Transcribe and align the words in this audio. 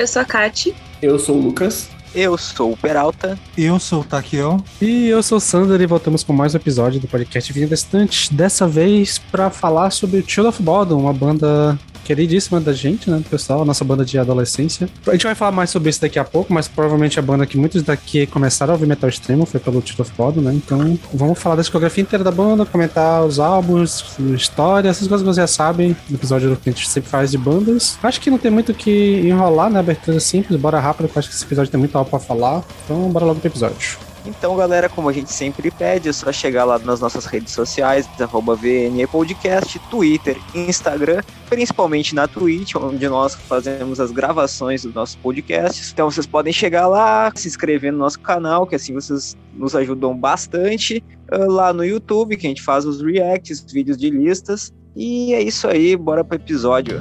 Eu 0.00 0.06
sou 0.06 0.22
a 0.22 0.24
Kati. 0.24 0.74
Eu 1.02 1.18
sou 1.18 1.36
o 1.36 1.42
Lucas. 1.42 1.90
Eu 2.14 2.36
sou 2.38 2.72
o 2.72 2.76
Peralta. 2.76 3.38
Eu 3.56 3.78
sou 3.78 4.00
o 4.00 4.04
Taquiel. 4.04 4.64
E 4.80 5.06
eu 5.06 5.22
sou 5.22 5.36
o 5.36 5.40
Sander 5.40 5.78
e 5.78 5.86
voltamos 5.86 6.24
com 6.24 6.32
mais 6.32 6.54
um 6.54 6.56
episódio 6.56 6.98
do 6.98 7.06
podcast 7.06 7.52
Vinha 7.52 7.66
Distante. 7.66 8.32
Dessa 8.32 8.66
vez 8.66 9.18
para 9.18 9.50
falar 9.50 9.90
sobre 9.90 10.24
Chill 10.26 10.48
of 10.48 10.62
Bottom, 10.62 11.00
uma 11.00 11.12
banda 11.12 11.78
queridíssima 12.10 12.60
da 12.60 12.72
gente, 12.72 13.08
né, 13.08 13.22
pessoal, 13.30 13.64
nossa 13.64 13.84
banda 13.84 14.04
de 14.04 14.18
adolescência. 14.18 14.88
A 15.06 15.12
gente 15.12 15.22
vai 15.22 15.34
falar 15.36 15.52
mais 15.52 15.70
sobre 15.70 15.90
isso 15.90 16.00
daqui 16.00 16.18
a 16.18 16.24
pouco, 16.24 16.52
mas 16.52 16.66
provavelmente 16.66 17.20
a 17.20 17.22
banda 17.22 17.46
que 17.46 17.56
muitos 17.56 17.84
daqui 17.84 18.26
começaram 18.26 18.72
a 18.72 18.74
ouvir 18.74 18.84
metal 18.84 19.08
extremo 19.08 19.46
foi 19.46 19.60
pelo 19.60 19.80
Chill 19.80 19.94
of 20.00 20.40
né? 20.40 20.52
Então, 20.52 20.98
vamos 21.14 21.38
falar 21.38 21.54
da 21.54 21.62
discografia 21.62 22.02
inteira 22.02 22.24
da 22.24 22.32
banda, 22.32 22.66
comentar 22.66 23.24
os 23.24 23.38
álbuns, 23.38 24.04
história, 24.34 24.88
essas 24.88 25.06
coisas 25.06 25.24
que 25.24 25.32
vocês 25.32 25.36
já 25.36 25.46
sabem, 25.46 25.96
no 26.08 26.16
episódio 26.16 26.56
que 26.56 26.68
a 26.68 26.72
gente 26.72 26.88
sempre 26.88 27.08
faz 27.08 27.30
de 27.30 27.38
bandas. 27.38 27.96
Acho 28.02 28.20
que 28.20 28.28
não 28.28 28.38
tem 28.38 28.50
muito 28.50 28.72
o 28.72 28.74
que 28.74 29.20
enrolar, 29.24 29.70
né? 29.70 29.78
Abertura 29.78 30.18
simples, 30.18 30.58
bora 30.60 30.80
rápido, 30.80 31.06
porque 31.06 31.20
acho 31.20 31.28
que 31.28 31.34
esse 31.36 31.44
episódio 31.44 31.70
tem 31.70 31.78
muito 31.78 31.96
algo 31.96 32.10
pra 32.10 32.18
falar. 32.18 32.64
Então, 32.84 33.08
bora 33.10 33.24
logo 33.24 33.38
pro 33.38 33.48
episódio. 33.48 34.09
Então, 34.26 34.54
galera, 34.54 34.88
como 34.88 35.08
a 35.08 35.12
gente 35.12 35.32
sempre 35.32 35.70
pede, 35.70 36.08
é 36.08 36.12
só 36.12 36.30
chegar 36.30 36.64
lá 36.64 36.78
nas 36.78 37.00
nossas 37.00 37.24
redes 37.24 37.52
sociais, 37.52 38.08
arroba 38.20 38.54
VNE 38.54 39.06
Podcast, 39.06 39.78
Twitter, 39.90 40.36
Instagram, 40.54 41.22
principalmente 41.48 42.14
na 42.14 42.28
Twitch, 42.28 42.74
onde 42.74 43.08
nós 43.08 43.34
fazemos 43.34 43.98
as 43.98 44.10
gravações 44.10 44.82
dos 44.82 44.94
nossos 44.94 45.16
podcasts. 45.16 45.90
Então, 45.92 46.10
vocês 46.10 46.26
podem 46.26 46.52
chegar 46.52 46.86
lá, 46.86 47.32
se 47.34 47.48
inscrever 47.48 47.92
no 47.92 47.98
nosso 47.98 48.20
canal, 48.20 48.66
que 48.66 48.74
assim 48.74 48.92
vocês 48.92 49.36
nos 49.54 49.74
ajudam 49.74 50.16
bastante. 50.16 51.02
Uh, 51.32 51.50
lá 51.50 51.72
no 51.72 51.84
YouTube, 51.84 52.36
que 52.36 52.46
a 52.46 52.50
gente 52.50 52.62
faz 52.62 52.84
os 52.84 53.00
reacts, 53.00 53.64
vídeos 53.72 53.96
de 53.96 54.10
listas. 54.10 54.72
E 54.94 55.32
é 55.32 55.40
isso 55.40 55.66
aí, 55.66 55.96
bora 55.96 56.24
pro 56.24 56.36
episódio. 56.36 57.00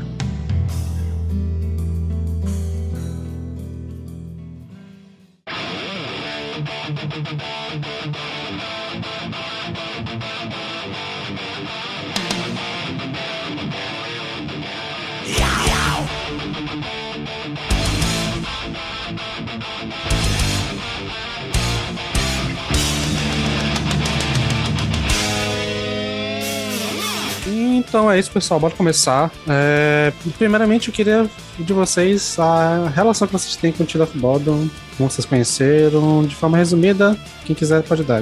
Então 27.89 28.09
é 28.09 28.19
isso, 28.19 28.31
pessoal. 28.31 28.59
Bora 28.59 28.75
começar. 28.75 29.31
É, 29.47 30.13
primeiramente, 30.37 30.89
eu 30.89 30.93
queria 30.93 31.27
de 31.57 31.73
vocês 31.73 32.37
a 32.39 32.87
relação 32.87 33.27
que 33.27 33.33
vocês 33.33 33.55
têm 33.55 33.71
com 33.71 33.83
o 33.83 33.89
Chill 33.89 34.03
of 34.03 34.15
Bottom, 34.17 34.69
como 34.95 35.09
vocês 35.09 35.25
conheceram, 35.25 36.23
de 36.23 36.35
forma 36.35 36.55
resumida. 36.55 37.17
Quem 37.45 37.55
quiser 37.55 37.81
pode 37.81 38.03
dar. 38.03 38.21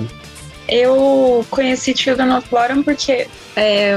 Eu 0.68 1.46
conheci 1.50 1.96
Children 1.96 2.38
of 2.38 2.50
Bottom 2.50 2.84
porque 2.84 3.28
é, 3.56 3.96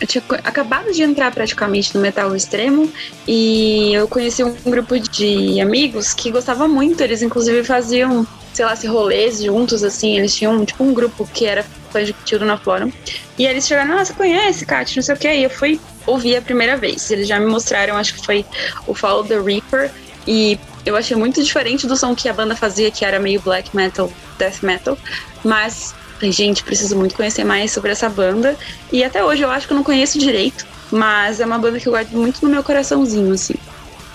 eu 0.00 0.06
tinha 0.06 0.22
acabado 0.42 0.92
de 0.92 1.02
entrar 1.02 1.32
praticamente 1.32 1.94
no 1.94 2.00
metal 2.00 2.34
extremo 2.34 2.92
e 3.26 3.92
eu 3.94 4.08
conheci 4.08 4.42
um 4.42 4.54
grupo 4.66 4.98
de 4.98 5.60
amigos 5.60 6.12
que 6.12 6.30
gostava 6.30 6.66
muito. 6.66 7.00
Eles, 7.02 7.22
inclusive, 7.22 7.62
faziam, 7.62 8.26
sei 8.52 8.64
lá, 8.64 8.74
se 8.74 8.86
rolês 8.88 9.40
juntos, 9.40 9.84
assim. 9.84 10.18
Eles 10.18 10.34
tinham 10.34 10.64
tipo 10.64 10.82
um 10.82 10.92
grupo 10.92 11.28
que 11.32 11.46
era 11.46 11.64
fã 11.92 12.02
de 12.02 12.14
Children 12.24 12.50
of 12.50 12.64
Bottom. 12.64 12.92
E 13.38 13.46
eles 13.46 13.66
chegaram, 13.66 13.96
nossa, 13.96 14.12
conhece, 14.12 14.66
Kat, 14.66 14.96
não 14.96 15.02
sei 15.02 15.14
o 15.14 15.18
que. 15.18 15.32
E 15.32 15.44
eu 15.44 15.50
fui 15.50 15.80
ouvir 16.04 16.36
a 16.36 16.42
primeira 16.42 16.76
vez. 16.76 17.08
Eles 17.12 17.28
já 17.28 17.38
me 17.38 17.46
mostraram, 17.46 17.96
acho 17.96 18.14
que 18.14 18.26
foi 18.26 18.44
o 18.88 18.94
Follow 18.94 19.24
the 19.24 19.40
Reaper. 19.40 19.90
E 20.26 20.58
eu 20.84 20.96
achei 20.96 21.16
muito 21.16 21.42
diferente 21.42 21.86
do 21.86 21.96
som 21.96 22.14
que 22.14 22.28
a 22.28 22.32
banda 22.32 22.56
fazia, 22.56 22.90
que 22.90 23.04
era 23.04 23.20
meio 23.20 23.40
black 23.40 23.74
metal, 23.74 24.12
death 24.36 24.62
metal. 24.62 24.98
Mas 25.44 25.94
Gente, 26.22 26.64
preciso 26.64 26.96
muito 26.96 27.14
conhecer 27.14 27.44
mais 27.44 27.72
sobre 27.72 27.90
essa 27.90 28.08
banda. 28.08 28.56
E 28.92 29.04
até 29.04 29.24
hoje 29.24 29.42
eu 29.42 29.50
acho 29.50 29.66
que 29.66 29.72
eu 29.72 29.76
não 29.76 29.84
conheço 29.84 30.18
direito, 30.18 30.66
mas 30.90 31.40
é 31.40 31.46
uma 31.46 31.58
banda 31.58 31.78
que 31.78 31.86
eu 31.86 31.92
guardo 31.92 32.12
muito 32.12 32.44
no 32.44 32.50
meu 32.50 32.62
coraçãozinho, 32.62 33.32
assim. 33.32 33.54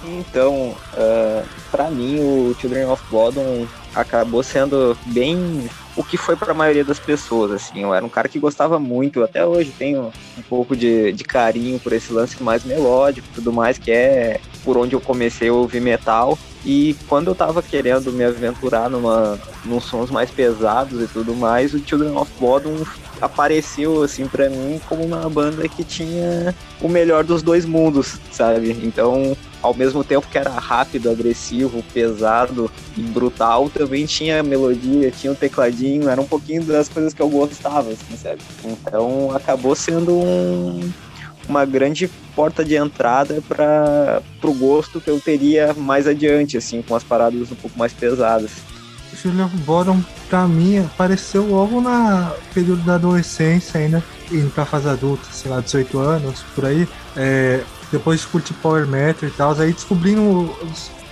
Então, 0.05 0.75
uh, 0.93 1.47
para 1.71 1.89
mim, 1.89 2.19
o 2.19 2.55
Children 2.59 2.87
of 2.87 3.01
Bodom 3.09 3.65
acabou 3.95 4.43
sendo 4.43 4.97
bem 5.05 5.69
o 5.95 6.03
que 6.03 6.17
foi 6.17 6.35
para 6.35 6.51
a 6.51 6.55
maioria 6.55 6.83
das 6.83 6.99
pessoas, 6.99 7.51
assim. 7.51 7.83
Eu 7.83 7.93
era 7.93 8.05
um 8.05 8.09
cara 8.09 8.27
que 8.27 8.39
gostava 8.39 8.79
muito, 8.79 9.23
até 9.23 9.45
hoje 9.45 9.73
tenho 9.77 10.11
um 10.37 10.41
pouco 10.41 10.75
de, 10.75 11.13
de 11.13 11.23
carinho 11.23 11.79
por 11.79 11.93
esse 11.93 12.11
lance 12.11 12.41
mais 12.41 12.63
melódico 12.63 13.27
tudo 13.33 13.53
mais, 13.53 13.77
que 13.77 13.91
é 13.91 14.39
por 14.63 14.77
onde 14.77 14.95
eu 14.95 15.01
comecei 15.01 15.49
a 15.49 15.53
ouvir 15.53 15.79
metal. 15.79 16.37
E 16.65 16.95
quando 17.07 17.27
eu 17.27 17.35
tava 17.35 17.61
querendo 17.61 18.11
me 18.11 18.23
aventurar 18.23 18.89
numa, 18.89 19.37
nos 19.65 19.83
sons 19.83 20.09
mais 20.09 20.31
pesados 20.31 21.01
e 21.01 21.07
tudo 21.07 21.35
mais, 21.35 21.73
o 21.73 21.79
Children 21.79 22.15
of 22.15 22.31
Bodom 22.39 22.83
apareceu 23.19 24.01
assim 24.03 24.27
para 24.27 24.49
mim 24.49 24.79
como 24.87 25.03
uma 25.03 25.29
banda 25.29 25.67
que 25.67 25.83
tinha 25.83 26.55
o 26.81 26.87
melhor 26.87 27.23
dos 27.23 27.41
dois 27.41 27.65
mundos, 27.65 28.17
sabe? 28.31 28.71
Então, 28.83 29.35
ao 29.61 29.73
mesmo 29.73 30.03
tempo 30.03 30.27
que 30.29 30.37
era 30.37 30.51
rápido, 30.51 31.09
agressivo, 31.09 31.83
pesado 31.93 32.69
e 32.97 33.01
brutal, 33.01 33.69
também 33.69 34.05
tinha 34.05 34.43
melodia, 34.43 35.11
tinha 35.11 35.31
um 35.31 35.35
tecladinho, 35.35 36.09
era 36.09 36.19
um 36.19 36.27
pouquinho 36.27 36.63
das 36.63 36.89
coisas 36.89 37.13
que 37.13 37.21
eu 37.21 37.29
gostava, 37.29 37.91
assim, 37.91 38.17
sabe? 38.17 38.41
Então, 38.63 39.31
acabou 39.33 39.75
sendo 39.75 40.13
um 40.13 40.91
uma 41.47 41.65
grande 41.65 42.09
porta 42.35 42.63
de 42.63 42.75
entrada 42.75 43.41
para 43.47 44.21
o 44.43 44.53
gosto 44.53 44.99
que 44.99 45.09
eu 45.09 45.19
teria 45.19 45.73
mais 45.73 46.07
adiante, 46.07 46.57
assim, 46.57 46.81
com 46.81 46.95
as 46.95 47.03
paradas 47.03 47.51
um 47.51 47.55
pouco 47.55 47.77
mais 47.77 47.93
pesadas. 47.93 48.51
Julian 49.21 49.49
Bottom, 49.65 50.03
pra 50.27 50.47
mim, 50.47 50.79
apareceu 50.79 51.45
logo 51.45 51.79
na 51.79 52.33
período 52.53 52.81
da 52.83 52.95
adolescência 52.95 53.79
ainda, 53.79 54.03
indo 54.31 54.49
pra 54.49 54.65
fase 54.65 54.89
adulta, 54.89 55.25
sei 55.31 55.51
lá, 55.51 55.61
18 55.61 55.99
anos, 55.99 56.41
por 56.55 56.65
aí. 56.65 56.87
É, 57.15 57.61
depois 57.91 58.25
curti 58.25 58.53
Power 58.55 58.87
Metal 58.87 59.29
e 59.29 59.31
tal, 59.31 59.53
aí 59.59 59.71
descobrindo 59.71 60.53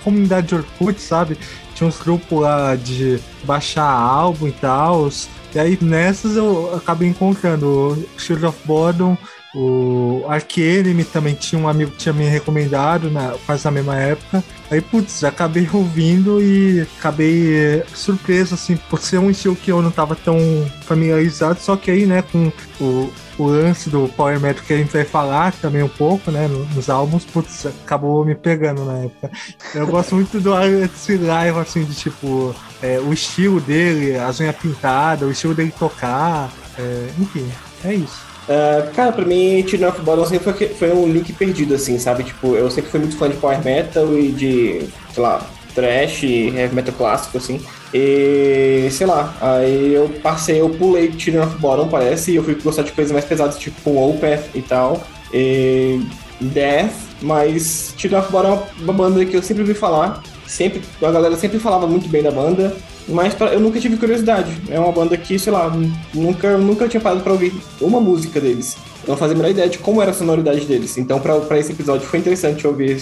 comunidade 0.02 0.48
de 0.48 0.54
Orkut, 0.56 1.00
sabe? 1.00 1.38
Tinha 1.74 1.88
uns 1.88 2.00
grupos 2.00 2.40
lá 2.40 2.74
de 2.74 3.20
baixar 3.44 3.88
álbum 3.88 4.48
e 4.48 4.52
tal. 4.52 5.08
E 5.54 5.58
aí 5.58 5.78
nessas 5.80 6.36
eu 6.36 6.74
acabei 6.74 7.08
encontrando 7.08 7.66
o 7.66 8.20
Shield 8.20 8.44
of 8.44 8.58
Bottom, 8.64 9.16
o 9.54 10.24
Arcanime 10.28 11.04
também 11.04 11.34
tinha 11.34 11.60
um 11.60 11.68
amigo 11.68 11.90
que 11.90 11.98
tinha 11.98 12.12
me 12.12 12.24
recomendado 12.24 13.10
na, 13.10 13.34
quase 13.44 13.64
na 13.64 13.70
mesma 13.70 13.96
época. 13.96 14.42
Aí, 14.70 14.80
putz, 14.80 15.22
acabei 15.24 15.68
ouvindo 15.72 16.40
e 16.40 16.86
acabei 16.98 17.54
é, 17.54 17.86
surpreso, 17.94 18.54
assim, 18.54 18.76
por 18.88 18.98
ser 18.98 19.18
um 19.18 19.30
estilo 19.30 19.54
que 19.54 19.70
eu 19.70 19.82
não 19.82 19.90
tava 19.90 20.16
tão 20.16 20.38
familiarizado. 20.82 21.60
Só 21.60 21.76
que 21.76 21.90
aí, 21.90 22.06
né, 22.06 22.22
com 22.22 22.50
o, 22.80 23.12
o 23.38 23.44
lance 23.44 23.90
do 23.90 24.08
Power 24.16 24.40
Metal 24.40 24.64
que 24.64 24.72
a 24.72 24.78
gente 24.78 24.92
vai 24.92 25.04
falar 25.04 25.52
também 25.52 25.82
um 25.82 25.88
pouco, 25.88 26.30
né, 26.30 26.48
nos 26.74 26.88
álbuns, 26.88 27.26
putz, 27.26 27.66
acabou 27.66 28.24
me 28.24 28.34
pegando 28.34 28.86
na 28.86 29.00
época. 29.00 29.30
Eu 29.74 29.86
gosto 29.86 30.14
muito 30.14 30.40
do 30.40 30.54
Alex 30.54 31.08
Live, 31.08 31.58
assim, 31.58 31.84
de 31.84 31.94
tipo, 31.94 32.54
é, 32.80 32.98
o 32.98 33.12
estilo 33.12 33.60
dele, 33.60 34.16
as 34.16 34.40
unhas 34.40 34.56
pintadas, 34.56 35.28
o 35.28 35.30
estilo 35.30 35.54
dele 35.54 35.74
tocar, 35.78 36.50
é, 36.78 37.08
enfim, 37.18 37.46
é 37.84 37.94
isso. 37.94 38.31
Uh, 38.48 38.92
cara, 38.94 39.12
pra 39.12 39.24
mim, 39.24 39.64
Children 39.66 39.90
of 39.90 40.00
Bodom 40.02 40.26
sempre 40.26 40.52
foi, 40.52 40.68
foi 40.68 40.92
um 40.92 41.06
link 41.06 41.32
perdido, 41.32 41.74
assim, 41.74 41.98
sabe? 41.98 42.24
Tipo, 42.24 42.54
eu 42.54 42.70
sempre 42.70 42.90
fui 42.90 43.00
muito 43.00 43.16
fã 43.16 43.28
de 43.28 43.36
power 43.36 43.62
metal 43.64 44.18
e 44.18 44.32
de, 44.32 44.88
sei 45.12 45.22
lá, 45.22 45.46
trash, 45.74 46.24
heavy 46.24 46.74
metal 46.74 46.94
clássico, 46.94 47.38
assim. 47.38 47.60
E, 47.94 48.88
sei 48.90 49.06
lá, 49.06 49.34
aí 49.40 49.94
eu 49.94 50.08
passei, 50.22 50.60
eu 50.60 50.70
pulei 50.70 51.12
Children 51.16 51.44
of 51.44 51.58
Bottom, 51.58 51.88
parece, 51.88 52.32
e 52.32 52.36
eu 52.36 52.44
fui 52.44 52.54
gostar 52.54 52.82
de 52.82 52.92
coisas 52.92 53.12
mais 53.12 53.24
pesadas, 53.24 53.58
tipo 53.58 53.90
Opeth 53.90 54.44
e 54.54 54.62
tal, 54.62 55.02
e 55.32 56.00
Death, 56.40 56.94
mas 57.20 57.94
Children 57.96 58.22
of 58.22 58.32
Bottom 58.32 58.54
é 58.54 58.82
uma 58.82 58.92
banda 58.92 59.24
que 59.24 59.36
eu 59.36 59.42
sempre 59.42 59.62
ouvi 59.62 59.74
falar, 59.74 60.22
sempre, 60.52 60.82
a 61.00 61.10
galera 61.10 61.36
sempre 61.36 61.58
falava 61.58 61.86
muito 61.86 62.08
bem 62.08 62.22
da 62.22 62.30
banda, 62.30 62.76
mas 63.08 63.34
pra, 63.34 63.52
eu 63.52 63.60
nunca 63.60 63.80
tive 63.80 63.96
curiosidade. 63.96 64.54
É 64.68 64.78
uma 64.78 64.92
banda 64.92 65.16
que, 65.16 65.38
sei 65.38 65.52
lá, 65.52 65.72
nunca, 66.14 66.58
nunca 66.58 66.88
tinha 66.88 67.00
parado 67.00 67.22
pra 67.22 67.32
ouvir 67.32 67.52
uma 67.80 68.00
música 68.00 68.40
deles. 68.40 68.76
eu 69.04 69.10
não 69.10 69.16
fazia 69.16 69.34
a 69.34 69.36
menor 69.36 69.50
ideia 69.50 69.68
de 69.68 69.78
como 69.78 70.02
era 70.02 70.10
a 70.10 70.14
sonoridade 70.14 70.66
deles. 70.66 70.96
Então, 70.98 71.18
pra 71.18 71.58
esse 71.58 71.72
episódio 71.72 72.06
foi 72.06 72.18
interessante 72.18 72.66
ouvir. 72.66 73.00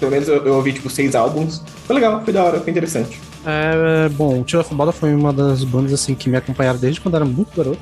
Pelo 0.00 0.10
menos 0.10 0.26
eu, 0.26 0.44
eu 0.44 0.54
ouvi, 0.54 0.72
tipo, 0.72 0.90
seis 0.90 1.14
álbuns. 1.14 1.62
Foi 1.86 1.94
legal, 1.94 2.22
foi 2.24 2.32
da 2.32 2.42
hora, 2.42 2.60
foi 2.60 2.70
interessante. 2.70 3.20
É, 3.46 4.08
bom, 4.08 4.40
o 4.40 4.44
Tio 4.44 4.58
of 4.58 4.74
Boda 4.74 4.90
foi 4.90 5.14
uma 5.14 5.32
das 5.32 5.62
bandas 5.62 5.92
assim 5.92 6.16
que 6.16 6.28
me 6.28 6.36
acompanharam 6.36 6.78
desde 6.78 7.00
quando 7.00 7.14
era 7.14 7.24
muito 7.24 7.56
garoto, 7.56 7.78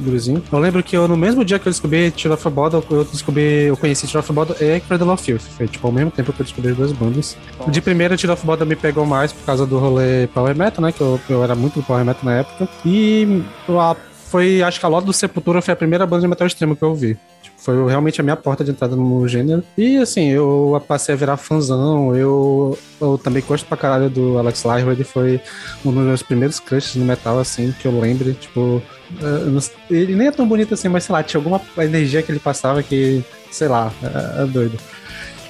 gurizinho. 0.00 0.40
Eu 0.52 0.58
lembro 0.60 0.82
que 0.84 0.96
eu, 0.96 1.08
no 1.08 1.16
mesmo 1.16 1.44
dia 1.44 1.58
que 1.58 1.66
eu 1.66 1.72
descobri 1.72 2.12
Tio 2.12 2.32
of 2.32 2.48
Boda, 2.48 2.80
eu 2.88 3.04
descobri, 3.04 3.64
eu 3.64 3.76
conheci 3.76 4.06
Tio 4.06 4.20
of 4.20 4.32
Boda 4.32 4.56
e 4.60 4.78
Cradle 4.78 5.12
of 5.12 5.22
Filth. 5.22 5.42
Foi 5.56 5.66
tipo 5.66 5.84
ao 5.84 5.92
mesmo 5.92 6.12
tempo 6.12 6.32
que 6.32 6.40
eu 6.40 6.44
descobri 6.44 6.70
as 6.70 6.76
duas 6.76 6.92
bandas. 6.92 7.36
Nossa. 7.58 7.70
De 7.72 7.80
primeira, 7.80 8.16
Tio 8.16 8.32
of 8.32 8.46
Boda 8.46 8.64
me 8.64 8.76
pegou 8.76 9.04
mais 9.04 9.32
por 9.32 9.44
causa 9.44 9.66
do 9.66 9.78
rolê 9.78 10.28
Power 10.28 10.54
Metal, 10.56 10.80
né? 10.80 10.92
Que 10.92 11.00
eu, 11.00 11.20
eu 11.28 11.42
era 11.42 11.56
muito 11.56 11.80
do 11.80 11.82
Power 11.82 12.04
Metal 12.04 12.24
na 12.24 12.38
época. 12.38 12.68
E 12.84 13.42
a, 13.68 13.96
foi, 14.30 14.62
acho 14.62 14.78
que 14.78 14.86
a 14.86 14.88
Lorde 14.88 15.06
do 15.06 15.12
Sepultura 15.12 15.60
foi 15.60 15.74
a 15.74 15.76
primeira 15.76 16.06
banda 16.06 16.22
de 16.22 16.28
metal 16.28 16.46
extremo 16.46 16.76
que 16.76 16.82
eu 16.84 16.90
ouvi. 16.90 17.18
Foi 17.60 17.76
realmente 17.86 18.20
a 18.20 18.24
minha 18.24 18.36
porta 18.36 18.64
de 18.64 18.70
entrada 18.70 18.96
no 18.96 19.28
gênero. 19.28 19.62
E 19.76 19.98
assim, 19.98 20.28
eu 20.28 20.82
passei 20.88 21.14
a 21.14 21.18
virar 21.18 21.36
fãzão. 21.36 22.16
Eu, 22.16 22.78
eu 23.00 23.18
também 23.18 23.42
gosto 23.46 23.66
pra 23.66 23.76
caralho 23.76 24.08
do 24.08 24.38
Alex 24.38 24.64
Lifewood. 24.64 24.96
Ele 24.96 25.04
foi 25.04 25.40
um 25.84 25.92
dos 25.92 26.02
meus 26.02 26.22
primeiros 26.22 26.58
crushes 26.58 26.96
no 26.96 27.04
metal, 27.04 27.38
assim, 27.38 27.74
que 27.78 27.86
eu 27.86 28.00
lembre. 28.00 28.32
Tipo, 28.32 28.82
eh, 29.20 29.60
ele 29.90 30.16
nem 30.16 30.28
é 30.28 30.32
tão 30.32 30.48
bonito 30.48 30.72
assim, 30.72 30.88
mas 30.88 31.04
sei 31.04 31.12
lá, 31.12 31.22
tinha 31.22 31.38
alguma 31.38 31.60
energia 31.78 32.22
que 32.22 32.32
ele 32.32 32.38
passava 32.38 32.82
que, 32.82 33.22
sei 33.50 33.68
lá, 33.68 33.92
é, 34.02 34.42
é 34.42 34.46
doido. 34.46 34.78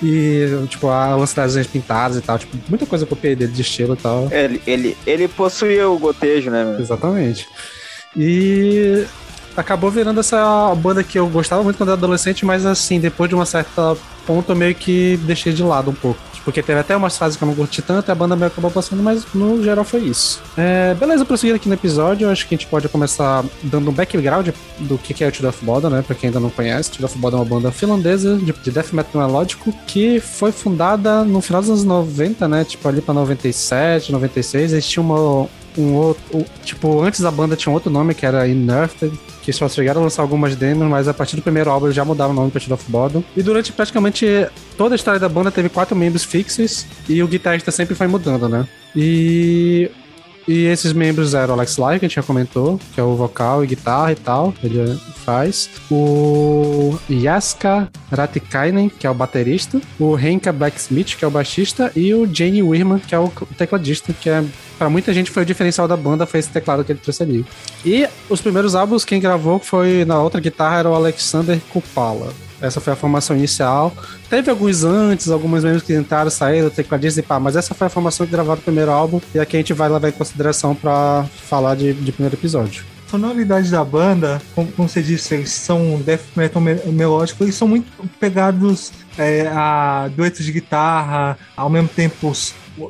E, 0.03 0.49
tipo, 0.69 0.89
a 0.89 1.15
lance 1.15 1.37
das 1.37 1.67
pintadas 1.67 2.17
e 2.17 2.23
tal, 2.23 2.39
tipo, 2.39 2.57
muita 2.69 2.87
coisa 2.87 3.05
eu 3.05 3.09
copiei 3.09 3.37
dele 3.37 3.53
de 3.53 3.63
estilo 3.63 3.95
e 3.95 3.97
tal. 3.97 4.29
Ele, 4.33 4.61
ele, 4.67 4.97
ele 5.07 5.29
possuía 5.29 5.89
o 5.89 5.99
gotejo, 5.99 6.51
né? 6.51 6.77
Exatamente. 6.81 7.47
E 8.17 9.07
acabou 9.57 9.91
virando 9.91 10.21
essa 10.21 10.75
banda 10.77 11.03
que 11.03 11.19
eu 11.19 11.29
gostava 11.29 11.63
muito 11.63 11.77
quando 11.77 11.91
era 11.91 11.99
adolescente, 11.99 12.45
mas 12.45 12.65
assim, 12.65 13.01
depois 13.01 13.29
de 13.29 13.35
uma 13.35 13.47
certa 13.47 13.97
ponto 14.27 14.53
eu 14.53 14.57
meio 14.57 14.75
que 14.75 15.19
deixei 15.25 15.53
de 15.53 15.63
lado 15.63 15.91
um 15.91 15.95
pouco. 15.95 16.21
Porque 16.45 16.63
teve 16.63 16.81
até 16.81 16.97
umas 16.97 17.19
fases 17.19 17.37
que 17.37 17.45
eu 17.45 17.49
não 17.49 17.55
curti 17.55 17.83
tanto 17.83 18.09
e 18.09 18.13
a 18.13 18.15
banda 18.15 18.35
meio 18.35 18.47
acabou 18.47 18.71
passando, 18.71 19.03
mas 19.03 19.27
no 19.35 19.63
geral 19.63 19.85
foi 19.85 20.01
isso. 20.01 20.43
É, 20.57 20.95
beleza, 20.95 21.25
prosseguir 21.25 21.55
aqui 21.55 21.69
no 21.69 21.75
episódio, 21.75 22.31
acho 22.31 22.49
que 22.49 22.55
a 22.55 22.59
gente 22.59 22.67
pode 22.67 22.89
começar 22.89 23.45
dando 23.63 23.91
um 23.91 23.93
background 23.93 24.49
do 24.79 24.97
que 24.97 25.23
é 25.23 25.29
o 25.29 25.49
of 25.49 25.65
Boda, 25.65 25.91
né? 25.91 26.03
Pra 26.03 26.17
quem 26.17 26.29
ainda 26.29 26.41
não 26.41 26.49
conhece, 26.49 26.91
of 27.05 27.19
Boda 27.19 27.37
é 27.37 27.41
uma 27.41 27.45
banda 27.45 27.71
finlandesa 27.71 28.37
de, 28.37 28.53
de 28.53 28.71
death 28.71 28.93
metal 28.93 29.21
melódico 29.21 29.71
que 29.87 30.19
foi 30.19 30.51
fundada 30.51 31.25
no 31.25 31.43
final 31.43 31.61
dos 31.61 31.71
anos 31.71 31.85
90, 31.85 32.49
né? 32.49 32.65
Tipo 32.65 32.89
ali 32.89 33.03
pra 33.03 33.13
97, 33.13 34.11
96. 34.11 34.73
Eles 34.73 34.89
tinham 34.89 35.05
uma, 35.05 35.49
um 35.77 35.95
outro. 35.95 36.45
Tipo, 36.65 37.03
antes 37.03 37.21
da 37.21 37.31
banda 37.31 37.57
tinha 37.57 37.71
um 37.71 37.75
outro 37.75 37.91
nome 37.91 38.15
que 38.15 38.27
era 38.27 38.47
Inerted, 38.47 39.13
que 39.43 39.53
só 39.53 39.69
chegaram 39.69 40.01
a 40.01 40.05
lançar 40.05 40.23
algumas 40.23 40.55
demos, 40.57 40.89
mas 40.89 41.09
a 41.09 41.15
partir 41.15 41.37
do 41.37 41.43
primeiro 41.43 41.71
álbum 41.71 41.91
já 41.91 42.05
mudaram 42.05 42.33
o 42.33 42.35
nome 42.35 42.51
para 42.51 42.61
Shadow 42.61 42.77
of 42.77 42.91
Bottom. 42.91 43.25
E 43.37 43.43
durante 43.43 43.73
praticamente 43.73 44.47
toda 44.77 44.95
a 44.95 44.97
história 44.97 45.21
da 45.21 45.29
banda 45.29 45.51
teve 45.51 45.69
quatro 45.69 45.97
membros 45.97 46.25
fixos 46.25 46.87
e 47.09 47.23
o 47.23 47.29
guitarrista 47.29 47.71
sempre 47.71 47.95
foi 47.95 48.07
mudando, 48.07 48.49
né? 48.49 48.67
E 48.95 49.91
e 50.47 50.65
esses 50.65 50.93
membros 50.93 51.35
eram 51.35 51.55
o 51.55 51.57
Alex 51.57 51.77
Live, 51.77 52.01
que 52.01 52.07
a 52.07 52.09
gente 52.09 52.17
já 52.17 52.23
comentou, 52.23 52.79
que 52.95 53.01
é 53.01 53.03
o 53.03 53.15
vocal 53.15 53.63
e 53.63 53.67
guitarra 53.67 54.13
e 54.13 54.17
tal, 54.17 54.55
ele 54.63 54.99
faz. 55.25 55.69
O 55.91 56.99
Yaska 57.09 57.89
Ratikainen, 58.11 58.89
que 58.89 59.07
é 59.07 59.11
o 59.11 59.15
baterista. 59.15 59.81
O 59.99 60.19
Henka 60.19 60.53
Blacksmith, 60.53 61.17
que 61.17 61.25
é 61.25 61.29
o 61.29 61.31
baixista. 61.31 61.93
E 61.95 62.13
o 62.15 62.27
Jane 62.33 62.63
Wirman, 62.63 62.99
que 62.99 63.15
é 63.15 63.19
o 63.19 63.29
tecladista, 63.57 64.13
que 64.13 64.29
é 64.29 64.45
para 64.79 64.89
muita 64.89 65.13
gente 65.13 65.31
foi 65.31 65.43
o 65.43 65.47
diferencial 65.47 65.87
da 65.87 65.95
banda, 65.95 66.25
foi 66.25 66.41
esse 66.41 66.49
teclado 66.49 66.83
que 66.83 66.91
ele 66.91 67.01
trouxe 67.01 67.23
ali. 67.23 67.45
E 67.85 68.09
os 68.31 68.41
primeiros 68.41 68.75
álbuns, 68.75 69.05
quem 69.05 69.21
gravou 69.21 69.59
foi 69.59 70.07
na 70.07 70.19
outra 70.23 70.41
guitarra 70.41 70.79
era 70.79 70.89
o 70.89 70.95
Alexander 70.95 71.61
Kupala. 71.69 72.33
Essa 72.61 72.81
foi 72.81 72.93
a 72.93 72.97
formação 72.97 73.37
inicial. 73.37 73.95
Teve 74.29 74.51
alguns 74.51 74.85
antes, 74.85 75.29
algumas 75.29 75.65
membros 75.65 75.83
que 75.83 75.95
tentaram 75.95 76.31
sair 76.31 76.63
do 76.63 76.71
tecladista 76.71 77.21
e 77.21 77.23
pá, 77.23 77.41
mas 77.41 77.57
essa 77.57 77.75
foi 77.75 77.87
a 77.87 77.91
formação 77.91 78.27
que 78.27 78.33
gravaram 78.33 78.61
o 78.61 78.63
primeiro 78.63 78.91
álbum 78.91 79.21
e 79.35 79.39
aqui 79.39 79.57
a 79.57 79.61
gente 79.61 79.73
vai 79.73 79.89
levar 79.89 80.09
em 80.09 80.13
consideração 80.13 80.75
para 80.75 81.25
falar 81.43 81.75
de, 81.75 81.93
de 81.95 82.13
primeiro 82.13 82.37
episódio 82.37 82.85
sonoridade 83.11 83.69
da 83.73 83.85
banda, 83.85 84.41
como, 84.55 84.71
como, 84.71 84.89
você 84.89 85.03
disse, 85.03 85.35
eles 85.35 85.51
são 85.51 86.01
death 86.01 86.23
metal 86.37 86.63
me 86.63 86.77
melódico, 86.87 87.43
eles 87.43 87.57
são 87.57 87.67
muito 87.67 87.91
pegados 88.21 88.93
é, 89.19 89.49
a 89.49 90.09
duetos 90.15 90.45
de 90.45 90.53
guitarra, 90.53 91.37
ao 91.57 91.69
mesmo 91.69 91.89
tempo 91.89 92.33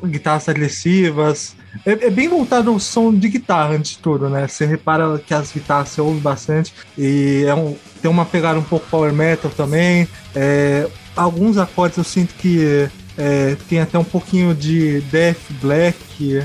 guitarras 0.05 0.47
agressivas, 0.47 1.55
é, 1.85 1.91
é, 1.91 2.09
bem 2.09 2.27
voltado 2.27 2.69
ao 2.69 2.79
som 2.79 3.13
de 3.13 3.29
guitarra, 3.29 3.75
antes 3.75 3.91
de 3.91 3.97
tudo, 3.99 4.29
né? 4.29 4.47
Você 4.47 4.65
repara 4.65 5.17
que 5.19 5.33
as 5.33 5.51
guitarras 5.51 5.89
você 5.89 6.01
ouve 6.01 6.19
bastante 6.19 6.73
e 6.97 7.45
é 7.47 7.53
um, 7.53 7.75
tem 8.01 8.09
uma 8.09 8.25
pegada 8.25 8.59
um 8.59 8.63
pouco 8.63 8.87
power 8.89 9.13
metal 9.13 9.51
também. 9.51 10.07
É, 10.35 10.87
alguns 11.15 11.57
acordes 11.57 11.97
eu 11.97 12.03
sinto 12.03 12.33
que 12.35 12.89
é, 13.21 13.55
tem 13.69 13.79
até 13.79 13.99
um 13.99 14.03
pouquinho 14.03 14.55
de 14.55 14.99
death 15.01 15.37
black. 15.61 16.41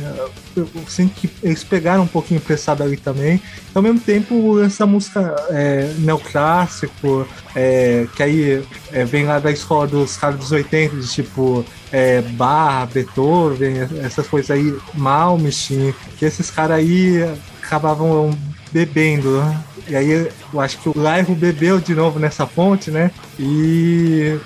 Eu 0.55 0.69
sinto 0.87 1.15
que 1.15 1.31
eles 1.43 1.65
pegaram 1.65 2.03
um 2.03 2.07
pouquinho 2.07 2.37
emprestado 2.37 2.83
ali 2.83 2.99
também. 2.99 3.41
Ao 3.75 3.81
mesmo 3.81 3.99
tempo, 3.99 4.61
essa 4.61 4.85
música 4.85 5.35
é, 5.49 5.91
neoclássico, 5.99 7.27
é, 7.55 8.07
que 8.15 8.23
aí 8.23 8.63
é, 8.93 9.07
vem 9.07 9.25
lá 9.25 9.39
da 9.39 9.51
escola 9.51 9.87
dos 9.87 10.19
caras 10.19 10.39
dos 10.39 10.53
80, 10.53 10.97
de 10.97 11.09
tipo 11.09 11.65
é, 11.91 12.21
Bach, 12.21 12.91
Beethoven, 12.93 13.77
essas 14.05 14.29
coisas 14.29 14.51
aí, 14.51 14.77
Malmsteen, 14.93 15.95
que 16.19 16.27
esses 16.27 16.51
caras 16.51 16.77
aí 16.77 17.23
acabavam 17.63 18.37
bebendo. 18.71 19.41
Né? 19.41 19.65
E 19.89 19.97
aí 19.97 20.11
eu 20.53 20.61
acho 20.61 20.77
que 20.79 20.91
o 20.91 20.93
Lairo 20.95 21.35
bebeu 21.35 21.81
de 21.81 21.95
novo 21.95 22.19
nessa 22.19 22.47
fonte, 22.47 22.91
né? 22.91 23.11
E 23.39 24.39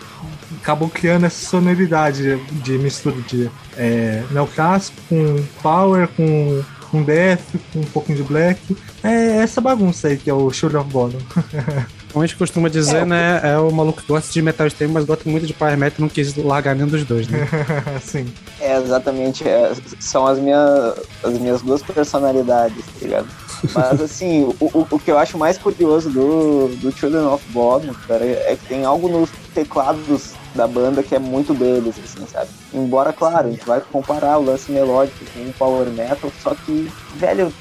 acabou 0.60 0.88
criando 0.88 1.26
essa 1.26 1.46
sonoridade 1.46 2.36
de 2.50 2.78
mistura 2.78 3.16
de 3.22 3.50
é, 3.76 4.22
neoclássico 4.30 4.96
com 5.08 5.42
power, 5.62 6.08
com, 6.08 6.62
com 6.90 7.02
death, 7.02 7.40
com 7.72 7.80
um 7.80 7.84
pouquinho 7.84 8.18
de 8.18 8.24
black. 8.24 8.76
É 9.02 9.36
essa 9.36 9.60
bagunça 9.60 10.08
aí 10.08 10.16
que 10.16 10.28
é 10.28 10.34
o 10.34 10.50
Shoulder 10.50 10.82
of 10.82 10.90
Bottom. 10.90 11.18
Como 12.12 12.24
a 12.24 12.26
gente 12.26 12.36
costuma 12.36 12.68
dizer, 12.68 13.02
é, 13.02 13.04
né? 13.04 13.40
É 13.44 13.56
o 13.56 13.70
maluco 13.70 14.02
que 14.02 14.08
gosta 14.08 14.32
de 14.32 14.42
metal 14.42 14.66
extremo, 14.66 14.94
mas 14.94 15.04
gosta 15.04 15.30
muito 15.30 15.46
de 15.46 15.54
power 15.54 15.78
metal 15.78 15.98
e 15.98 16.02
não 16.02 16.08
quis 16.08 16.34
largar 16.34 16.74
nenhum 16.74 16.88
dos 16.88 17.04
dois, 17.04 17.28
né? 17.28 17.46
Sim. 18.02 18.26
É, 18.60 18.76
exatamente. 18.78 19.46
É, 19.46 19.72
são 20.00 20.26
as 20.26 20.38
minhas, 20.38 20.98
as 21.22 21.38
minhas 21.38 21.62
duas 21.62 21.82
personalidades, 21.82 22.84
tá 22.84 23.06
ligado? 23.06 23.28
Mas 23.72 24.00
assim, 24.02 24.42
o, 24.42 24.56
o, 24.60 24.86
o, 24.90 24.98
que 24.98 25.10
eu 25.10 25.18
acho 25.18 25.38
mais 25.38 25.56
curioso 25.56 26.10
do, 26.10 26.68
do 26.76 26.90
Children 26.90 27.26
of 27.26 27.44
Bodom, 27.52 27.94
cara, 28.08 28.24
é 28.24 28.56
que 28.60 28.66
tem 28.66 28.84
algo 28.84 29.08
nos 29.08 29.30
teclados 29.54 30.32
da 30.54 30.66
banda 30.66 31.02
que 31.02 31.14
é 31.14 31.18
muito 31.18 31.54
deles, 31.54 31.94
assim, 31.98 32.26
sabe? 32.26 32.50
Embora, 32.72 33.12
claro, 33.12 33.48
a 33.48 33.50
gente 33.50 33.64
vai 33.64 33.80
comparar 33.80 34.38
o 34.38 34.44
lance 34.44 34.70
melódico 34.70 35.24
com 35.32 35.40
o 35.48 35.52
power 35.52 35.88
metal, 35.88 36.30
só 36.42 36.54
que, 36.54 36.90
velho, 37.16 37.52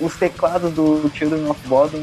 os 0.00 0.16
teclados 0.16 0.72
do 0.72 1.10
Children 1.14 1.48
of 1.50 1.60
Bodom 1.66 1.98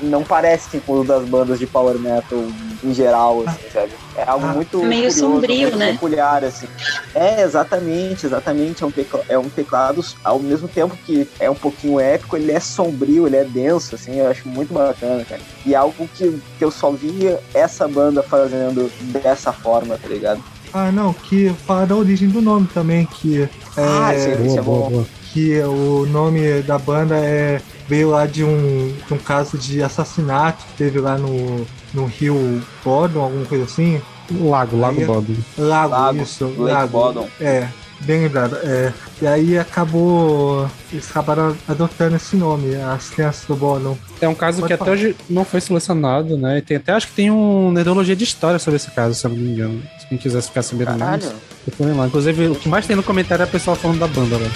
não 0.00 0.22
parecem 0.22 0.80
com 0.80 1.00
os 1.00 1.06
das 1.06 1.24
bandas 1.24 1.58
de 1.58 1.66
power 1.66 1.98
metal 1.98 2.44
em 2.82 2.94
geral, 2.94 3.42
assim, 3.46 3.70
sabe? 3.72 3.92
É 4.16 4.24
algo 4.26 4.46
ah, 4.46 4.52
muito 4.52 4.78
meio 4.78 5.02
curioso, 5.02 5.18
sombrio, 5.18 5.60
muito 5.62 5.76
né? 5.76 5.92
peculiar, 5.92 6.44
assim. 6.44 6.66
É, 7.14 7.42
exatamente, 7.42 8.26
exatamente. 8.26 8.82
É 8.82 8.86
um, 8.86 8.90
teclado, 8.90 9.24
é 9.28 9.38
um 9.38 9.48
teclado, 9.48 10.04
ao 10.24 10.38
mesmo 10.38 10.68
tempo 10.68 10.96
que 11.04 11.28
é 11.38 11.50
um 11.50 11.54
pouquinho 11.54 12.00
épico, 12.00 12.36
ele 12.36 12.52
é 12.52 12.60
sombrio, 12.60 13.26
ele 13.26 13.36
é 13.36 13.44
denso, 13.44 13.94
assim, 13.94 14.18
eu 14.18 14.28
acho 14.28 14.48
muito 14.48 14.72
bacana, 14.72 15.24
cara. 15.24 15.40
E 15.64 15.74
algo 15.74 16.08
que, 16.14 16.40
que 16.58 16.64
eu 16.64 16.70
só 16.70 16.90
via 16.90 17.40
essa 17.52 17.86
banda 17.86 18.22
fazendo 18.22 18.90
dessa 19.22 19.52
forma, 19.52 19.98
tá 19.98 20.08
ligado? 20.08 20.42
Ah, 20.72 20.92
não, 20.92 21.12
que 21.12 21.50
fala 21.66 21.86
da 21.86 21.96
origem 21.96 22.28
do 22.28 22.40
nome 22.40 22.68
também, 22.72 23.04
que 23.04 23.42
é, 23.42 23.48
ah, 23.76 24.12
sim, 24.16 24.46
isso 24.46 24.58
é 24.58 24.62
bom. 24.62 25.04
Que 25.32 25.60
o 25.60 26.06
nome 26.06 26.62
da 26.62 26.78
banda 26.78 27.16
é 27.16 27.60
veio 27.90 28.10
lá 28.10 28.24
de 28.24 28.44
um, 28.44 28.94
de 29.06 29.14
um 29.14 29.18
caso 29.18 29.58
de 29.58 29.82
assassinato 29.82 30.64
que 30.66 30.76
teve 30.76 31.00
lá 31.00 31.18
no, 31.18 31.66
no 31.92 32.04
rio 32.06 32.62
Bodom, 32.84 33.20
alguma 33.20 33.44
coisa 33.44 33.64
assim. 33.64 34.00
Lago, 34.30 34.78
Lago 34.78 35.04
Bodom. 35.04 35.34
Lago, 35.58 35.90
Lago, 35.92 36.22
isso. 36.22 36.44
Lake 36.44 36.60
Lago. 36.60 36.92
Bodom. 36.92 37.28
É, 37.40 37.68
bem 38.00 38.22
lembrado. 38.22 38.56
É, 38.62 38.92
e 39.20 39.26
aí 39.26 39.58
acabou. 39.58 40.68
Eles 40.92 41.08
acabaram 41.10 41.56
adotando 41.68 42.16
esse 42.16 42.36
nome, 42.36 42.74
as 42.76 43.10
crianças 43.10 43.44
do 43.46 43.54
Bodom. 43.54 43.96
É 44.20 44.28
um 44.28 44.34
caso 44.34 44.60
Pode 44.60 44.72
que 44.72 44.78
falar. 44.78 44.92
até 44.92 45.00
hoje 45.00 45.16
não 45.28 45.44
foi 45.44 45.60
selecionado, 45.60 46.36
né? 46.36 46.58
E 46.58 46.62
tem 46.62 46.76
até 46.76 46.92
acho 46.92 47.08
que 47.08 47.14
tem 47.14 47.30
um 47.30 47.70
neurologia 47.70 48.16
de 48.16 48.24
história 48.24 48.58
sobre 48.58 48.76
esse 48.76 48.90
caso, 48.90 49.14
se 49.14 49.26
eu 49.26 49.30
não 49.30 49.36
me 49.36 49.50
engano. 49.50 49.82
Se 49.98 50.06
quem 50.06 50.18
quiser 50.18 50.42
ficar 50.42 50.62
sabendo 50.62 50.98
mais, 50.98 51.32
procurem 51.64 51.94
lá. 51.94 52.06
Inclusive, 52.06 52.48
o 52.48 52.54
que 52.54 52.68
mais 52.68 52.86
tem 52.86 52.96
no 52.96 53.02
comentário 53.02 53.42
é 53.42 53.46
o 53.46 53.50
pessoal 53.50 53.76
falando 53.76 53.98
da 53.98 54.06
banda, 54.06 54.38
né? 54.38 54.50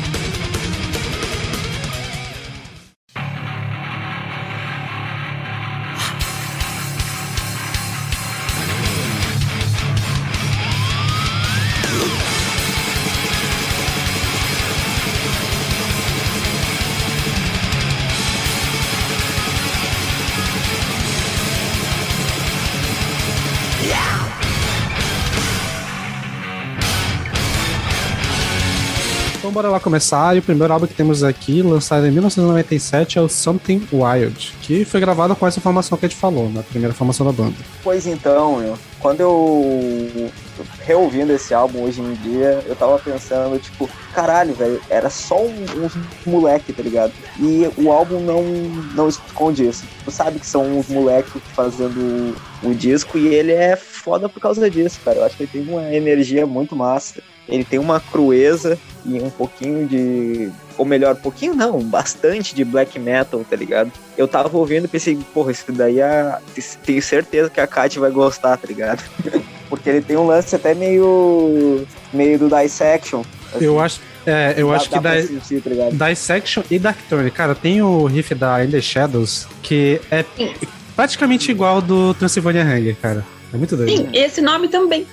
bora 29.62 29.70
lá 29.70 29.80
começar. 29.80 30.36
E 30.36 30.40
o 30.40 30.42
primeiro 30.42 30.74
álbum 30.74 30.88
que 30.88 30.94
temos 30.96 31.24
aqui, 31.24 31.62
lançado 31.62 32.08
em 32.08 32.12
1997, 32.12 33.20
é 33.20 33.22
o 33.22 33.30
Something 33.30 33.88
Wild, 33.92 34.56
que 34.62 34.84
foi 34.84 35.00
gravado 35.00 35.36
com 35.36 35.46
essa 35.46 35.62
formação 35.62 35.98
que 35.98 36.06
a 36.06 36.10
gente 36.10 36.18
falou, 36.18 36.50
na 36.50 36.64
primeira 36.64 36.94
formação 36.94 37.26
da 37.26 37.32
banda. 37.32 37.56
Pois 37.84 38.08
então, 38.08 38.60
eu, 38.62 38.78
quando 39.00 39.22
eu 39.22 40.32
reouvindo 40.84 41.32
esse 41.32 41.54
álbum 41.54 41.84
hoje 41.84 42.02
em 42.02 42.14
dia, 42.16 42.64
eu 42.66 42.76
tava 42.76 42.98
pensando, 42.98 43.60
tipo, 43.60 43.88
caralho, 44.14 44.54
velho, 44.56 44.82
era 44.90 45.10
só 45.10 45.40
um, 45.40 45.66
uns 45.78 45.94
moleque, 46.26 46.74
tá 46.74 46.82
ligado? 46.82 47.14
E 47.40 47.70
o 47.78 47.92
álbum 47.92 48.20
não, 48.20 48.44
não 48.96 49.08
esconde 49.08 49.68
isso. 49.68 49.84
Tu 50.04 50.12
sabe 50.12 50.40
que 50.40 50.46
são 50.46 50.80
uns 50.80 50.88
moleques 50.88 51.34
fazendo 51.54 52.36
o 52.64 52.74
disco 52.74 53.18
e 53.18 53.28
ele 53.28 53.52
é 53.52 53.76
foda 54.02 54.28
por 54.28 54.40
causa 54.40 54.70
disso, 54.70 55.00
cara. 55.04 55.20
Eu 55.20 55.26
acho 55.26 55.38
que 55.38 55.44
ele 55.44 55.52
tem 55.52 55.62
uma 55.62 55.94
energia 55.94 56.46
muito 56.46 56.76
massa. 56.76 57.22
Ele 57.48 57.64
tem 57.64 57.80
uma 57.80 58.00
crueza 58.00 58.78
e 59.06 59.20
um 59.20 59.30
pouquinho 59.30 59.88
de. 59.88 60.50
Ou 60.78 60.86
melhor, 60.86 61.16
pouquinho 61.16 61.54
não, 61.54 61.82
bastante 61.82 62.56
de 62.56 62.64
black 62.64 62.98
metal, 62.98 63.46
tá 63.48 63.56
ligado? 63.56 63.92
Eu 64.18 64.28
tava 64.28 64.58
ouvindo 64.58 64.86
e 64.86 64.88
pensei, 64.88 65.18
porra, 65.34 65.52
isso 65.52 65.72
daí 65.72 66.00
é. 66.00 66.38
Tenho 66.86 67.02
certeza 67.02 67.50
que 67.50 67.60
a 67.60 67.68
Kat 67.68 68.00
vai 68.00 68.12
gostar, 68.12 68.58
tá 68.58 68.68
ligado? 68.68 69.04
Porque 69.70 69.90
ele 69.90 70.02
tem 70.02 70.18
um 70.18 70.28
lance 70.28 70.56
até 70.56 70.74
meio. 70.74 71.86
meio 72.14 72.40
do 72.40 72.50
dissection. 72.50 73.24
Assim. 73.54 73.66
Eu 73.66 73.80
acho. 73.80 74.00
É, 74.26 74.54
eu 74.56 74.70
dá, 74.70 74.76
acho 74.76 74.90
que 74.90 75.00
da, 75.00 75.22
sentir, 75.22 75.64
tá 75.98 76.10
Dissection 76.10 76.64
e 76.70 76.78
Darktone. 76.78 77.32
Cara, 77.32 77.56
tem 77.56 77.82
o 77.82 78.06
riff 78.06 78.36
da 78.36 78.64
In 78.64 78.70
The 78.70 78.80
Shadows 78.80 79.48
que 79.64 80.00
é 80.12 80.24
praticamente 80.96 81.50
igual 81.50 81.76
ao 81.76 81.82
do 81.82 82.14
Transylvania 82.14 82.64
Hanger, 82.64 82.96
cara. 83.02 83.26
É 83.54 83.58
muito 83.58 83.76
doido. 83.76 83.90
Sim, 83.90 84.10
esse 84.14 84.42
nome 84.42 84.68
também. 84.68 85.06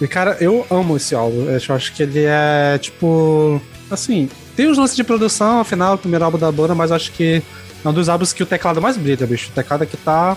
E, 0.00 0.08
cara, 0.08 0.36
eu 0.40 0.66
amo 0.70 0.96
esse 0.96 1.14
álbum. 1.14 1.46
Eu 1.48 1.74
acho 1.74 1.92
que 1.92 2.02
ele 2.02 2.24
é, 2.24 2.78
tipo. 2.78 3.60
Assim, 3.90 4.28
tem 4.56 4.66
os 4.66 4.76
lances 4.76 4.96
de 4.96 5.04
produção, 5.04 5.60
afinal, 5.60 5.92
é 5.92 5.94
o 5.94 5.98
primeiro 5.98 6.24
álbum 6.24 6.38
da 6.38 6.50
banda, 6.50 6.74
mas 6.74 6.90
acho 6.90 7.12
que 7.12 7.42
é 7.84 7.88
um 7.88 7.92
dos 7.92 8.08
álbuns 8.08 8.32
que 8.32 8.42
o 8.42 8.46
teclado 8.46 8.80
mais 8.80 8.96
brilha, 8.96 9.26
bicho. 9.26 9.50
O 9.50 9.52
teclado 9.52 9.82
aqui 9.82 9.96
tá. 9.96 10.36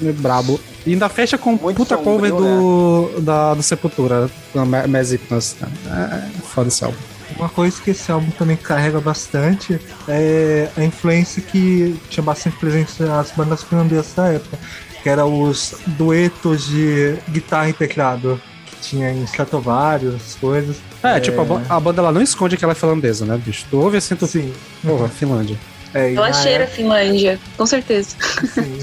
Meio 0.00 0.14
brabo. 0.14 0.60
E 0.86 0.92
ainda 0.92 1.08
fecha 1.08 1.36
com 1.36 1.50
Muito 1.56 1.76
puta 1.76 1.96
sombrio, 1.96 2.02
cover 2.02 2.32
do, 2.32 3.10
né? 3.14 3.20
da, 3.20 3.54
do 3.54 3.62
Sepultura, 3.62 4.30
da 4.54 4.64
Mass 4.64 5.12
Hypnos. 5.12 5.56
É, 5.86 6.16
é 6.16 6.30
foda 6.42 6.68
esse 6.68 6.84
álbum. 6.84 6.98
Uma 7.36 7.48
coisa 7.48 7.80
que 7.80 7.90
esse 7.90 8.10
álbum 8.10 8.30
também 8.32 8.56
carrega 8.56 9.00
bastante 9.00 9.80
é 10.08 10.68
a 10.76 10.84
influência 10.84 11.42
que 11.42 11.98
tinha 12.10 12.22
bastante 12.22 12.56
presente 12.58 13.02
nas 13.02 13.30
bandas 13.30 13.62
finlandesas 13.62 14.12
da 14.14 14.28
época, 14.28 14.58
que 15.02 15.08
eram 15.08 15.42
os 15.42 15.74
duetos 15.86 16.66
de 16.66 17.16
guitarra 17.30 17.70
e 17.70 17.72
teclado 17.72 18.40
tinha 18.80 19.10
em 19.10 19.22
Stratovarius, 19.24 20.16
essas 20.16 20.34
coisas. 20.34 20.76
É, 21.02 21.16
é, 21.16 21.20
tipo, 21.20 21.40
a, 21.40 21.76
a, 21.76 21.80
banda 21.80 22.00
ela 22.00 22.12
não 22.12 22.20
esconde 22.20 22.56
que 22.56 22.64
ela 22.64 22.72
é 22.72 22.74
finlandesa, 22.74 23.24
né, 23.24 23.40
bicho? 23.42 23.64
Tu 23.70 23.78
ouve 23.78 23.96
assim, 23.96 24.16
tu... 24.16 24.26
Sim. 24.26 24.52
Porra, 24.84 25.08
Finlândia. 25.08 25.56
É, 25.94 26.14
ela 26.14 26.32
cheira 26.32 26.64
época... 26.64 26.76
Finlândia, 26.76 27.38
com 27.56 27.66
certeza. 27.66 28.16
Sim. 28.52 28.78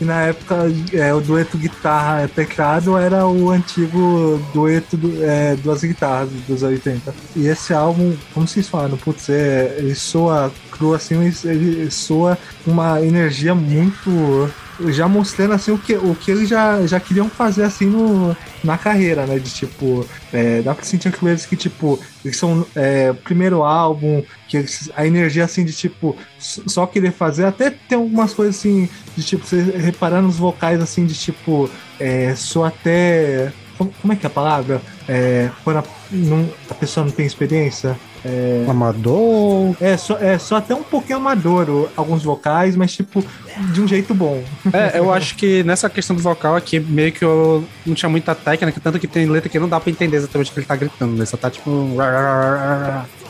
E 0.00 0.04
na 0.04 0.26
época, 0.26 0.56
é, 0.92 1.12
o 1.12 1.20
dueto 1.20 1.58
guitarra-teclado 1.58 2.96
era 2.96 3.26
o 3.26 3.50
antigo 3.50 4.40
dueto 4.54 4.96
do, 4.96 5.24
é, 5.24 5.56
duas 5.56 5.82
guitarras 5.82 6.30
dos 6.46 6.62
80. 6.62 7.12
E 7.34 7.48
esse 7.48 7.74
álbum, 7.74 8.16
como 8.32 8.46
vocês 8.46 8.68
falaram, 8.68 8.96
putz, 8.96 9.28
é, 9.28 9.74
ele 9.78 9.96
soa 9.96 10.52
cru 10.70 10.94
assim, 10.94 11.16
ele 11.44 11.90
soa 11.90 12.38
uma 12.64 13.02
energia 13.04 13.56
muito 13.56 14.48
já 14.86 15.08
mostrando 15.08 15.52
assim 15.54 15.70
o 15.72 15.78
que, 15.78 15.94
o 15.94 16.14
que 16.14 16.30
eles 16.30 16.48
já, 16.48 16.86
já 16.86 17.00
queriam 17.00 17.28
fazer 17.28 17.64
assim 17.64 17.86
no, 17.86 18.36
na 18.62 18.78
carreira, 18.78 19.26
né? 19.26 19.38
De 19.38 19.50
tipo, 19.50 20.06
é, 20.32 20.62
dá 20.62 20.74
pra 20.74 20.84
sentir 20.84 21.12
que 21.12 21.26
eles 21.26 21.46
que, 21.46 21.56
tipo, 21.56 21.98
eles 22.24 22.36
são 22.36 22.66
é, 22.74 23.12
primeiro 23.12 23.62
álbum, 23.62 24.22
que 24.48 24.56
eles, 24.56 24.90
a 24.96 25.06
energia 25.06 25.44
assim 25.44 25.64
de 25.64 25.72
tipo, 25.72 26.16
só 26.38 26.86
querer 26.86 27.12
fazer, 27.12 27.44
até 27.44 27.70
tem 27.70 27.98
algumas 27.98 28.32
coisas 28.32 28.56
assim, 28.56 28.88
de 29.16 29.22
tipo, 29.24 29.44
você 29.44 29.60
reparando 29.60 30.28
os 30.28 30.36
vocais 30.36 30.80
assim, 30.80 31.06
de 31.06 31.14
tipo, 31.14 31.68
é, 31.98 32.34
só 32.34 32.64
até. 32.64 33.52
Como, 33.76 33.92
como 34.00 34.12
é 34.12 34.16
que 34.16 34.26
é 34.26 34.28
a 34.28 34.30
palavra? 34.30 34.82
É, 35.08 35.50
quando 35.62 35.78
a, 35.78 35.84
não, 36.10 36.48
a 36.68 36.74
pessoa 36.74 37.04
não 37.06 37.12
tem 37.12 37.26
experiência. 37.26 37.96
É... 38.24 38.64
Amador? 38.68 39.76
É 39.80 39.96
só, 39.96 40.18
é 40.18 40.38
só 40.38 40.56
até 40.56 40.74
um 40.74 40.82
pouquinho 40.82 41.18
amador 41.18 41.88
alguns 41.96 42.24
vocais, 42.24 42.74
mas 42.74 42.92
tipo, 42.92 43.24
de 43.72 43.80
um 43.80 43.88
jeito 43.88 44.14
bom. 44.14 44.42
É, 44.72 44.98
eu 44.98 45.12
acho 45.12 45.34
que 45.36 45.62
nessa 45.62 45.88
questão 45.88 46.14
do 46.14 46.22
vocal 46.22 46.56
aqui, 46.56 46.78
meio 46.78 47.12
que 47.12 47.24
eu 47.24 47.64
não 47.84 47.94
tinha 47.94 48.08
muita 48.08 48.34
técnica, 48.34 48.80
tanto 48.80 48.98
que 48.98 49.06
tem 49.06 49.26
letra 49.26 49.48
que 49.48 49.58
não 49.58 49.68
dá 49.68 49.80
pra 49.80 49.90
entender 49.90 50.16
exatamente 50.16 50.50
o 50.50 50.54
que 50.54 50.60
ele 50.60 50.66
tá 50.66 50.76
gritando, 50.76 51.16
né? 51.16 51.24
Só 51.24 51.36
tá 51.36 51.50
tipo. 51.50 51.70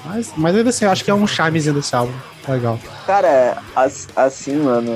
Mas, 0.05 0.33
mas 0.37 0.57
ainda 0.57 0.71
assim, 0.71 0.85
eu 0.85 0.91
acho 0.91 1.05
que 1.05 1.11
é 1.11 1.15
um 1.15 1.27
charmezinho 1.27 1.75
desse 1.75 1.95
álbum. 1.95 2.15
Legal. 2.49 2.79
Cara, 3.07 3.59
assim, 4.17 4.57
mano, 4.57 4.91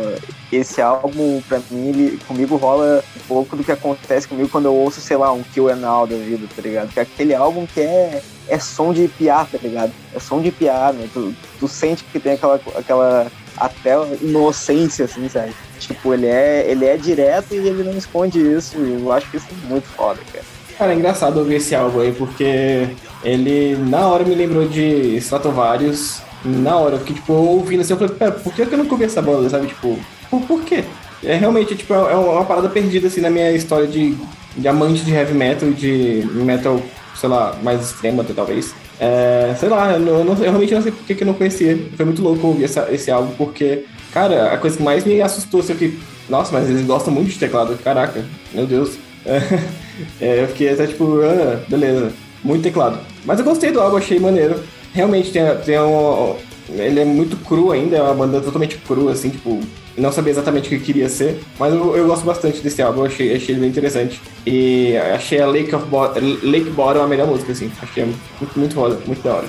esse 0.50 0.80
álbum, 0.80 1.42
pra 1.46 1.60
mim, 1.70 1.88
ele, 1.88 2.18
comigo 2.26 2.56
rola 2.56 3.04
um 3.14 3.20
pouco 3.28 3.56
do 3.56 3.62
que 3.62 3.70
acontece 3.70 4.26
comigo 4.26 4.48
quando 4.48 4.66
eu 4.66 4.74
ouço, 4.74 5.02
sei 5.02 5.18
lá, 5.18 5.30
um 5.32 5.42
Kill 5.42 5.68
and 5.68 5.86
All 5.86 6.06
da 6.06 6.16
vida, 6.16 6.46
tá 6.56 6.62
ligado? 6.62 6.88
Que 6.88 7.00
é 7.00 7.02
aquele 7.02 7.34
álbum 7.34 7.66
que 7.66 7.80
é 7.80 8.22
é 8.48 8.58
som 8.58 8.92
de 8.92 9.08
piar, 9.08 9.46
tá 9.46 9.58
ligado? 9.62 9.92
É 10.14 10.18
som 10.18 10.40
de 10.40 10.50
piar, 10.50 10.92
né? 10.92 11.08
Tu, 11.12 11.34
tu 11.58 11.68
sente 11.68 12.04
que 12.04 12.18
tem 12.18 12.32
aquela, 12.32 12.60
aquela 12.76 13.32
até 13.56 13.94
inocência, 14.21 15.04
assim, 15.04 15.28
sabe? 15.28 15.52
Tipo, 15.78 16.14
ele 16.14 16.26
é, 16.26 16.64
ele 16.68 16.85
é 16.85 16.97
direto 16.97 17.54
e 17.54 17.56
ele 17.56 17.82
não 17.82 17.97
esconde 17.97 18.38
isso. 18.38 18.76
E 18.78 19.00
eu 19.02 19.12
acho 19.12 19.30
que 19.30 19.37
isso 19.37 19.47
é 19.50 19.68
muito 19.68 19.87
foda, 19.88 20.21
cara. 20.32 20.44
Cara, 20.78 20.92
é 20.92 20.97
engraçado 20.97 21.38
ouvir 21.38 21.56
esse 21.56 21.75
álbum 21.75 22.00
aí, 22.00 22.12
porque 22.12 22.88
ele 23.23 23.76
na 23.76 24.06
hora 24.06 24.25
me 24.25 24.35
lembrou 24.35 24.66
de 24.66 25.16
Stratovarius. 25.16 26.23
Na 26.44 26.76
hora, 26.76 26.97
porque, 26.97 27.14
tipo, 27.14 27.32
ouvindo 27.32 27.82
assim, 27.82 27.92
eu 27.92 27.99
falei, 27.99 28.14
pera, 28.14 28.32
por 28.32 28.52
que 28.52 28.62
eu 28.62 28.76
não 28.76 28.90
ouvi 28.90 29.04
essa 29.04 29.23
banda, 29.23 29.49
sabe? 29.49 29.68
Tipo, 29.68 29.97
por, 30.28 30.40
por 30.42 30.64
quê? 30.64 30.82
É 31.23 31.37
realmente, 31.37 31.76
tipo, 31.76 31.94
é 31.94 32.16
uma 32.16 32.44
parada 32.44 32.68
perdida, 32.68 33.06
assim, 33.06 33.21
na 33.21 33.30
minha 33.30 33.52
história 33.52 33.87
de, 33.87 34.16
de 34.56 34.66
amante 34.66 35.04
de 35.04 35.12
heavy 35.12 35.35
metal 35.35 35.71
de 35.71 36.26
metal 36.32 36.82
sei 37.23 37.28
lá, 37.28 37.56
mais 37.62 37.80
extrema 37.80 38.25
talvez. 38.25 38.75
É, 39.04 39.52
sei 39.59 39.68
lá, 39.68 39.94
eu, 39.94 39.99
não, 39.99 40.32
eu, 40.32 40.35
realmente 40.35 40.73
não 40.73 40.80
sei 40.80 40.92
porque 40.92 41.16
que 41.16 41.25
eu 41.25 41.26
não 41.26 41.35
conhecia. 41.35 41.76
Foi 41.97 42.06
muito 42.06 42.23
louco 42.23 42.47
ouvir 42.47 42.64
essa, 42.64 42.87
esse 42.88 43.11
álbum, 43.11 43.32
porque, 43.37 43.85
cara, 44.12 44.52
a 44.52 44.56
coisa 44.56 44.76
que 44.76 44.82
mais 44.82 45.04
me 45.04 45.21
assustou 45.21 45.59
assim, 45.59 45.75
que, 45.75 45.99
nossa, 46.28 46.52
mas 46.52 46.71
eles 46.71 46.87
gostam 46.87 47.12
muito 47.12 47.30
de 47.30 47.38
teclado, 47.38 47.76
caraca, 47.82 48.25
meu 48.54 48.64
Deus. 48.64 48.97
É, 50.18 50.42
eu 50.42 50.49
fiquei 50.49 50.71
até 50.71 50.87
tipo, 50.87 51.21
ah, 51.21 51.61
beleza, 51.68 52.12
muito 52.42 52.62
teclado. 52.62 52.99
Mas 53.26 53.38
eu 53.38 53.44
gostei 53.44 53.71
do 53.71 53.80
álbum, 53.80 53.99
achei 53.99 54.18
maneiro. 54.18 54.59
Realmente 54.94 55.30
tem, 55.30 55.42
tem 55.64 55.78
um. 55.78 56.35
Ele 56.69 57.00
é 57.00 57.04
muito 57.04 57.37
cru 57.37 57.73
ainda, 57.73 57.97
é 57.97 58.02
uma 58.02 58.14
banda 58.14 58.40
totalmente 58.40 58.76
crua, 58.78 59.12
assim, 59.12 59.31
tipo, 59.31 59.61
não 59.97 60.11
sabia 60.12 60.31
exatamente 60.31 60.66
o 60.66 60.71
que 60.71 60.85
queria 60.85 61.09
ser, 61.09 61.40
mas 61.59 61.75
eu, 61.75 61.97
eu 61.97 62.07
gosto 62.07 62.25
bastante 62.25 62.61
desse 62.61 62.81
álbum, 62.81 63.04
achei, 63.04 63.35
achei 63.35 63.54
ele 63.54 63.61
bem 63.61 63.71
interessante. 63.71 64.21
E 64.47 64.97
achei 64.97 65.40
a 65.40 65.47
Lake, 65.47 65.75
of 65.75 65.87
Bo 65.87 66.02
Lake 66.42 66.71
Bottom 66.71 67.02
a 67.02 67.07
melhor 67.07 67.26
música, 67.26 67.52
assim. 67.52 67.71
Achei 67.83 68.04
muito, 68.04 68.59
muito 68.59 68.75
foda, 68.75 68.99
muito 69.07 69.23
da 69.23 69.35
hora. 69.35 69.47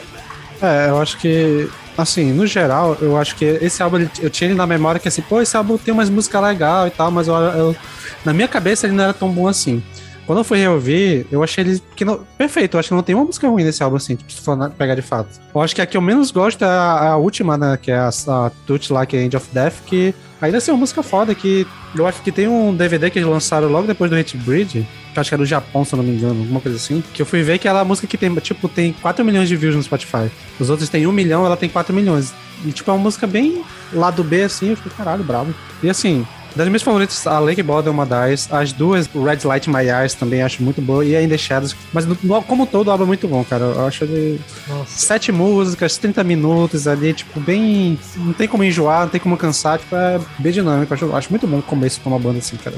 É, 0.62 0.89
eu 0.89 1.01
acho 1.01 1.17
que, 1.17 1.70
assim, 1.98 2.32
no 2.32 2.48
geral, 2.48 2.98
eu 3.01 3.17
acho 3.17 3.36
que 3.36 3.46
esse 3.46 3.82
álbum, 3.84 4.08
eu 4.22 4.29
tinha 4.29 4.50
ele 4.50 4.58
na 4.58 4.65
memória 4.65 5.00
que 5.00 5.08
assim, 5.08 5.22
pô, 5.22 5.41
esse 5.41 5.55
álbum 5.55 5.77
tem 5.77 5.93
umas 5.93 6.10
músicas 6.10 6.41
legais 6.41 6.91
e 6.91 6.96
tal, 6.96 7.12
mas 7.12 7.27
eu, 7.27 7.36
eu, 7.36 7.75
na 8.24 8.34
minha 8.34 8.48
cabeça 8.48 8.88
ele 8.88 8.96
não 8.96 9.03
era 9.03 9.13
tão 9.13 9.29
bom 9.29 9.48
assim. 9.48 9.84
Quando 10.25 10.39
eu 10.39 10.43
fui 10.43 10.57
reouvir, 10.57 11.27
eu 11.31 11.43
achei 11.43 11.63
ele 11.63 11.81
que 11.95 12.05
não, 12.05 12.19
perfeito. 12.37 12.75
Eu 12.75 12.79
acho 12.79 12.89
que 12.89 12.95
não 12.95 13.03
tem 13.03 13.13
uma 13.13 13.25
música 13.25 13.47
ruim 13.47 13.63
nesse 13.63 13.83
álbum, 13.83 13.97
assim, 13.97 14.15
tipo, 14.15 14.31
se 14.31 14.41
for 14.41 14.57
pegar 14.71 14.95
de 14.95 15.01
fato. 15.01 15.27
Eu 15.53 15.61
acho 15.61 15.75
que 15.75 15.81
a 15.81 15.85
que 15.85 15.97
eu 15.97 16.01
menos 16.01 16.31
gosto 16.31 16.63
é 16.63 16.67
a, 16.67 17.09
a 17.09 17.17
última, 17.17 17.57
né? 17.57 17.77
Que 17.81 17.91
é 17.91 17.97
a, 17.97 18.07
a 18.09 18.51
Touch 18.65 18.91
Like 18.91 19.17
End 19.17 19.35
of 19.35 19.47
Death, 19.53 19.81
que 19.85 20.13
ainda 20.41 20.57
assim 20.57 20.71
é 20.71 20.73
uma 20.73 20.79
música 20.79 21.03
foda. 21.03 21.35
Que 21.35 21.67
eu 21.95 22.07
acho 22.07 22.21
que 22.21 22.31
tem 22.31 22.47
um 22.47 22.73
DVD 22.73 23.09
que 23.09 23.19
eles 23.19 23.29
lançaram 23.29 23.67
logo 23.67 23.85
depois 23.85 24.09
do 24.09 24.15
Hate 24.15 24.37
Bridge, 24.37 24.87
que 25.13 25.19
acho 25.19 25.29
que 25.29 25.35
é 25.35 25.37
do 25.37 25.45
Japão, 25.45 25.83
se 25.83 25.93
eu 25.93 25.97
não 25.97 26.03
me 26.05 26.15
engano, 26.15 26.39
alguma 26.39 26.61
coisa 26.61 26.77
assim. 26.77 27.03
Que 27.13 27.21
eu 27.21 27.25
fui 27.25 27.43
ver 27.43 27.59
que 27.59 27.67
ela 27.67 27.79
é 27.79 27.81
a 27.81 27.85
música 27.85 28.07
que 28.07 28.17
tem, 28.17 28.33
tipo, 28.35 28.69
tem 28.69 28.93
4 28.93 29.25
milhões 29.25 29.49
de 29.49 29.55
views 29.57 29.75
no 29.75 29.83
Spotify. 29.83 30.31
Os 30.59 30.69
outros 30.69 30.87
têm 30.87 31.05
1 31.05 31.11
milhão, 31.11 31.45
ela 31.45 31.57
tem 31.57 31.67
4 31.69 31.93
milhões. 31.93 32.33
E, 32.65 32.71
tipo, 32.71 32.89
é 32.89 32.93
uma 32.93 33.03
música 33.03 33.27
bem 33.27 33.63
lado 33.91 34.23
B, 34.23 34.43
assim. 34.43 34.69
Eu 34.69 34.77
fiquei, 34.77 34.91
caralho, 34.95 35.23
bravo. 35.23 35.53
E 35.81 35.89
assim, 35.89 36.25
das 36.55 36.67
minhas 36.67 36.81
favoritas, 36.81 37.25
a 37.25 37.39
Lake 37.39 37.63
Ball 37.63 37.83
é 37.86 37.89
uma 37.89 38.05
das. 38.05 38.51
As 38.51 38.72
duas, 38.72 39.10
o 39.13 39.24
Red 39.24 39.39
Light 39.43 39.69
My 39.69 39.89
Eyes 39.89 40.13
também 40.13 40.41
acho 40.41 40.62
muito 40.62 40.81
boa. 40.81 41.03
E 41.03 41.15
a 41.15 41.22
In 41.22 41.29
The 41.29 41.38
Shadows. 41.38 41.75
Mas 41.91 42.05
no, 42.05 42.15
como 42.43 42.67
todo, 42.67 42.88
o 42.88 42.91
álbum 42.91 43.03
é 43.03 43.07
muito 43.07 43.27
bom, 43.27 43.43
cara. 43.43 43.63
Eu 43.63 43.88
acho 43.88 44.03
ele. 44.03 44.39
Nossa. 44.67 44.86
Sete 44.88 45.31
músicas, 45.31 45.98
30 45.98 46.24
minutos 46.24 46.88
ali, 46.88 47.13
tipo, 47.13 47.39
bem. 47.39 47.98
Não 48.15 48.33
tem 48.33 48.48
como 48.48 48.63
enjoar, 48.63 49.01
não 49.01 49.10
tem 49.10 49.19
como 49.19 49.38
cansar. 49.38 49.79
Tipo, 49.79 49.95
é 49.95 50.19
bem 50.39 50.51
dinâmico. 50.51 50.93
Acho, 50.93 51.15
acho 51.15 51.29
muito 51.29 51.48
bom 51.48 51.60
o 51.60 51.63
começo 51.63 52.00
pra 52.01 52.10
uma 52.10 52.19
banda 52.19 52.39
assim, 52.39 52.57
cara. 52.57 52.77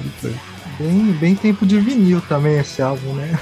Bem, 0.79 1.11
bem 1.19 1.35
tempo 1.35 1.65
de 1.65 1.79
vinil 1.79 2.21
também 2.27 2.59
esse 2.59 2.81
álbum, 2.81 3.13
né? 3.13 3.37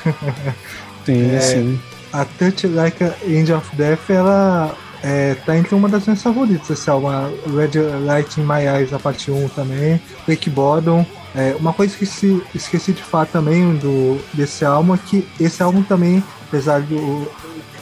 Sim, 1.05 1.29
é, 1.35 1.39
sim. 1.39 1.79
A 2.11 2.25
Touch 2.25 2.67
Like 2.67 3.03
a 3.03 3.13
End 3.27 3.51
of 3.51 3.75
Death, 3.75 4.09
ela 4.09 4.75
é, 5.03 5.35
tá 5.35 5.57
entre 5.57 5.75
uma 5.75 5.89
das 5.89 6.05
minhas 6.05 6.23
favoritas 6.23 6.69
esse 6.69 6.89
álbum. 6.89 7.09
Red 7.53 7.77
Light 8.05 8.39
in 8.39 8.43
My 8.43 8.65
Eyes, 8.65 8.93
a 8.93 8.99
parte 8.99 9.29
1 9.29 9.49
também. 9.49 10.01
Wake 10.25 10.49
Bottom. 10.49 11.05
É, 11.35 11.55
uma 11.59 11.73
coisa 11.73 11.95
que 11.97 12.05
se, 12.05 12.41
esqueci 12.55 12.93
de 12.93 13.03
falar 13.03 13.25
também 13.25 13.75
do, 13.75 14.17
desse 14.33 14.63
álbum 14.63 14.93
é 14.93 14.97
que 14.97 15.27
esse 15.39 15.61
álbum 15.61 15.83
também, 15.83 16.23
apesar 16.47 16.81
de 16.81 16.95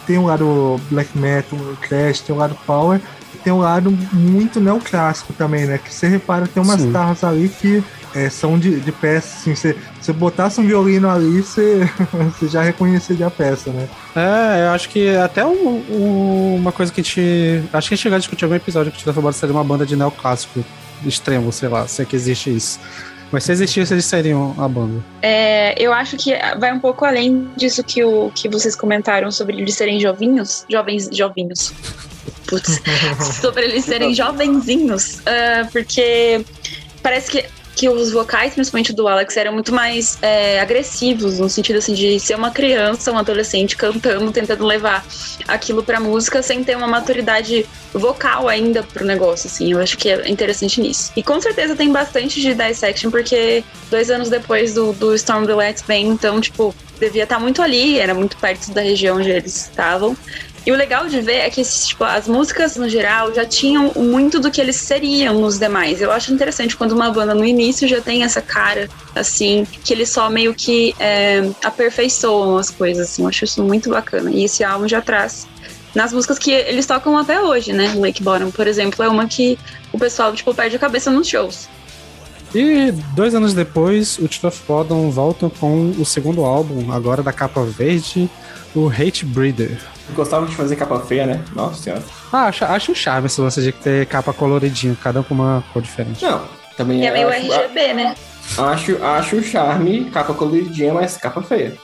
tem 0.07 0.17
um 0.17 0.25
lado 0.25 0.79
black 0.89 1.15
metal, 1.15 1.59
trash, 1.87 2.21
tem 2.21 2.35
um 2.35 2.39
lado 2.39 2.57
power, 2.65 2.99
tem 3.43 3.53
um 3.53 3.59
lado 3.59 3.91
muito 4.11 4.59
neoclássico 4.59 5.31
também, 5.33 5.65
né? 5.65 5.77
Que 5.77 5.93
você 5.93 6.07
repara, 6.07 6.47
tem 6.47 6.63
umas 6.63 6.79
Sim. 6.79 6.87
guitarras 6.87 7.23
ali 7.23 7.49
que 7.49 7.83
é, 8.15 8.29
são 8.29 8.57
de, 8.59 8.79
de 8.79 8.91
peças, 8.91 9.41
assim, 9.41 9.55
você, 9.55 9.75
você 10.01 10.11
botasse 10.13 10.59
um 10.59 10.65
violino 10.67 11.09
ali, 11.09 11.41
você, 11.41 11.89
você 12.31 12.47
já 12.49 12.61
reconheceria 12.61 13.27
a 13.27 13.31
peça, 13.31 13.69
né? 13.71 13.87
É, 14.15 14.65
eu 14.65 14.69
acho 14.71 14.89
que 14.89 15.15
até 15.15 15.45
um- 15.45 15.83
um- 15.89 16.55
uma 16.55 16.71
coisa 16.71 16.91
que 16.91 17.01
a 17.01 17.03
gente. 17.03 17.63
Acho 17.73 17.87
que 17.89 17.93
a 17.93 17.95
gente 17.97 18.03
chegou 18.03 18.15
a 18.15 18.19
discutir 18.19 18.43
algum 18.45 18.55
episódio 18.55 18.91
que 18.91 18.97
Tita 18.97 19.13
Fabora 19.13 19.33
seria 19.33 19.53
uma 19.55 19.63
banda 19.63 19.85
de 19.85 19.95
neoclássico 19.95 20.63
extremo, 21.05 21.51
sei 21.51 21.69
lá, 21.69 21.87
se 21.87 22.01
é 22.01 22.05
que 22.05 22.15
existe 22.15 22.55
isso. 22.55 22.79
Mas 23.31 23.45
se 23.45 23.53
existisse, 23.53 23.93
eles 23.93 24.03
seriam 24.03 24.53
a 24.57 24.67
banda. 24.67 25.01
É, 25.21 25.73
eu 25.81 25.93
acho 25.93 26.17
que 26.17 26.33
vai 26.59 26.73
um 26.73 26.79
pouco 26.81 27.05
além 27.05 27.47
disso 27.55 27.81
que, 27.81 28.03
o, 28.03 28.29
que 28.35 28.49
vocês 28.49 28.75
comentaram 28.75 29.31
sobre 29.31 29.55
eles 29.55 29.73
serem 29.73 30.01
jovinhos. 30.01 30.65
Jovens, 30.69 31.09
jovinhos. 31.13 31.73
Putz. 32.45 32.81
sobre 33.39 33.63
eles 33.63 33.85
serem 33.85 34.13
jovenzinhos. 34.13 35.21
ah, 35.25 35.65
porque 35.71 36.45
parece 37.01 37.31
que, 37.31 37.45
que 37.81 37.89
os 37.89 38.11
vocais, 38.11 38.53
principalmente 38.53 38.93
do 38.93 39.07
Alex, 39.07 39.35
eram 39.35 39.53
muito 39.53 39.73
mais 39.73 40.15
é, 40.21 40.59
agressivos, 40.59 41.39
no 41.39 41.49
sentido 41.49 41.79
assim 41.79 41.95
de 41.95 42.19
ser 42.19 42.35
uma 42.35 42.51
criança, 42.51 43.11
um 43.11 43.17
adolescente 43.17 43.75
cantando, 43.75 44.31
tentando 44.31 44.63
levar 44.63 45.03
aquilo 45.47 45.81
pra 45.81 45.99
música 45.99 46.43
sem 46.43 46.63
ter 46.63 46.77
uma 46.77 46.85
maturidade 46.85 47.65
vocal 47.91 48.47
ainda 48.47 48.83
pro 48.83 49.03
negócio, 49.03 49.47
assim. 49.47 49.71
Eu 49.71 49.79
acho 49.79 49.97
que 49.97 50.09
é 50.09 50.29
interessante 50.29 50.79
nisso. 50.79 51.11
E 51.15 51.23
com 51.23 51.41
certeza 51.41 51.75
tem 51.75 51.91
bastante 51.91 52.39
de 52.39 52.53
dissection, 52.53 53.09
porque 53.09 53.63
dois 53.89 54.11
anos 54.11 54.29
depois 54.29 54.75
do, 54.75 54.93
do 54.93 55.15
Storm 55.15 55.47
the 55.47 55.55
Lights 55.55 55.83
vem, 55.87 56.07
então, 56.07 56.39
tipo, 56.39 56.75
devia 56.99 57.23
estar 57.23 57.39
muito 57.39 57.63
ali, 57.63 57.97
era 57.97 58.13
muito 58.13 58.37
perto 58.37 58.71
da 58.73 58.81
região 58.81 59.17
onde 59.17 59.31
eles 59.31 59.55
estavam. 59.55 60.15
E 60.65 60.71
o 60.71 60.75
legal 60.75 61.07
de 61.07 61.19
ver 61.21 61.37
é 61.37 61.49
que 61.49 61.63
tipo, 61.63 62.03
as 62.03 62.27
músicas, 62.27 62.75
no 62.75 62.87
geral, 62.87 63.33
já 63.33 63.45
tinham 63.45 63.91
muito 63.95 64.39
do 64.39 64.51
que 64.51 64.61
eles 64.61 64.75
seriam 64.75 65.39
nos 65.39 65.57
demais. 65.57 66.01
Eu 66.01 66.11
acho 66.11 66.31
interessante 66.31 66.77
quando 66.77 66.91
uma 66.91 67.09
banda 67.09 67.33
no 67.33 67.43
início 67.43 67.87
já 67.87 67.99
tem 67.99 68.23
essa 68.23 68.41
cara, 68.41 68.87
assim, 69.15 69.65
que 69.83 69.91
eles 69.91 70.09
só 70.09 70.29
meio 70.29 70.53
que 70.53 70.93
é, 70.99 71.49
aperfeiçoam 71.63 72.57
as 72.57 72.69
coisas, 72.69 73.09
assim. 73.09 73.23
Eu 73.23 73.29
acho 73.29 73.43
isso 73.43 73.63
muito 73.63 73.89
bacana. 73.89 74.29
E 74.29 74.43
esse 74.43 74.63
álbum 74.63 74.87
já 74.87 75.01
traz 75.01 75.47
nas 75.95 76.13
músicas 76.13 76.37
que 76.37 76.51
eles 76.51 76.85
tocam 76.85 77.17
até 77.17 77.41
hoje, 77.41 77.73
né? 77.73 77.93
Lake 77.97 78.21
Bottom, 78.21 78.51
por 78.51 78.67
exemplo, 78.67 79.03
é 79.03 79.09
uma 79.09 79.27
que 79.27 79.57
o 79.91 79.97
pessoal, 79.97 80.33
tipo, 80.33 80.53
perde 80.53 80.75
a 80.75 80.79
cabeça 80.79 81.09
nos 81.11 81.27
shows. 81.27 81.67
E 82.53 82.91
dois 83.15 83.33
anos 83.33 83.53
depois, 83.53 84.17
o 84.17 84.27
Tito 84.27 84.47
of 84.47 84.61
volta 85.09 85.49
com 85.59 85.91
o 85.91 86.05
segundo 86.05 86.43
álbum, 86.43 86.91
agora 86.91 87.23
da 87.23 87.31
capa 87.31 87.63
verde, 87.63 88.29
o 88.75 88.89
Hate 88.89 89.25
Breeder. 89.25 89.77
Gostava 90.13 90.45
de 90.45 90.55
fazer 90.55 90.75
capa 90.75 90.99
feia, 90.99 91.25
né? 91.25 91.43
Nossa 91.55 91.81
senhora. 91.81 92.03
Ah, 92.31 92.47
acho, 92.47 92.65
acho 92.65 92.91
um 92.91 92.95
charme 92.95 93.27
esse 93.27 93.39
lance 93.39 93.61
de 93.61 93.71
ter 93.71 94.05
capa 94.07 94.33
coloridinho, 94.33 94.97
cada 95.01 95.21
um 95.21 95.23
com 95.23 95.33
uma 95.33 95.63
cor 95.71 95.81
diferente. 95.81 96.23
Não, 96.23 96.43
também 96.75 97.01
E 97.01 97.05
é 97.05 97.11
meio 97.11 97.29
acho, 97.29 97.51
RGB, 97.51 97.93
né? 97.93 98.15
acho, 98.57 99.03
acho 99.03 99.35
o 99.37 99.43
charme, 99.43 100.05
capa 100.11 100.33
coloridinha, 100.33 100.93
mas 100.93 101.15
capa 101.15 101.41
feia. 101.41 101.77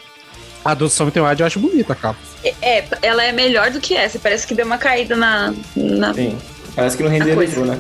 A 0.65 0.73
do 0.73 0.89
Something 0.89 1.21
Wild 1.21 1.39
eu 1.39 1.47
acho 1.47 1.59
bonita 1.59 1.93
a 1.93 1.95
capa. 1.95 2.19
É, 2.61 2.83
ela 3.01 3.23
é 3.23 3.31
melhor 3.31 3.71
do 3.71 3.79
que 3.79 3.95
essa. 3.95 4.19
Parece 4.19 4.45
que 4.45 4.53
deu 4.53 4.65
uma 4.65 4.77
caída 4.77 5.15
na. 5.15 5.53
na... 5.73 6.13
Sim. 6.13 6.37
Parece 6.75 6.97
que 6.97 7.03
não 7.03 7.09
renderizou, 7.09 7.65
né? 7.65 7.79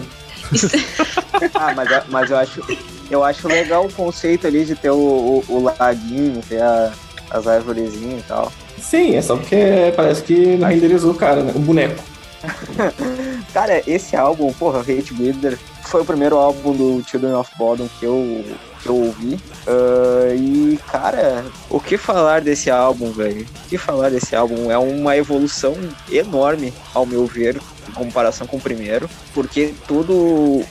Ah, 1.53 1.73
mas, 1.75 1.91
eu- 1.91 2.01
mas 2.09 2.31
eu 2.31 2.37
acho 2.37 2.61
eu 3.09 3.23
acho 3.23 3.47
legal 3.47 3.85
o 3.85 3.91
conceito 3.93 4.47
ali 4.47 4.65
de 4.65 4.75
ter 4.75 4.89
o, 4.89 4.95
o, 4.97 5.43
o 5.47 5.63
laguinho, 5.79 6.41
ter 6.47 6.61
a- 6.61 6.91
as 7.31 7.47
arvorezinhas 7.47 8.19
e 8.21 8.23
tal. 8.27 8.51
Sim, 8.79 9.15
é 9.15 9.21
só 9.21 9.35
porque 9.37 9.93
parece 9.95 10.23
que 10.23 10.55
renderizou 10.55 11.11
o 11.11 11.15
cara, 11.15 11.43
né? 11.43 11.51
O 11.55 11.59
boneco. 11.59 12.01
Cara, 13.53 13.81
esse 13.87 14.15
álbum, 14.15 14.51
porra, 14.53 14.79
Hate 14.81 15.13
Breeder, 15.13 15.57
foi 15.87 16.01
o 16.01 16.05
primeiro 16.05 16.37
álbum 16.37 16.73
do 16.73 17.03
Children 17.07 17.35
of 17.35 17.49
Bodom 17.57 17.87
que 17.99 18.05
eu, 18.05 18.43
que 18.81 18.89
eu 18.89 18.95
ouvi. 18.95 19.39
Ah, 19.65 20.35
e, 20.35 20.77
cara, 20.91 21.45
o 21.69 21.79
que 21.79 21.97
falar 21.97 22.41
desse 22.41 22.69
álbum, 22.69 23.11
velho? 23.11 23.45
O 23.65 23.69
que 23.69 23.77
falar 23.77 24.09
desse 24.09 24.35
álbum? 24.35 24.69
É 24.69 24.77
uma 24.77 25.15
evolução 25.15 25.75
enorme, 26.11 26.73
ao 26.93 27.05
meu 27.05 27.25
ver, 27.25 27.59
em 27.87 27.91
comparação 27.93 28.45
com 28.45 28.57
o 28.57 28.61
primeiro, 28.61 29.09
porque 29.33 29.73
tudo 29.87 30.13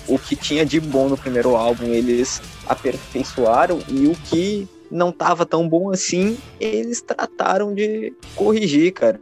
o 0.06 0.18
que 0.18 0.36
tinha 0.36 0.64
de 0.64 0.78
bom 0.78 1.08
no 1.08 1.16
primeiro 1.16 1.56
álbum 1.56 1.86
eles 1.86 2.42
aperfeiçoaram 2.68 3.80
e 3.88 4.06
o 4.06 4.14
que 4.14 4.68
não 4.90 5.10
tava 5.10 5.44
tão 5.44 5.68
bom 5.68 5.90
assim, 5.90 6.38
eles 6.60 7.00
trataram 7.00 7.74
de 7.74 8.12
corrigir, 8.34 8.92
cara. 8.92 9.20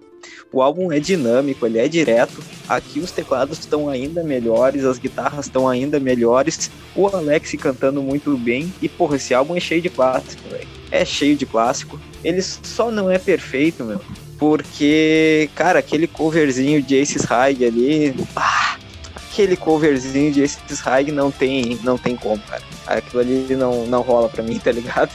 O 0.54 0.62
álbum 0.62 0.92
é 0.92 1.00
dinâmico, 1.00 1.66
ele 1.66 1.78
é 1.80 1.88
direto. 1.88 2.40
Aqui 2.68 3.00
os 3.00 3.10
teclados 3.10 3.58
estão 3.58 3.88
ainda 3.88 4.22
melhores, 4.22 4.84
as 4.84 4.98
guitarras 4.98 5.46
estão 5.46 5.68
ainda 5.68 5.98
melhores. 5.98 6.70
O 6.94 7.08
Alex 7.08 7.56
cantando 7.60 8.00
muito 8.00 8.38
bem. 8.38 8.72
E, 8.80 8.88
porra, 8.88 9.16
esse 9.16 9.34
álbum 9.34 9.56
é 9.56 9.60
cheio 9.60 9.82
de 9.82 9.90
clássico, 9.90 10.48
velho. 10.48 10.68
É 10.92 11.04
cheio 11.04 11.34
de 11.34 11.44
clássico. 11.44 12.00
Ele 12.22 12.40
só 12.40 12.88
não 12.88 13.10
é 13.10 13.18
perfeito, 13.18 13.82
meu. 13.82 14.00
Porque, 14.38 15.50
cara, 15.56 15.80
aquele 15.80 16.06
coverzinho 16.06 16.80
de 16.80 17.00
Aces 17.00 17.24
High 17.24 17.64
ali. 17.64 18.14
ah, 18.36 18.76
aquele 19.16 19.56
coverzinho 19.56 20.32
de 20.32 20.44
Aces 20.44 20.78
High 20.78 21.10
não 21.10 21.32
tem, 21.32 21.80
não 21.82 21.98
tem 21.98 22.14
como, 22.14 22.40
cara. 22.42 22.62
Aquilo 22.86 23.20
ali 23.22 23.46
não, 23.56 23.86
não 23.86 24.02
rola 24.02 24.28
pra 24.28 24.42
mim, 24.42 24.58
tá 24.62 24.70
ligado? 24.70 25.10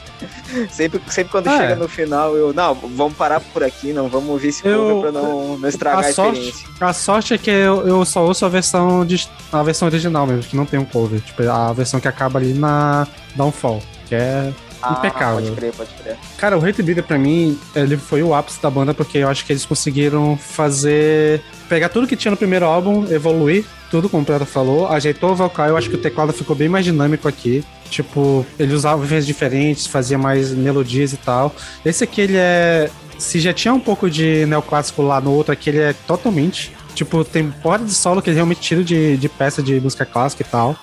sempre, 0.71 0.99
sempre 1.08 1.32
quando 1.32 1.47
Ah, 1.47 1.58
chega 1.58 1.73
é. 1.73 1.75
no 1.75 1.88
final, 1.88 2.36
eu. 2.36 2.53
Não, 2.53 2.73
vamos 2.73 3.15
parar 3.15 3.39
por 3.39 3.63
aqui, 3.63 3.93
não 3.93 4.08
vamos 4.10 4.29
ouvir 4.29 4.47
esse 4.49 4.65
Eu- 4.67 4.79
cover 5.01 5.12
pra 5.12 5.21
não, 5.21 5.58
não 5.58 5.69
estragar 5.69 6.03
a, 6.05 6.08
a 6.08 6.13
sorte, 6.13 6.39
experiência. 6.39 6.67
a 6.82 6.93
sorte 6.93 7.34
é 7.34 7.38
que 7.38 7.49
eu, 7.51 7.88
eu 7.88 8.03
só 8.05 8.25
ouço 8.25 8.45
a 8.45 8.49
versão, 8.49 9.05
de, 9.05 9.27
a 9.51 9.62
versão 9.63 9.88
original 9.88 10.25
mesmo, 10.25 10.43
que 10.43 10.55
não 10.55 10.65
tem 10.65 10.79
um 10.79 10.86
cover. 10.86 11.19
Tipo, 11.21 11.47
a 11.49 11.71
versão 11.73 11.99
que 11.99 12.08
acaba 12.08 12.39
ali 12.39 12.53
na 12.53 13.08
Downfall, 13.36 13.82
que 14.08 14.15
é 14.15 14.51
impecável. 14.91 15.41
Pode 15.41 15.51
crer, 15.55 15.73
pode 15.73 15.89
crer. 15.93 16.17
Cara, 16.37 16.57
o 16.57 16.65
Hate 16.65 16.81
Breeder 16.81 17.03
pra 17.03 17.17
mim, 17.17 17.59
ele 17.75 17.97
foi 17.97 18.23
o 18.23 18.33
ápice 18.33 18.61
da 18.61 18.69
banda 18.69 18.93
porque 18.93 19.19
eu 19.19 19.27
acho 19.27 19.45
que 19.45 19.51
eles 19.51 19.65
conseguiram 19.65 20.37
fazer. 20.37 21.41
pegar 21.67 21.89
tudo 21.89 22.07
que 22.07 22.15
tinha 22.15 22.31
no 22.31 22.37
primeiro 22.37 22.65
álbum, 22.65 23.05
evoluir 23.11 23.65
tudo, 23.89 24.07
como 24.07 24.23
o 24.23 24.25
Prata 24.25 24.45
falou, 24.45 24.87
ajeitou 24.87 25.31
o 25.31 25.35
vocal. 25.35 25.67
Eu 25.67 25.77
acho 25.77 25.89
que 25.89 25.95
o 25.95 25.99
teclado 25.99 26.31
ficou 26.31 26.55
bem 26.55 26.69
mais 26.69 26.85
dinâmico 26.85 27.27
aqui. 27.27 27.63
Tipo, 27.89 28.45
ele 28.57 28.73
usava 28.73 29.03
vezes 29.03 29.25
diferentes, 29.25 29.87
fazia 29.87 30.17
mais 30.17 30.51
melodias 30.51 31.11
e 31.11 31.17
tal. 31.17 31.53
Esse 31.83 32.03
aqui, 32.03 32.21
ele 32.21 32.37
é. 32.37 32.89
Se 33.17 33.39
já 33.39 33.51
tinha 33.51 33.73
um 33.73 33.79
pouco 33.79 34.09
de 34.09 34.45
neoclássico 34.45 35.01
lá 35.01 35.19
no 35.19 35.31
outro, 35.31 35.51
aqui 35.51 35.71
ele 35.71 35.79
é 35.79 35.93
totalmente. 36.07 36.71
Tipo, 36.93 37.23
tem 37.23 37.49
porra 37.49 37.79
de 37.79 37.93
solo 37.93 38.21
que 38.21 38.29
ele 38.29 38.35
realmente 38.35 38.61
tira 38.61 38.83
de, 38.83 39.17
de 39.17 39.27
peça 39.27 39.61
de 39.61 39.79
música 39.79 40.05
clássica 40.05 40.43
e 40.43 40.45
tal. 40.45 40.75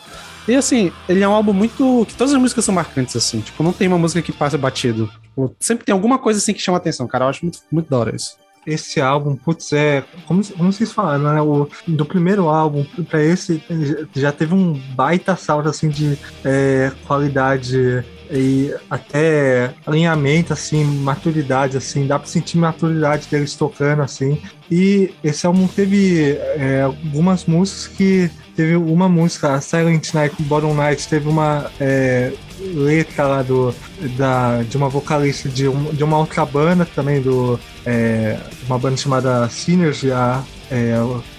E 0.48 0.54
assim, 0.54 0.92
ele 1.09 1.22
é 1.22 1.28
um 1.28 1.32
álbum 1.32 1.52
muito. 1.52 2.04
que 2.06 2.14
todas 2.14 2.32
as 2.32 2.40
músicas 2.40 2.64
são 2.64 2.74
marcantes, 2.74 3.16
assim. 3.16 3.40
Tipo, 3.40 3.62
não 3.62 3.72
tem 3.72 3.88
uma 3.88 3.98
música 3.98 4.22
que 4.22 4.32
passa 4.32 4.56
batido. 4.56 5.11
Tipo, 5.22 5.54
sempre 5.59 5.85
tem 5.85 5.92
alguma 5.92 6.18
coisa 6.18 6.38
assim 6.38 6.52
que 6.52 6.61
chama 6.61 6.78
atenção, 6.78 7.06
cara. 7.06 7.24
Eu 7.24 7.28
acho 7.28 7.44
muito, 7.44 7.59
muito 7.70 7.90
da 7.90 7.98
hora 7.98 8.14
isso. 8.14 8.37
Esse 8.66 9.00
álbum, 9.00 9.37
putz, 9.37 9.72
é. 9.72 10.02
Como, 10.26 10.44
como 10.44 10.72
vocês 10.72 10.92
falaram, 10.92 11.35
né? 11.35 11.40
O, 11.40 11.68
do 11.87 12.04
primeiro 12.04 12.48
álbum 12.48 12.85
pra 13.09 13.22
esse 13.22 13.62
já 14.14 14.32
teve 14.32 14.54
um 14.54 14.72
baita 14.72 15.37
salto 15.37 15.68
assim 15.68 15.88
de 15.88 16.18
é, 16.44 16.90
qualidade 17.06 18.04
e 18.28 18.74
até 18.90 19.72
alinhamento, 19.87 20.52
assim, 20.52 20.85
maturidade, 20.85 21.76
assim, 21.76 22.06
dá 22.06 22.18
pra 22.18 22.26
sentir 22.26 22.59
maturidade 22.59 23.28
deles 23.28 23.54
tocando, 23.54 24.02
assim. 24.02 24.40
E 24.70 25.14
esse 25.22 25.46
álbum 25.46 25.66
teve 25.68 26.37
é, 26.56 26.82
algumas 26.82 27.44
músicas 27.44 27.87
que 27.88 28.30
teve 28.57 28.77
uma 28.77 29.09
música, 29.09 29.55
a 29.55 29.61
Silent 29.61 30.12
Night, 30.14 30.35
Bottom 30.42 30.75
Night, 30.75 31.07
teve 31.09 31.29
uma 31.29 31.71
é, 31.79 32.33
letra 32.61 33.27
lá 33.27 33.42
do, 33.42 33.75
da, 34.16 34.62
de 34.62 34.77
uma 34.77 34.88
vocalista 34.88 35.49
de, 35.49 35.69
um, 35.69 35.85
de 35.92 36.03
uma 36.03 36.19
outra 36.19 36.45
banda 36.47 36.87
também, 36.87 37.21
do, 37.21 37.59
é, 37.85 38.38
uma 38.66 38.79
banda 38.79 38.97
chamada 38.97 39.49
Synergy. 39.49 40.11
A, 40.11 40.42
é, 40.71 40.95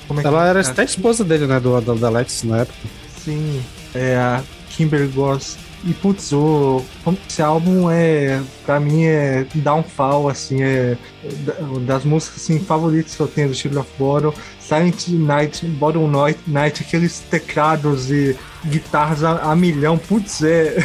como 0.07 0.19
é 0.19 0.23
que 0.23 0.27
Ela 0.27 0.47
era 0.47 0.59
é? 0.59 0.65
até 0.65 0.83
esposa 0.83 1.23
dele, 1.23 1.47
né? 1.47 1.59
Do, 1.59 1.79
do, 1.81 1.95
do 1.95 2.05
Alex 2.05 2.43
na 2.43 2.59
época. 2.59 2.77
Sim, 3.23 3.61
é 3.95 4.15
a 4.15 4.41
Kimber 4.69 5.07
Goss. 5.09 5.57
E 5.83 5.93
putz, 5.93 6.33
o, 6.33 6.83
esse 7.29 7.41
álbum 7.41 7.89
é, 7.89 8.41
pra 8.65 8.79
mim, 8.79 9.05
é 9.05 9.45
downfall, 9.55 10.27
assim, 10.27 10.61
é 10.63 10.97
da- 11.45 11.53
das 11.81 12.03
músicas 12.03 12.41
assim, 12.41 12.59
favoritas 12.59 13.15
que 13.15 13.21
eu 13.21 13.27
tenho 13.27 13.49
do 13.49 13.55
Children 13.55 13.81
of 13.81 13.91
Bottom. 13.97 14.33
Silent 14.67 15.07
Night, 15.07 15.65
Bottom 15.65 16.07
Night, 16.07 16.39
Night, 16.45 16.83
aqueles 16.83 17.19
teclados 17.19 18.11
e 18.11 18.35
guitarras 18.65 19.23
a, 19.23 19.51
a 19.51 19.55
milhão, 19.55 19.97
putz, 19.97 20.43
é. 20.43 20.75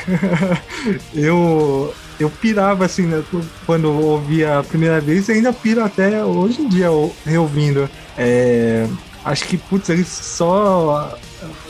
eu. 1.14 1.92
Eu 2.20 2.30
pirava 2.30 2.84
assim, 2.84 3.02
né, 3.02 3.24
quando 3.66 3.90
ouvia 3.90 4.60
a 4.60 4.62
primeira 4.62 5.00
vez 5.00 5.28
e 5.28 5.32
ainda 5.32 5.52
piro 5.52 5.82
até 5.82 6.22
hoje 6.24 6.62
em 6.62 6.68
dia 6.68 6.86
reouvindo. 7.26 7.90
É, 8.16 8.86
acho 9.24 9.44
que, 9.46 9.56
putz, 9.56 9.88
eles 9.88 10.06
só 10.06 11.18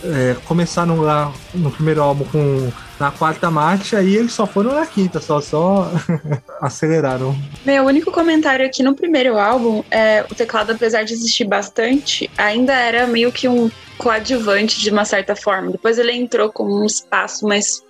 é, 0.04 0.36
começaram 0.44 1.00
lá 1.00 1.32
no 1.54 1.70
primeiro 1.70 2.02
álbum 2.02 2.24
com 2.24 2.72
na 2.98 3.10
quarta 3.10 3.50
marcha 3.50 4.00
e 4.00 4.16
eles 4.16 4.32
só 4.32 4.46
foram 4.46 4.74
na 4.74 4.86
quinta, 4.86 5.20
só, 5.20 5.40
só 5.40 5.90
aceleraram. 6.62 7.36
Meu 7.64 7.84
único 7.84 8.12
comentário 8.12 8.64
aqui 8.64 8.82
no 8.82 8.94
primeiro 8.94 9.38
álbum 9.38 9.82
é 9.90 10.24
o 10.30 10.34
teclado, 10.34 10.72
apesar 10.72 11.02
de 11.02 11.12
existir 11.12 11.44
bastante, 11.44 12.30
ainda 12.38 12.72
era 12.72 13.06
meio 13.06 13.32
que 13.32 13.48
um 13.48 13.68
coadjuvante 13.98 14.80
de 14.80 14.90
uma 14.90 15.04
certa 15.04 15.34
forma. 15.34 15.72
Depois 15.72 15.98
ele 15.98 16.12
entrou 16.12 16.52
como 16.52 16.80
um 16.80 16.84
espaço 16.84 17.46
mais 17.46 17.82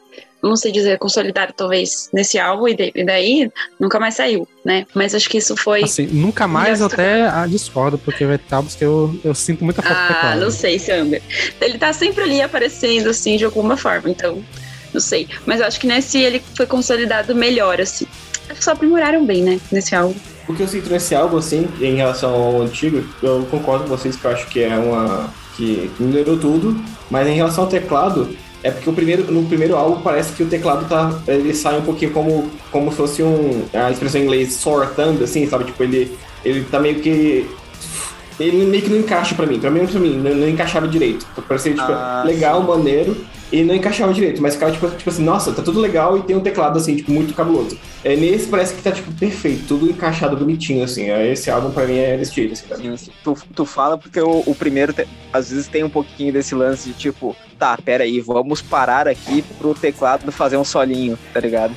não 0.43 0.57
sei 0.57 0.73
dizer, 0.73 0.99
consolidado 0.99 1.53
talvez 1.57 2.11
nesse 2.13 2.39
álbum 2.39 2.67
e, 2.67 2.75
de, 2.75 2.93
e 2.95 3.05
daí 3.05 3.51
nunca 3.79 4.01
mais 4.01 4.15
saiu, 4.15 4.47
né? 4.65 4.87
Mas 4.93 5.15
acho 5.15 5.31
que 5.31 5.39
isso 5.39 5.57
foi. 5.57 5.85
Assim, 5.85 6.07
nunca 6.07 6.49
mais 6.49 6.81
eu 6.81 6.87
até 6.87 7.29
ah, 7.29 7.47
discordo, 7.47 7.97
porque 7.97 8.27
vai 8.27 8.39
ter 8.39 8.55
álbuns 8.55 8.75
que 8.75 8.85
eu, 8.85 9.15
eu 9.25 9.35
sinto 9.35 9.65
muita 9.65 9.83
falta 9.83 9.99
ah, 9.99 10.09
do 10.09 10.15
teclado. 10.15 10.41
não 10.41 10.51
sei, 10.51 10.79
Sander. 10.79 11.23
Ele 11.61 11.79
tá 11.79 11.93
sempre 11.93 12.25
ali 12.25 12.43
aparecendo, 12.43 13.11
assim, 13.11 13.37
de 13.37 13.45
alguma 13.45 13.77
forma, 13.77 14.11
então, 14.11 14.43
não 14.93 15.01
sei. 15.01 15.29
Mas 15.47 15.61
eu 15.61 15.67
acho 15.67 15.79
que 15.79 15.87
nesse 15.87 16.19
ele 16.19 16.43
foi 16.57 16.67
consolidado 16.67 17.35
melhor, 17.35 17.81
assim. 17.81 18.07
Acho 18.49 18.59
que 18.59 18.65
só 18.65 18.73
aprimoraram 18.73 19.25
bem, 19.25 19.43
né, 19.43 19.61
nesse 19.71 19.95
álbum. 19.95 20.15
O 20.49 20.55
que 20.55 20.63
eu 20.63 20.69
sinto 20.69 20.91
nesse 20.91 21.15
álbum, 21.15 21.37
assim, 21.37 21.69
em 21.81 21.95
relação 21.95 22.35
ao 22.35 22.63
antigo, 22.63 23.05
eu 23.23 23.47
concordo 23.49 23.85
com 23.85 23.91
vocês 23.91 24.17
que 24.17 24.25
eu 24.25 24.31
acho 24.33 24.47
que 24.49 24.61
é 24.61 24.77
uma. 24.77 25.33
que 25.57 25.89
melhorou 26.01 26.37
tudo, 26.37 26.83
mas 27.09 27.29
em 27.29 27.37
relação 27.37 27.65
ao 27.65 27.71
teclado, 27.71 28.37
é 28.62 28.70
porque 28.70 28.88
o 28.88 28.92
primeiro, 28.92 29.31
no 29.33 29.44
primeiro 29.46 29.77
álbum 29.77 30.01
parece 30.03 30.33
que 30.33 30.42
o 30.42 30.46
teclado 30.46 30.88
tá. 30.88 31.20
Ele 31.27 31.53
sai 31.53 31.79
um 31.79 31.83
pouquinho 31.83 32.12
como, 32.12 32.51
como 32.70 32.90
se 32.90 32.96
fosse 32.96 33.22
um. 33.22 33.64
A 33.72 33.90
expressão 33.90 34.20
em 34.20 34.25
inglês 34.25 34.53
sortando, 34.55 35.25
assim, 35.25 35.46
sabe? 35.48 35.64
Tipo, 35.64 35.83
ele, 35.83 36.16
ele 36.44 36.64
tá 36.64 36.79
meio 36.79 37.01
que. 37.01 37.51
Ele 38.38 38.64
meio 38.64 38.83
que 38.83 38.90
não 38.90 38.98
encaixa 38.98 39.35
pra 39.35 39.46
mim. 39.46 39.59
Pra 39.59 39.70
mim, 39.70 39.87
pra 39.87 40.01
mim, 40.01 40.16
não, 40.16 40.35
não 40.35 40.48
encaixava 40.48 40.87
direito. 40.87 41.27
Parecia, 41.48 41.72
tipo, 41.72 41.90
ah, 41.90 42.22
legal, 42.25 42.61
sim. 42.61 42.68
maneiro 42.68 43.16
e 43.53 43.62
não 43.62 43.75
encaixava 43.75 44.15
direito, 44.15 44.41
mas 44.41 44.55
ficava 44.55 44.73
tipo, 44.73 44.88
tipo 44.88 45.11
assim, 45.11 45.23
nossa, 45.23 45.53
tá 45.53 45.62
tudo 45.62 45.79
legal 45.79 46.17
e 46.17 46.23
tem 46.23 46.35
um 46.35 46.41
teclado 46.41 46.79
assim, 46.79 46.97
tipo, 46.97 47.12
muito 47.12 47.35
cabuloso. 47.35 47.79
É, 48.03 48.17
nesse 48.17 48.47
parece 48.47 48.75
que 48.75 48.83
tá, 48.83 48.91
tipo, 48.91 49.12
perfeito, 49.12 49.65
tudo 49.69 49.91
encaixado 49.91 50.37
bonitinho, 50.37 50.83
assim. 50.83 51.11
É, 51.11 51.31
esse 51.31 51.51
álbum 51.51 51.71
pra 51.71 51.85
mim 51.85 51.99
é 51.99 52.17
desse 52.17 52.35
jeito, 52.35 52.53
assim, 52.53 52.97
Sim, 52.97 53.11
tu, 53.23 53.37
tu 53.55 53.67
fala 53.67 53.99
porque 53.99 54.21
o, 54.21 54.43
o 54.47 54.55
primeiro, 54.55 54.95
te, 54.95 55.07
às 55.33 55.51
vezes, 55.51 55.69
tem 55.69 55.85
um 55.85 55.91
pouquinho 55.91 56.33
desse 56.33 56.55
lance 56.55 56.88
de 56.88 56.95
tipo, 56.95 57.37
tá, 57.59 57.77
pera 57.77 58.05
aí, 58.05 58.21
vamos 58.21 58.62
parar 58.62 59.07
aqui 59.07 59.45
pro 59.59 59.75
teclado 59.75 60.33
fazer 60.33 60.57
um 60.57 60.65
solinho, 60.65 61.19
tá 61.35 61.38
ligado? 61.38 61.75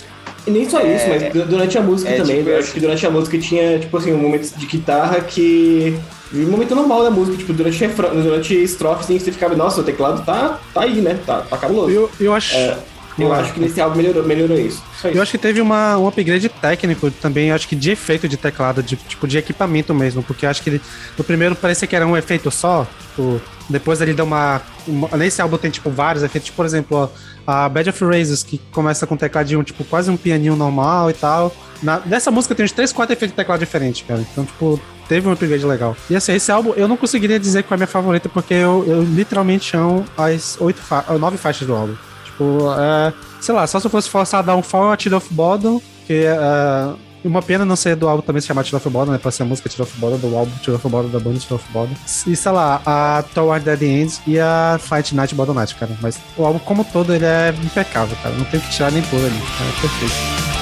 E 0.48 0.52
nem 0.52 0.70
só 0.70 0.80
é, 0.80 0.96
isso, 0.96 1.10
mas 1.10 1.48
durante 1.48 1.78
a 1.78 1.82
música 1.82 2.12
é, 2.12 2.18
também. 2.18 2.38
Tipo, 2.38 2.56
acho 2.56 2.72
que 2.72 2.80
durante 2.80 3.06
a 3.06 3.10
música 3.10 3.38
tinha, 3.38 3.80
tipo 3.80 3.98
assim, 3.98 4.14
um 4.14 4.18
momento 4.18 4.56
de 4.56 4.66
guitarra 4.66 5.20
que 5.22 5.98
um 6.44 6.50
momento 6.50 6.76
normal 6.76 7.04
da 7.04 7.12
música, 7.12 7.38
tipo, 7.38 7.54
durante, 7.54 7.80
refrão, 7.80 8.10
durante 8.22 8.56
estrofes, 8.56 9.06
assim, 9.06 9.20
você 9.20 9.32
ficava, 9.32 9.56
nossa, 9.56 9.82
o 9.82 9.84
teclado 9.84 10.26
tá, 10.26 10.60
tá 10.74 10.82
aí, 10.82 11.02
né? 11.02 11.20
Tá, 11.26 11.42
tá 11.42 11.58
cabuloso. 11.58 11.92
Eu, 11.92 12.10
eu 12.20 12.34
acho. 12.34 12.56
É, 12.56 12.78
eu 13.18 13.32
acho 13.34 13.54
que 13.54 13.60
nesse 13.60 13.80
álbum 13.80 13.98
melhorou, 13.98 14.24
melhorou 14.24 14.58
isso. 14.58 14.84
isso. 14.98 15.08
Eu 15.08 15.22
acho 15.22 15.32
que 15.32 15.38
teve 15.38 15.62
uma, 15.62 15.98
um 15.98 16.08
upgrade 16.08 16.50
técnico 16.50 17.10
também, 17.10 17.52
acho 17.52 17.68
que 17.68 17.76
de 17.76 17.92
efeito 17.92 18.28
de 18.28 18.36
teclado, 18.36 18.84
de, 18.84 18.96
tipo, 18.96 19.28
de 19.28 19.38
equipamento 19.38 19.94
mesmo, 19.94 20.22
porque 20.22 20.46
acho 20.46 20.62
que 20.62 20.70
ele, 20.70 20.82
no 21.18 21.24
primeiro 21.24 21.56
parecia 21.56 21.88
que 21.88 21.96
era 21.96 22.06
um 22.06 22.18
efeito 22.18 22.52
só, 22.52 22.86
tipo, 23.00 23.42
depois 23.70 24.02
ele 24.02 24.14
deu 24.14 24.26
uma, 24.26 24.62
uma, 24.86 25.08
Nesse 25.18 25.42
álbum 25.42 25.58
tem, 25.58 25.72
tipo, 25.72 25.90
vários 25.90 26.24
efeitos, 26.24 26.48
tipo, 26.48 26.58
por 26.58 26.66
exemplo, 26.66 27.10
a 27.48 27.70
Bad 27.70 27.90
of 27.90 28.04
Razors, 28.04 28.44
que 28.44 28.60
começa 28.72 29.08
com 29.08 29.16
tecladinho, 29.16 29.64
tipo, 29.64 29.84
quase 29.86 30.12
um 30.12 30.18
pianinho 30.18 30.56
normal 30.56 31.10
e 31.10 31.14
tal. 31.14 31.56
Na, 31.82 32.02
nessa 32.06 32.32
música 32.32 32.54
tem 32.54 32.66
uns 32.66 32.72
3, 32.72 32.92
4 32.92 33.14
efeitos 33.14 33.32
de 33.32 33.36
teclado 33.36 33.60
diferentes, 33.60 34.06
cara. 34.06 34.22
Então, 34.22 34.46
tipo, 34.46 34.80
teve 35.08 35.28
um 35.28 35.32
upgrade 35.32 35.66
legal. 35.66 35.96
E 36.10 36.16
assim, 36.16 36.34
esse 36.34 36.52
álbum 36.52 36.74
eu 36.76 36.88
não 36.88 36.98
conseguiria 36.98 37.40
dizer 37.40 37.64
qual 37.64 37.76
é 37.76 37.78
a 37.78 37.80
minha 37.80 37.88
favorita, 37.88 38.30
porque 38.30 38.54
eu, 38.54 38.84
eu 38.88 39.04
literalmente 39.04 39.76
amo 39.76 40.06
as 40.18 40.58
oito 40.60 40.80
fa 40.80 41.06
nove 41.20 41.38
faixas 41.38 41.68
do 41.68 41.76
álbum. 41.76 41.96
Tipo, 42.26 42.74
é, 42.78 43.14
sei 43.40 43.56
lá, 43.56 43.66
só 43.66 43.80
se 43.80 43.88
eu 43.88 43.92
fosse 43.92 44.10
forçar 44.10 44.40
a 44.40 44.44
dar 44.44 44.56
um 44.56 44.62
Fall 44.62 44.92
a 44.92 44.98
Tido 44.98 45.16
of 45.16 45.34
Bottom, 45.34 45.82
que 46.06 46.26
é. 46.26 47.06
Uma 47.24 47.42
pena 47.42 47.66
não 47.66 47.76
ser 47.76 47.96
do 47.96 48.08
álbum 48.08 48.22
também 48.22 48.40
se 48.40 48.48
chamar 48.48 48.64
Tido 48.64 48.78
of 48.78 48.88
Bottom, 48.88 49.14
né? 49.14 49.18
Pra 49.18 49.32
ser 49.32 49.42
a 49.42 49.46
música 49.48 49.68
Tido 49.68 49.82
of 49.82 49.98
Bottom, 49.98 50.18
do 50.18 50.38
álbum 50.38 50.52
Tido 50.62 50.76
of 50.76 50.88
Bottom, 50.88 51.10
da 51.10 51.20
banda 51.20 51.40
Tido 51.40 51.56
of 51.56 51.66
Bottom. 51.72 51.96
E 52.28 52.36
sei 52.36 52.52
lá, 52.52 52.82
a 52.86 53.24
Toward 53.34 53.66
Dead 53.66 53.82
Ends 53.82 54.22
e 54.28 54.40
a 54.40 54.80
Fight 54.80 55.16
Night 55.16 55.34
Bottom 55.34 55.56
Night, 55.56 55.74
cara. 55.74 55.92
Mas 56.02 56.20
o 56.38 56.46
álbum 56.46 56.60
como 56.60 56.84
todo 56.84 57.16
ele 57.16 57.26
é 57.26 57.52
impecável, 57.64 58.16
cara. 58.22 58.36
Não 58.36 58.46
tem 58.46 58.60
que 58.60 58.70
tirar 58.70 58.92
nem 58.92 59.02
pôr 59.02 59.18
ali. 59.18 59.42
É 59.60 59.82
perfeito. 59.82 60.55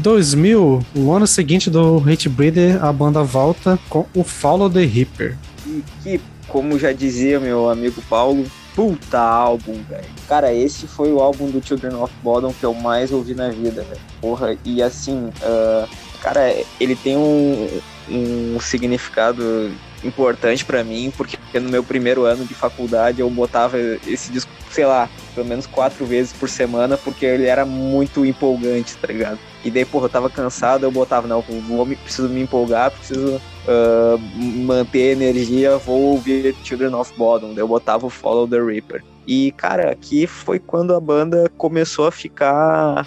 2000, 0.00 0.84
o 0.96 1.12
ano 1.12 1.26
seguinte 1.26 1.70
do 1.70 2.02
Hate 2.06 2.28
Breeder, 2.28 2.82
a 2.82 2.92
banda 2.92 3.22
volta 3.22 3.78
com 3.88 4.06
o 4.14 4.24
Follow 4.24 4.70
the 4.70 4.84
Reaper. 4.84 5.36
E 5.66 5.84
que, 6.02 6.20
como 6.48 6.78
já 6.78 6.92
dizia 6.92 7.38
meu 7.38 7.68
amigo 7.68 8.02
Paulo, 8.08 8.44
puta 8.74 9.18
álbum, 9.18 9.74
velho. 9.88 10.04
Cara, 10.26 10.52
esse 10.54 10.86
foi 10.86 11.12
o 11.12 11.20
álbum 11.20 11.50
do 11.50 11.64
Children 11.64 11.96
of 11.96 12.12
Bodom 12.22 12.52
que 12.52 12.64
eu 12.64 12.72
mais 12.72 13.12
ouvi 13.12 13.34
na 13.34 13.50
vida, 13.50 13.82
velho. 13.82 14.00
Porra, 14.20 14.56
e 14.64 14.82
assim, 14.82 15.26
uh, 15.42 15.88
cara, 16.22 16.54
ele 16.80 16.96
tem 16.96 17.16
um, 17.16 17.68
um 18.08 18.58
significado 18.60 19.70
importante 20.04 20.64
para 20.64 20.82
mim, 20.82 21.12
porque 21.16 21.36
no 21.54 21.68
meu 21.68 21.82
primeiro 21.82 22.24
ano 22.24 22.44
de 22.44 22.54
faculdade 22.54 23.20
eu 23.20 23.30
botava 23.30 23.78
esse 24.06 24.30
disco, 24.30 24.50
sei 24.70 24.86
lá, 24.86 25.08
pelo 25.34 25.46
menos 25.46 25.66
quatro 25.66 26.04
vezes 26.06 26.32
por 26.32 26.48
semana, 26.48 26.96
porque 26.96 27.26
ele 27.26 27.46
era 27.46 27.64
muito 27.64 28.24
empolgante, 28.24 28.96
tá 28.96 29.08
ligado? 29.08 29.38
E 29.64 29.70
daí, 29.70 29.84
porra, 29.84 30.06
eu 30.06 30.10
tava 30.10 30.30
cansado, 30.30 30.84
eu 30.84 30.90
botava, 30.90 31.28
não, 31.28 31.42
vou, 31.42 31.86
preciso 31.86 32.28
me 32.28 32.40
empolgar, 32.40 32.90
preciso 32.90 33.36
uh, 33.36 34.18
manter 34.38 35.12
energia, 35.12 35.76
vou 35.76 36.00
ouvir 36.12 36.54
Children 36.64 36.94
of 36.94 37.12
Bodom, 37.16 37.48
daí 37.48 37.58
eu 37.58 37.68
botava 37.68 38.06
o 38.06 38.10
Follow 38.10 38.48
the 38.48 38.60
Reaper. 38.60 39.02
E, 39.26 39.52
cara, 39.52 39.90
aqui 39.90 40.26
foi 40.26 40.58
quando 40.58 40.94
a 40.94 41.00
banda 41.00 41.50
começou 41.56 42.06
a 42.06 42.12
ficar 42.12 43.04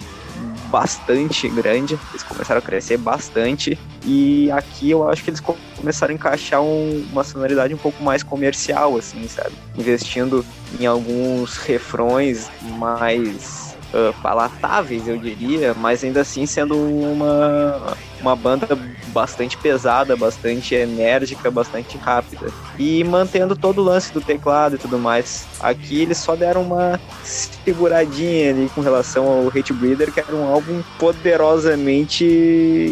bastante 0.64 1.48
grande, 1.48 1.98
eles 2.10 2.22
começaram 2.22 2.58
a 2.58 2.62
crescer 2.62 2.96
bastante 2.96 3.78
e 4.04 4.50
aqui 4.50 4.90
eu 4.90 5.08
acho 5.08 5.22
que 5.22 5.30
eles 5.30 5.40
começaram 5.76 6.12
a 6.12 6.14
encaixar 6.14 6.60
um, 6.60 7.06
uma 7.12 7.24
sonoridade 7.24 7.74
um 7.74 7.78
pouco 7.78 8.02
mais 8.02 8.22
comercial, 8.22 8.96
assim, 8.96 9.26
sabe? 9.28 9.52
Investindo 9.76 10.44
em 10.78 10.86
alguns 10.86 11.56
refrões 11.56 12.50
mais 12.78 13.63
uh, 13.94 14.12
palatáveis, 14.20 15.06
eu 15.06 15.16
diria, 15.16 15.72
mas 15.74 16.02
ainda 16.02 16.20
assim 16.22 16.44
sendo 16.44 16.76
uma, 16.76 17.96
uma 18.20 18.34
banda 18.34 18.76
bastante 19.08 19.56
pesada, 19.56 20.16
bastante 20.16 20.74
enérgica, 20.74 21.50
bastante 21.50 21.96
rápida. 21.96 22.48
E 22.78 23.04
mantendo 23.04 23.54
todo 23.54 23.80
o 23.80 23.84
lance 23.84 24.12
do 24.12 24.20
teclado 24.20 24.74
e 24.74 24.78
tudo 24.78 24.98
mais. 24.98 25.46
Aqui 25.60 26.02
eles 26.02 26.18
só 26.18 26.34
deram 26.34 26.62
uma 26.62 27.00
seguradinha 27.22 28.50
ali 28.50 28.70
com 28.74 28.80
relação 28.80 29.26
ao 29.26 29.48
Hate 29.48 29.72
Breeder, 29.72 30.12
que 30.12 30.20
era 30.20 30.34
um 30.34 30.44
álbum 30.44 30.82
poderosamente 30.98 32.24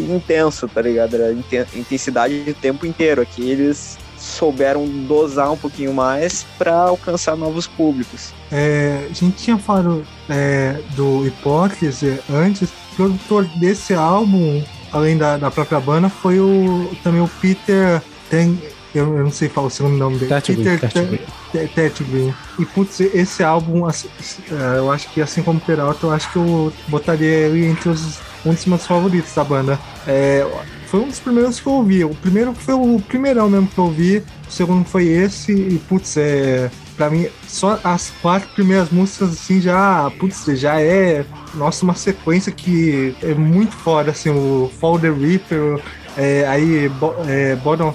intenso, 0.09 0.67
tá 0.69 0.81
ligado? 0.81 1.15
Era 1.15 1.33
intensidade 1.75 2.45
o 2.47 2.53
tempo 2.53 2.85
inteiro. 2.85 3.21
Aqui 3.21 3.49
eles 3.49 3.97
souberam 4.23 4.87
dosar 4.87 5.51
um 5.51 5.57
pouquinho 5.57 5.93
mais 5.93 6.45
para 6.57 6.75
alcançar 6.75 7.35
novos 7.35 7.67
públicos. 7.67 8.33
É, 8.51 9.07
a 9.09 9.13
gente 9.13 9.37
tinha 9.37 9.57
falado 9.57 10.05
é, 10.29 10.79
do 10.95 11.27
Hipótese 11.27 12.19
antes, 12.31 12.69
o 12.69 12.95
produtor 12.95 13.45
desse 13.55 13.93
álbum, 13.93 14.63
além 14.91 15.17
da, 15.17 15.37
da 15.37 15.51
própria 15.51 15.79
banda, 15.79 16.09
foi 16.09 16.39
o, 16.39 16.89
também 17.03 17.21
o 17.21 17.27
Peter 17.41 18.01
Ten, 18.29 18.57
eu, 18.95 19.17
eu, 19.17 19.23
não 19.23 19.31
sei 19.31 19.49
falar 19.49 19.67
o 19.67 19.69
segundo 19.69 19.97
nome 19.97 20.19
dele. 20.19 20.33
Peter 20.41 21.69
Tetgren. 21.73 22.33
E 22.59 22.65
putz, 22.65 22.99
esse 22.99 23.43
álbum, 23.43 23.85
assim, 23.85 24.07
é, 24.51 24.77
eu 24.77 24.91
acho 24.91 25.09
que 25.09 25.21
assim 25.21 25.41
como 25.41 25.59
Peralta, 25.59 26.05
eu 26.05 26.11
acho 26.11 26.31
que 26.31 26.37
eu 26.37 26.71
botaria 26.87 27.27
ele 27.27 27.65
entre 27.65 27.89
os, 27.89 28.19
um 28.45 28.53
dos 28.53 28.65
meus 28.65 28.85
favoritos 28.85 29.33
da 29.33 29.43
banda. 29.43 29.79
É, 30.07 30.47
foi 30.93 30.99
um 30.99 31.07
dos 31.07 31.19
primeiros 31.19 31.59
que 31.59 31.65
eu 31.65 31.73
ouvi. 31.73 32.05
O 32.05 32.13
primeiro 32.13 32.53
foi 32.53 32.75
o 32.75 33.01
primeirão 33.01 33.49
mesmo 33.49 33.67
que 33.67 33.79
eu 33.79 33.85
ouvi. 33.85 34.23
O 34.47 34.51
segundo 34.51 34.85
foi 34.85 35.07
esse. 35.07 35.51
E, 35.51 35.79
putz, 35.89 36.17
é. 36.17 36.69
Pra 36.95 37.09
mim, 37.09 37.27
só 37.47 37.79
as 37.83 38.11
quatro 38.21 38.47
primeiras 38.49 38.91
músicas, 38.91 39.31
assim, 39.31 39.59
já. 39.59 40.11
Putz, 40.19 40.45
já 40.45 40.79
é. 40.79 41.25
Nossa, 41.55 41.83
uma 41.83 41.95
sequência 41.95 42.51
que 42.51 43.15
é 43.23 43.33
muito 43.33 43.75
foda, 43.75 44.11
assim. 44.11 44.29
O 44.29 44.71
Fall 44.79 44.99
the 44.99 45.09
Reaper, 45.09 45.81
é, 46.15 46.45
aí 46.47 46.91
é, 47.27 47.55
Bottom 47.55 47.91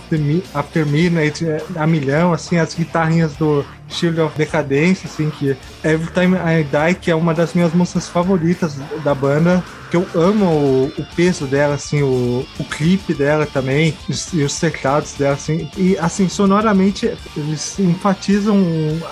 After 0.53 0.85
Midnight, 0.85 1.47
é, 1.47 1.63
a 1.77 1.87
milhão, 1.87 2.33
assim, 2.33 2.57
as 2.57 2.75
guitarrinhas 2.75 3.37
do, 3.37 3.65
Shield 3.89 4.21
of 4.21 4.37
Decadence, 4.37 5.07
assim, 5.07 5.31
que 5.31 5.57
Every 5.83 6.11
Time 6.13 6.37
I 6.37 6.65
Die, 6.65 6.95
que 7.01 7.11
é 7.11 7.15
uma 7.15 7.35
das 7.35 7.55
minhas 7.55 7.73
músicas 7.73 8.09
favoritas 8.09 8.77
da 9.03 9.15
banda, 9.15 9.63
que 9.91 9.97
eu 9.97 10.07
amo 10.15 10.45
o, 10.45 10.93
o 10.99 11.07
peso 11.17 11.47
dela, 11.47 11.75
assim, 11.75 12.03
o, 12.03 12.47
o 12.59 12.65
clipe 12.65 13.15
dela 13.15 13.47
também, 13.47 13.97
e 14.33 14.43
os 14.43 14.59
teclados 14.59 15.15
dela, 15.15 15.35
assim, 15.35 15.71
e 15.77 15.97
assim, 15.99 16.29
sonoramente 16.29 17.13
eles 17.37 17.79
enfatizam 17.79 18.59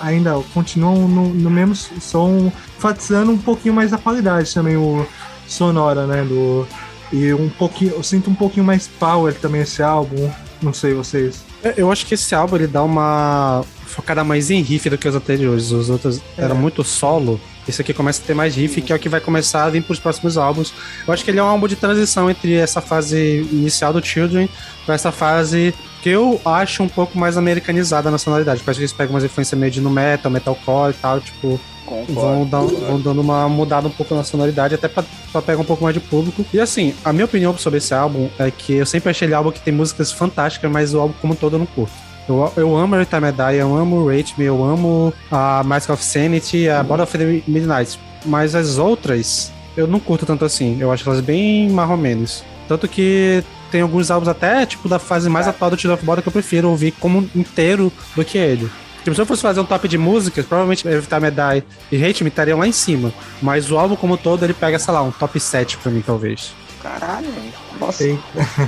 ainda, 0.01 0.39
continuam 0.53 1.07
no, 1.07 1.29
no 1.33 1.49
mesmo 1.49 1.75
som, 1.75 2.51
enfatizando 2.77 3.31
um 3.31 3.37
pouquinho 3.37 3.73
mais 3.73 3.93
a 3.93 3.97
qualidade 3.97 4.53
também, 4.53 4.77
o 4.77 5.05
sonora, 5.47 6.05
né, 6.05 6.23
do... 6.23 6.67
E 7.11 7.33
um 7.33 7.47
pouquinho, 7.47 7.93
eu 7.93 8.03
sinto 8.03 8.29
um 8.29 8.35
pouquinho 8.35 8.65
mais 8.65 8.87
power 8.87 9.33
também 9.33 9.61
esse 9.61 9.81
álbum, 9.81 10.29
não 10.61 10.73
sei 10.73 10.93
vocês. 10.93 11.46
É, 11.63 11.73
Eu 11.77 11.91
acho 11.91 12.05
que 12.05 12.13
esse 12.13 12.33
álbum 12.35 12.55
ele 12.55 12.67
dá 12.67 12.83
uma 12.83 13.63
focada 13.85 14.23
mais 14.23 14.51
em 14.51 14.61
riff 14.61 14.89
do 14.89 14.97
que 14.97 15.07
os 15.07 15.15
anteriores. 15.15 15.71
Os 15.71 15.89
outros 15.89 16.21
É. 16.37 16.43
eram 16.43 16.55
muito 16.55 16.83
solo. 16.83 17.39
Esse 17.67 17.81
aqui 17.81 17.93
começa 17.93 18.21
a 18.23 18.25
ter 18.25 18.33
mais 18.33 18.55
riff, 18.55 18.81
que 18.81 18.93
é 18.93 18.95
o 18.95 18.99
que 18.99 19.09
vai 19.09 19.19
começar 19.19 19.65
a 19.65 19.69
vir 19.69 19.83
pros 19.83 19.99
próximos 19.99 20.37
álbuns. 20.37 20.73
Eu 21.05 21.13
acho 21.13 21.23
que 21.25 21.31
ele 21.31 21.39
é 21.39 21.43
um 21.43 21.47
álbum 21.47 21.67
de 21.67 21.75
transição 21.75 22.29
entre 22.29 22.53
essa 22.55 22.79
fase 22.79 23.45
inicial 23.51 23.91
do 23.91 24.05
Children 24.05 24.47
com 24.85 24.93
essa 24.93 25.11
fase 25.11 25.73
que 26.01 26.09
eu 26.09 26.39
acho 26.45 26.81
um 26.83 26.87
pouco 26.87 27.17
mais 27.17 27.35
americanizada 27.37 28.09
na 28.09 28.17
sonoridade. 28.17 28.61
Parece 28.63 28.79
que 28.79 28.83
eles 28.83 28.93
pegam 28.93 29.15
umas 29.15 29.23
influências 29.25 29.59
meio 29.59 29.71
de 29.71 29.81
no 29.81 29.89
metal, 29.89 30.31
metalcore 30.31 30.91
e 30.91 31.01
tal, 31.01 31.19
tipo. 31.19 31.59
Vão, 32.13 32.45
dar- 32.45 32.61
vão 32.61 32.99
dando 32.99 33.21
uma 33.21 33.47
mudada 33.49 33.87
um 33.87 33.91
pouco 33.91 34.13
na 34.15 34.23
sonoridade, 34.23 34.75
até 34.75 34.87
pra, 34.87 35.03
pra 35.31 35.41
pegar 35.41 35.61
um 35.61 35.65
pouco 35.65 35.83
mais 35.83 35.93
de 35.93 35.99
público. 35.99 36.45
E 36.53 36.59
assim, 36.59 36.93
a 37.03 37.11
minha 37.13 37.25
opinião 37.25 37.57
sobre 37.57 37.77
esse 37.77 37.93
álbum 37.93 38.29
é 38.37 38.51
que 38.51 38.73
eu 38.73 38.85
sempre 38.85 39.09
achei 39.09 39.27
ele 39.27 39.33
álbum 39.33 39.51
que 39.51 39.59
tem 39.61 39.73
músicas 39.73 40.11
fantásticas, 40.11 40.69
mas 40.71 40.93
o 40.93 40.99
álbum 40.99 41.13
como 41.21 41.33
um 41.33 41.35
todo 41.35 41.55
eu 41.55 41.59
não 41.59 41.65
curto. 41.65 41.93
Eu, 42.27 42.51
eu 42.57 42.75
amo 42.75 42.95
Every 42.95 43.05
Time 43.09 43.31
Die, 43.31 43.55
eu 43.57 43.75
amo 43.75 44.09
Rate 44.09 44.33
Me, 44.37 44.45
eu 44.45 44.61
amo 44.63 45.13
a 45.31 45.63
Mask 45.63 45.89
of 45.89 46.03
Sanity, 46.03 46.67
a 46.67 46.83
Bottle 46.83 47.03
of 47.03 47.17
the 47.17 47.41
Midnight. 47.47 47.97
Mas 48.25 48.53
as 48.53 48.77
outras, 48.77 49.51
eu 49.77 49.87
não 49.87 49.99
curto 49.99 50.25
tanto 50.25 50.43
assim. 50.43 50.77
Eu 50.79 50.91
acho 50.91 51.07
elas 51.09 51.21
bem 51.21 51.69
marromenos. 51.69 52.43
Tanto 52.67 52.85
que 52.85 53.41
tem 53.71 53.79
alguns 53.79 54.11
álbuns 54.11 54.27
até, 54.27 54.65
tipo, 54.65 54.89
da 54.89 54.99
fase 54.99 55.29
mais 55.29 55.47
atual 55.47 55.71
do 55.71 55.77
Tiro 55.77 55.93
of 55.93 56.03
Bottle 56.03 56.21
que 56.21 56.27
eu 56.27 56.33
prefiro 56.33 56.69
ouvir 56.69 56.91
como 56.99 57.29
inteiro 57.33 57.91
do 58.13 58.25
que 58.25 58.37
ele. 58.37 58.69
Tipo, 59.07 59.15
se 59.15 59.21
eu 59.21 59.25
fosse 59.25 59.41
fazer 59.41 59.61
um 59.61 59.65
top 59.65 59.87
de 59.87 59.97
músicas, 59.97 60.45
provavelmente 60.45 60.85
Every 60.85 61.07
Time 61.07 61.27
I 61.29 61.31
Die 61.31 61.63
e 61.93 62.03
Hate 62.05 62.25
Me 62.25 62.29
estariam 62.29 62.59
lá 62.59 62.67
em 62.67 62.73
cima. 62.73 63.13
Mas 63.41 63.71
o 63.71 63.77
álbum 63.77 63.95
como 63.95 64.15
um 64.15 64.17
todo, 64.17 64.43
ele 64.43 64.53
pega, 64.53 64.77
sei 64.77 64.93
lá, 64.93 65.01
um 65.01 65.11
top 65.11 65.39
7 65.39 65.77
pra 65.77 65.89
mim, 65.89 66.03
talvez. 66.05 66.51
Caralho, 66.83 67.25
nossa. 67.79 68.03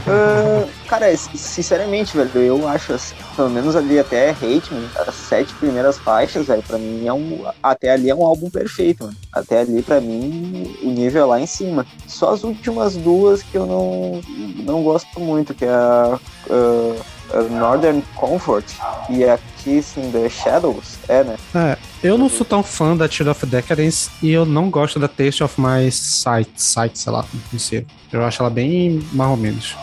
Ah, 0.07 0.65
cara, 0.87 1.11
s- 1.11 1.29
sinceramente, 1.37 2.15
velho, 2.15 2.31
eu 2.39 2.67
acho, 2.69 2.93
assim, 2.93 3.15
pelo 3.35 3.49
menos 3.49 3.75
ali 3.75 3.99
até 3.99 4.29
Hate 4.29 4.73
Me, 4.73 4.87
as 5.05 5.13
sete 5.13 5.53
primeiras 5.55 5.97
faixas, 5.97 6.47
velho, 6.47 6.63
pra 6.63 6.77
mim 6.77 7.05
é 7.05 7.11
um. 7.11 7.45
Até 7.61 7.91
ali 7.91 8.09
é 8.09 8.15
um 8.15 8.25
álbum 8.25 8.49
perfeito, 8.49 9.03
mano. 9.03 9.17
Até 9.33 9.59
ali, 9.59 9.81
pra 9.81 9.99
mim, 9.99 10.73
o 10.81 10.89
nível 10.89 11.23
é 11.23 11.25
lá 11.25 11.41
em 11.41 11.45
cima. 11.47 11.85
Só 12.07 12.33
as 12.33 12.45
últimas 12.45 12.95
duas 12.95 13.43
que 13.43 13.55
eu 13.55 13.65
não, 13.65 14.21
não 14.63 14.83
gosto 14.83 15.19
muito, 15.19 15.53
que 15.53 15.65
é 15.65 15.69
a. 15.69 16.17
a 16.49 17.18
Northern 17.49 18.01
Comfort 18.15 18.65
e 19.09 19.23
a 19.23 19.39
Kiss 19.57 19.99
in 19.99 20.11
the 20.11 20.29
Shadows, 20.29 20.97
é, 21.07 21.23
né? 21.23 21.37
É, 21.53 21.77
eu 22.03 22.17
não 22.17 22.29
sou 22.29 22.45
tão 22.45 22.63
fã 22.63 22.95
da 22.95 23.07
Tear 23.07 23.29
of 23.29 23.45
Decadence 23.45 24.09
e 24.21 24.31
eu 24.31 24.45
não 24.45 24.69
gosto 24.69 24.99
da 24.99 25.07
Taste 25.07 25.43
of 25.43 25.59
My 25.59 25.91
Sight, 25.91 26.51
Sight 26.55 26.97
sei 26.97 27.11
lá, 27.11 27.25
não 27.51 27.59
sei. 27.59 27.85
Eu 28.11 28.23
acho 28.23 28.41
ela 28.41 28.49
bem 28.49 29.01
mais 29.11 29.29
ou 29.29 29.37
menos. 29.37 29.75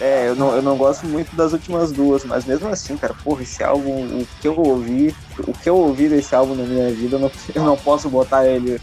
É, 0.00 0.28
eu 0.28 0.36
não, 0.36 0.54
eu 0.54 0.62
não 0.62 0.76
gosto 0.76 1.06
muito 1.06 1.34
das 1.34 1.52
últimas 1.52 1.90
duas, 1.90 2.24
mas 2.24 2.44
mesmo 2.44 2.68
assim, 2.68 2.96
cara, 2.96 3.14
porra, 3.24 3.42
esse 3.42 3.64
álbum, 3.64 4.20
o 4.20 4.26
que 4.40 4.46
eu 4.46 4.56
ouvi, 4.56 5.14
o 5.40 5.52
que 5.52 5.68
eu 5.68 5.76
ouvi 5.76 6.08
desse 6.08 6.34
álbum 6.34 6.54
na 6.54 6.62
minha 6.62 6.90
vida, 6.92 7.16
eu 7.16 7.20
não, 7.20 7.30
eu 7.54 7.64
não 7.64 7.76
posso 7.76 8.08
botar 8.08 8.46
ele 8.46 8.80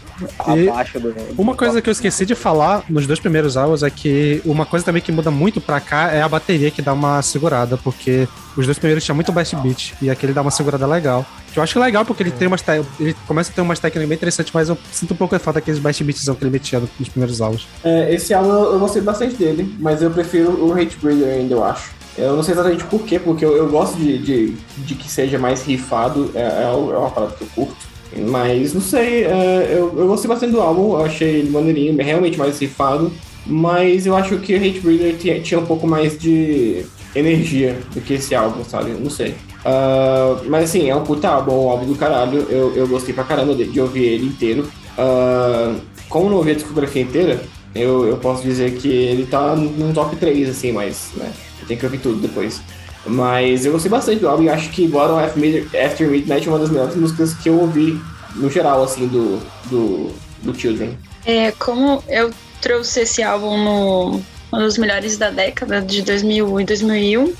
E 0.54 0.68
abaixo 0.68 1.00
do. 1.00 1.14
Uma 1.38 1.54
coisa 1.54 1.80
que 1.80 1.88
eu 1.88 1.92
esqueci 1.92 2.26
de 2.26 2.34
falar 2.34 2.84
nos 2.88 3.06
dois 3.06 3.18
primeiros 3.18 3.56
álbuns 3.56 3.82
é 3.82 3.88
que 3.88 4.42
uma 4.44 4.66
coisa 4.66 4.84
também 4.84 5.00
que 5.00 5.10
muda 5.10 5.30
muito 5.30 5.58
pra 5.58 5.80
cá 5.80 6.12
é 6.12 6.20
a 6.20 6.28
bateria 6.28 6.70
que 6.70 6.82
dá 6.82 6.92
uma 6.92 7.22
segurada, 7.22 7.78
porque 7.78 8.28
os 8.54 8.66
dois 8.66 8.78
primeiros 8.78 9.02
tinha 9.02 9.14
muito 9.14 9.32
bass 9.32 9.54
beat 9.54 9.94
e 10.02 10.10
aquele 10.10 10.34
dá 10.34 10.42
uma 10.42 10.50
segurada 10.50 10.86
legal. 10.86 11.24
Eu 11.56 11.62
acho 11.62 11.80
legal 11.80 12.04
porque 12.04 12.22
ele 12.22 12.30
tem 12.30 12.46
umas 12.46 12.62
ele 13.00 13.16
começa 13.26 13.50
a 13.50 13.54
ter 13.54 13.60
umas 13.60 13.78
técnicas 13.78 14.08
bem 14.08 14.16
interessantes, 14.16 14.52
mas 14.52 14.68
eu 14.68 14.76
sinto 14.92 15.14
um 15.14 15.16
pouco 15.16 15.34
a 15.34 15.38
falta 15.38 15.60
daqueles 15.60 15.80
bass 15.80 15.98
beats 16.00 16.24
que 16.24 16.44
ele 16.44 16.50
metia 16.50 16.80
nos 16.80 17.08
primeiros 17.08 17.40
álbuns. 17.40 17.66
É, 17.82 18.12
esse 18.14 18.34
álbum 18.34 18.50
eu, 18.50 18.78
gostei 18.78 19.00
bastante 19.00 19.36
dele, 19.36 19.74
mas 19.78 20.02
eu 20.02 20.10
prefiro 20.10 20.50
o 20.64 20.72
Hate 20.72 20.96
Breeder 21.00 21.28
ainda, 21.28 21.54
eu 21.54 21.64
acho. 21.64 21.94
Eu 22.18 22.34
não 22.34 22.42
sei 22.42 22.54
exatamente 22.54 22.84
por 22.84 23.02
quê, 23.02 23.18
porque 23.18 23.44
eu, 23.44 23.56
eu 23.56 23.68
gosto 23.68 23.96
de, 23.96 24.18
de, 24.18 24.56
de 24.78 24.94
que 24.94 25.08
seja 25.08 25.38
mais 25.38 25.62
rifado, 25.62 26.30
é, 26.34 26.40
é, 26.40 26.62
é 26.64 26.98
uma 26.98 27.10
parada 27.10 27.34
que 27.34 27.42
eu 27.42 27.48
curto. 27.54 27.86
Mas 28.16 28.72
não 28.72 28.80
sei, 28.80 29.24
é, 29.24 29.68
eu, 29.72 29.92
eu 29.98 30.06
gostei 30.06 30.28
bastante 30.28 30.52
do 30.52 30.60
álbum, 30.60 30.92
eu 30.92 31.04
achei 31.04 31.36
ele 31.36 31.50
maneirinho, 31.50 31.96
realmente 32.02 32.38
mais 32.38 32.58
rifado. 32.58 33.12
Mas 33.46 34.06
eu 34.06 34.16
acho 34.16 34.38
que 34.38 34.54
o 34.54 34.56
Hate 34.56 34.80
Breeder 34.80 35.16
tinha, 35.16 35.40
tinha 35.40 35.60
um 35.60 35.66
pouco 35.66 35.86
mais 35.86 36.18
de 36.18 36.84
energia 37.14 37.78
do 37.94 38.00
que 38.00 38.14
esse 38.14 38.34
álbum, 38.34 38.64
sabe? 38.64 38.90
Não 38.90 39.10
sei. 39.10 39.34
Ah, 39.66 40.40
mas 40.46 40.70
assim, 40.70 40.88
é 40.88 40.94
um 40.94 41.02
puta 41.02 41.28
álbum, 41.28 41.66
um 41.66 41.70
álbum 41.70 41.86
do 41.86 41.96
caralho. 41.96 42.46
Eu, 42.48 42.72
eu 42.76 42.86
gostei 42.86 43.12
pra 43.12 43.24
caramba 43.24 43.52
de, 43.52 43.64
de 43.64 43.80
ouvir 43.80 44.04
ele 44.04 44.26
inteiro. 44.26 44.70
Ah, 44.96 45.74
como 46.08 46.30
não 46.30 46.36
ouvi 46.36 46.52
a 46.52 46.54
discografia 46.54 47.02
inteira, 47.02 47.42
eu, 47.74 48.06
eu 48.06 48.16
posso 48.18 48.44
dizer 48.44 48.76
que 48.76 48.88
ele 48.88 49.26
tá 49.26 49.56
num 49.56 49.92
top 49.92 50.14
3, 50.14 50.48
assim, 50.48 50.70
mas, 50.70 51.10
né? 51.16 51.32
Tenho 51.66 51.80
que 51.80 51.84
ouvir 51.84 51.98
tudo 51.98 52.20
depois. 52.20 52.62
Mas 53.04 53.66
eu 53.66 53.72
gostei 53.72 53.90
bastante 53.90 54.20
do 54.20 54.28
álbum 54.28 54.44
e 54.44 54.48
acho 54.48 54.70
que 54.70 54.86
Bottom 54.86 55.18
After 55.18 56.08
Midnight 56.08 56.46
é 56.46 56.50
uma 56.50 56.60
das 56.60 56.70
melhores 56.70 56.94
músicas 56.94 57.34
que 57.34 57.48
eu 57.48 57.58
ouvi 57.58 58.00
no 58.36 58.48
geral, 58.48 58.84
assim, 58.84 59.08
do, 59.08 59.40
do, 59.68 60.12
do 60.42 60.54
Children. 60.56 60.96
É, 61.24 61.50
como 61.52 62.02
eu 62.08 62.30
trouxe 62.60 63.00
esse 63.00 63.22
álbum 63.22 63.56
no 63.56 64.20
um 64.52 64.58
dos 64.58 64.78
melhores 64.78 65.18
da 65.18 65.30
década 65.30 65.82
de 65.82 66.02
2000 66.02 66.60
e 66.60 66.64
2001, 66.64 67.34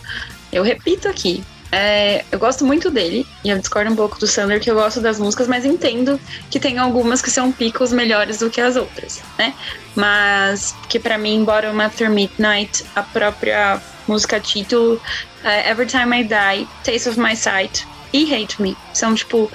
eu 0.52 0.62
repito 0.64 1.08
aqui. 1.08 1.42
É, 1.72 2.24
eu 2.30 2.38
gosto 2.38 2.64
muito 2.64 2.90
dele, 2.90 3.26
e 3.44 3.50
eu 3.50 3.58
discordo 3.58 3.90
um 3.92 3.96
pouco 3.96 4.18
do 4.18 4.26
Sander 4.26 4.60
que 4.60 4.70
eu 4.70 4.74
gosto 4.74 5.00
das 5.00 5.18
músicas, 5.18 5.48
mas 5.48 5.64
entendo 5.64 6.20
que 6.50 6.60
tem 6.60 6.78
algumas 6.78 7.20
que 7.20 7.30
são 7.30 7.50
picos 7.50 7.92
melhores 7.92 8.38
do 8.38 8.48
que 8.48 8.60
as 8.60 8.76
outras, 8.76 9.20
né? 9.38 9.54
Mas 9.94 10.74
que 10.88 10.98
pra 10.98 11.18
mim, 11.18 11.44
Bottom 11.44 11.80
After 11.80 12.08
Midnight, 12.10 12.84
a 12.94 13.02
própria 13.02 13.80
música 14.06 14.38
título, 14.38 15.00
é, 15.42 15.70
Every 15.70 15.88
Time 15.88 16.20
I 16.20 16.24
Die, 16.24 16.68
Taste 16.84 17.08
of 17.08 17.20
My 17.20 17.34
Sight 17.34 17.86
e 18.12 18.32
Hate 18.32 18.62
Me 18.62 18.76
são, 18.94 19.14
tipo, 19.14 19.50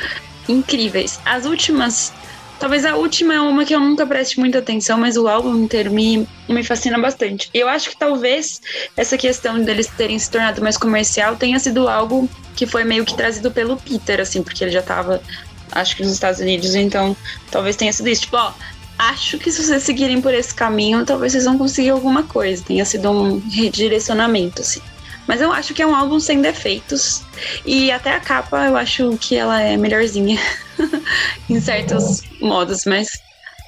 incríveis. 0.48 1.20
As 1.26 1.46
últimas 1.46 2.14
Talvez 2.62 2.86
a 2.86 2.96
última 2.96 3.34
é 3.34 3.42
uma 3.42 3.66
que 3.66 3.74
eu 3.74 3.80
nunca 3.80 4.06
preste 4.06 4.40
muita 4.40 4.60
atenção, 4.60 4.96
mas 4.96 5.18
o 5.18 5.28
álbum 5.28 5.64
inteiro 5.64 5.90
me, 5.90 6.28
me 6.48 6.64
fascina 6.64 6.96
bastante. 7.00 7.50
Eu 7.56 7.68
acho 7.68 7.90
que 7.90 7.98
talvez 7.98 8.62
essa 8.96 9.18
questão 9.18 9.64
deles 9.64 9.88
terem 9.88 10.20
se 10.20 10.30
tornado 10.30 10.62
mais 10.62 10.78
comercial 10.78 11.36
tenha 11.36 11.58
sido 11.58 11.90
algo 11.90 12.30
que 12.56 12.68
foi 12.68 12.84
meio 12.84 13.04
que 13.04 13.16
trazido 13.16 13.50
pelo 13.50 13.78
Peter, 13.78 14.20
assim, 14.20 14.44
porque 14.44 14.64
ele 14.64 14.70
já 14.70 14.84
tava, 14.84 15.24
acho 15.72 15.96
que 15.96 16.04
nos 16.04 16.12
Estados 16.12 16.40
Unidos, 16.40 16.76
então 16.76 17.18
talvez 17.50 17.76
tenha 17.76 17.92
sido 17.92 18.08
isso. 18.10 18.22
Tipo, 18.22 18.38
ó, 18.38 18.54
acho 18.96 19.40
que 19.40 19.52
se 19.52 19.64
vocês 19.64 19.82
seguirem 19.82 20.22
por 20.22 20.32
esse 20.32 20.54
caminho, 20.54 21.04
talvez 21.04 21.32
vocês 21.32 21.46
vão 21.46 21.58
conseguir 21.58 21.90
alguma 21.90 22.22
coisa. 22.22 22.64
Tenha 22.64 22.86
sido 22.86 23.10
um 23.10 23.40
redirecionamento, 23.40 24.62
assim. 24.62 24.82
Mas 25.28 25.42
eu 25.42 25.52
acho 25.52 25.74
que 25.74 25.82
é 25.82 25.88
um 25.88 25.96
álbum 25.96 26.20
sem 26.20 26.42
defeitos. 26.42 27.24
E 27.66 27.92
até 27.92 28.16
a 28.16 28.20
capa 28.20 28.66
eu 28.66 28.78
acho 28.78 29.18
que 29.18 29.36
ela 29.36 29.62
é 29.62 29.78
melhorzinha. 29.78 30.40
em 31.50 31.60
certos 31.60 32.22
modos, 32.42 32.86
mas. 32.86 33.10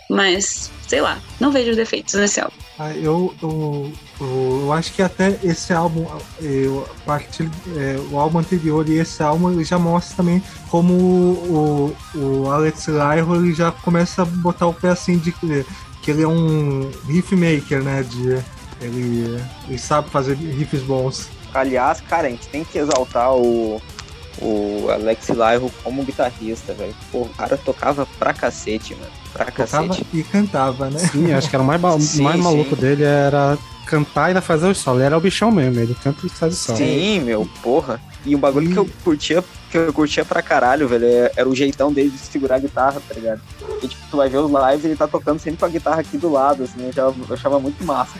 Mas, 0.10 0.70
sei 0.88 1.02
lá, 1.02 1.18
não 1.40 1.52
vejo 1.52 1.76
defeitos 1.76 2.14
nesse 2.16 2.40
álbum. 2.40 2.56
Ah, 2.78 2.92
eu, 2.92 3.34
eu, 3.42 3.94
eu, 4.20 4.74
acho 4.74 4.92
que 4.94 5.02
até 5.02 5.40
esse 5.44 5.72
álbum, 5.72 6.06
eu, 6.42 6.88
a 6.90 7.06
partir, 7.06 7.50
é, 7.78 7.98
o 8.12 8.20
álbum 8.20 8.40
anterior 8.40 8.88
e 8.90 8.98
esse 8.98 9.22
álbum 9.24 9.64
já 9.64 9.80
mostra 9.80 10.18
também 10.18 10.44
como 10.70 10.94
o, 10.94 11.96
o 12.16 12.52
Alex 12.52 12.88
Lyro 12.88 13.36
ele 13.36 13.54
já 13.54 13.72
começa 13.72 14.24
a 14.24 14.26
botar 14.26 14.68
o 14.68 14.74
pé 14.74 14.90
assim 14.90 15.18
de 15.18 15.32
que 15.32 16.12
ele 16.12 16.24
é 16.24 16.28
um 16.28 16.92
riff 17.08 17.36
maker, 17.36 17.84
né? 17.84 18.04
De, 18.04 18.44
ele, 18.82 19.42
ele 19.68 19.78
sabe 19.78 20.10
fazer 20.10 20.36
riffs 20.36 20.82
bons. 20.82 21.30
Aliás, 21.54 22.02
cara, 22.02 22.28
a 22.28 22.30
gente 22.30 22.48
tem 22.48 22.64
que 22.64 22.78
exaltar 22.78 23.34
o, 23.34 23.82
o 24.42 24.88
Alex 24.92 25.30
Lyro 25.30 25.72
como 25.84 26.04
guitarrista, 26.04 26.74
velho. 26.74 26.96
Pô, 27.12 27.22
o 27.22 27.30
cara 27.30 27.58
tocava 27.58 28.06
pra 28.18 28.34
cacete, 28.34 28.96
mano. 28.96 29.12
Pra 29.32 29.46
Tocava 29.46 29.88
cacete. 29.88 30.06
e 30.14 30.24
cantava, 30.24 30.90
né? 30.90 31.00
Sim, 31.00 31.32
acho 31.34 31.50
que 31.50 31.56
era 31.56 31.64
o 31.64 31.66
mais, 31.68 31.80
ba- 31.82 31.98
Sim, 32.02 32.22
mais 32.24 32.38
sim. 32.38 32.44
maluco 32.44 32.76
dele 32.76 33.04
era 33.04 33.58
cantar 33.86 34.26
e 34.26 34.28
ainda 34.30 34.42
fazer 34.42 34.68
o 34.68 34.76
solo. 34.76 34.98
Ele 35.00 35.06
era 35.06 35.18
o 35.18 35.22
bichão 35.22 35.52
mesmo, 35.52 35.80
ele 35.80 35.96
canta 36.04 36.26
e 36.26 36.30
faz 36.30 36.54
o 36.54 36.58
solo. 36.58 36.78
Sim, 36.78 37.20
meu, 37.22 37.48
porra. 37.62 38.00
E 38.26 38.36
um 38.36 38.40
bagulho 38.40 38.70
que 38.72 38.78
eu 38.78 38.90
curtia, 39.04 39.44
que 39.70 39.78
eu 39.78 39.92
curtia 39.94 40.24
pra 40.24 40.42
caralho, 40.42 40.88
velho, 40.88 41.06
é- 41.06 41.32
era 41.36 41.48
o 41.50 41.56
jeitão 41.56 41.92
dele 41.92 42.10
de 42.10 42.18
segurar 42.18 42.56
a 42.56 42.60
guitarra, 42.60 43.02
tá 43.08 43.14
ligado? 43.14 43.42
E 43.82 43.88
tipo, 43.88 44.02
tu 44.10 44.18
vai 44.18 44.30
ver 44.30 44.38
os 44.38 44.50
lives 44.52 44.86
ele 44.86 44.96
tá 44.96 45.08
tocando 45.08 45.40
sempre 45.40 45.60
com 45.60 45.66
a 45.66 45.70
guitarra 45.70 46.00
aqui 46.02 46.18
do 46.18 46.32
lado, 46.32 46.64
assim, 46.64 46.82
eu 46.84 46.90
achava, 46.90 47.16
eu 47.28 47.34
achava 47.34 47.60
muito 47.60 47.84
massa. 47.84 48.14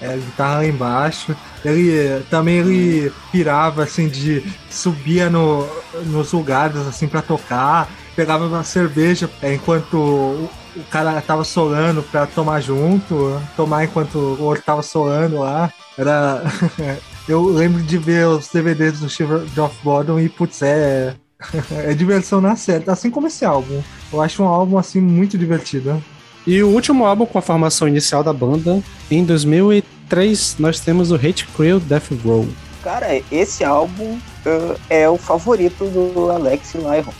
É, 0.00 0.12
a 0.14 0.16
guitarra 0.16 0.56
lá 0.58 0.66
embaixo. 0.66 1.36
Ele 1.64 2.22
também 2.30 2.58
ele 2.58 3.12
pirava 3.32 3.82
assim 3.82 4.08
de 4.08 4.42
subia 4.70 5.28
no, 5.28 5.68
nos 6.06 6.32
lugares 6.32 6.76
assim 6.86 7.08
para 7.08 7.20
tocar, 7.20 7.88
pegava 8.14 8.46
uma 8.46 8.62
cerveja 8.62 9.28
é, 9.42 9.52
enquanto 9.54 9.94
o, 9.94 10.50
o 10.76 10.84
cara 10.90 11.20
tava 11.20 11.42
solando 11.44 12.02
pra 12.04 12.24
tomar 12.26 12.60
junto, 12.60 13.40
tomar 13.56 13.84
enquanto 13.84 14.14
o 14.16 14.42
outro 14.44 14.62
tava 14.62 14.82
solando 14.82 15.40
lá. 15.40 15.72
Era 15.98 16.42
eu 17.28 17.44
lembro 17.44 17.82
de 17.82 17.98
ver 17.98 18.26
os 18.26 18.48
DVDs 18.48 19.00
do 19.00 19.08
Shiver 19.08 19.42
of 19.60 19.76
Bottom 19.82 20.18
e 20.18 20.28
putz, 20.28 20.62
é 20.62 21.14
é 21.84 21.94
diversão 21.94 22.40
na 22.40 22.56
certa, 22.56 22.92
assim 22.92 23.10
como 23.10 23.26
esse 23.26 23.44
álbum. 23.44 23.82
Eu 24.12 24.20
acho 24.20 24.42
um 24.42 24.46
álbum 24.46 24.78
assim 24.78 25.00
muito 25.00 25.38
divertido. 25.38 26.02
E 26.46 26.62
o 26.62 26.68
último 26.68 27.04
álbum 27.04 27.26
com 27.26 27.38
a 27.38 27.42
formação 27.42 27.86
inicial 27.86 28.24
da 28.24 28.32
banda, 28.32 28.82
em 29.10 29.24
2003, 29.24 30.56
nós 30.58 30.80
temos 30.80 31.10
o 31.10 31.14
Hate 31.14 31.46
Crew 31.54 31.78
Death 31.78 32.10
Row. 32.24 32.48
Cara, 32.82 33.20
esse 33.30 33.64
álbum 33.64 34.18
ah, 34.46 34.76
é 34.88 35.08
o 35.08 35.18
favorito 35.18 35.84
do 35.84 36.30
Alex 36.30 36.74
Lyron. 36.74 37.12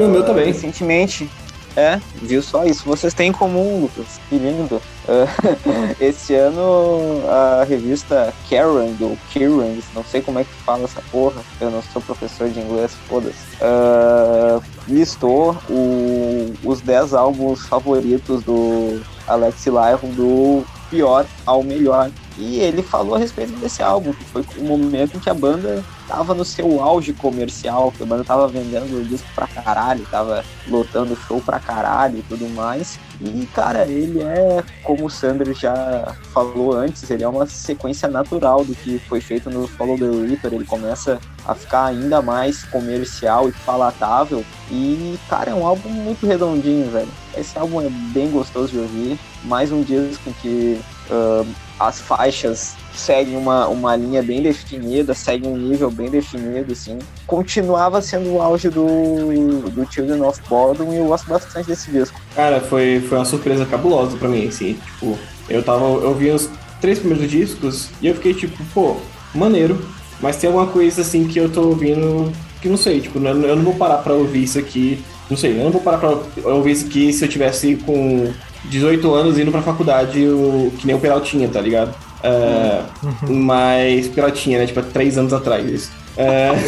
E 0.00 0.04
o 0.04 0.08
meu 0.08 0.24
também. 0.24 0.46
Recentemente. 0.46 1.30
É, 1.78 2.00
viu 2.16 2.42
só 2.42 2.64
isso. 2.64 2.82
Vocês 2.84 3.14
têm 3.14 3.28
em 3.28 3.32
comum, 3.32 3.82
Lucas. 3.82 4.18
Que 4.28 4.36
lindo. 4.36 4.82
Ah, 5.08 5.26
esse 6.00 6.34
ano 6.34 7.22
a 7.28 7.62
revista 7.62 8.34
Karen, 8.50 8.96
ou 9.00 9.16
Kieran, 9.30 9.76
não 9.94 10.02
sei 10.02 10.20
como 10.20 10.40
é 10.40 10.44
que 10.44 10.50
fala 10.64 10.82
essa 10.84 11.00
porra. 11.12 11.40
Eu 11.60 11.70
não 11.70 11.80
sou 11.92 12.02
professor 12.02 12.48
de 12.50 12.58
inglês, 12.58 12.90
foda-se. 13.08 13.36
Ah, 13.62 14.60
listou 14.88 15.56
o- 15.70 16.52
os 16.64 16.80
10 16.80 17.14
álbuns 17.14 17.64
favoritos 17.68 18.42
do 18.42 19.00
Alex 19.28 19.64
Lyron 19.66 20.10
do 20.16 20.64
pior 20.90 21.26
ao 21.46 21.62
melhor. 21.62 22.10
E 22.38 22.60
ele 22.60 22.82
falou 22.82 23.16
a 23.16 23.18
respeito 23.18 23.52
desse 23.54 23.82
álbum, 23.82 24.12
que 24.12 24.24
foi 24.24 24.44
o 24.58 24.62
momento 24.62 25.16
em 25.16 25.20
que 25.20 25.28
a 25.28 25.34
banda 25.34 25.84
tava 26.06 26.34
no 26.34 26.44
seu 26.44 26.80
auge 26.80 27.12
comercial, 27.12 27.90
que 27.90 28.04
a 28.04 28.06
banda 28.06 28.22
tava 28.22 28.46
vendendo 28.46 29.06
disco 29.08 29.26
pra 29.34 29.48
caralho, 29.48 30.06
tava 30.08 30.44
lotando 30.68 31.16
show 31.26 31.40
pra 31.40 31.58
caralho 31.58 32.18
e 32.18 32.22
tudo 32.22 32.48
mais. 32.50 32.98
E, 33.20 33.44
cara, 33.46 33.84
ele 33.86 34.22
é, 34.22 34.62
como 34.84 35.06
o 35.06 35.10
Sandro 35.10 35.52
já 35.52 36.14
falou 36.32 36.72
antes, 36.72 37.10
ele 37.10 37.24
é 37.24 37.28
uma 37.28 37.44
sequência 37.46 38.08
natural 38.08 38.64
do 38.64 38.72
que 38.72 39.00
foi 39.00 39.20
feito 39.20 39.50
no 39.50 39.66
Follow 39.66 39.98
the 39.98 40.06
Reaper. 40.06 40.54
Ele 40.54 40.64
começa 40.64 41.18
a 41.44 41.54
ficar 41.56 41.86
ainda 41.86 42.22
mais 42.22 42.64
comercial 42.66 43.48
e 43.48 43.52
palatável. 43.66 44.44
E, 44.70 45.18
cara, 45.28 45.50
é 45.50 45.54
um 45.54 45.66
álbum 45.66 45.88
muito 45.88 46.24
redondinho, 46.24 46.88
velho. 46.88 47.08
Esse 47.36 47.58
álbum 47.58 47.80
é 47.80 47.88
bem 47.88 48.30
gostoso 48.30 48.68
de 48.68 48.78
ouvir. 48.78 49.18
Mais 49.42 49.72
um 49.72 49.82
disco 49.82 50.32
que 50.40 50.80
ah, 51.10 51.44
as 51.78 52.00
faixas 52.00 52.74
seguem 52.92 53.36
uma, 53.36 53.68
uma 53.68 53.94
linha 53.94 54.22
bem 54.22 54.42
definida, 54.42 55.14
seguem 55.14 55.50
um 55.50 55.56
nível 55.56 55.90
bem 55.90 56.10
definido, 56.10 56.72
assim. 56.72 56.98
Continuava 57.26 58.02
sendo 58.02 58.32
o 58.34 58.42
auge 58.42 58.68
do, 58.68 59.70
do 59.70 59.92
Children 59.92 60.22
of 60.22 60.40
Bodom 60.48 60.92
e 60.92 60.96
eu 60.96 61.06
gosto 61.06 61.28
bastante 61.28 61.66
desse 61.66 61.90
disco. 61.90 62.20
Cara, 62.34 62.60
foi, 62.60 63.00
foi 63.08 63.18
uma 63.18 63.24
surpresa 63.24 63.64
cabulosa 63.64 64.16
pra 64.16 64.28
mim, 64.28 64.48
assim. 64.48 64.74
Tipo, 64.74 65.18
eu 65.48 65.62
tava. 65.62 65.84
Eu 65.84 66.14
vi 66.14 66.30
os 66.30 66.50
três 66.80 66.98
primeiros 66.98 67.30
discos 67.30 67.88
e 68.02 68.08
eu 68.08 68.14
fiquei 68.14 68.34
tipo, 68.34 68.62
pô, 68.74 68.96
maneiro. 69.34 69.78
Mas 70.20 70.36
tem 70.36 70.48
alguma 70.48 70.66
coisa 70.66 71.02
assim 71.02 71.28
que 71.28 71.38
eu 71.38 71.48
tô 71.48 71.62
ouvindo 71.62 72.32
que 72.60 72.68
não 72.68 72.76
sei, 72.76 73.00
tipo, 73.00 73.18
eu 73.20 73.56
não 73.56 73.62
vou 73.62 73.74
parar 73.74 73.98
pra 73.98 74.14
ouvir 74.14 74.42
isso 74.42 74.58
aqui. 74.58 75.02
Não 75.30 75.36
sei, 75.36 75.52
eu 75.52 75.64
não 75.64 75.70
vou 75.70 75.80
parar 75.80 75.98
pra 75.98 76.10
ouvir 76.52 76.72
isso 76.72 76.86
aqui 76.86 77.12
se 77.12 77.24
eu 77.24 77.28
tivesse 77.28 77.76
com 77.76 78.32
18 78.64 79.14
anos 79.14 79.38
indo 79.38 79.50
pra 79.50 79.62
faculdade, 79.62 80.26
o, 80.26 80.72
que 80.78 80.86
nem 80.86 80.96
o 80.96 80.98
Peraltinha, 80.98 81.48
tá 81.48 81.60
ligado? 81.60 81.94
É, 82.22 82.82
Mas 83.28 84.08
Peraltinha, 84.08 84.58
né? 84.58 84.66
Tipo, 84.66 84.80
há 84.80 84.82
três 84.82 85.16
anos 85.16 85.32
atrás. 85.32 85.64
Isso. 85.70 85.90
É, 86.16 86.50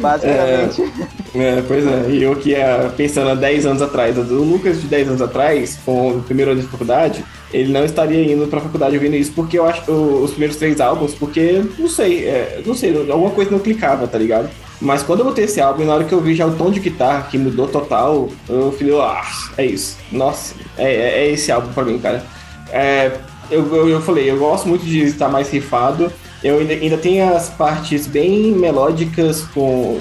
Basicamente. 0.00 0.92
É, 1.32 1.62
pois 1.66 1.86
é, 1.86 2.10
e 2.10 2.24
eu 2.24 2.34
que 2.34 2.50
ia 2.50 2.92
pensando 2.96 3.30
há 3.30 3.34
10 3.36 3.66
anos 3.66 3.82
atrás, 3.82 4.18
o 4.18 4.22
Lucas 4.22 4.80
de 4.80 4.88
10 4.88 5.08
anos 5.10 5.22
atrás, 5.22 5.78
com 5.86 6.08
o 6.08 6.22
primeiro 6.22 6.50
ano 6.50 6.60
de 6.60 6.66
faculdade, 6.66 7.24
ele 7.52 7.72
não 7.72 7.84
estaria 7.84 8.32
indo 8.32 8.48
pra 8.48 8.60
faculdade 8.60 8.96
ouvindo 8.96 9.14
isso, 9.14 9.30
porque 9.32 9.56
eu 9.56 9.64
acho 9.64 9.88
os 9.92 10.32
primeiros 10.32 10.56
três 10.56 10.80
álbuns, 10.80 11.14
porque, 11.14 11.62
não 11.78 11.88
sei, 11.88 12.24
é, 12.26 12.60
não 12.66 12.74
sei, 12.74 12.96
alguma 13.08 13.30
coisa 13.30 13.52
não 13.52 13.60
clicava, 13.60 14.08
tá 14.08 14.18
ligado? 14.18 14.50
Mas 14.80 15.02
quando 15.02 15.20
eu 15.20 15.26
botei 15.26 15.44
esse 15.44 15.60
álbum, 15.60 15.84
na 15.84 15.94
hora 15.94 16.04
que 16.04 16.12
eu 16.12 16.20
vi 16.20 16.34
já 16.34 16.46
o 16.46 16.52
tom 16.54 16.70
de 16.70 16.80
guitarra, 16.80 17.26
que 17.30 17.36
mudou 17.36 17.68
total, 17.68 18.28
eu 18.48 18.72
falei, 18.72 18.98
ah, 18.98 19.22
é 19.58 19.66
isso. 19.66 19.98
Nossa, 20.10 20.54
é, 20.78 20.84
é- 20.84 21.18
é 21.26 21.30
esse 21.32 21.52
álbum 21.52 21.72
pra 21.72 21.84
mim, 21.84 21.98
cara. 21.98 22.24
É, 22.72 23.12
eu, 23.50 23.74
eu, 23.76 23.88
eu 23.90 24.00
falei, 24.00 24.30
eu 24.30 24.38
gosto 24.38 24.66
muito 24.68 24.84
de 24.84 25.00
estar 25.04 25.28
mais 25.28 25.50
rifado. 25.50 26.10
Eu 26.42 26.58
ainda, 26.60 26.72
ainda 26.72 26.96
tenho 26.96 27.34
as 27.36 27.50
partes 27.50 28.06
bem 28.06 28.52
melódicas 28.52 29.42
com 29.52 30.00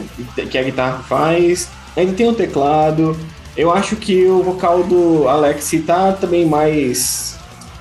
que 0.49 0.57
a 0.57 0.63
guitarra 0.63 1.03
faz. 1.09 1.67
Ainda 1.97 2.13
tem 2.13 2.29
o 2.29 2.33
teclado. 2.33 3.17
Eu 3.57 3.73
acho 3.73 3.97
que 3.97 4.25
o 4.27 4.41
vocal 4.41 4.83
do 4.83 5.27
Alex 5.27 5.69
tá 5.85 6.13
também 6.13 6.45
mais 6.45 7.37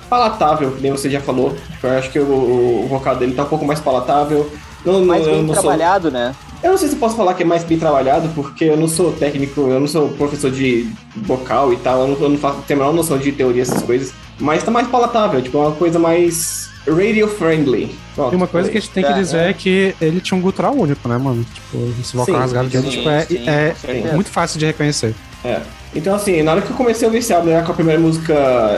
palatável, 0.09 0.71
que 0.71 0.81
nem 0.81 0.91
você 0.91 1.09
já 1.09 1.21
falou. 1.21 1.55
Eu 1.81 1.89
acho 1.91 2.09
que 2.11 2.19
o, 2.19 2.83
o 2.83 2.87
vocal 2.89 3.15
dele 3.15 3.33
tá 3.33 3.43
um 3.43 3.47
pouco 3.47 3.63
mais 3.63 3.79
palatável. 3.79 4.51
Não, 4.83 5.05
Mais 5.05 5.25
eu 5.25 5.31
bem 5.33 5.43
não 5.43 5.53
sou- 5.53 5.61
trabalhado, 5.63 6.11
né? 6.11 6.35
Eu 6.63 6.71
não 6.71 6.77
sei 6.77 6.87
se 6.89 6.95
eu 6.95 6.99
posso 6.99 7.15
falar 7.15 7.33
que 7.33 7.43
é 7.43 7.45
mais 7.45 7.63
bem 7.63 7.77
trabalhado, 7.77 8.29
porque 8.35 8.65
eu 8.65 8.77
não 8.77 8.87
sou 8.87 9.11
técnico, 9.13 9.61
eu 9.61 9.79
não 9.79 9.87
sou 9.87 10.09
professor 10.09 10.51
de 10.51 10.89
vocal 11.15 11.71
e 11.73 11.77
tal, 11.77 12.01
eu 12.01 12.07
não, 12.09 12.21
eu 12.21 12.29
não 12.29 12.37
faço, 12.37 12.61
tenho 12.67 12.81
a 12.81 12.83
menor 12.83 12.95
noção 12.95 13.17
de 13.17 13.31
teoria, 13.31 13.61
essas 13.61 13.81
coisas. 13.81 14.13
Mas 14.39 14.63
tá 14.63 14.71
mais 14.71 14.87
palatável, 14.87 15.41
tipo, 15.41 15.57
é 15.57 15.61
uma 15.61 15.71
coisa 15.71 15.99
mais 15.99 16.69
radio-friendly. 16.87 17.95
E 18.31 18.35
uma 18.35 18.47
coisa 18.47 18.69
que 18.69 18.77
a 18.77 18.81
gente 18.81 18.91
tem 18.91 19.03
que 19.03 19.11
É, 19.11 19.13
dizer 19.13 19.37
é 19.49 19.53
que 19.53 19.95
ele 20.01 20.19
tinha 20.19 20.37
um 20.37 20.41
gutural 20.41 20.73
único, 20.75 21.07
né, 21.07 21.17
mano? 21.17 21.45
Tipo, 21.53 21.93
esse 21.99 22.15
vocal 22.15 22.35
Sim, 22.35 22.41
rasgado 22.41 22.69
dele, 22.69 22.89
tipo, 22.89 23.09
é, 23.09 23.25
sim, 23.25 23.43
é 23.47 24.13
muito 24.13 24.29
fácil 24.29 24.59
de 24.59 24.65
reconhecer. 24.65 25.13
É. 25.43 25.61
Então, 25.95 26.13
assim, 26.13 26.43
na 26.43 26.51
hora 26.51 26.61
que 26.61 26.69
eu 26.69 26.75
comecei 26.75 27.05
a 27.05 27.07
ouvir 27.07 27.19
esse 27.19 27.33
álbum, 27.33 27.49
né, 27.49 27.61
com 27.61 27.71
a 27.71 27.75
primeira 27.75 27.99
música, 27.99 28.35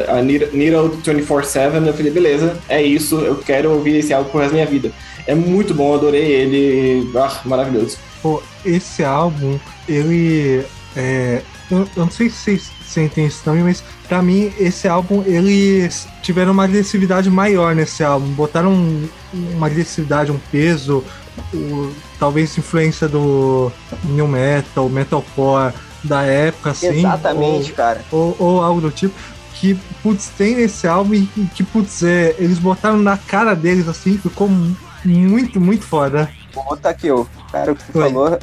a 0.07 0.21
Needle 0.21 0.97
24-7, 1.03 1.85
eu 1.85 1.93
falei, 1.93 2.11
beleza, 2.11 2.57
é 2.69 2.81
isso, 2.81 3.19
eu 3.19 3.35
quero 3.35 3.71
ouvir 3.71 3.97
esse 3.97 4.13
álbum 4.13 4.29
pro 4.29 4.39
resto 4.39 4.51
da 4.51 4.55
minha 4.55 4.65
vida. 4.67 4.91
É 5.27 5.35
muito 5.35 5.73
bom, 5.73 5.93
adorei 5.95 6.31
ele, 6.31 7.11
ah, 7.17 7.41
maravilhoso. 7.45 7.97
Pô, 8.21 8.41
esse 8.65 9.03
álbum, 9.03 9.57
ele. 9.87 10.63
É, 10.95 11.41
eu, 11.69 11.79
eu 11.95 12.03
não 12.03 12.11
sei 12.11 12.29
se 12.29 12.35
vocês 12.37 12.71
sentem 12.85 13.25
isso 13.25 13.41
também, 13.43 13.63
mas 13.63 13.83
pra 14.07 14.21
mim, 14.21 14.51
esse 14.59 14.87
álbum, 14.87 15.23
eles 15.25 16.07
tiveram 16.21 16.51
uma 16.51 16.65
agressividade 16.65 17.29
maior 17.29 17.73
nesse 17.73 18.03
álbum. 18.03 18.27
Botaram 18.33 18.71
um- 18.71 19.07
uma 19.33 19.67
agressividade, 19.67 20.31
um 20.31 20.39
peso, 20.51 21.03
o- 21.53 21.91
talvez 22.19 22.57
influência 22.57 23.07
do 23.07 23.71
New 24.03 24.27
Metal, 24.27 24.89
Metalcore 24.89 25.73
da 26.03 26.23
época, 26.23 26.71
assim. 26.71 26.99
Exatamente, 26.99 27.71
cara. 27.73 28.03
ou, 28.11 28.35
ou 28.37 28.61
algo 28.61 28.81
do 28.81 28.91
tipo. 28.91 29.13
Que, 29.53 29.77
putz, 30.01 30.29
tem 30.35 30.55
nesse 30.55 30.87
álbum 30.87 31.13
e 31.13 31.27
que, 31.55 31.63
putz, 31.63 32.01
é, 32.01 32.35
eles 32.39 32.57
botaram 32.57 32.97
na 32.97 33.15
cara 33.15 33.53
deles, 33.53 33.87
assim, 33.87 34.17
ficou 34.17 34.49
muito, 35.05 35.59
muito 35.59 35.85
foda. 35.85 36.29
Vou 36.53 36.63
botar 36.65 36.89
aqui, 36.89 37.09
ó. 37.09 37.25
Cara, 37.51 37.71
o 37.71 37.75
que 37.75 37.83
tu 37.91 37.97
Oi. 37.99 38.09
falou, 38.09 38.37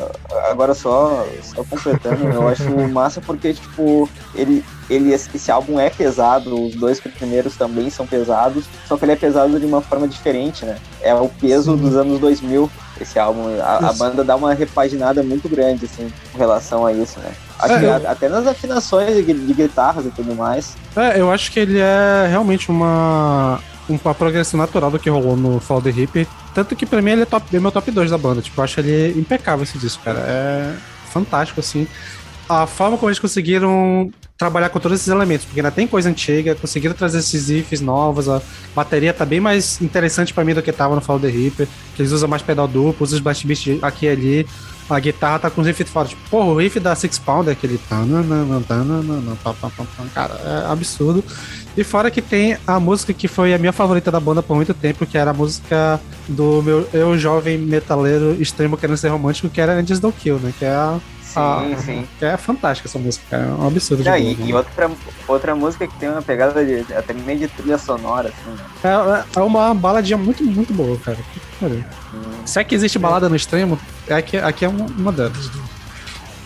agora 0.51 0.75
só, 0.75 1.27
só 1.43 1.63
completando, 1.65 2.25
eu 2.29 2.49
acho 2.49 2.65
massa 2.91 3.21
porque, 3.21 3.53
tipo, 3.55 4.09
ele, 4.35 4.65
ele, 4.89 5.13
esse 5.13 5.51
álbum 5.51 5.79
é 5.79 5.89
pesado, 5.91 6.55
os 6.67 6.75
dois 6.75 7.01
primeiros 7.01 7.57
também 7.57 7.91
são 7.91 8.07
pesados, 8.07 8.65
só 8.87 8.97
que 8.97 9.05
ele 9.05 9.13
é 9.13 9.17
pesado 9.17 9.59
de 9.61 9.67
uma 9.67 9.81
forma 9.83 10.09
diferente, 10.09 10.65
né? 10.65 10.77
É 11.03 11.15
o 11.15 11.29
peso 11.29 11.73
Sim. 11.77 11.83
dos 11.83 11.97
anos 11.97 12.19
2000, 12.19 12.71
esse 13.01 13.19
álbum. 13.19 13.45
A, 13.63 13.89
a 13.89 13.93
banda 13.93 14.25
dá 14.25 14.37
uma 14.37 14.53
repaginada 14.55 15.23
muito 15.23 15.49
grande, 15.49 15.85
assim, 15.85 16.11
com 16.33 16.39
relação 16.39 16.85
a 16.87 16.93
isso, 16.93 17.19
né? 17.21 17.31
É, 17.63 17.85
eu- 17.85 17.93
a- 18.09 18.13
até 18.13 18.29
nas 18.29 18.47
afinações 18.47 19.15
de, 19.17 19.33
de 19.35 19.53
guitarras 19.55 20.07
e 20.07 20.11
tudo 20.11 20.35
mais. 20.35 20.75
É, 20.97 21.21
eu 21.21 21.31
acho 21.31 21.51
que 21.53 21.61
ele 21.61 21.79
é 21.79 22.27
realmente 22.29 22.71
uma, 22.71 23.59
uma 23.89 24.15
progressão 24.15 24.59
natural 24.59 24.91
do 24.91 24.99
que 24.99 25.09
rolou 25.11 25.37
no 25.37 25.61
Fall 25.61 25.81
the 25.83 25.91
Hip. 25.91 26.27
Tanto 26.59 26.75
que 26.75 26.85
pra 26.85 27.01
mim 27.01 27.13
ele 27.13 27.23
é, 27.23 27.25
top, 27.25 27.57
meu 27.61 27.71
top 27.71 27.89
2 27.89 28.11
da 28.11 28.19
banda. 28.19 28.43
Tipo, 28.43 28.59
eu 28.61 28.65
acho 28.65 28.81
ele 28.81 29.17
impecável 29.17 29.63
esse 29.63 29.79
disco, 29.79 30.03
cara. 30.03 30.19
É 30.19 30.75
fantástico, 31.13 31.61
assim. 31.61 31.87
A 32.49 32.67
forma 32.67 32.99
como 32.99 33.09
eles 33.09 33.21
conseguiram 33.21 34.11
trabalhar 34.37 34.69
com 34.69 34.81
todos 34.81 34.99
esses 34.99 35.07
elementos, 35.07 35.47
porque 35.47 35.61
ainda 35.61 35.71
tem 35.71 35.87
coisa 35.87 36.09
antiga, 36.09 36.57
conseguiram 36.57 36.97
trazer 36.97 37.19
esses 37.19 37.49
riffs 37.49 37.81
novos, 37.81 38.29
a 38.29 38.43
bateria 38.75 39.13
tá 39.13 39.25
bem 39.25 39.39
mais 39.39 39.81
interessante 39.81 40.35
pra 40.35 40.45
mim 40.45 40.53
do 40.53 40.61
que 40.61 40.73
tava 40.73 40.97
no 40.97 41.01
Fall 41.01 41.21
the 41.21 41.29
Reaper, 41.29 41.69
que 41.95 42.03
eles 42.03 42.11
usam 42.11 42.29
mais 42.29 42.43
pedal 42.43 42.67
duplo, 42.67 43.05
usam 43.05 43.17
os 43.17 43.23
blast 43.23 43.47
beats 43.47 43.83
aqui 43.83 44.07
e 44.07 44.09
ali, 44.09 44.47
a 44.91 44.99
guitarra 44.99 45.39
tá 45.41 45.51
com 45.51 45.61
os 45.61 45.67
riffs 45.67 45.89
fora, 45.91 46.09
tipo, 46.09 46.21
porra, 46.31 46.47
o 46.47 46.57
riff 46.57 46.81
da 46.81 46.95
Six 46.95 47.19
Pounder, 47.19 47.53
aquele 47.53 47.79
pá, 47.89 48.05
cara, 50.15 50.35
é 50.35 50.73
absurdo. 50.73 51.23
E 51.79 51.85
fora 51.85 52.11
que 52.11 52.21
tem 52.21 52.59
a 52.67 52.81
música 52.81 53.13
que 53.15 53.29
foi 53.29 53.55
a 53.55 53.59
minha 53.59 53.73
favorita 53.73 54.11
da 54.11 54.19
banda 54.19 54.43
por 54.43 54.57
muito 54.57 54.75
tempo, 54.75 55.07
que 55.07 55.17
era 55.17 55.31
a 55.31 55.33
música 55.33 56.01
do 56.27 56.61
meu 56.61 56.89
eu 56.93 57.17
jovem 57.17 57.57
metaleiro 57.57 58.37
extremo 58.43 58.77
querendo 58.77 58.97
ser 58.97 59.11
romântico, 59.11 59.49
que 59.49 59.61
era 59.61 59.75
Antes 59.75 60.01
do 60.01 60.11
Kill, 60.11 60.41
né? 60.41 60.53
Que 60.59 60.65
é 60.65 60.71
a. 60.71 60.99
Sim, 61.23 61.39
a- 61.41 61.77
sim. 61.79 62.09
que 62.19 62.25
é 62.25 62.37
fantástica 62.37 62.89
essa 62.89 62.99
música. 62.99 63.37
É 63.37 63.47
um 63.63 63.69
absurdo 63.69 64.03
Não, 64.03 64.11
boa, 64.11 64.19
e, 64.19 64.35
né? 64.35 64.47
e 64.47 64.53
outra, 64.53 64.91
outra 65.29 65.55
música 65.55 65.87
que 65.87 65.97
tem 66.01 66.09
uma 66.09 66.21
pegada 66.21 66.65
de, 66.67 66.81
até 66.93 67.13
meio 67.15 67.39
de 67.39 67.47
trilha 67.47 67.79
sonora, 67.79 68.31
assim, 68.31 68.51
né? 68.51 69.25
É, 69.37 69.39
é 69.39 69.43
uma 69.45 69.73
baladinha 69.73 70.19
muito, 70.19 70.43
muito 70.43 70.75
boa, 70.75 70.99
cara. 70.99 71.17
Que 71.33 71.41
pariu. 71.61 71.85
Se 72.45 72.59
é 72.59 72.65
que 72.65 72.75
existe 72.75 72.99
balada 72.99 73.29
no 73.29 73.37
extremo, 73.37 73.79
é 74.09 74.15
aqui, 74.15 74.37
aqui 74.37 74.65
é 74.65 74.69
uma, 74.69 74.87
uma 74.87 75.13
delas. 75.13 75.49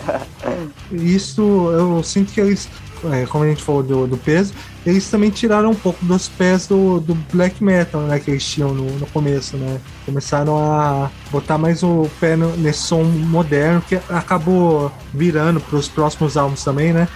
Isso 0.92 1.40
eu 1.72 2.02
sinto 2.02 2.34
que 2.34 2.40
eles, 2.40 2.68
é, 3.11 3.26
como 3.26 3.44
a 3.44 3.48
gente 3.48 3.62
falou 3.62 3.82
do, 3.82 4.07
do 4.07 4.16
peso, 4.16 4.53
eles 4.84 5.09
também 5.11 5.30
tiraram 5.30 5.70
um 5.70 5.74
pouco 5.74 6.05
dos 6.05 6.28
pés 6.28 6.66
do, 6.66 7.00
do 7.00 7.14
black 7.32 7.62
metal, 7.62 8.03
né? 8.03 8.18
Que 8.18 8.30
eles 8.32 8.44
tinham 8.44 8.74
no, 8.74 8.84
no 8.98 9.07
começo, 9.07 9.57
né? 9.57 9.80
Começaram 10.05 10.57
a 10.59 11.11
botar 11.30 11.59
mais 11.59 11.82
o 11.82 12.09
pé 12.20 12.36
no- 12.36 12.57
nesse 12.57 12.80
som 12.80 13.03
moderno 13.03 13.80
que 13.82 13.96
acabou 14.09 14.90
virando 15.12 15.61
para 15.61 15.78
os 15.78 15.88
próximos 15.88 16.36
álbuns 16.36 16.62
também, 16.64 16.92
né? 16.92 17.09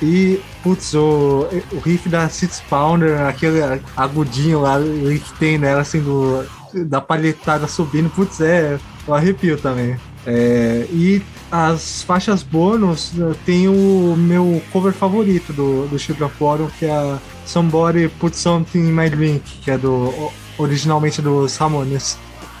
E, 0.00 0.40
putz, 0.62 0.94
o, 0.94 1.48
o 1.72 1.78
riff 1.80 2.08
da 2.08 2.28
Six 2.28 2.62
Pounder, 2.70 3.20
aquele 3.22 3.58
agudinho 3.96 4.60
lá 4.60 4.78
que 4.80 5.38
tem 5.38 5.58
nela, 5.58 5.80
assim, 5.80 6.00
do, 6.00 6.44
da 6.86 7.00
palhetada 7.00 7.66
subindo, 7.66 8.08
putz, 8.10 8.40
é 8.40 8.78
um 9.08 9.14
arrepio 9.14 9.58
também. 9.58 9.96
É, 10.26 10.86
e 10.90 11.20
as 11.50 12.02
faixas 12.02 12.42
bônus 12.42 13.12
eh, 13.18 13.34
tem 13.44 13.68
o 13.68 14.14
meu 14.16 14.62
cover 14.72 14.92
favorito 14.92 15.52
do, 15.52 15.86
do 15.86 15.98
Children 15.98 16.26
of 16.26 16.36
Bottom, 16.38 16.68
que 16.78 16.86
é 16.86 16.90
a 16.90 17.18
Somebody 17.46 18.08
Put 18.08 18.36
Something 18.36 18.80
in 18.80 18.92
My 18.92 19.08
Drink, 19.08 19.42
que 19.62 19.70
é 19.70 19.78
do 19.78 20.30
originalmente 20.58 21.22
dos 21.22 21.56
Ramones. 21.56 22.18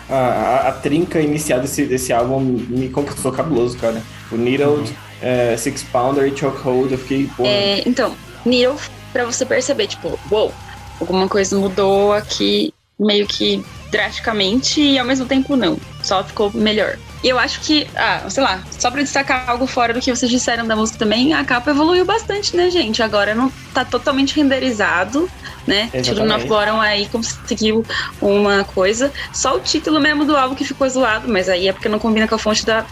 A, 0.08 0.14
a, 0.14 0.68
a 0.68 0.72
trinca 0.72 1.20
inicial 1.20 1.60
desse, 1.60 1.84
desse 1.84 2.12
álbum 2.12 2.40
me 2.40 2.88
conquistou 2.88 3.30
cabuloso, 3.30 3.76
cara. 3.76 4.02
O 4.32 4.36
Needled, 4.36 4.90
é, 5.20 5.54
Six 5.56 5.82
Pounder 5.84 6.26
e 6.26 6.36
Chokehold, 6.36 6.92
eu 6.92 6.98
fiquei, 6.98 7.28
porra. 7.36 7.48
É, 7.48 7.82
então, 7.86 8.14
Needle, 8.44 8.76
pra 9.12 9.26
você 9.26 9.44
perceber, 9.44 9.86
tipo, 9.86 10.18
uou, 10.30 10.52
alguma 10.98 11.28
coisa 11.28 11.58
mudou 11.58 12.14
aqui 12.14 12.72
meio 12.98 13.26
que 13.26 13.62
drasticamente 13.90 14.80
e 14.80 14.98
ao 14.98 15.04
mesmo 15.04 15.26
tempo 15.26 15.56
não. 15.56 15.78
Só 16.02 16.24
ficou 16.24 16.50
melhor. 16.52 16.98
E 17.22 17.28
eu 17.28 17.38
acho 17.38 17.60
que, 17.60 17.86
ah, 17.96 18.28
sei 18.30 18.42
lá, 18.42 18.62
só 18.70 18.90
pra 18.90 19.02
destacar 19.02 19.48
algo 19.48 19.66
fora 19.66 19.92
do 19.92 20.00
que 20.00 20.14
vocês 20.14 20.30
disseram 20.30 20.66
da 20.66 20.76
música 20.76 20.98
também, 20.98 21.34
a 21.34 21.44
capa 21.44 21.70
evoluiu 21.70 22.04
bastante, 22.04 22.56
né, 22.56 22.70
gente? 22.70 23.02
Agora 23.02 23.34
não 23.34 23.50
tá 23.74 23.84
totalmente 23.84 24.36
renderizado, 24.36 25.28
né? 25.66 25.90
Children 26.02 26.32
of 26.34 26.46
Bottom 26.46 26.80
aí 26.80 27.08
conseguiu 27.08 27.84
uma 28.20 28.64
coisa. 28.64 29.12
Só 29.32 29.56
o 29.56 29.60
título 29.60 30.00
mesmo 30.00 30.24
do 30.24 30.36
álbum 30.36 30.54
que 30.54 30.64
ficou 30.64 30.88
zoado, 30.88 31.28
mas 31.28 31.48
aí 31.48 31.68
é 31.68 31.72
porque 31.72 31.88
não 31.88 31.98
combina 31.98 32.28
com 32.28 32.34
a 32.34 32.38
fonte 32.38 32.64
da. 32.64 32.86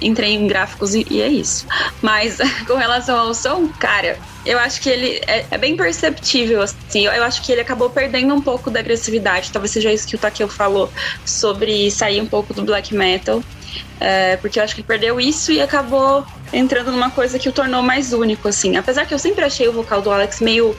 Entrei 0.00 0.34
em 0.34 0.48
gráficos 0.48 0.94
e, 0.94 1.06
e 1.08 1.22
é 1.22 1.28
isso. 1.28 1.64
Mas 2.02 2.38
com 2.66 2.74
relação 2.74 3.16
ao 3.16 3.32
som, 3.32 3.68
cara, 3.78 4.18
eu 4.44 4.58
acho 4.58 4.80
que 4.80 4.88
ele 4.88 5.20
é, 5.26 5.46
é 5.48 5.58
bem 5.58 5.76
perceptível, 5.76 6.60
assim. 6.60 7.06
Eu, 7.06 7.12
eu 7.12 7.22
acho 7.22 7.40
que 7.42 7.52
ele 7.52 7.60
acabou 7.60 7.88
perdendo 7.88 8.34
um 8.34 8.42
pouco 8.42 8.70
da 8.70 8.80
agressividade. 8.80 9.52
Talvez 9.52 9.70
seja 9.70 9.92
isso 9.92 10.08
que 10.08 10.16
o 10.16 10.18
Takeo 10.18 10.48
falou 10.48 10.92
sobre 11.24 11.88
sair 11.90 12.20
um 12.20 12.26
pouco 12.26 12.52
do 12.52 12.64
black 12.64 12.94
metal. 12.94 13.42
É, 13.98 14.36
porque 14.38 14.58
eu 14.58 14.64
acho 14.64 14.74
que 14.74 14.80
ele 14.80 14.86
perdeu 14.88 15.20
isso 15.20 15.52
e 15.52 15.60
acabou 15.60 16.24
entrando 16.52 16.90
numa 16.90 17.10
coisa 17.10 17.38
que 17.38 17.48
o 17.48 17.52
tornou 17.52 17.82
mais 17.82 18.12
único, 18.12 18.48
assim. 18.48 18.76
Apesar 18.76 19.04
que 19.06 19.12
eu 19.14 19.18
sempre 19.18 19.44
achei 19.44 19.68
o 19.68 19.72
vocal 19.72 20.00
do 20.02 20.10
Alex 20.10 20.40
meio 20.40 20.76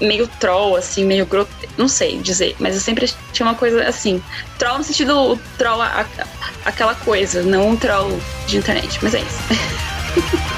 meio 0.00 0.26
troll, 0.26 0.74
assim, 0.74 1.04
meio 1.04 1.24
grote... 1.24 1.50
Não 1.78 1.86
sei 1.86 2.18
dizer, 2.18 2.56
mas 2.58 2.74
eu 2.74 2.80
sempre 2.80 3.08
tinha 3.32 3.46
uma 3.46 3.54
coisa 3.54 3.84
assim. 3.84 4.20
Troll 4.58 4.78
no 4.78 4.82
sentido 4.84 5.38
troll, 5.56 5.80
a- 5.80 6.00
a- 6.18 6.26
aquela 6.64 6.94
coisa, 6.96 7.42
não 7.42 7.68
um 7.68 7.76
troll 7.76 8.18
de 8.48 8.56
internet, 8.56 8.98
mas 9.00 9.14
é 9.14 9.20
isso. 9.20 10.42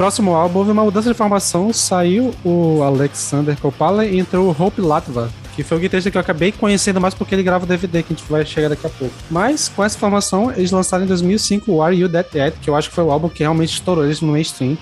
próximo 0.00 0.34
álbum 0.34 0.60
houve 0.60 0.70
uma 0.70 0.82
mudança 0.82 1.10
de 1.10 1.14
formação, 1.14 1.74
saiu 1.74 2.34
o 2.42 2.82
Alexander 2.82 3.54
Kopala 3.58 4.06
e 4.06 4.18
entrou 4.18 4.48
o 4.48 4.50
Hope 4.50 4.80
Latva, 4.80 5.30
que 5.54 5.62
foi 5.62 5.76
o 5.76 5.80
guitarrista 5.80 6.10
que 6.10 6.16
eu 6.16 6.22
acabei 6.22 6.52
conhecendo 6.52 6.98
mais 6.98 7.12
porque 7.12 7.34
ele 7.34 7.42
grava 7.42 7.64
o 7.64 7.68
DVD 7.68 8.02
que 8.02 8.14
a 8.14 8.16
gente 8.16 8.26
vai 8.26 8.46
chegar 8.46 8.70
daqui 8.70 8.86
a 8.86 8.88
pouco. 8.88 9.14
Mas 9.30 9.68
com 9.68 9.84
essa 9.84 9.98
formação, 9.98 10.50
eles 10.52 10.70
lançaram 10.70 11.04
em 11.04 11.06
2005 11.06 11.70
o 11.70 11.82
Are 11.82 11.94
You 11.94 12.08
Dead 12.08 12.24
Yet, 12.34 12.56
que 12.62 12.70
eu 12.70 12.76
acho 12.76 12.88
que 12.88 12.94
foi 12.94 13.04
o 13.04 13.10
álbum 13.10 13.28
que 13.28 13.40
realmente 13.40 13.74
estourou 13.74 14.02
eles 14.02 14.22
no 14.22 14.32
mainstream, 14.32 14.78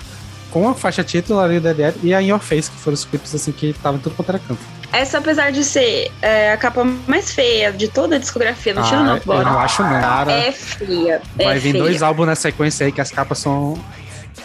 com 0.52 0.68
a 0.68 0.74
faixa 0.76 1.02
título 1.02 1.40
Are 1.40 1.52
You 1.52 1.60
Dead 1.60 1.78
Yet 1.80 1.98
e 2.04 2.14
a 2.14 2.22
In 2.22 2.28
Your 2.28 2.38
Face, 2.38 2.70
que 2.70 2.76
foram 2.76 2.94
os 2.94 3.04
clipes 3.04 3.34
assim 3.34 3.50
que 3.50 3.70
estavam 3.70 3.98
em 3.98 4.00
tudo 4.00 4.14
quanto 4.14 4.28
era 4.28 4.38
canto. 4.38 4.60
Essa, 4.92 5.18
apesar 5.18 5.50
de 5.50 5.64
ser 5.64 6.12
é, 6.22 6.52
a 6.52 6.56
capa 6.56 6.84
mais 7.08 7.32
feia 7.32 7.72
de 7.72 7.88
toda 7.88 8.14
a 8.14 8.18
discografia 8.20 8.72
do 8.72 8.78
Ah, 8.78 9.14
of 9.14 9.28
eu 9.28 9.44
não 9.44 9.58
acho 9.58 9.82
não. 9.82 10.00
Cara, 10.00 10.30
é 10.30 10.52
feia. 10.52 11.20
vai 11.36 11.56
é 11.56 11.58
vir 11.58 11.72
feia. 11.72 11.82
dois 11.82 12.04
álbuns 12.04 12.28
na 12.28 12.36
sequência 12.36 12.86
aí 12.86 12.92
que 12.92 13.00
as 13.00 13.10
capas 13.10 13.40
são 13.40 13.76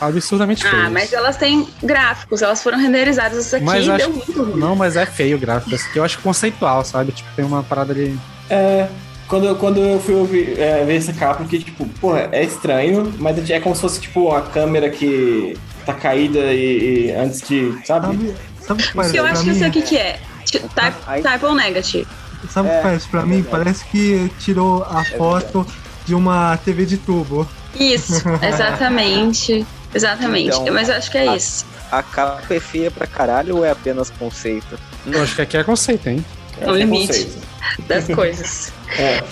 absurdamente 0.07 0.63
feias. 0.63 0.85
Ah, 0.85 0.89
mas 0.89 1.11
elas 1.13 1.37
têm 1.37 1.67
gráficos, 1.81 2.41
elas 2.41 2.61
foram 2.61 2.77
renderizadas. 2.79 3.45
Isso 3.45 3.55
aqui 3.55 3.65
Mas 3.65 3.85
deu 3.85 3.95
acho- 3.95 4.09
muito 4.11 4.43
ruim. 4.43 4.59
Não, 4.59 4.75
mas 4.75 4.95
é 4.95 5.05
feio 5.05 5.37
o 5.37 5.39
gráfico. 5.39 5.73
Esse 5.73 5.87
aqui 5.89 5.97
eu 5.99 6.03
acho 6.03 6.19
conceitual, 6.19 6.83
sabe? 6.85 7.11
Tipo, 7.11 7.29
tem 7.35 7.45
uma 7.45 7.63
parada 7.63 7.93
ali. 7.93 8.17
É, 8.49 8.87
quando, 9.27 9.45
eu- 9.47 9.55
quando 9.55 9.79
eu 9.79 9.99
fui 9.99 10.15
ouvir, 10.15 10.59
é, 10.59 10.83
ver 10.85 10.95
essa 10.97 11.13
capa, 11.13 11.43
que, 11.45 11.59
tipo, 11.59 11.85
porra, 11.99 12.29
é 12.31 12.43
estranho, 12.43 13.13
mas 13.19 13.49
é 13.49 13.59
como 13.59 13.75
se 13.75 13.81
fosse, 13.81 13.99
tipo, 14.01 14.27
uma 14.29 14.41
câmera 14.41 14.89
que 14.89 15.57
tá 15.85 15.93
caída 15.93 16.39
e, 16.53 17.07
e 17.07 17.11
antes 17.11 17.41
de, 17.41 17.73
sabe? 17.85 18.07
Sabe, 18.07 18.35
sabe 18.61 18.83
o 18.83 18.85
que 18.87 18.93
parece 18.93 19.17
eu 19.17 19.25
acho 19.25 19.43
que 19.43 19.49
eu 19.49 19.55
sei 19.55 19.67
o 19.67 19.71
que, 19.71 19.81
que 19.81 19.97
é. 19.97 20.19
Ti- 20.45 20.59
Type, 20.59 21.21
type 21.23 21.45
ou 21.45 21.55
negative. 21.55 22.07
Sabe 22.49 22.67
o 22.67 22.71
É, 22.71 22.75
que 22.77 22.83
parece 22.83 23.07
pra 23.07 23.21
é 23.21 23.25
mim? 23.25 23.43
Parece 23.43 23.85
que 23.85 24.29
tirou 24.39 24.83
a 24.83 25.03
foto 25.17 25.65
de 26.05 26.13
uma 26.13 26.57
TV 26.57 26.85
de 26.85 26.97
tubo. 26.97 27.47
Isso, 27.79 28.21
exatamente. 28.43 29.65
Exatamente. 29.93 30.55
Então, 30.57 30.73
Mas 30.73 30.89
eu 30.89 30.95
acho 30.95 31.11
que 31.11 31.17
é 31.17 31.27
a- 31.29 31.35
isso. 31.35 31.65
A 31.91 32.01
capa 32.01 32.41
é 32.53 32.59
feia 32.59 32.89
pra 32.89 33.05
caralho 33.05 33.57
ou 33.57 33.65
é 33.65 33.69
apenas 33.71 34.09
conceito? 34.09 34.79
Eu 35.05 35.21
acho 35.21 35.35
que 35.35 35.41
aqui 35.43 35.57
é 35.57 35.63
conceito, 35.63 36.09
hein? 36.09 36.25
É, 36.59 36.69
o 36.69 36.75
limite. 36.75 37.07
conceito. 37.07 37.41
das 37.87 38.07
coisas. 38.13 38.71
É. 38.97 39.23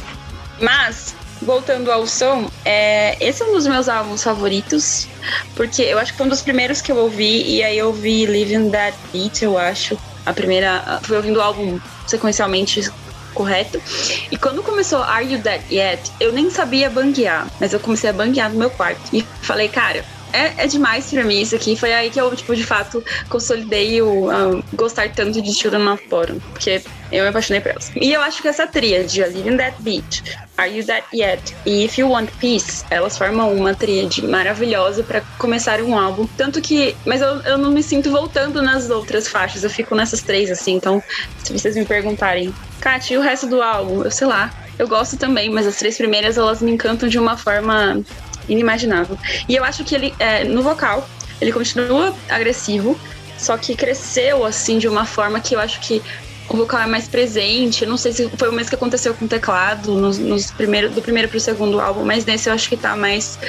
Mas, 0.59 1.16
voltando 1.41 1.91
ao 1.91 2.05
som, 2.05 2.49
é, 2.64 3.18
esse 3.20 3.41
é 3.41 3.45
um 3.45 3.53
dos 3.53 3.66
meus 3.68 3.89
álbuns 3.89 4.24
favoritos, 4.24 5.07
porque 5.55 5.82
eu 5.82 5.97
acho 5.97 6.12
que 6.12 6.18
foi 6.18 6.28
um 6.28 6.30
dos 6.30 6.41
primeiros 6.41 6.82
que 6.82 6.91
eu 6.91 6.97
ouvi, 6.97 7.43
e 7.57 7.64
aí 7.64 7.78
eu 7.78 7.88
ouvi 7.88 8.26
Living 8.26 8.70
That 8.70 8.95
Beat, 9.12 9.41
eu 9.41 9.57
acho. 9.57 9.97
A 10.26 10.32
primeira. 10.34 10.99
Fui 11.01 11.18
ouvindo 11.18 11.38
o 11.38 11.41
álbum 11.41 11.80
sequencialmente 12.05 12.88
correto. 13.34 13.82
E 14.30 14.38
quando 14.38 14.62
começou 14.62 15.01
Are 15.01 15.26
You 15.26 15.39
Dead 15.39 15.62
Yet, 15.72 16.12
eu 16.20 16.32
nem 16.32 16.49
sabia 16.51 16.89
banguear, 16.91 17.47
mas 17.59 17.74
eu 17.74 17.80
comecei 17.80 18.09
a 18.12 18.14
banguear 18.14 18.51
no 18.51 18.59
meu 18.59 18.70
quarto. 18.70 19.01
E 19.12 19.26
falei, 19.41 19.68
cara. 19.68 20.05
É, 20.34 20.63
é 20.63 20.67
demais 20.67 21.09
pra 21.09 21.23
mim 21.23 21.41
isso 21.41 21.55
aqui. 21.55 21.75
Foi 21.75 21.93
aí 21.93 22.09
que 22.09 22.19
eu, 22.19 22.34
tipo, 22.36 22.55
de 22.55 22.63
fato, 22.63 23.03
consolidei 23.29 24.01
o 24.01 24.29
ah, 24.29 24.61
gostar 24.73 25.09
tanto 25.09 25.41
de 25.41 25.53
Children 25.53 25.88
of 25.89 26.07
Bottom. 26.07 26.39
Porque 26.51 26.82
eu 27.11 27.23
me 27.23 27.29
apaixonei 27.29 27.61
por 27.61 27.71
elas. 27.71 27.91
E 27.95 28.11
eu 28.13 28.21
acho 28.21 28.41
que 28.41 28.47
essa 28.47 28.65
tríade, 28.65 29.21
Living 29.23 29.57
That 29.57 29.75
Beat, 29.82 30.23
Are 30.57 30.69
You 30.69 30.86
That 30.86 31.05
Yet 31.13 31.55
e 31.65 31.86
If 31.86 31.97
You 31.97 32.09
Want 32.09 32.29
Peace, 32.39 32.86
elas 32.89 33.17
formam 33.17 33.53
uma 33.53 33.73
tríade 33.73 34.25
maravilhosa 34.25 35.03
pra 35.03 35.21
começar 35.38 35.82
um 35.82 35.97
álbum. 35.97 36.27
Tanto 36.38 36.61
que. 36.61 36.95
Mas 37.05 37.21
eu, 37.21 37.41
eu 37.41 37.57
não 37.57 37.71
me 37.71 37.84
sinto 37.84 38.09
voltando 38.09 38.61
nas 38.61 38.89
outras 38.89 39.27
faixas, 39.27 39.63
eu 39.63 39.69
fico 39.69 39.93
nessas 39.95 40.21
três, 40.21 40.49
assim. 40.49 40.75
Então, 40.75 41.03
se 41.43 41.51
vocês 41.51 41.75
me 41.75 41.86
perguntarem, 41.86 42.53
Kat, 42.79 43.13
e 43.13 43.17
o 43.17 43.21
resto 43.21 43.47
do 43.47 43.61
álbum? 43.61 44.03
Eu 44.03 44.11
sei 44.11 44.27
lá. 44.27 44.51
Eu 44.79 44.88
gosto 44.88 45.15
também, 45.15 45.49
mas 45.49 45.67
as 45.67 45.75
três 45.75 45.95
primeiras 45.97 46.38
elas 46.38 46.61
me 46.61 46.71
encantam 46.71 47.07
de 47.07 47.19
uma 47.19 47.38
forma 47.38 48.01
inimaginável. 48.47 49.17
E 49.47 49.55
eu 49.55 49.63
acho 49.63 49.83
que 49.83 49.95
ele, 49.95 50.13
é, 50.19 50.43
no 50.43 50.61
vocal, 50.61 51.07
ele 51.39 51.51
continua 51.51 52.15
agressivo, 52.29 52.99
só 53.37 53.57
que 53.57 53.75
cresceu 53.75 54.45
assim 54.45 54.77
de 54.77 54.87
uma 54.87 55.05
forma 55.05 55.39
que 55.39 55.55
eu 55.55 55.59
acho 55.59 55.79
que 55.79 56.01
o 56.49 56.57
vocal 56.57 56.81
é 56.81 56.85
mais 56.85 57.07
presente. 57.07 57.83
Eu 57.83 57.89
não 57.89 57.97
sei 57.97 58.11
se 58.11 58.29
foi 58.37 58.49
o 58.49 58.51
mesmo 58.53 58.69
que 58.69 58.75
aconteceu 58.75 59.13
com 59.13 59.25
o 59.25 59.27
teclado 59.27 59.93
nos, 59.95 60.17
nos 60.17 60.51
primeiro, 60.51 60.89
do 60.89 61.01
primeiro 61.01 61.29
pro 61.29 61.39
segundo 61.39 61.79
álbum, 61.79 62.03
mas 62.03 62.25
nesse 62.25 62.49
eu 62.49 62.53
acho 62.53 62.67
que 62.69 62.77
tá 62.77 62.95
mais 62.95 63.39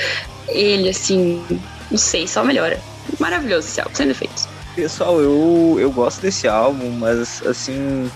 ele, 0.49 0.89
assim. 0.89 1.45
Não 1.91 1.99
sei, 1.99 2.27
só 2.27 2.43
melhora. 2.45 2.81
Maravilhoso 3.19 3.67
esse 3.67 3.81
álbum, 3.81 3.95
sem 3.95 4.07
defeitos. 4.07 4.47
Pessoal, 4.75 5.21
eu, 5.21 5.77
eu 5.79 5.91
gosto 5.91 6.23
desse 6.23 6.49
álbum, 6.49 6.91
mas 6.93 7.43
assim, 7.45 8.11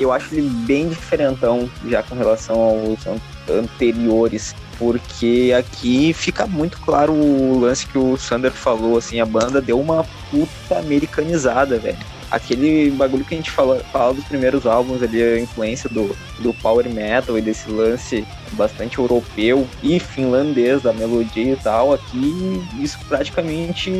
eu 0.00 0.10
acho 0.10 0.32
ele 0.34 0.48
bem 0.48 0.88
diferentão 0.88 1.68
já 1.86 2.02
com 2.02 2.14
relação 2.14 2.58
aos 2.58 3.06
an- 3.06 3.20
anteriores. 3.50 4.54
Porque 4.78 5.52
aqui 5.58 6.12
fica 6.12 6.46
muito 6.46 6.78
claro 6.80 7.12
o 7.12 7.58
lance 7.58 7.86
que 7.86 7.98
o 7.98 8.16
Sander 8.16 8.52
falou, 8.52 8.96
assim, 8.96 9.20
a 9.20 9.26
banda 9.26 9.60
deu 9.60 9.80
uma 9.80 10.04
puta 10.30 10.78
americanizada, 10.78 11.78
velho. 11.78 11.98
Aquele 12.30 12.90
bagulho 12.90 13.24
que 13.24 13.34
a 13.34 13.38
gente 13.38 13.50
fala, 13.50 13.82
fala 13.90 14.12
dos 14.12 14.24
primeiros 14.24 14.66
álbuns 14.66 15.02
ali, 15.02 15.22
a 15.22 15.40
influência 15.40 15.88
do, 15.88 16.14
do 16.40 16.52
power 16.54 16.86
metal 16.88 17.38
e 17.38 17.40
desse 17.40 17.70
lance 17.70 18.26
bastante 18.52 18.98
europeu 18.98 19.66
e 19.82 19.98
finlandês 19.98 20.82
da 20.82 20.92
melodia 20.92 21.52
e 21.52 21.56
tal, 21.56 21.94
aqui 21.94 22.62
isso 22.78 22.98
praticamente 23.08 23.90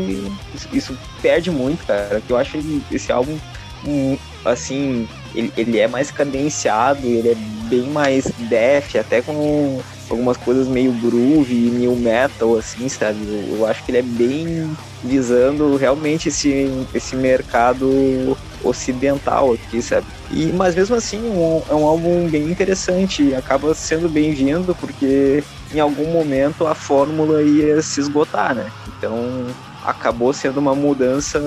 isso, 0.54 0.68
isso 0.72 0.98
perde 1.22 1.50
muito, 1.50 1.86
cara. 1.86 2.20
Que 2.20 2.30
eu 2.30 2.36
acho 2.36 2.58
esse 2.92 3.10
álbum 3.10 3.38
um, 3.86 4.18
assim, 4.44 5.08
ele, 5.34 5.52
ele 5.56 5.78
é 5.78 5.88
mais 5.88 6.10
cadenciado, 6.10 7.06
ele 7.06 7.30
é 7.30 7.34
bem 7.68 7.84
mais 7.84 8.24
def, 8.48 8.96
até 8.96 9.22
com 9.22 9.80
algumas 10.10 10.36
coisas 10.36 10.68
meio 10.68 10.92
groove 10.92 11.54
e 11.54 11.70
new 11.70 11.94
metal, 11.96 12.56
assim, 12.56 12.88
sabe? 12.88 13.18
Eu, 13.22 13.56
eu, 13.56 13.66
acho 13.66 13.84
que 13.84 13.90
ele 13.90 13.98
é 13.98 14.02
bem 14.02 14.76
visando 15.02 15.76
realmente 15.76 16.28
esse, 16.28 16.66
esse 16.94 17.14
mercado 17.14 18.36
ocidental 18.64 19.52
aqui, 19.52 19.80
sabe? 19.80 20.06
E, 20.30 20.46
mas 20.52 20.74
mesmo 20.74 20.96
assim, 20.96 21.20
um, 21.20 21.62
é 21.68 21.74
um 21.74 21.86
álbum 21.86 22.28
bem 22.28 22.50
interessante, 22.50 23.34
acaba 23.34 23.74
sendo 23.74 24.08
bem-vindo, 24.08 24.74
porque 24.74 25.42
em 25.72 25.80
algum 25.80 26.06
momento 26.12 26.66
a 26.66 26.74
fórmula 26.74 27.42
ia 27.42 27.80
se 27.82 28.00
esgotar, 28.00 28.54
né? 28.54 28.70
Então 28.88 29.46
acabou 29.84 30.32
sendo 30.32 30.58
uma 30.58 30.74
mudança 30.74 31.40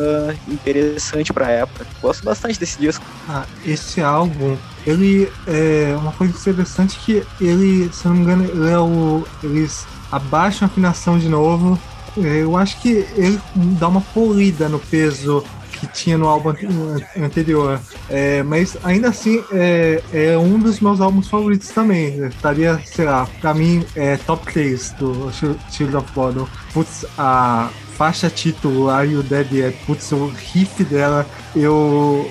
interessante 0.48 1.32
para 1.34 1.48
a 1.48 1.52
época. 1.52 1.86
Gosto 2.02 2.26
bastante 2.26 2.60
desse 2.60 2.80
disco. 2.80 3.06
Ah, 3.28 3.46
esse 3.64 4.02
álbum, 4.02 4.58
ele 4.86 5.32
é 5.48 5.96
uma 6.00 6.12
coisa 6.12 6.38
interessante 6.38 7.00
que 7.00 7.24
ele, 7.40 7.90
se 7.94 8.08
não 8.08 8.16
me 8.16 8.22
engano, 8.22 8.46
ele 8.46 8.70
é 8.70 8.80
o, 8.80 9.26
eles 9.44 9.86
abaixam 10.12 10.68
a 10.68 10.72
afinação 10.72 11.18
de 11.18 11.30
novo. 11.30 11.80
É, 12.18 12.44
eu 12.44 12.58
acho 12.58 12.82
que 12.82 13.06
ele 13.16 13.40
dá 13.56 13.88
uma 13.88 14.02
polida 14.02 14.68
no 14.68 14.80
peso 14.80 15.44
que 15.82 15.88
tinha 15.88 16.18
no 16.18 16.28
álbum 16.28 16.54
anterior. 17.18 17.80
É, 18.08 18.44
mas 18.44 18.78
ainda 18.84 19.10
assim 19.10 19.44
é, 19.52 20.04
é, 20.14 20.38
um 20.38 20.60
dos 20.60 20.80
meus 20.80 21.02
álbuns 21.02 21.28
favoritos 21.28 21.70
também. 21.70 22.26
Estaria, 22.26 22.80
sei 22.86 23.06
lá, 23.06 23.28
pra 23.40 23.54
mim 23.54 23.84
é 23.96 24.18
top 24.18 24.52
3 24.54 24.92
do 24.92 25.32
Shield 25.72 25.96
of 25.96 26.12
Bottom. 26.14 26.48
Putz, 26.72 27.06
a 27.18 27.70
faixa 27.98 28.30
título 28.30 28.90
Are 28.90 29.10
You 29.10 29.24
Dead 29.24 29.52
Yet? 29.52 29.78
Putz, 29.86 30.12
o 30.12 30.28
riff 30.28 30.84
dela, 30.84 31.26
eu. 31.56 32.30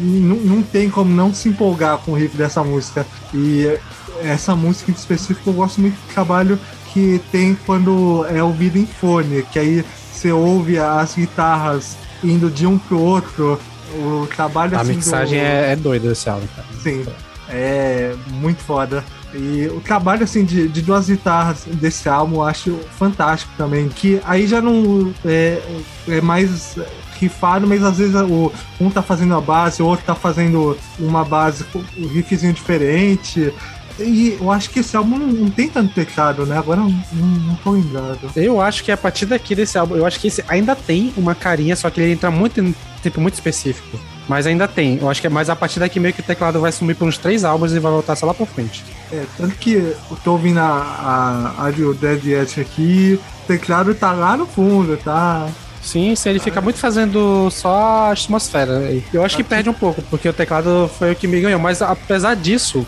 Não 0.00 0.62
tem 0.62 0.90
como 0.90 1.12
não 1.12 1.32
se 1.32 1.48
empolgar 1.48 1.98
com 1.98 2.12
o 2.12 2.14
riff 2.14 2.36
dessa 2.36 2.62
música. 2.62 3.06
E 3.34 3.78
essa 4.22 4.54
música 4.54 4.90
em 4.90 4.94
específico 4.94 5.50
eu 5.50 5.54
gosto 5.54 5.80
muito 5.80 5.94
do 5.94 6.12
trabalho 6.12 6.58
que 6.92 7.20
tem 7.30 7.56
quando 7.66 8.26
é 8.28 8.42
ouvido 8.42 8.78
em 8.78 8.86
fone, 8.86 9.42
que 9.50 9.58
aí 9.58 9.84
você 10.12 10.30
ouve 10.30 10.78
as 10.78 11.14
guitarras 11.14 11.96
indo 12.22 12.50
de 12.50 12.66
um 12.66 12.78
pro 12.78 12.98
outro. 12.98 13.58
O 13.94 14.26
trabalho 14.34 14.76
A 14.76 14.80
assim, 14.80 14.94
mixagem 14.94 15.38
do... 15.38 15.44
é, 15.44 15.72
é 15.72 15.76
doida 15.76 16.12
esse 16.12 16.28
álbum, 16.28 16.46
cara. 16.54 16.66
Sim, 16.82 17.04
é 17.48 18.14
muito 18.28 18.62
foda. 18.62 19.04
E 19.34 19.66
o 19.68 19.80
trabalho 19.80 20.24
assim 20.24 20.44
de, 20.44 20.68
de 20.68 20.82
duas 20.82 21.08
guitarras 21.08 21.64
desse 21.66 22.08
álbum 22.08 22.36
eu 22.36 22.44
acho 22.44 22.78
fantástico 22.98 23.52
também. 23.56 23.88
Que 23.88 24.20
aí 24.24 24.46
já 24.46 24.60
não 24.60 25.12
é, 25.24 25.60
é 26.08 26.20
mais 26.20 26.76
rifado, 27.22 27.66
mas 27.66 27.82
às 27.82 27.98
vezes 27.98 28.14
o, 28.14 28.52
um 28.80 28.90
tá 28.90 29.02
fazendo 29.02 29.34
a 29.34 29.40
base, 29.40 29.82
o 29.82 29.86
outro 29.86 30.04
tá 30.04 30.14
fazendo 30.14 30.76
uma 30.98 31.24
base 31.24 31.64
com 31.64 31.78
um 31.98 32.06
riffzinho 32.06 32.52
diferente. 32.52 33.52
E 33.98 34.38
eu 34.40 34.50
acho 34.50 34.70
que 34.70 34.80
esse 34.80 34.96
álbum 34.96 35.18
não, 35.18 35.26
não 35.26 35.50
tem 35.50 35.68
tanto 35.68 35.94
teclado, 35.94 36.46
né? 36.46 36.56
Agora 36.56 36.80
não, 36.80 36.90
não, 37.12 37.26
não 37.26 37.54
tô 37.56 37.72
lembrado. 37.72 38.30
Eu 38.34 38.60
acho 38.60 38.82
que 38.82 38.90
a 38.90 38.96
partir 38.96 39.26
daqui 39.26 39.54
desse 39.54 39.76
álbum, 39.76 39.96
eu 39.96 40.06
acho 40.06 40.18
que 40.18 40.28
esse 40.28 40.42
ainda 40.48 40.74
tem 40.74 41.12
uma 41.16 41.34
carinha, 41.34 41.76
só 41.76 41.90
que 41.90 42.00
ele 42.00 42.12
entra 42.12 42.30
muito 42.30 42.60
em 42.60 42.74
tempo 43.02 43.20
muito 43.20 43.34
específico. 43.34 43.98
Mas 44.28 44.46
ainda 44.46 44.68
tem. 44.68 44.98
Eu 44.98 45.10
acho 45.10 45.20
que 45.20 45.26
é 45.26 45.30
mais 45.30 45.50
a 45.50 45.56
partir 45.56 45.80
daqui 45.80 45.98
meio 45.98 46.14
que 46.14 46.20
o 46.20 46.24
teclado 46.24 46.60
vai 46.60 46.70
sumir 46.70 46.94
por 46.94 47.06
uns 47.06 47.18
três 47.18 47.44
álbuns 47.44 47.72
e 47.72 47.78
vai 47.78 47.90
voltar 47.90 48.16
só 48.16 48.24
lá 48.24 48.32
pra 48.32 48.46
frente. 48.46 48.84
É, 49.10 49.24
tanto 49.36 49.54
que 49.56 49.72
eu 49.74 50.16
tô 50.22 50.32
ouvindo 50.32 50.58
a, 50.58 51.54
a 51.58 51.64
Audio 51.66 51.92
Dead 51.92 52.24
Yet 52.24 52.60
aqui, 52.60 53.20
o 53.44 53.46
teclado 53.46 53.94
tá 53.94 54.12
lá 54.12 54.36
no 54.36 54.46
fundo, 54.46 54.96
tá? 54.96 55.48
Sim, 55.82 56.14
sim, 56.14 56.30
ele 56.30 56.38
fica 56.38 56.60
muito 56.60 56.78
fazendo 56.78 57.50
só 57.50 57.74
a 57.74 58.10
atmosfera. 58.12 58.80
Eu 59.12 59.24
acho 59.24 59.36
que 59.36 59.42
perde 59.42 59.68
um 59.68 59.74
pouco, 59.74 60.00
porque 60.02 60.28
o 60.28 60.32
teclado 60.32 60.88
foi 60.98 61.12
o 61.12 61.16
que 61.16 61.26
me 61.26 61.40
ganhou. 61.40 61.58
Mas 61.58 61.82
apesar 61.82 62.36
disso, 62.36 62.86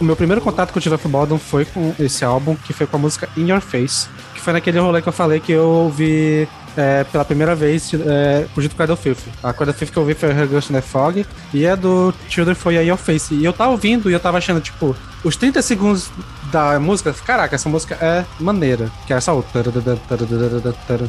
o 0.00 0.04
meu 0.04 0.16
primeiro 0.16 0.40
contato 0.40 0.72
com 0.72 0.78
o 0.78 0.82
Tila 0.82 0.98
Bottom 0.98 1.38
foi 1.38 1.64
com 1.64 1.94
esse 1.98 2.24
álbum, 2.24 2.56
que 2.56 2.72
foi 2.72 2.86
com 2.86 2.96
a 2.96 2.98
música 2.98 3.28
In 3.36 3.48
Your 3.48 3.60
Face, 3.60 4.08
que 4.34 4.40
foi 4.40 4.52
naquele 4.52 4.80
rolê 4.80 5.00
que 5.00 5.08
eu 5.08 5.12
falei 5.12 5.38
que 5.38 5.52
eu 5.52 5.68
ouvi 5.68 6.48
é, 6.76 7.04
pela 7.04 7.24
primeira 7.24 7.54
vez 7.54 7.92
é, 7.94 8.46
junto 8.56 8.74
com 8.74 8.82
a 8.82 8.86
do 8.86 8.96
Filth. 8.96 9.18
A 9.42 9.52
Cradle 9.52 9.74
Filth 9.74 9.90
que 9.90 9.96
eu 9.96 10.02
ouvi 10.02 10.14
foi 10.14 10.30
Her 10.30 10.48
Ghost 10.48 10.70
in 10.70 10.76
the 10.76 10.80
Fog 10.80 11.24
e 11.52 11.66
a 11.66 11.74
do 11.74 12.12
Children 12.28 12.54
foi 12.54 12.76
a 12.78 12.80
Your 12.80 12.98
Face. 12.98 13.34
E 13.34 13.44
eu 13.44 13.52
tava 13.52 13.70
ouvindo 13.70 14.10
e 14.10 14.12
eu 14.12 14.20
tava 14.20 14.38
achando, 14.38 14.60
tipo, 14.60 14.96
os 15.22 15.36
30 15.36 15.62
segundos 15.62 16.10
da 16.50 16.78
música, 16.78 17.12
caraca, 17.12 17.54
essa 17.54 17.68
música 17.68 17.96
é 18.00 18.24
maneira. 18.38 18.90
Que 19.06 19.12
é 19.12 19.20
só 19.20 19.38
o. 19.38 19.44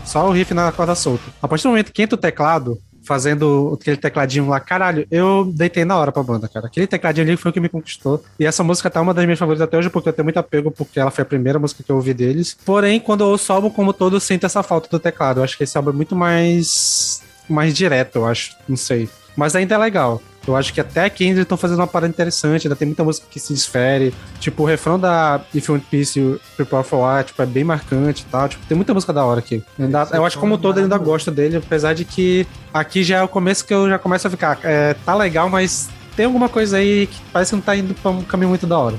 Só 0.06 0.28
o 0.28 0.32
riff 0.32 0.54
na 0.54 0.72
corda 0.72 0.96
solta. 0.96 1.24
A 1.42 1.48
partir 1.48 1.64
do 1.64 1.70
momento 1.70 1.92
que 1.92 2.02
entra 2.02 2.16
o 2.16 2.20
teclado, 2.20 2.78
fazendo 3.06 3.78
aquele 3.80 3.98
tecladinho 3.98 4.48
lá, 4.50 4.60
caralho, 4.60 5.08
eu 5.10 5.46
deitei 5.54 5.86
na 5.86 5.96
hora 5.98 6.12
pra 6.12 6.24
banda, 6.24 6.48
cara. 6.48 6.68
Aquele 6.68 6.88
tecladinho 6.88 7.28
ali 7.28 7.38
foi 7.38 7.52
o 7.52 7.54
que 7.54 7.60
me 7.60 7.70
conquistou. 7.70 8.24
E 8.40 8.46
essa 8.46 8.64
música 8.64 8.90
tá 8.90 9.00
uma 9.00 9.14
das 9.14 9.24
minhas 9.26 9.40
favoritas 9.40 9.66
até 9.66 9.78
hoje, 9.78 9.90
porque 9.90 10.10
eu 10.10 10.14
tenho 10.14 10.26
muito 10.26 10.38
apego, 10.38 10.72
porque 10.72 11.00
ela 11.00 11.12
foi 11.12 11.22
a 11.22 11.26
primeira 11.26 11.60
música 11.60 11.84
que 11.84 11.92
eu 11.92 11.96
ouvi 11.96 12.14
deles. 12.14 12.58
Porém, 12.66 13.00
quando 13.00 13.22
eu 13.22 13.28
ouço 13.28 13.52
o 13.52 13.56
álbum 13.56 13.70
como 13.70 13.94
todo, 13.94 14.16
eu 14.16 14.20
sinto 14.20 14.46
essa 14.46 14.64
falta 14.64 14.90
do 14.90 15.00
teclado. 15.00 15.40
Eu 15.40 15.44
acho 15.44 15.58
que 15.58 15.64
esse 15.64 15.78
álbum 15.78 15.92
é 15.92 15.94
muito 15.94 16.16
mais. 16.16 17.22
mais 17.48 17.74
direto, 17.74 18.18
eu 18.18 18.26
acho. 18.26 18.56
Não 18.68 18.76
sei. 18.76 19.08
Mas 19.36 19.56
ainda 19.56 19.76
é 19.76 19.78
legal. 19.78 20.22
Eu 20.48 20.56
acho 20.56 20.74
que 20.74 20.80
até 20.80 21.06
aqui 21.06 21.26
eles 21.26 21.40
estão 21.40 21.58
fazendo 21.58 21.80
uma 21.80 21.88
parada 21.88 22.10
interessante, 22.10 22.68
ainda 22.68 22.76
tem 22.76 22.88
muita 22.88 23.04
música 23.04 23.28
que 23.30 23.40
se 23.40 23.54
desfere. 23.54 24.14
Tipo, 24.40 24.64
o 24.64 24.66
refrão 24.66 25.00
da 25.00 25.42
If 25.54 25.68
You 25.68 25.76
Want 25.76 25.84
Peace, 25.90 26.20
o 26.20 26.40
Prepare 26.56 26.84
For 26.84 27.00
War, 27.00 27.24
tipo, 27.24 27.42
é 27.42 27.46
bem 27.46 27.64
marcante 27.64 28.24
e 28.24 28.32
tal. 28.32 28.48
Tipo, 28.48 28.66
tem 28.66 28.76
muita 28.76 28.94
música 28.94 29.12
da 29.12 29.26
hora 29.26 29.40
aqui. 29.40 29.64
Ainda, 29.80 30.08
eu 30.14 30.26
acho 30.26 30.38
que 30.38 30.42
como 30.42 30.58
todo, 30.58 30.80
ainda 30.80 30.98
gosto 30.98 31.32
dele, 31.32 31.58
apesar 31.58 31.94
de 31.94 32.06
que 32.06 32.46
aqui 32.74 33.04
já 33.04 33.18
é 33.18 33.24
o 33.24 33.28
começo 33.28 33.66
que 33.66 33.74
eu 33.74 33.90
já 33.90 33.98
começo 33.98 34.28
a 34.28 34.30
ficar. 34.30 34.60
É, 34.64 34.94
tá 35.06 35.16
legal, 35.16 35.50
mas 35.50 35.90
tem 36.16 36.26
alguma 36.26 36.48
coisa 36.48 36.78
aí 36.78 37.08
que 37.08 37.20
parece 37.34 37.50
que 37.50 37.56
não 37.56 37.62
tá 37.62 37.76
indo 37.76 37.94
pra 37.96 38.12
um 38.12 38.24
caminho 38.24 38.50
muito 38.50 38.68
da 38.68 38.78
hora. 38.78 38.96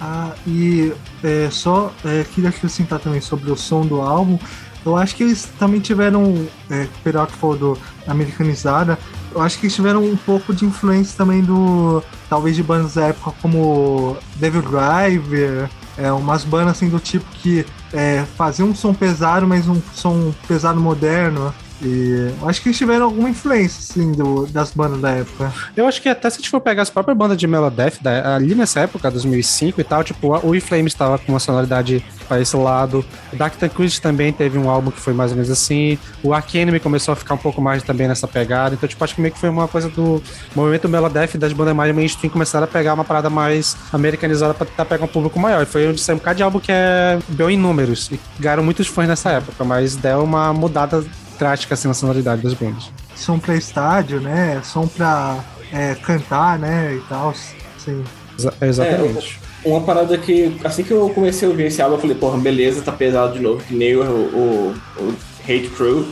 Ah, 0.00 0.32
e 0.46 0.92
é, 1.22 1.48
só 1.50 1.92
é, 2.04 2.24
queria 2.24 2.50
acrescentar 2.50 2.98
também 2.98 3.20
sobre 3.20 3.50
o 3.50 3.56
som 3.56 3.82
do 3.82 4.00
álbum. 4.00 4.38
Eu 4.84 4.96
acho 4.96 5.14
que 5.14 5.22
eles 5.22 5.46
também 5.58 5.78
tiveram, 5.78 6.46
é, 6.70 6.84
o 6.84 7.02
Perotti 7.02 7.34
falou 7.34 7.56
do 7.56 7.78
americanizada, 8.06 8.98
eu 9.32 9.40
acho 9.40 9.58
que 9.58 9.66
eles 9.66 9.74
tiveram 9.74 10.04
um 10.04 10.16
pouco 10.16 10.54
de 10.54 10.64
influência 10.64 11.16
também 11.16 11.42
do, 11.42 12.02
talvez 12.28 12.56
de 12.56 12.62
bandas 12.62 12.94
da 12.94 13.06
época 13.08 13.32
como 13.40 14.16
Devil 14.36 14.62
Driver, 14.62 15.70
é, 15.96 16.10
umas 16.12 16.44
bandas 16.44 16.72
assim 16.72 16.88
do 16.88 16.98
tipo 16.98 17.24
que 17.32 17.64
é, 17.92 18.24
faziam 18.36 18.68
um 18.68 18.74
som 18.74 18.94
pesado, 18.94 19.46
mas 19.46 19.68
um 19.68 19.80
som 19.94 20.32
pesado 20.48 20.80
moderno. 20.80 21.54
E 21.82 22.30
acho 22.46 22.62
que 22.62 22.68
eles 22.68 22.78
tiveram 22.78 23.06
alguma 23.06 23.30
influência, 23.30 23.78
assim, 23.80 24.12
do, 24.12 24.46
das 24.46 24.72
bandas 24.72 25.00
da 25.00 25.10
época. 25.10 25.52
Eu 25.76 25.86
acho 25.86 26.00
que 26.02 26.08
até 26.08 26.28
se 26.28 26.36
a 26.36 26.40
gente 26.40 26.50
for 26.50 26.60
pegar 26.60 26.82
as 26.82 26.90
próprias 26.90 27.16
bandas 27.16 27.36
de 27.36 27.46
Melodeath, 27.46 27.98
ali 28.06 28.54
nessa 28.54 28.80
época, 28.80 29.10
2005 29.10 29.80
e 29.80 29.84
tal, 29.84 30.04
tipo, 30.04 30.38
o 30.46 30.54
E-Flame 30.54 30.88
estava 30.88 31.18
com 31.18 31.32
uma 31.32 31.40
sonoridade 31.40 32.04
para 32.28 32.40
esse 32.40 32.56
lado. 32.56 33.04
Dark 33.32 33.56
Tranquility 33.56 34.00
também 34.00 34.32
teve 34.32 34.58
um 34.58 34.70
álbum 34.70 34.90
que 34.90 35.00
foi 35.00 35.12
mais 35.12 35.32
ou 35.32 35.36
menos 35.36 35.50
assim. 35.50 35.98
O 36.22 36.32
Ark 36.32 36.56
Enemy 36.56 36.78
começou 36.78 37.12
a 37.12 37.16
ficar 37.16 37.34
um 37.34 37.38
pouco 37.38 37.60
mais 37.60 37.82
também 37.82 38.06
nessa 38.06 38.28
pegada. 38.28 38.74
Então, 38.74 38.88
tipo, 38.88 39.02
acho 39.02 39.14
que 39.14 39.20
meio 39.20 39.34
que 39.34 39.40
foi 39.40 39.48
uma 39.48 39.66
coisa 39.66 39.88
do 39.88 40.22
movimento 40.54 40.88
Melodeath 40.88 41.36
das 41.36 41.52
bandas 41.52 41.74
mais 41.74 41.94
mainstream 41.94 42.30
começaram 42.30 42.64
a 42.64 42.68
pegar 42.68 42.94
uma 42.94 43.04
parada 43.04 43.28
mais 43.28 43.76
americanizada 43.92 44.54
para 44.54 44.66
tentar 44.66 44.84
pegar 44.84 45.04
um 45.04 45.08
público 45.08 45.40
maior. 45.40 45.62
E 45.62 45.66
foi 45.66 45.88
onde 45.88 46.00
saiu 46.00 46.16
um 46.16 46.18
bocado 46.18 46.36
de 46.36 46.42
álbum 46.42 46.60
que 46.60 46.70
é 46.70 47.18
deu 47.28 47.50
em 47.50 47.56
números. 47.56 48.10
E 48.12 48.20
ganharam 48.38 48.62
muitos 48.62 48.86
fãs 48.86 49.08
nessa 49.08 49.30
época, 49.30 49.64
mas 49.64 49.96
deu 49.96 50.22
uma 50.22 50.52
mudada 50.52 51.04
drástica 51.40 51.74
assim, 51.74 51.88
na 51.88 51.94
sonoridade 51.94 52.42
das 52.42 52.54
bandas. 52.54 52.92
Som 53.16 53.38
pra 53.38 53.56
estádio, 53.56 54.20
né? 54.20 54.60
Som 54.62 54.86
pra 54.86 55.42
é, 55.72 55.94
cantar, 55.94 56.58
né? 56.58 56.94
E 56.94 57.00
tal. 57.08 57.34
Sim. 57.78 58.04
Exa 58.38 58.52
exatamente. 58.60 59.40
É, 59.64 59.68
uma 59.68 59.80
parada 59.80 60.16
que, 60.16 60.56
assim 60.62 60.82
que 60.82 60.90
eu 60.90 61.08
comecei 61.10 61.46
a 61.48 61.50
ouvir 61.50 61.64
esse 61.64 61.82
álbum, 61.82 61.96
eu 61.96 62.00
falei, 62.00 62.16
porra, 62.16 62.38
beleza, 62.38 62.82
tá 62.82 62.92
pesado 62.92 63.34
de 63.34 63.40
novo, 63.40 63.62
que 63.62 63.74
nem 63.74 63.96
o, 63.96 64.02
o, 64.02 64.74
o 64.98 65.14
Hate 65.42 65.68
Crew. 65.76 66.06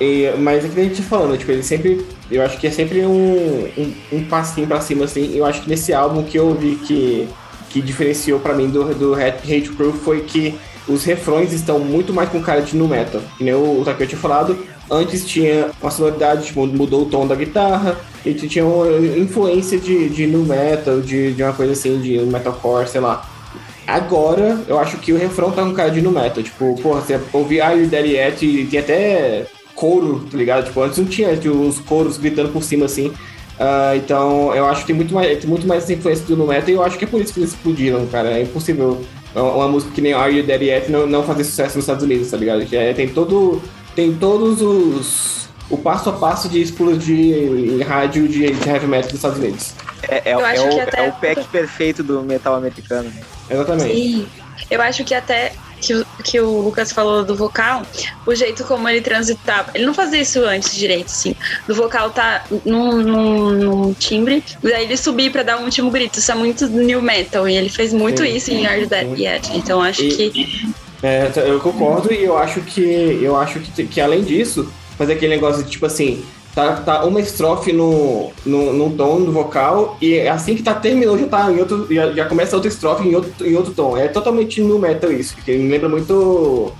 E, 0.00 0.32
mas 0.38 0.64
é 0.64 0.68
que 0.68 0.80
a 0.80 0.84
gente 0.84 1.02
falando, 1.02 1.38
tipo, 1.38 1.52
ele 1.52 1.62
sempre. 1.62 2.04
Eu 2.30 2.42
acho 2.42 2.58
que 2.58 2.66
é 2.66 2.70
sempre 2.70 3.04
um, 3.04 3.70
um, 3.76 3.94
um, 4.12 4.24
passinho 4.24 4.66
pra 4.66 4.80
cima, 4.80 5.04
assim. 5.04 5.36
Eu 5.36 5.44
acho 5.44 5.62
que 5.62 5.68
nesse 5.68 5.92
álbum 5.92 6.22
que 6.22 6.38
eu 6.38 6.48
ouvi 6.48 6.76
que, 6.76 7.28
que 7.70 7.80
diferenciou 7.82 8.40
pra 8.40 8.54
mim 8.54 8.68
do, 8.68 8.94
do 8.94 9.14
Hate 9.14 9.70
Crew 9.76 9.92
foi 9.92 10.22
que 10.22 10.58
os 10.88 11.04
refrões 11.04 11.52
estão 11.52 11.78
muito 11.78 12.12
mais 12.12 12.28
com 12.28 12.42
cara 12.42 12.60
de 12.60 12.76
nu 12.76 12.88
metal. 12.88 13.20
Que 13.38 13.44
nem 13.44 13.54
o 13.54 13.84
tinha 14.06 14.18
falado, 14.18 14.58
antes 14.90 15.24
tinha 15.26 15.70
uma 15.80 15.90
sonoridade, 15.90 16.46
tipo, 16.46 16.66
mudou 16.66 17.02
o 17.02 17.06
tom 17.06 17.26
da 17.26 17.34
guitarra, 17.34 17.96
e 18.24 18.34
tinha 18.34 18.64
uma 18.64 18.86
influência 19.16 19.78
de, 19.78 20.08
de 20.08 20.26
nu 20.26 20.44
metal, 20.44 21.00
de, 21.00 21.32
de 21.32 21.42
uma 21.42 21.52
coisa 21.52 21.72
assim, 21.72 22.00
de 22.00 22.18
metalcore, 22.20 22.88
sei 22.88 23.00
lá. 23.00 23.28
agora 23.86 24.60
eu 24.68 24.78
acho 24.78 24.96
que 24.98 25.12
o 25.12 25.18
refrão 25.18 25.50
tá 25.50 25.62
um 25.62 25.74
cara 25.74 25.90
de 25.90 26.00
no 26.00 26.10
metal. 26.10 26.42
Tipo, 26.42 26.76
porra, 26.82 27.00
você 27.00 27.20
ouvir 27.32 27.60
Are 27.60 27.78
You 27.78 27.88
There 27.88 28.08
Yet 28.08 28.44
e 28.44 28.66
tem 28.66 28.80
até 28.80 29.46
couro, 29.74 30.26
tá 30.30 30.36
ligado? 30.36 30.64
Tipo, 30.64 30.82
antes 30.82 30.98
não 30.98 31.06
tinha 31.06 31.36
tipo, 31.36 31.56
os 31.56 31.78
coros 31.80 32.16
gritando 32.16 32.50
por 32.50 32.62
cima 32.62 32.86
assim. 32.86 33.12
Uh, 33.58 33.96
então 33.96 34.54
eu 34.54 34.66
acho 34.66 34.80
que 34.80 34.88
tem 34.88 34.96
muito 34.96 35.14
mais, 35.14 35.38
tem 35.38 35.48
muito 35.48 35.66
mais 35.66 35.84
essa 35.84 35.92
influência 35.92 36.24
do 36.26 36.36
no 36.36 36.46
metal 36.46 36.68
e 36.70 36.72
eu 36.72 36.82
acho 36.82 36.98
que 36.98 37.04
é 37.04 37.08
por 37.08 37.20
isso 37.20 37.32
que 37.32 37.40
eles 37.40 37.50
explodiram, 37.50 38.06
cara. 38.06 38.30
É 38.30 38.42
impossível 38.42 39.04
uma 39.34 39.68
música 39.68 39.92
que 39.94 40.00
nem 40.00 40.12
Are 40.12 40.34
You 40.34 40.44
There 40.44 40.64
Yet 40.64 40.90
não, 40.90 41.06
não 41.06 41.22
fazer 41.22 41.44
sucesso 41.44 41.76
nos 41.76 41.84
Estados 41.84 42.04
Unidos, 42.04 42.30
tá 42.30 42.36
ligado? 42.36 42.66
É, 42.74 42.92
tem 42.92 43.08
todo. 43.08 43.62
Tem 43.94 44.12
todos 44.14 44.60
os. 44.60 45.48
O 45.70 45.78
passo 45.78 46.10
a 46.10 46.12
passo 46.12 46.48
de 46.48 46.60
explodir 46.60 47.34
em 47.34 47.80
rádio 47.80 48.28
de, 48.28 48.50
de 48.50 48.68
heavy 48.68 48.86
metal 48.86 49.08
dos 49.08 49.14
Estados 49.14 49.38
Unidos. 49.38 49.74
É, 50.06 50.16
é, 50.16 50.32
é, 50.32 50.36
o, 50.36 50.40
é 50.40 51.08
o 51.08 51.12
pack 51.12 51.48
perfeito 51.48 52.02
do 52.02 52.22
metal 52.22 52.54
americano. 52.54 53.08
Né? 53.08 53.22
Exatamente. 53.48 53.94
Sim. 53.94 54.26
Eu 54.70 54.80
acho 54.80 55.04
que 55.04 55.14
até 55.14 55.52
que, 55.82 56.06
que 56.22 56.40
o 56.40 56.60
Lucas 56.60 56.92
falou 56.92 57.24
do 57.24 57.34
vocal, 57.34 57.82
o 58.24 58.34
jeito 58.34 58.64
como 58.64 58.88
ele 58.88 59.00
transitava. 59.00 59.70
Ele 59.74 59.84
não 59.84 59.92
fazia 59.92 60.20
isso 60.20 60.40
antes 60.44 60.74
direito, 60.74 61.06
assim. 61.06 61.34
Do 61.66 61.74
vocal 61.74 62.10
tá 62.10 62.44
num, 62.64 63.02
num, 63.02 63.50
num 63.50 63.94
timbre, 63.94 64.42
e 64.62 64.72
aí 64.72 64.84
ele 64.84 64.96
subir 64.96 65.32
pra 65.32 65.42
dar 65.42 65.58
um 65.58 65.64
último 65.64 65.90
grito. 65.90 66.18
Isso 66.18 66.30
é 66.30 66.34
muito 66.34 66.68
new 66.68 67.02
metal. 67.02 67.48
E 67.48 67.56
ele 67.56 67.68
fez 67.68 67.92
muito 67.92 68.22
sim, 68.22 68.36
isso 68.36 68.50
em 68.52 68.62
Hard 68.62 68.88
That 68.88 69.20
Yet. 69.20 69.50
Então 69.56 69.82
acho 69.82 70.02
e, 70.02 70.30
que. 70.30 70.74
É, 71.02 71.30
eu 71.36 71.58
concordo 71.58 72.12
e 72.12 72.22
eu 72.22 72.38
acho 72.38 72.60
que 72.60 72.80
eu 73.20 73.36
acho 73.36 73.58
que, 73.58 73.84
que 73.84 74.00
além 74.00 74.22
disso, 74.22 74.72
fazer 74.96 75.14
aquele 75.14 75.34
negócio 75.34 75.64
de 75.64 75.70
tipo 75.70 75.84
assim, 75.84 76.24
tá, 76.54 76.76
tá 76.76 77.04
uma 77.04 77.20
estrofe 77.20 77.72
no, 77.72 78.30
no, 78.44 78.72
no 78.72 78.90
tom 78.90 79.22
do 79.22 79.32
vocal 79.32 79.96
e 80.00 80.20
assim 80.28 80.54
que 80.54 80.62
tá 80.62 80.74
terminou 80.74 81.18
já 81.18 81.26
tá 81.26 81.50
em 81.50 81.58
outro 81.58 81.86
já, 81.90 82.12
já 82.12 82.24
começa 82.26 82.56
outra 82.56 82.68
estrofe 82.70 83.06
em 83.06 83.14
outro, 83.14 83.46
em 83.46 83.54
outro 83.56 83.72
tom. 83.72 83.96
É 83.96 84.08
totalmente 84.08 84.60
no 84.60 84.78
metal 84.78 85.10
isso, 85.10 85.34
porque 85.34 85.56
me 85.56 85.70
lembra 85.70 85.88
muito 85.88 86.72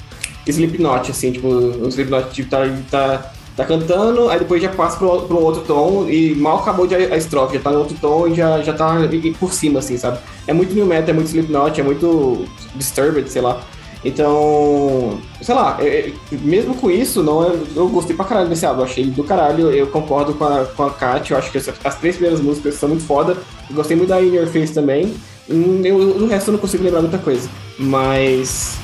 Slipknot, 0.47 1.11
assim, 1.11 1.33
tipo, 1.33 1.49
o 1.49 1.89
Slipknot 1.89 2.31
tipo, 2.33 2.51
tá, 2.51 2.69
tá, 2.91 3.33
tá 3.57 3.65
cantando, 3.65 4.29
aí 4.29 4.39
depois 4.39 4.61
já 4.61 4.69
passa 4.69 4.99
pro, 4.99 5.23
pro 5.23 5.39
outro 5.39 5.63
tom 5.63 6.09
e 6.09 6.35
mal 6.35 6.59
acabou 6.59 6.87
de 6.87 6.95
a, 6.95 6.99
a 6.99 7.17
estrofe, 7.17 7.57
já 7.57 7.63
tá 7.63 7.71
no 7.71 7.79
outro 7.79 7.97
tom 8.01 8.27
e 8.27 8.35
já, 8.35 8.61
já 8.63 8.73
tá 8.73 8.97
por 9.39 9.53
cima, 9.53 9.79
assim, 9.79 9.97
sabe? 9.97 10.19
É 10.47 10.53
muito 10.53 10.75
new 10.75 10.85
metal, 10.85 11.11
é 11.11 11.13
muito 11.13 11.29
Slipknot, 11.29 11.81
é 11.81 11.85
muito 11.85 12.45
Disturbed, 12.75 13.29
sei 13.31 13.41
lá. 13.41 13.63
Então, 14.05 15.21
sei 15.41 15.55
lá, 15.55 15.79
é, 15.81 15.87
é, 15.87 16.13
mesmo 16.43 16.75
com 16.75 16.91
isso, 16.91 17.23
não, 17.23 17.45
é, 17.45 17.57
eu 17.77 17.89
gostei 17.89 18.17
pra 18.17 18.25
caralho 18.25 18.49
desse 18.49 18.67
álbum, 18.67 18.83
achei 18.83 19.05
do 19.05 19.23
caralho, 19.23 19.71
eu 19.71 19.87
concordo 19.87 20.35
com 20.35 20.45
a, 20.45 20.65
com 20.65 20.83
a 20.83 20.91
Kat, 20.91 21.31
eu 21.31 21.39
acho 21.39 21.53
que 21.53 21.59
essa, 21.59 21.73
as 21.85 21.95
três 21.97 22.17
primeiras 22.17 22.43
músicas 22.43 22.75
são 22.75 22.89
muito 22.89 23.05
foda, 23.05 23.37
eu 23.71 23.77
gostei 23.77 23.97
muito 23.97 24.09
da 24.09 24.21
In 24.21 24.35
Your 24.35 24.49
Face 24.49 24.75
também, 24.75 25.15
hum, 25.49 25.83
eu, 25.85 26.15
do 26.15 26.27
resto 26.27 26.49
eu 26.49 26.53
não 26.53 26.61
consigo 26.61 26.83
lembrar 26.83 27.01
muita 27.01 27.19
coisa, 27.19 27.49
mas 27.79 28.77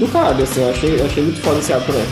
do 0.00 0.08
caralho, 0.08 0.42
assim, 0.42 0.60
eu 0.60 0.70
achei, 0.70 1.00
eu 1.00 1.06
achei 1.06 1.22
muito 1.22 1.40
foda 1.40 1.60
esse 1.60 1.72
álbum 1.72 1.86
também. 1.86 2.06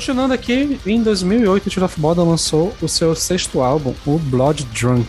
Continuando 0.00 0.32
aqui, 0.32 0.80
em 0.86 1.02
2008, 1.02 1.66
o 1.66 1.70
Tear 1.70 1.84
of 1.84 2.00
Moda 2.00 2.22
lançou 2.22 2.74
o 2.80 2.88
seu 2.88 3.14
sexto 3.14 3.60
álbum, 3.60 3.94
o 4.06 4.18
Blood 4.18 4.64
Drunk. 4.72 5.06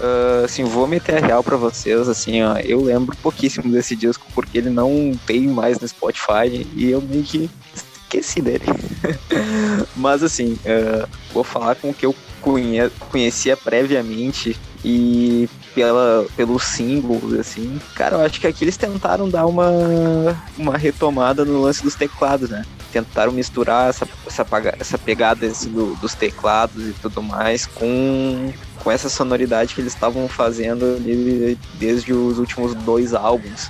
Uh, 0.00 0.44
assim, 0.44 0.64
vou 0.64 0.88
meter 0.88 1.22
a 1.22 1.24
real 1.24 1.40
pra 1.44 1.56
vocês, 1.56 2.08
assim, 2.08 2.42
ó, 2.42 2.56
eu 2.56 2.82
lembro 2.82 3.16
pouquíssimo 3.18 3.70
desse 3.70 3.94
disco, 3.94 4.26
porque 4.34 4.58
ele 4.58 4.70
não 4.70 5.16
tem 5.24 5.42
mais 5.42 5.78
no 5.78 5.86
Spotify, 5.86 6.66
e 6.74 6.90
eu 6.90 7.00
meio 7.00 7.22
que 7.22 7.48
esqueci 7.72 8.42
dele. 8.42 8.64
Mas, 9.94 10.24
assim, 10.24 10.58
uh, 10.64 11.08
vou 11.32 11.44
falar 11.44 11.76
com 11.76 11.90
o 11.90 11.94
que 11.94 12.04
eu 12.04 12.12
conhe 12.40 12.90
conhecia 13.12 13.56
previamente, 13.56 14.56
e 14.84 15.48
pela, 15.76 16.26
pelos 16.36 16.64
símbolos, 16.64 17.38
assim. 17.38 17.80
Cara, 17.94 18.16
eu 18.16 18.20
acho 18.20 18.40
que 18.40 18.48
aqui 18.48 18.64
eles 18.64 18.76
tentaram 18.76 19.28
dar 19.28 19.46
uma, 19.46 19.70
uma 20.58 20.76
retomada 20.76 21.44
no 21.44 21.62
lance 21.62 21.84
dos 21.84 21.94
teclados, 21.94 22.50
né? 22.50 22.64
Tentaram 22.94 23.32
misturar 23.32 23.90
essa, 23.90 24.08
essa, 24.24 24.46
essa 24.78 24.96
pegada 24.96 25.48
do, 25.66 25.96
dos 25.96 26.14
teclados 26.14 26.90
e 26.90 26.92
tudo 26.92 27.20
mais 27.20 27.66
com, 27.66 28.52
com 28.78 28.88
essa 28.88 29.08
sonoridade 29.08 29.74
que 29.74 29.80
eles 29.80 29.92
estavam 29.92 30.28
fazendo 30.28 30.96
desde 31.74 32.12
os 32.12 32.38
últimos 32.38 32.72
dois 32.72 33.12
álbuns. 33.12 33.68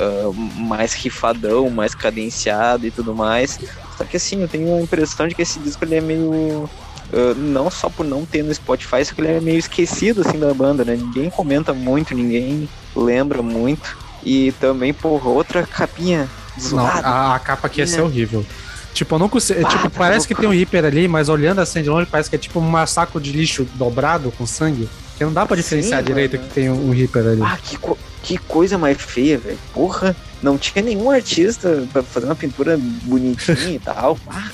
Uh, 0.00 0.32
mais 0.32 0.94
rifadão, 0.94 1.68
mais 1.68 1.94
cadenciado 1.94 2.86
e 2.86 2.90
tudo 2.90 3.14
mais. 3.14 3.60
Só 3.98 4.04
que 4.04 4.16
assim, 4.16 4.40
eu 4.40 4.48
tenho 4.48 4.74
a 4.76 4.80
impressão 4.80 5.28
de 5.28 5.34
que 5.34 5.42
esse 5.42 5.58
disco 5.58 5.84
ele 5.84 5.96
é 5.96 6.00
meio 6.00 6.68
Uh, 7.12 7.34
não 7.36 7.70
só 7.70 7.90
por 7.90 8.04
não 8.04 8.24
ter 8.24 8.42
no 8.42 8.52
Spotify, 8.52 9.04
só 9.04 9.14
que 9.14 9.20
ele 9.20 9.28
é 9.28 9.40
meio 9.40 9.58
esquecido 9.58 10.22
assim 10.22 10.38
da 10.38 10.52
banda, 10.54 10.84
né? 10.84 10.96
Ninguém 10.96 11.28
comenta 11.30 11.72
muito, 11.72 12.14
ninguém 12.14 12.68
lembra 12.96 13.42
muito. 13.42 13.96
E 14.24 14.52
também 14.52 14.94
por 14.94 15.24
outra 15.24 15.64
capinha. 15.64 16.28
Não, 16.70 16.86
a, 16.86 17.34
a 17.34 17.38
capa 17.38 17.66
aqui 17.66 17.80
ia 17.80 17.86
ser 17.86 18.00
horrível. 18.00 18.44
Tipo, 18.92 19.16
eu 19.16 19.18
não 19.18 19.28
consigo. 19.28 19.60
Ah, 19.66 19.68
tipo, 19.68 19.82
tá 19.82 19.90
parece 19.90 20.26
que 20.26 20.34
tem 20.34 20.48
um 20.48 20.52
Reaper 20.52 20.84
ali, 20.84 21.08
mas 21.08 21.28
olhando 21.28 21.60
assim 21.60 21.82
de 21.82 21.90
longe, 21.90 22.08
parece 22.08 22.30
que 22.30 22.36
é 22.36 22.38
tipo 22.38 22.60
um 22.60 22.86
saco 22.86 23.20
de 23.20 23.32
lixo 23.32 23.66
dobrado 23.74 24.30
com 24.32 24.46
sangue. 24.46 24.88
Que 25.16 25.24
não 25.24 25.32
dá 25.32 25.44
pra 25.44 25.56
diferenciar 25.56 26.00
Sim, 26.00 26.06
direito 26.06 26.36
mano. 26.36 26.48
que 26.48 26.54
tem 26.54 26.70
um 26.70 26.90
Reaper 26.90 27.26
ali. 27.26 27.42
Ah, 27.42 27.58
que, 27.62 27.76
co 27.76 27.98
que 28.22 28.38
coisa 28.38 28.78
mais 28.78 29.00
feia, 29.00 29.36
velho. 29.36 29.58
Porra, 29.72 30.16
não 30.42 30.56
tinha 30.56 30.82
nenhum 30.82 31.10
artista 31.10 31.86
pra 31.92 32.02
fazer 32.02 32.26
uma 32.26 32.34
pintura 32.34 32.78
bonitinha 33.02 33.70
e 33.70 33.78
tal. 33.78 34.18
Ah, 34.30 34.48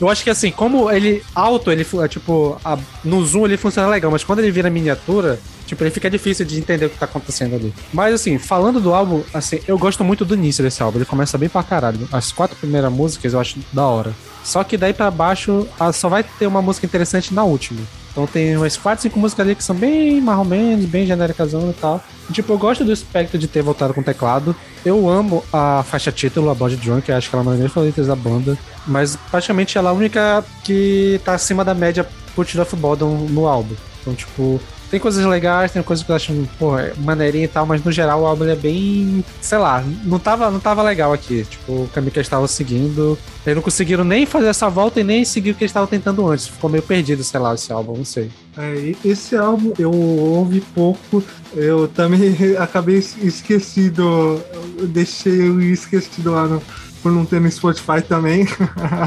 eu 0.00 0.08
acho 0.08 0.24
que 0.24 0.30
assim, 0.30 0.50
como 0.50 0.90
ele 0.90 1.22
alto, 1.34 1.70
ele 1.70 1.86
é, 2.02 2.08
tipo, 2.08 2.58
a, 2.64 2.78
no 3.04 3.24
zoom 3.24 3.46
ele 3.46 3.56
funciona 3.56 3.88
legal, 3.88 4.10
mas 4.10 4.24
quando 4.24 4.40
ele 4.40 4.50
vira 4.50 4.70
miniatura, 4.70 5.38
tipo, 5.66 5.82
ele 5.82 5.90
fica 5.90 6.10
difícil 6.10 6.44
de 6.44 6.58
entender 6.58 6.86
o 6.86 6.90
que 6.90 6.98
tá 6.98 7.06
acontecendo 7.06 7.54
ali. 7.54 7.72
Mas 7.92 8.14
assim, 8.14 8.38
falando 8.38 8.80
do 8.80 8.92
álbum, 8.94 9.22
assim, 9.32 9.60
eu 9.66 9.78
gosto 9.78 10.04
muito 10.04 10.24
do 10.24 10.34
início 10.34 10.62
desse 10.62 10.82
álbum, 10.82 10.98
ele 10.98 11.04
começa 11.04 11.36
bem 11.38 11.48
pra 11.48 11.62
caralho. 11.62 12.08
As 12.12 12.32
quatro 12.32 12.56
primeiras 12.56 12.92
músicas 12.92 13.32
eu 13.32 13.40
acho 13.40 13.58
da 13.72 13.86
hora. 13.86 14.12
Só 14.44 14.64
que 14.64 14.76
daí 14.76 14.92
para 14.92 15.10
baixo, 15.10 15.66
só 15.92 16.08
vai 16.08 16.24
ter 16.24 16.46
uma 16.46 16.60
música 16.60 16.86
interessante 16.86 17.32
na 17.32 17.44
última. 17.44 17.80
Então 18.12 18.26
tem 18.26 18.56
umas 18.56 18.76
4, 18.76 19.02
5 19.02 19.18
músicas 19.18 19.46
ali 19.46 19.54
que 19.54 19.64
são 19.64 19.74
bem 19.74 20.20
mais 20.20 20.38
ou 20.38 20.44
menos, 20.44 20.84
bem 20.84 21.06
genéricas 21.06 21.52
e 21.54 21.72
tal. 21.80 22.02
Tipo, 22.30 22.52
eu 22.52 22.58
gosto 22.58 22.84
do 22.84 22.92
aspecto 22.92 23.38
de 23.38 23.48
ter 23.48 23.62
voltado 23.62 23.94
com 23.94 24.02
teclado. 24.02 24.54
Eu 24.84 25.08
amo 25.08 25.42
a 25.52 25.82
faixa 25.82 26.12
título, 26.12 26.50
a 26.50 26.54
Body 26.54 26.76
Drunk, 26.76 27.10
acho 27.10 27.30
que 27.30 27.34
ela 27.34 27.42
é 27.42 27.44
uma 27.44 27.52
das 27.52 27.58
minhas 27.58 27.72
favoritas 27.72 28.06
da 28.06 28.16
banda. 28.16 28.58
Mas 28.86 29.16
praticamente 29.30 29.78
ela 29.78 29.90
é 29.90 29.92
a 29.92 29.94
única 29.94 30.44
que 30.64 31.20
tá 31.24 31.34
acima 31.34 31.64
da 31.64 31.74
média 31.74 32.06
por 32.34 32.44
tirar 32.46 32.64
futebol 32.64 32.96
no 32.96 33.46
álbum. 33.46 33.74
Então, 34.00 34.14
tipo, 34.14 34.60
tem 34.92 35.00
coisas 35.00 35.24
legais, 35.24 35.72
tem 35.72 35.82
coisas 35.82 36.04
que 36.04 36.12
eu 36.12 36.16
acho, 36.16 36.48
pô, 36.58 36.72
maneirinha 36.98 37.46
e 37.46 37.48
tal, 37.48 37.64
mas 37.64 37.82
no 37.82 37.90
geral 37.90 38.20
o 38.20 38.26
álbum 38.26 38.44
é 38.44 38.54
bem. 38.54 39.24
Sei 39.40 39.56
lá, 39.56 39.82
não 40.04 40.18
tava, 40.18 40.50
não 40.50 40.60
tava 40.60 40.82
legal 40.82 41.14
aqui. 41.14 41.46
Tipo, 41.48 41.84
o 41.84 41.90
caminho 41.94 42.12
que 42.12 42.18
eles 42.18 42.26
estavam 42.26 42.46
seguindo. 42.46 43.18
Eles 43.46 43.56
não 43.56 43.62
conseguiram 43.62 44.04
nem 44.04 44.26
fazer 44.26 44.48
essa 44.48 44.68
volta 44.68 45.00
e 45.00 45.04
nem 45.04 45.24
seguir 45.24 45.52
o 45.52 45.54
que 45.54 45.64
eles 45.64 45.70
estavam 45.70 45.86
tentando 45.86 46.28
antes. 46.28 46.48
Ficou 46.48 46.68
meio 46.68 46.82
perdido, 46.82 47.24
sei 47.24 47.40
lá, 47.40 47.54
esse 47.54 47.72
álbum, 47.72 47.96
não 47.96 48.04
sei. 48.04 48.30
É, 48.54 48.94
esse 49.02 49.34
álbum 49.34 49.72
eu 49.78 49.90
ouvi 49.90 50.60
pouco, 50.60 51.24
eu 51.54 51.88
também 51.88 52.36
acabei 52.60 52.98
esquecido, 52.98 54.42
eu 54.76 54.86
deixei 54.88 55.48
eu 55.48 55.58
esquecido 55.58 56.32
lá 56.32 56.46
no, 56.46 56.62
por 57.02 57.12
não 57.12 57.24
ter 57.24 57.40
no 57.40 57.50
Spotify 57.50 58.00
também. 58.06 58.46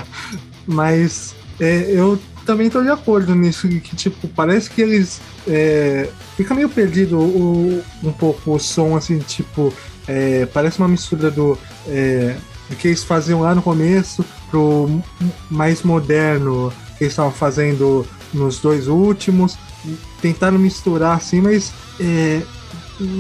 Mas 0.67 1.35
é, 1.59 1.85
eu 1.89 2.19
também 2.45 2.69
tô 2.69 2.81
de 2.81 2.89
acordo 2.89 3.33
nisso, 3.33 3.67
que 3.67 3.95
tipo, 3.95 4.27
parece 4.29 4.69
que 4.69 4.81
eles. 4.81 5.21
É, 5.47 6.09
fica 6.35 6.53
meio 6.53 6.69
perdido 6.69 7.17
o, 7.19 7.83
um 8.03 8.11
pouco 8.11 8.55
o 8.55 8.59
som, 8.59 8.95
assim, 8.95 9.19
tipo. 9.19 9.73
É, 10.07 10.45
parece 10.53 10.77
uma 10.77 10.87
mistura 10.87 11.31
do, 11.31 11.57
é, 11.87 12.35
do 12.69 12.75
que 12.75 12.89
eles 12.89 13.03
faziam 13.03 13.41
lá 13.41 13.55
no 13.55 13.61
começo 13.61 14.23
pro 14.51 15.01
mais 15.49 15.81
moderno 15.81 16.71
que 16.95 17.05
eles 17.05 17.13
estavam 17.13 17.31
fazendo 17.31 18.05
nos 18.33 18.59
dois 18.59 18.87
últimos. 18.87 19.57
Tentaram 20.21 20.59
misturar 20.59 21.17
assim, 21.17 21.41
mas 21.41 21.73
é, 21.99 22.41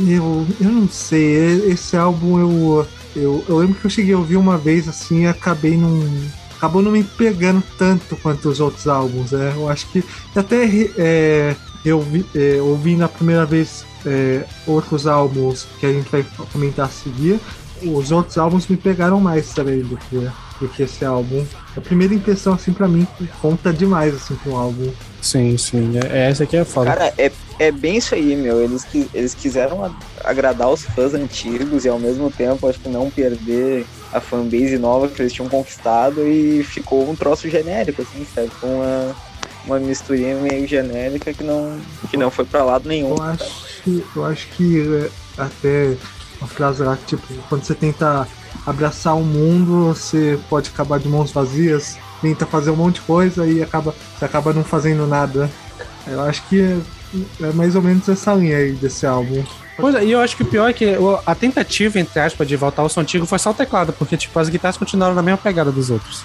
eu, 0.07 0.45
eu 0.61 0.69
não 0.69 0.87
sei. 0.87 1.71
Esse 1.71 1.97
álbum 1.97 2.39
eu, 2.39 2.87
eu, 3.15 3.43
eu 3.47 3.57
lembro 3.57 3.75
que 3.75 3.85
eu 3.85 3.89
cheguei 3.89 4.13
a 4.13 4.17
ouvir 4.17 4.37
uma 4.37 4.57
vez 4.57 4.87
assim 4.87 5.23
e 5.23 5.27
acabei 5.27 5.77
num 5.77 6.27
acabou 6.57 6.81
não 6.81 6.91
me 6.91 7.03
pegando 7.03 7.61
tanto 7.77 8.15
quanto 8.17 8.49
os 8.49 8.59
outros 8.59 8.87
álbuns. 8.87 9.31
Né? 9.31 9.53
Eu 9.55 9.69
acho 9.69 9.87
que 9.91 10.03
até 10.35 10.65
é, 10.97 11.55
eu 11.83 12.01
vi, 12.01 12.25
é, 12.33 12.61
ouvi 12.61 12.95
na 12.95 13.07
primeira 13.07 13.45
vez 13.45 13.85
é, 14.05 14.45
outros 14.65 15.05
álbuns 15.05 15.67
que 15.79 15.85
a 15.85 15.91
gente 15.91 16.09
vai 16.09 16.25
comentar 16.51 16.85
a 16.85 16.89
seguir. 16.89 17.39
Os 17.83 18.11
outros 18.11 18.37
álbuns 18.37 18.67
me 18.67 18.77
pegaram 18.77 19.19
mais 19.19 19.53
também 19.53 19.81
do 19.81 19.97
que 19.97 20.29
do 20.59 20.67
que 20.69 20.83
esse 20.83 21.03
álbum. 21.03 21.45
A 21.75 21.81
primeira 21.81 22.13
impressão, 22.13 22.53
assim, 22.53 22.71
pra 22.71 22.87
mim, 22.87 23.07
conta 23.41 23.73
demais, 23.73 24.15
assim, 24.15 24.35
com 24.35 24.51
o 24.51 24.55
álbum. 24.55 24.91
Sim, 25.21 25.57
sim. 25.57 25.93
É, 25.97 26.19
é 26.19 26.29
essa 26.29 26.43
aqui 26.43 26.57
é 26.57 26.63
foda. 26.63 26.91
Cara, 26.91 27.13
é, 27.17 27.31
é 27.59 27.71
bem 27.71 27.97
isso 27.97 28.15
aí, 28.15 28.35
meu. 28.35 28.61
Eles, 28.61 28.85
eles 29.13 29.33
quiseram 29.33 29.95
agradar 30.23 30.69
os 30.69 30.83
fãs 30.83 31.13
antigos 31.13 31.85
e 31.85 31.89
ao 31.89 31.99
mesmo 31.99 32.29
tempo, 32.29 32.67
acho 32.67 32.79
que 32.79 32.89
não 32.89 33.09
perder 33.09 33.85
a 34.11 34.19
fanbase 34.19 34.77
nova 34.77 35.07
que 35.07 35.21
eles 35.21 35.33
tinham 35.33 35.49
conquistado 35.49 36.27
e 36.27 36.63
ficou 36.63 37.09
um 37.09 37.15
troço 37.15 37.49
genérico, 37.49 38.01
assim, 38.01 38.25
sabe? 38.33 38.49
Com 38.59 38.67
uma, 38.67 39.15
uma 39.65 39.79
misturinha 39.79 40.35
meio 40.35 40.67
genérica 40.67 41.33
que 41.33 41.43
não, 41.43 41.79
que 42.09 42.17
não 42.17 42.31
foi 42.31 42.45
pra 42.45 42.63
lado 42.63 42.87
nenhum. 42.87 43.15
Eu 43.15 43.23
acho, 43.23 44.03
eu 44.15 44.25
acho 44.25 44.47
que 44.49 44.81
é, 44.81 45.41
até 45.41 45.97
uma 46.39 46.47
frase 46.47 46.83
lá 46.83 46.97
que, 46.97 47.15
tipo, 47.15 47.27
quando 47.49 47.63
você 47.63 47.75
tenta 47.75 48.27
abraçar 48.65 49.15
o 49.15 49.23
mundo, 49.23 49.93
você 49.93 50.39
pode 50.49 50.69
acabar 50.69 50.99
de 50.99 51.07
mãos 51.07 51.31
vazias, 51.31 51.97
tenta 52.21 52.45
fazer 52.45 52.71
um 52.71 52.75
monte 52.75 52.95
de 52.95 53.01
coisa 53.01 53.45
e 53.45 53.61
acaba, 53.61 53.93
você 54.17 54.25
acaba 54.25 54.53
não 54.53 54.63
fazendo 54.63 55.05
nada. 55.07 55.49
Eu 56.07 56.21
acho 56.21 56.47
que 56.47 56.79
é, 57.41 57.51
mais 57.53 57.75
ou 57.75 57.81
menos 57.81 58.07
essa 58.09 58.33
linha 58.33 58.57
aí 58.57 58.71
desse 58.73 59.05
álbum. 59.05 59.43
Pois 59.77 59.93
é, 59.95 60.05
e 60.05 60.11
eu 60.11 60.21
acho 60.21 60.37
que 60.37 60.43
o 60.43 60.45
pior 60.45 60.69
é 60.69 60.73
que 60.73 60.95
a 61.25 61.35
tentativa, 61.35 61.99
entre 61.99 62.19
aspas, 62.19 62.47
de 62.47 62.55
voltar 62.55 62.81
ao 62.81 62.89
som 62.89 63.01
antigo 63.01 63.25
foi 63.25 63.37
só 63.39 63.51
o 63.51 63.53
teclado, 63.53 63.91
porque, 63.93 64.15
tipo, 64.15 64.37
as 64.39 64.47
guitarras 64.47 64.77
continuaram 64.77 65.13
na 65.13 65.21
mesma 65.21 65.37
pegada 65.37 65.71
dos 65.71 65.89
outros. 65.89 66.23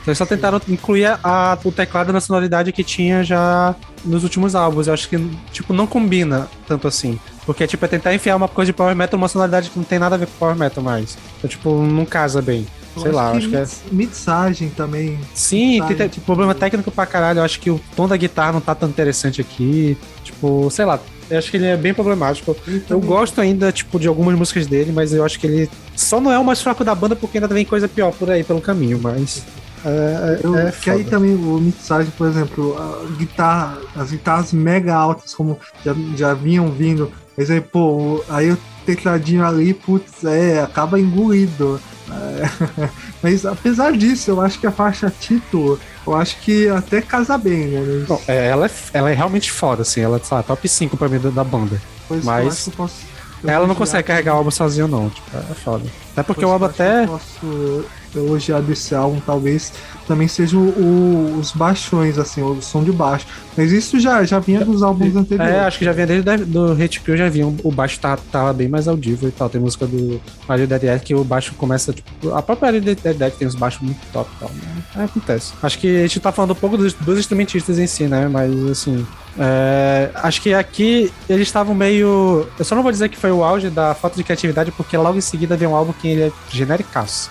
Então 0.00 0.10
eles 0.10 0.18
só 0.18 0.26
tentaram 0.26 0.60
incluir 0.68 1.06
a, 1.22 1.56
o 1.64 1.70
teclado 1.72 2.12
na 2.12 2.20
sonoridade 2.20 2.72
que 2.72 2.82
tinha 2.82 3.22
já 3.22 3.74
nos 4.04 4.24
últimos 4.24 4.54
álbuns. 4.56 4.88
Eu 4.88 4.94
acho 4.94 5.08
que, 5.08 5.16
tipo, 5.52 5.72
não 5.72 5.86
combina 5.86 6.48
tanto 6.66 6.88
assim. 6.88 7.18
Porque, 7.46 7.66
tipo, 7.66 7.84
é 7.84 7.88
tentar 7.88 8.12
enfiar 8.14 8.34
uma 8.36 8.48
coisa 8.48 8.70
de 8.72 8.76
Power 8.76 8.94
Metal 8.96 9.18
numa 9.18 9.28
sonoridade 9.28 9.70
que 9.70 9.78
não 9.78 9.84
tem 9.84 9.98
nada 10.00 10.14
a 10.16 10.18
ver 10.18 10.26
com 10.26 10.32
Power 10.38 10.56
Metal 10.56 10.82
mais. 10.82 11.16
Então, 11.38 11.48
tipo, 11.48 11.82
não 11.82 12.04
casa 12.04 12.40
bem. 12.42 12.66
Sei 12.96 13.10
lá, 13.10 13.30
acho 13.30 13.48
que 13.48 13.56
é. 13.56 13.60
mix- 13.60 13.82
mixagem 13.90 14.68
também. 14.70 15.18
Sim, 15.34 15.78
Sabe, 15.78 15.94
tem, 15.94 16.08
tipo, 16.08 16.26
problema 16.26 16.54
técnico 16.54 16.90
pra 16.90 17.06
caralho. 17.06 17.38
Eu 17.38 17.44
acho 17.44 17.58
que 17.58 17.70
o 17.70 17.80
tom 17.96 18.06
da 18.06 18.16
guitarra 18.16 18.52
não 18.52 18.60
tá 18.60 18.74
tão 18.74 18.88
interessante 18.88 19.40
aqui. 19.40 19.96
Tipo, 20.42 20.68
sei 20.72 20.84
lá. 20.84 20.98
Eu 21.30 21.38
acho 21.38 21.50
que 21.52 21.56
ele 21.56 21.66
é 21.66 21.76
bem 21.76 21.94
problemático. 21.94 22.54
Eu 22.90 23.00
gosto 23.00 23.40
ainda, 23.40 23.70
tipo, 23.70 23.98
de 23.98 24.08
algumas 24.08 24.34
músicas 24.36 24.66
dele, 24.66 24.90
mas 24.92 25.14
eu 25.14 25.24
acho 25.24 25.38
que 25.38 25.46
ele 25.46 25.70
só 25.96 26.20
não 26.20 26.32
é 26.32 26.38
o 26.38 26.44
mais 26.44 26.60
fraco 26.60 26.82
da 26.84 26.94
banda 26.96 27.14
porque 27.14 27.38
ainda 27.38 27.46
vem 27.46 27.64
coisa 27.64 27.88
pior 27.88 28.12
por 28.12 28.28
aí 28.28 28.42
pelo 28.42 28.60
caminho, 28.60 28.98
mas. 29.00 29.44
É, 29.84 30.40
Eu, 30.42 30.56
é, 30.58 30.68
é 30.68 30.72
que 30.72 30.90
aí 30.90 31.04
também 31.04 31.34
o 31.34 31.58
mixagem, 31.60 32.12
por 32.18 32.26
exemplo, 32.26 32.76
a 32.76 33.06
guitarra, 33.16 33.78
as 33.96 34.10
guitarras 34.10 34.52
mega 34.52 34.94
altas, 34.94 35.32
como 35.32 35.58
já, 35.84 35.94
já 36.16 36.34
vinham 36.34 36.68
vindo, 36.70 37.10
mas 37.36 37.50
aí, 37.50 37.60
pô, 37.60 37.78
o- 37.78 38.24
aí 38.28 38.50
o 38.50 38.58
tecladinho 38.84 39.44
ali, 39.46 39.72
putz, 39.72 40.24
é, 40.24 40.60
acaba 40.60 40.98
engolido. 41.00 41.80
É, 42.12 42.88
mas 43.22 43.46
apesar 43.46 43.92
disso, 43.92 44.30
eu 44.30 44.40
acho 44.40 44.58
que 44.58 44.66
a 44.66 44.72
faixa 44.72 45.10
título, 45.10 45.78
eu 46.06 46.14
acho 46.14 46.38
que 46.40 46.68
até 46.68 47.00
casa 47.00 47.38
bem, 47.38 47.66
né? 47.68 48.04
Bom, 48.06 48.20
é, 48.26 48.48
ela, 48.48 48.66
é, 48.66 48.70
ela 48.92 49.10
é 49.10 49.14
realmente 49.14 49.50
foda, 49.50 49.82
assim. 49.82 50.00
Ela 50.00 50.18
é 50.18 50.42
top 50.42 50.68
5 50.68 50.96
pra 50.96 51.08
mim 51.08 51.18
da, 51.18 51.30
da 51.30 51.44
banda. 51.44 51.80
depois 52.02 52.24
mas 52.24 52.66
eu 52.66 52.72
posso. 52.72 53.02
eu 53.42 53.50
Ela 53.50 53.66
não 53.66 53.74
consegue 53.74 54.06
carregar 54.08 54.34
o 54.34 54.38
álbum 54.38 54.50
sozinho, 54.50 54.88
não. 54.88 55.10
Tipo, 55.10 55.36
é 55.36 55.54
foda. 55.54 55.84
Até 56.12 56.22
porque 56.22 56.40
depois 56.40 56.50
o 56.50 56.52
álbum 56.52 56.66
até. 56.66 57.04
Eu 57.04 57.08
posso 57.08 57.84
elogiar 58.14 58.60
desse 58.60 58.94
álbum, 58.94 59.20
talvez 59.24 59.72
também 60.06 60.26
sejam 60.28 60.60
o- 60.62 61.36
os 61.40 61.52
baixões, 61.52 62.18
assim, 62.18 62.42
o 62.42 62.60
som 62.60 62.82
de 62.82 62.92
baixo. 62.92 63.26
Mas 63.56 63.70
isso 63.70 64.00
já, 64.00 64.24
já 64.24 64.38
vinha 64.38 64.64
dos 64.64 64.82
álbuns 64.82 65.14
anteriores. 65.14 65.54
É, 65.54 65.60
acho 65.60 65.78
que 65.78 65.84
já 65.84 65.92
vinha 65.92 66.06
desde 66.06 66.44
do 66.46 66.72
Hate 66.72 67.00
Pill, 67.00 67.16
já 67.16 67.28
vinha. 67.28 67.46
O 67.62 67.70
baixo 67.70 67.98
tá, 68.00 68.16
tava 68.30 68.52
bem 68.52 68.66
mais 68.68 68.88
audível 68.88 69.28
e 69.28 69.32
tal. 69.32 69.48
Tem 69.50 69.60
música 69.60 69.86
do 69.86 70.20
Mario 70.48 70.66
Dead 70.66 71.00
que 71.02 71.14
o 71.14 71.22
baixo 71.22 71.54
começa, 71.54 71.92
tipo. 71.92 72.34
A 72.34 72.42
própria 72.42 72.66
Mario 72.72 72.80
Dead 72.80 73.32
tem 73.38 73.46
uns 73.46 73.54
baixos 73.54 73.82
muito 73.82 74.00
top 74.12 74.30
e 74.36 74.40
tal. 74.40 74.50
né? 74.50 74.82
É, 74.96 75.04
acontece. 75.04 75.52
Acho 75.62 75.78
que 75.78 75.96
a 75.98 76.00
gente 76.02 76.18
tá 76.20 76.32
falando 76.32 76.52
um 76.52 76.56
pouco 76.56 76.76
dos, 76.78 76.94
dos 76.94 77.18
instrumentistas 77.18 77.78
em 77.78 77.86
si, 77.86 78.04
né? 78.04 78.26
Mas 78.28 78.52
assim. 78.70 79.06
é, 79.38 80.10
acho 80.14 80.40
que 80.40 80.54
aqui 80.54 81.12
eles 81.28 81.46
estavam 81.48 81.74
meio. 81.74 82.46
Eu 82.58 82.64
só 82.64 82.74
não 82.74 82.82
vou 82.82 82.90
dizer 82.92 83.08
que 83.10 83.16
foi 83.18 83.30
o 83.30 83.44
auge 83.44 83.68
da 83.70 83.94
falta 83.94 84.16
de 84.16 84.24
criatividade, 84.24 84.72
porque 84.72 84.96
logo 84.96 85.18
em 85.18 85.22
seguida 85.22 85.56
vem 85.56 85.68
um 85.68 85.76
álbum 85.76 85.92
que 85.92 86.08
ele 86.08 86.22
é 86.22 86.32
genericaço. 86.50 87.30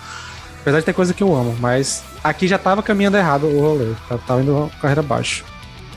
Apesar 0.62 0.78
de 0.78 0.84
ter 0.86 0.92
coisa 0.92 1.12
que 1.12 1.22
eu 1.22 1.34
amo, 1.34 1.56
mas 1.60 2.02
aqui 2.22 2.46
já 2.46 2.56
tava 2.56 2.82
caminhando 2.82 3.16
errado 3.16 3.46
o 3.46 3.60
rolê. 3.60 3.92
tá- 4.08 4.16
Tava 4.18 4.42
indo 4.42 4.70
carreira 4.80 5.00
abaixo. 5.00 5.44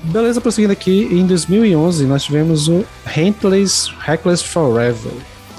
Beleza, 0.03 0.41
prosseguindo 0.41 0.73
aqui, 0.73 1.07
em 1.11 1.25
2011 1.25 2.05
nós 2.05 2.23
tivemos 2.23 2.67
o 2.67 2.83
Rentless 3.05 3.91
Reckless 3.99 4.43
Forever. 4.43 5.11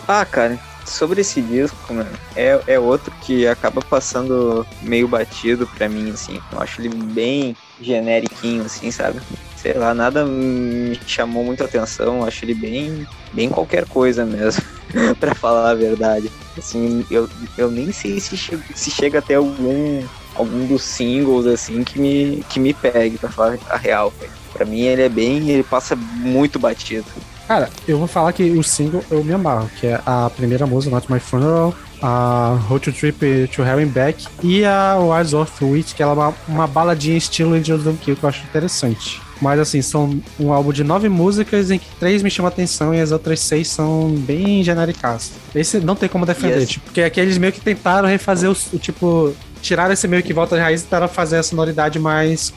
Ah, 0.09 0.25
cara, 0.25 0.59
sobre 0.85 1.21
esse 1.21 1.41
disco, 1.41 1.77
mano, 1.93 2.09
é, 2.35 2.61
é 2.67 2.79
outro 2.79 3.13
que 3.23 3.47
acaba 3.47 3.81
passando 3.81 4.67
meio 4.83 5.09
batido 5.09 5.67
pra 5.77 5.89
mim, 5.89 6.11
assim. 6.11 6.41
Eu 6.53 6.61
acho 6.61 6.81
ele 6.81 6.89
bem 6.89 7.57
generiquinho, 7.81 8.65
assim, 8.65 8.91
sabe? 8.91 9.21
Sei 9.57 9.73
lá, 9.73 9.93
nada 9.95 10.25
me 10.25 10.99
chamou 11.07 11.45
muito 11.45 11.65
atenção. 11.65 12.19
Eu 12.19 12.25
acho 12.25 12.45
ele 12.45 12.55
bem, 12.55 13.07
bem 13.33 13.49
qualquer 13.49 13.85
coisa 13.87 14.25
mesmo, 14.25 14.63
pra 15.21 15.35
falar 15.35 15.71
a 15.71 15.75
verdade. 15.75 16.31
Assim, 16.57 17.05
eu, 17.11 17.29
eu 17.57 17.71
nem 17.71 17.93
sei 17.93 18.21
se, 18.21 18.37
che 18.37 18.59
se 18.75 18.91
chega 18.91 19.19
até 19.19 19.35
algum 19.35 20.03
algum 20.35 20.67
dos 20.67 20.83
singles 20.83 21.47
assim 21.47 21.83
que 21.83 21.99
me 21.99 22.45
que 22.49 22.61
me 22.61 22.75
pegue 22.75 23.19
pra 23.19 23.31
falar 23.31 23.59
a 23.69 23.77
real. 23.77 24.13
Pra 24.53 24.65
mim 24.65 24.81
ele 24.81 25.03
é 25.03 25.09
bem, 25.09 25.51
ele 25.51 25.63
passa 25.63 25.97
muito 25.97 26.59
batido. 26.59 27.05
Cara, 27.47 27.71
eu 27.87 27.99
vou 27.99 28.09
falar 28.09 28.33
que 28.33 28.43
o 28.43 28.63
single 28.63 29.05
eu 29.11 29.23
me 29.23 29.33
amarro, 29.33 29.71
que 29.79 29.87
é 29.87 30.01
a 30.05 30.31
primeira 30.35 30.67
música, 30.67 30.95
Not 30.95 31.11
My 31.13 31.21
Funeral, 31.21 31.73
a 32.03 32.59
Road 32.69 32.91
Trip 32.91 33.49
to 33.55 33.63
Hell 33.63 33.79
and 33.79 33.89
Back 33.89 34.27
e 34.43 34.65
a 34.65 34.97
Wise 34.99 35.37
of 35.37 35.65
Witch, 35.65 35.95
que 35.95 36.03
ela 36.03 36.13
é 36.13 36.15
uma, 36.15 36.35
uma 36.49 36.67
baladinha 36.67 37.17
estilo 37.17 37.55
Angel 37.55 37.79
Don't 37.79 37.99
Kill, 38.03 38.17
que 38.17 38.25
eu 38.25 38.29
acho 38.29 38.43
interessante. 38.45 39.21
Mas 39.41 39.61
assim, 39.61 39.83
são 39.83 40.19
um 40.41 40.53
álbum 40.53 40.73
de 40.73 40.83
nove 40.83 41.09
músicas 41.09 41.71
em 41.71 41.79
que 41.79 41.87
três 42.01 42.23
me 42.23 42.31
chamam 42.31 42.49
a 42.49 42.53
atenção 42.53 42.95
e 42.95 43.01
as 43.01 43.13
outras 43.13 43.41
seis 43.41 43.69
são 43.69 44.09
bem 44.11 44.63
genericas. 44.65 45.33
Esse 45.55 45.79
não 45.79 45.95
tem 45.95 46.09
como 46.09 46.25
defender, 46.25 46.61
Yes. 46.61 46.69
tipo, 46.71 46.85
porque 46.87 47.03
aqui 47.03 47.21
eles 47.21 47.37
meio 47.37 47.53
que 47.53 47.61
tentaram 47.61 48.09
refazer 48.09 48.51
o, 48.51 48.57
o 48.73 48.79
tipo. 48.79 49.35
Tiraram 49.61 49.93
esse 49.93 50.07
meio 50.09 50.23
que 50.23 50.33
volta 50.33 50.55
de 50.57 50.63
raiz 50.63 50.81
e 50.81 50.85
tentaram 50.85 51.09
fazer 51.09 51.39
a 51.39 51.43
sonoridade 51.43 51.99
mais 51.99 52.53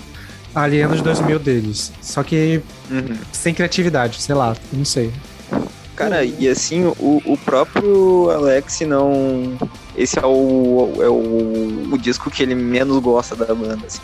ali 0.56 0.82
anos 0.82 1.02
2000 1.02 1.40
deles. 1.40 1.92
Só 2.02 2.24
que 2.24 2.62
Uhum. 2.90 3.16
sem 3.32 3.54
criatividade, 3.54 4.22
sei 4.22 4.36
lá, 4.36 4.56
não 4.74 4.86
sei. 4.86 5.12
Cara, 5.96 6.24
e 6.24 6.48
assim, 6.48 6.86
o, 6.86 7.22
o 7.26 7.38
próprio 7.38 8.30
Alex 8.32 8.80
não. 8.82 9.58
Esse 10.00 10.18
é 10.18 10.26
o, 10.26 10.93
é 11.02 11.10
o, 11.10 11.93
o 11.93 11.97
disco 11.97 12.32
que 12.32 12.41
ele 12.41 12.56
menos 12.56 13.00
gosta 13.00 13.36
da 13.36 13.54
banda, 13.54 13.86
assim? 13.86 14.00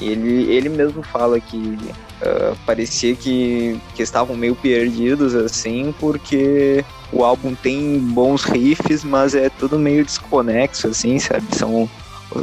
Ele, 0.00 0.50
ele 0.50 0.70
mesmo 0.70 1.02
fala 1.02 1.38
que 1.38 1.78
ah, 2.22 2.54
parecia 2.64 3.14
que, 3.14 3.78
que 3.94 4.02
estavam 4.02 4.34
meio 4.34 4.54
perdidos, 4.54 5.34
assim, 5.34 5.94
porque 6.00 6.82
o 7.12 7.22
álbum 7.22 7.54
tem 7.54 7.98
bons 7.98 8.44
riffs, 8.44 9.04
mas 9.04 9.34
é 9.34 9.50
tudo 9.50 9.78
meio 9.78 10.02
desconexo, 10.02 10.88
assim, 10.88 11.18
sabe? 11.18 11.44
São, 11.54 11.90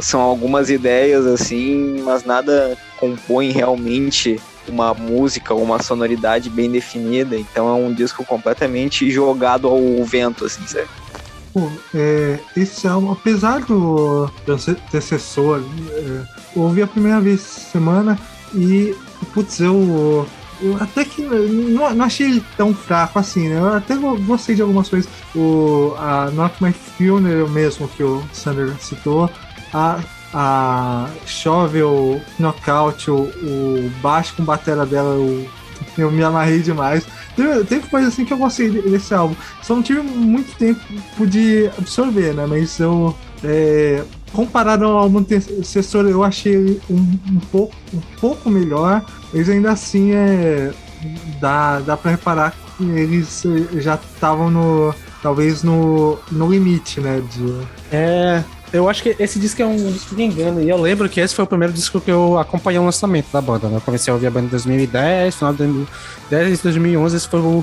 são 0.00 0.20
algumas 0.20 0.70
ideias, 0.70 1.26
assim, 1.26 2.00
mas 2.04 2.24
nada 2.24 2.78
compõe 3.00 3.50
realmente 3.50 4.40
uma 4.68 4.94
música 4.94 5.52
uma 5.54 5.82
sonoridade 5.82 6.48
bem 6.48 6.70
definida, 6.70 7.36
então 7.36 7.68
é 7.68 7.72
um 7.72 7.92
disco 7.92 8.24
completamente 8.24 9.10
jogado 9.10 9.66
ao 9.66 10.04
vento, 10.04 10.44
assim, 10.44 10.64
sabe? 10.68 11.01
Pô, 11.52 11.68
é, 11.94 12.38
esse 12.56 12.88
álbum, 12.88 13.12
apesar 13.12 13.60
do 13.60 14.30
antecessor, 14.48 15.62
é, 15.90 16.22
ouvi 16.56 16.82
a 16.82 16.86
primeira 16.86 17.20
vez 17.20 17.40
semana 17.42 18.18
e, 18.54 18.94
putz, 19.34 19.60
eu, 19.60 20.26
eu 20.62 20.76
até 20.80 21.04
que 21.04 21.20
não, 21.22 21.94
não 21.94 22.04
achei 22.06 22.26
ele 22.26 22.44
tão 22.56 22.72
fraco 22.74 23.18
assim, 23.18 23.48
né? 23.48 23.58
Eu 23.58 23.74
até 23.74 23.96
go- 23.96 24.16
gostei 24.18 24.54
de 24.54 24.62
algumas 24.62 24.88
coisas. 24.88 25.10
O, 25.36 25.94
a 25.98 26.30
Not 26.30 26.54
My 26.62 26.72
Funeral 26.72 27.48
mesmo, 27.48 27.86
que 27.88 28.02
o 28.02 28.22
Sander 28.32 28.74
citou, 28.80 29.28
a, 29.74 30.00
a 30.32 31.08
Shovel 31.26 32.22
Knockout, 32.38 33.10
o, 33.10 33.14
o 33.24 33.92
baixo 34.00 34.34
com 34.36 34.44
batera 34.44 34.86
dela, 34.86 35.16
eu, 35.16 35.46
eu 35.98 36.10
me 36.10 36.22
amarrei 36.22 36.60
demais. 36.60 37.04
Teve, 37.36 37.64
teve 37.64 37.86
coisa 37.88 38.08
assim 38.08 38.24
que 38.24 38.32
eu 38.32 38.38
gostei 38.38 38.70
de- 38.70 38.82
desse 38.82 39.12
álbum. 39.14 39.34
Só 39.62 39.74
não 39.74 39.82
tive 39.82 40.00
muito 40.02 40.56
tempo 40.56 41.26
de 41.26 41.70
absorver, 41.78 42.34
né? 42.34 42.46
Mas 42.46 42.78
eu. 42.78 43.16
É, 43.44 44.04
comparado 44.32 44.84
ao 44.84 44.96
álbum 44.98 45.18
antecessor, 45.18 46.06
eu 46.06 46.22
achei 46.22 46.80
um, 46.88 46.94
um, 46.94 47.40
pouco, 47.50 47.74
um 47.92 48.00
pouco 48.20 48.48
melhor, 48.48 49.04
mas 49.32 49.48
ainda 49.48 49.72
assim 49.72 50.12
é. 50.12 50.72
Dá, 51.40 51.80
dá 51.80 51.96
pra 51.96 52.12
reparar 52.12 52.54
que 52.76 52.84
eles 52.84 53.44
eh, 53.44 53.80
já 53.80 53.96
estavam 53.96 54.50
no. 54.50 54.94
Talvez 55.20 55.62
no, 55.62 56.18
no 56.30 56.50
limite, 56.50 57.00
né? 57.00 57.20
De, 57.30 57.66
É. 57.90 58.42
Eu 58.72 58.88
acho 58.88 59.02
que 59.02 59.14
esse 59.18 59.38
disco 59.38 59.60
é 59.60 59.66
um 59.66 59.92
disco 59.92 60.14
de 60.14 60.22
engano. 60.22 60.62
E 60.62 60.68
eu 60.68 60.80
lembro 60.80 61.08
que 61.08 61.20
esse 61.20 61.34
foi 61.34 61.44
o 61.44 61.46
primeiro 61.46 61.72
disco 61.72 62.00
que 62.00 62.10
eu 62.10 62.38
acompanhei 62.38 62.80
o 62.80 62.84
lançamento 62.84 63.26
da 63.30 63.40
banda. 63.40 63.68
Né? 63.68 63.76
Eu 63.76 63.80
comecei 63.82 64.10
a 64.10 64.14
ouvir 64.14 64.28
a 64.28 64.30
banda 64.30 64.46
em 64.46 64.50
2010, 64.50 65.34
final 65.34 65.52
de 65.52 65.58
2010 65.58 66.60
e 66.60 66.62
2011. 66.62 67.16
Esse 67.16 67.28
foi 67.28 67.40
o 67.40 67.62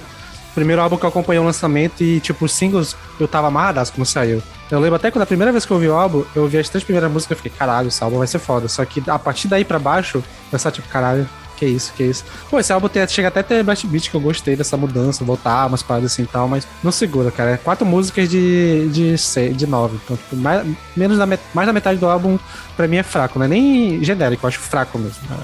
primeiro 0.54 0.82
álbum 0.82 0.98
que 0.98 1.06
eu 1.06 1.10
acompanhei 1.10 1.40
o 1.40 1.46
lançamento 1.46 2.02
e, 2.04 2.20
tipo, 2.20 2.46
os 2.46 2.52
singles 2.52 2.96
eu 3.20 3.28
tava 3.28 3.48
amarradaço 3.48 3.92
quando 3.92 4.06
saiu. 4.06 4.42
Eu 4.70 4.80
lembro 4.80 4.98
até 4.98 5.10
quando 5.10 5.24
a 5.24 5.26
primeira 5.26 5.52
vez 5.52 5.66
que 5.66 5.72
eu 5.72 5.76
ouvi 5.76 5.88
o 5.88 5.94
álbum, 5.94 6.24
eu 6.36 6.44
ouvi 6.44 6.60
as 6.60 6.70
três 6.70 6.84
primeiras 6.84 7.12
músicas 7.12 7.38
e 7.38 7.42
fiquei, 7.42 7.58
caralho, 7.58 7.88
esse 7.88 8.04
álbum 8.04 8.20
vai 8.20 8.28
ser 8.28 8.40
foda. 8.40 8.68
Só 8.68 8.86
que 8.86 9.02
a 9.08 9.18
partir 9.18 9.48
daí 9.48 9.66
pra 9.66 9.80
baixo, 9.80 10.24
eu 10.52 10.60
só 10.60 10.70
tipo, 10.70 10.88
caralho, 10.90 11.28
que 11.60 11.66
isso, 11.66 11.94
que 11.94 12.04
isso. 12.04 12.24
Pô, 12.50 12.58
esse 12.58 12.72
álbum 12.72 12.88
tem, 12.88 13.06
chega 13.08 13.28
até 13.28 13.44
ter 13.44 13.62
Blast 13.64 13.86
Beat, 13.86 14.10
que 14.10 14.16
eu 14.16 14.22
gostei 14.22 14.56
dessa 14.56 14.78
mudança, 14.78 15.26
voltar 15.26 15.68
umas 15.68 15.84
paradas 15.84 16.14
assim 16.14 16.24
e 16.24 16.28
tal, 16.28 16.48
mas 16.48 16.66
não 16.82 16.92
segura, 16.92 17.30
cara. 17.30 17.52
É 17.52 17.58
quatro 17.58 17.86
músicas 17.86 18.30
de, 18.30 18.88
de, 18.90 19.18
seis, 19.18 19.56
de 19.56 19.68
nove. 19.68 20.00
Então, 20.04 20.16
tipo, 20.16 20.38
mais, 20.38 20.66
menos 20.96 21.18
da, 21.18 21.26
met, 21.26 21.44
mais 21.54 21.68
da 21.68 21.74
metade 21.74 22.00
do 22.00 22.08
álbum, 22.08 22.40
pra 22.78 22.88
mim, 22.88 22.96
é 22.96 23.04
fraco, 23.04 23.38
não 23.38 23.46
é 23.46 23.50
nem 23.50 24.02
genérico, 24.02 24.46
eu 24.46 24.48
acho 24.48 24.60
fraco 24.60 24.98
mesmo. 24.98 25.20
Não 25.30 25.38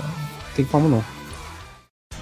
tem 0.55 0.63
como 0.63 0.87
não. 0.87 1.03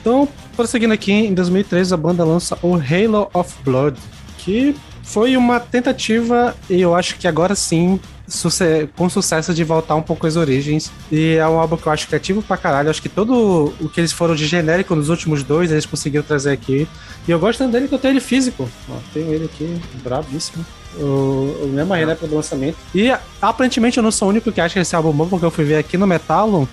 Então, 0.02 0.28
prosseguindo 0.56 0.94
aqui, 0.94 1.14
em 1.14 1.34
2013 1.34 1.94
a 1.94 1.98
banda 1.98 2.26
lança 2.26 2.58
o 2.64 2.74
Halo 2.74 3.30
of 3.34 3.54
Blood, 3.64 3.98
que 4.40 4.76
foi 5.04 5.38
uma 5.38 5.60
tentativa, 5.60 6.56
e 6.70 6.82
eu 6.82 6.96
acho 6.96 7.16
que 7.18 7.28
agora 7.28 7.54
sim, 7.54 8.00
suce 8.28 8.90
com 8.96 9.10
sucesso 9.10 9.54
de 9.54 9.64
voltar 9.64 9.96
um 9.96 10.02
pouco 10.02 10.26
às 10.26 10.36
origens. 10.36 10.92
E 11.12 11.36
é 11.36 11.48
um 11.48 11.60
álbum 11.60 11.78
que 11.78 11.88
eu 11.88 11.92
acho 11.92 12.08
criativo 12.08 12.42
pra 12.42 12.58
caralho. 12.58 12.90
Acho 12.90 13.02
que 13.02 13.10
todo 13.10 13.74
o 13.80 13.90
que 13.90 14.00
eles 14.00 14.12
foram 14.12 14.36
de 14.36 14.46
genérico 14.46 14.96
nos 14.96 15.10
últimos 15.10 15.44
dois, 15.44 15.72
eles 15.72 15.86
conseguiram 15.86 16.24
trazer 16.24 16.52
aqui. 16.52 16.88
E 17.28 17.32
eu 17.32 17.40
gosto 17.40 17.68
dele 17.68 17.88
que 17.88 17.96
eu 17.96 18.00
tenho 18.00 18.14
ele 18.14 18.20
físico. 18.20 18.70
Ó, 18.90 18.94
tenho 19.14 19.34
ele 19.34 19.46
aqui, 19.46 19.82
brabíssimo. 20.04 20.66
O, 20.96 21.64
o 21.64 21.72
mesmo 21.74 21.90
na 21.90 22.12
época 22.12 22.28
do 22.28 22.36
lançamento. 22.36 22.78
E 22.94 23.12
aparentemente 23.42 23.98
eu 23.98 24.04
não 24.04 24.12
sou 24.12 24.28
o 24.28 24.32
único 24.32 24.52
que 24.52 24.62
acha 24.62 24.80
esse 24.80 24.96
álbum 24.96 25.12
bom, 25.12 25.28
porque 25.28 25.46
eu 25.46 25.52
fui 25.52 25.66
ver 25.66 25.78
aqui 25.78 25.98
no 25.98 26.08
Metallon. 26.08 26.66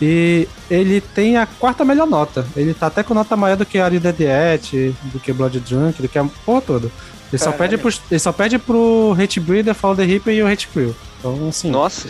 E 0.00 0.48
ele 0.70 1.00
tem 1.00 1.36
a 1.36 1.46
quarta 1.46 1.84
melhor 1.84 2.06
nota. 2.06 2.46
Ele 2.56 2.72
tá 2.72 2.86
até 2.86 3.02
com 3.02 3.14
nota 3.14 3.36
maior 3.36 3.56
do 3.56 3.66
que 3.66 3.78
Ari 3.78 3.98
Diet, 3.98 4.94
do 5.12 5.18
que 5.18 5.32
Blood 5.32 5.58
Drunk, 5.60 6.00
do 6.00 6.08
que 6.08 6.18
a 6.18 6.24
porra 6.44 6.60
toda. 6.60 6.90
Ele 7.32 7.42
só, 7.42 7.52
pede 7.52 7.76
pro, 7.76 7.92
ele 8.10 8.18
só 8.18 8.32
pede 8.32 8.58
pro 8.58 9.16
Hate 9.18 9.38
Breeder, 9.38 9.74
Follow 9.74 9.96
the 9.96 10.04
Reaper 10.04 10.34
e 10.34 10.42
o 10.42 10.46
Hate 10.46 10.68
Crew. 10.68 10.94
Então, 11.18 11.48
assim. 11.48 11.70
Nossa. 11.70 12.08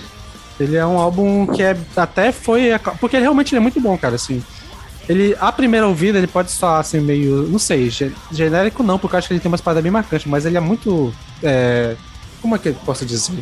Ele 0.61 0.77
é 0.77 0.87
um 0.87 0.99
álbum 0.99 1.47
que 1.47 1.63
é, 1.63 1.77
até 1.97 2.33
foi. 2.33 2.71
Porque 3.01 3.17
ele 3.17 3.23
realmente 3.23 3.55
é 3.55 3.61
muito 3.61 3.81
bom, 3.81 3.97
cara, 3.99 4.15
assim. 4.15 4.43
Ele, 5.09 5.35
a 5.41 5.51
primeira 5.51 5.87
ouvida, 5.87 6.19
ele 6.19 6.27
pode 6.27 6.51
soar 6.51 6.81
assim, 6.81 7.01
meio. 7.01 7.49
Não 7.49 7.59
sei, 7.59 7.91
genérico 8.31 8.83
não, 8.83 8.99
porque 8.99 9.17
eu 9.17 9.19
acho 9.19 9.29
que 9.29 9.35
ele 9.35 9.41
tem 9.41 9.51
umas 9.51 9.61
paradas 9.61 9.83
bem 9.83 9.91
marcantes, 9.91 10.27
mas 10.27 10.45
ele 10.45 10.57
é 10.57 10.61
muito. 10.61 11.13
É, 11.43 11.97
como 12.43 12.55
é 12.55 12.59
que 12.59 12.69
eu 12.69 12.75
posso 12.75 13.07
dizer? 13.07 13.33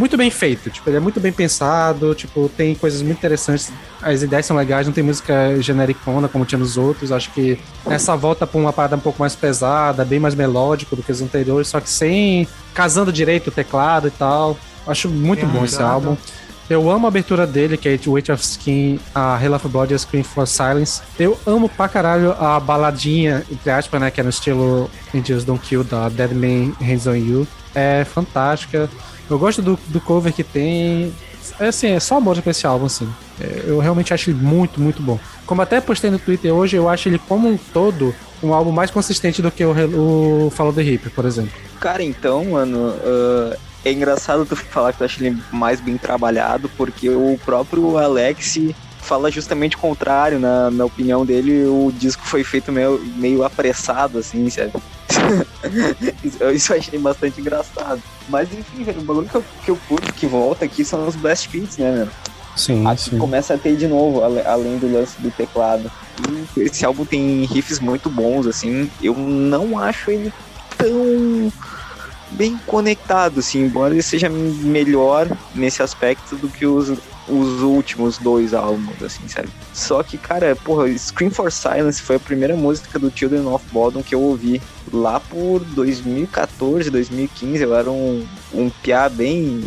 Muito 0.00 0.16
bem 0.16 0.30
feito. 0.30 0.70
Tipo, 0.70 0.88
ele 0.88 0.96
é 0.96 1.00
muito 1.00 1.20
bem 1.20 1.30
pensado, 1.30 2.14
tipo, 2.14 2.50
tem 2.56 2.74
coisas 2.74 3.02
muito 3.02 3.18
interessantes. 3.18 3.70
As 4.02 4.22
ideias 4.22 4.46
são 4.46 4.56
legais, 4.56 4.86
não 4.86 4.94
tem 4.94 5.04
música 5.04 5.60
genericona 5.60 6.26
como 6.26 6.44
tinha 6.46 6.58
nos 6.58 6.78
outros. 6.78 7.12
Acho 7.12 7.30
que 7.32 7.58
essa 7.86 8.16
volta 8.16 8.46
pra 8.46 8.58
uma 8.58 8.72
parada 8.72 8.96
um 8.96 9.00
pouco 9.00 9.20
mais 9.20 9.36
pesada, 9.36 10.04
bem 10.04 10.18
mais 10.18 10.34
melódico 10.34 10.96
do 10.96 11.02
que 11.02 11.12
os 11.12 11.20
anteriores, 11.20 11.68
só 11.68 11.80
que 11.80 11.90
sem 11.90 12.48
casando 12.72 13.12
direito 13.12 13.48
o 13.48 13.50
teclado 13.50 14.08
e 14.08 14.10
tal. 14.10 14.58
Acho 14.86 15.08
muito 15.08 15.44
é, 15.44 15.48
bom 15.48 15.64
esse 15.64 15.82
álbum. 15.82 16.16
Eu 16.70 16.88
amo 16.88 17.06
a 17.06 17.08
abertura 17.08 17.46
dele, 17.46 17.76
que 17.76 17.88
é 17.88 17.98
Weight 18.06 18.30
of 18.30 18.42
Skin, 18.42 19.00
a 19.12 19.38
Hell 19.42 19.54
of 19.54 19.68
Blood 19.68 19.92
e 19.92 19.96
a 19.96 19.98
Scream 19.98 20.24
for 20.24 20.46
Silence. 20.46 21.02
Eu 21.18 21.38
amo 21.44 21.68
pra 21.68 21.88
caralho 21.88 22.32
a 22.32 22.58
baladinha, 22.60 23.44
entre 23.50 23.70
aspas, 23.70 24.00
né, 24.00 24.10
que 24.10 24.20
é 24.20 24.22
no 24.24 24.30
estilo 24.30 24.88
Angels 25.12 25.44
Don't 25.44 25.60
Kill, 25.66 25.82
da 25.82 26.08
Dead 26.08 26.30
Man 26.30 26.72
Hands 26.80 27.06
On 27.08 27.16
You. 27.16 27.46
É 27.74 28.04
fantástica. 28.04 28.88
Eu 29.30 29.38
gosto 29.38 29.62
do, 29.62 29.78
do 29.88 30.00
cover 30.00 30.32
que 30.32 30.42
tem. 30.42 31.12
É 31.58 31.68
assim, 31.68 31.88
é 31.88 32.00
só 32.00 32.16
amor 32.16 32.40
pra 32.42 32.50
esse 32.50 32.66
álbum, 32.66 32.86
assim. 32.86 33.08
É, 33.40 33.64
eu 33.66 33.78
realmente 33.78 34.12
acho 34.12 34.30
ele 34.30 34.38
muito, 34.40 34.80
muito 34.80 35.02
bom. 35.02 35.18
Como 35.46 35.62
até 35.62 35.80
postei 35.80 36.10
no 36.10 36.18
Twitter 36.18 36.52
hoje, 36.52 36.76
eu 36.76 36.88
acho 36.88 37.08
ele 37.08 37.18
como 37.18 37.48
um 37.48 37.56
todo 37.56 38.14
um 38.42 38.54
álbum 38.54 38.72
mais 38.72 38.90
consistente 38.90 39.42
do 39.42 39.50
que 39.50 39.64
o, 39.64 40.46
o 40.46 40.50
Follow 40.50 40.72
the 40.72 40.82
Hip, 40.82 41.10
por 41.10 41.24
exemplo. 41.24 41.52
Cara, 41.78 42.02
então, 42.02 42.44
mano, 42.44 42.88
uh, 42.88 43.56
é 43.84 43.92
engraçado 43.92 44.46
tu 44.46 44.56
falar 44.56 44.92
que 44.92 44.98
tu 44.98 45.04
acha 45.04 45.24
ele 45.24 45.36
mais 45.52 45.80
bem 45.80 45.96
trabalhado, 45.96 46.70
porque 46.76 47.08
o 47.08 47.38
próprio 47.44 47.98
Alex 47.98 48.58
fala 49.00 49.30
justamente 49.30 49.76
o 49.76 49.78
contrário, 49.78 50.38
na, 50.38 50.70
na 50.70 50.84
opinião 50.84 51.24
dele, 51.24 51.64
o 51.64 51.92
disco 51.92 52.22
foi 52.24 52.44
feito 52.44 52.70
meio, 52.70 53.00
meio 53.16 53.44
apressado, 53.44 54.18
assim, 54.18 54.48
sabe? 54.48 54.72
isso 56.54 56.72
eu 56.72 56.78
achei 56.78 56.98
bastante 56.98 57.40
engraçado. 57.40 58.02
Mas 58.28 58.52
enfim, 58.52 58.84
velho, 58.84 59.00
o 59.00 59.04
bagulho 59.04 59.28
que 59.28 59.34
eu, 59.36 59.44
que 59.64 59.70
eu 59.70 59.78
curto 59.88 60.12
que 60.12 60.26
volta 60.26 60.64
aqui 60.64 60.84
são 60.84 61.06
os 61.06 61.16
blast 61.16 61.48
beats, 61.48 61.76
né, 61.78 61.90
mano? 61.90 62.10
Sim, 62.56 62.86
Aqui 62.86 63.10
sim. 63.10 63.18
começa 63.18 63.54
a 63.54 63.58
ter 63.58 63.76
de 63.76 63.86
novo, 63.86 64.22
além 64.22 64.76
do 64.78 64.92
lance 64.92 65.20
do 65.20 65.30
teclado. 65.30 65.90
Esse 66.56 66.84
álbum 66.84 67.04
tem 67.04 67.44
riffs 67.44 67.78
muito 67.78 68.10
bons, 68.10 68.46
assim. 68.46 68.90
Eu 69.00 69.14
não 69.14 69.78
acho 69.78 70.10
ele 70.10 70.32
tão 70.76 71.52
bem 72.32 72.58
conectado, 72.66 73.40
assim, 73.40 73.62
embora 73.62 73.94
ele 73.94 74.02
seja 74.02 74.28
melhor 74.28 75.28
nesse 75.54 75.82
aspecto 75.82 76.36
do 76.36 76.48
que 76.48 76.66
os, 76.66 76.92
os 77.30 77.62
últimos 77.62 78.18
dois 78.18 78.52
álbuns, 78.52 79.02
assim, 79.02 79.26
sabe? 79.28 79.48
Só 79.72 80.02
que, 80.02 80.18
cara, 80.18 80.56
porra, 80.56 80.88
Scream 80.96 81.30
for 81.30 81.50
Silence 81.50 82.02
foi 82.02 82.16
a 82.16 82.20
primeira 82.20 82.56
música 82.56 82.98
do 82.98 83.10
Children 83.14 83.46
of 83.46 83.64
Bodom 83.72 84.02
que 84.02 84.14
eu 84.14 84.20
ouvi 84.20 84.60
lá 84.92 85.20
por 85.20 85.60
2014, 85.60 86.90
2015. 86.90 87.62
Eu 87.62 87.74
era 87.74 87.90
um, 87.90 88.26
um 88.52 88.68
piá 88.68 89.08
bem, 89.08 89.62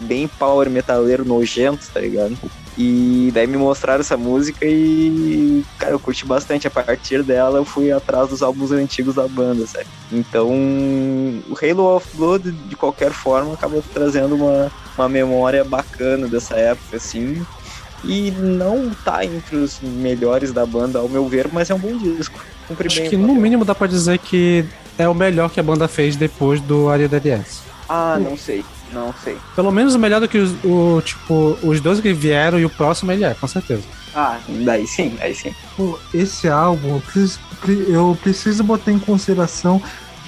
bem 0.00 0.28
power 0.28 0.68
metaleiro 0.68 1.24
nojento, 1.24 1.88
tá 1.92 2.00
ligado? 2.00 2.36
E 2.78 3.30
daí 3.34 3.46
me 3.46 3.56
mostraram 3.56 4.00
essa 4.00 4.16
música 4.16 4.64
e, 4.64 5.64
cara, 5.78 5.92
eu 5.92 5.98
curti 5.98 6.24
bastante. 6.24 6.66
A 6.66 6.70
partir 6.70 7.22
dela, 7.22 7.58
eu 7.58 7.64
fui 7.64 7.90
atrás 7.90 8.28
dos 8.28 8.42
álbuns 8.42 8.70
antigos 8.70 9.16
da 9.16 9.26
banda, 9.26 9.66
sabe? 9.66 9.86
Então, 10.12 10.48
o 10.48 11.54
Halo 11.60 11.96
of 11.96 12.16
Blood, 12.16 12.50
de 12.50 12.76
qualquer 12.76 13.10
forma, 13.10 13.54
acaba 13.54 13.82
trazendo 13.92 14.34
uma, 14.34 14.70
uma 14.96 15.08
memória 15.08 15.64
bacana 15.64 16.26
dessa 16.26 16.54
época, 16.56 16.96
assim. 16.96 17.44
E 18.02 18.30
não 18.30 18.90
tá 19.04 19.24
entre 19.24 19.56
os 19.56 19.78
melhores 19.80 20.52
da 20.52 20.64
banda, 20.64 20.98
ao 20.98 21.08
meu 21.08 21.28
ver, 21.28 21.48
mas 21.52 21.68
é 21.68 21.74
um 21.74 21.78
bom 21.78 21.96
disco. 21.96 22.40
Cumpri 22.66 22.86
Acho 22.86 23.02
que 23.02 23.16
no 23.16 23.34
mínimo 23.34 23.64
dá 23.64 23.74
pra 23.74 23.86
dizer 23.86 24.18
que 24.18 24.64
é 24.98 25.08
o 25.08 25.14
melhor 25.14 25.50
que 25.50 25.60
a 25.60 25.62
banda 25.62 25.86
fez 25.86 26.16
depois 26.16 26.60
do 26.60 26.88
Aria 26.88 27.08
DDS. 27.08 27.62
Ah, 27.88 28.18
não 28.18 28.36
sei. 28.36 28.64
Não 28.92 29.14
sei. 29.22 29.36
Pelo 29.54 29.70
menos 29.70 29.94
melhor 29.96 30.20
do 30.20 30.28
que 30.28 30.38
os, 30.38 30.52
o, 30.64 31.00
tipo, 31.02 31.56
os 31.62 31.80
dois 31.80 32.00
que 32.00 32.12
vieram 32.12 32.58
e 32.58 32.64
o 32.64 32.70
próximo 32.70 33.12
ele 33.12 33.24
é, 33.24 33.34
com 33.34 33.46
certeza. 33.46 33.82
Ah, 34.14 34.38
daí 34.64 34.86
sim, 34.86 35.16
daí 35.18 35.34
sim. 35.34 35.54
Pô, 35.76 35.98
esse 36.12 36.48
álbum, 36.48 36.96
eu 36.96 37.00
preciso, 37.00 37.40
eu 37.88 38.18
preciso 38.20 38.64
botar 38.64 38.90
em 38.90 38.98
consideração 38.98 39.80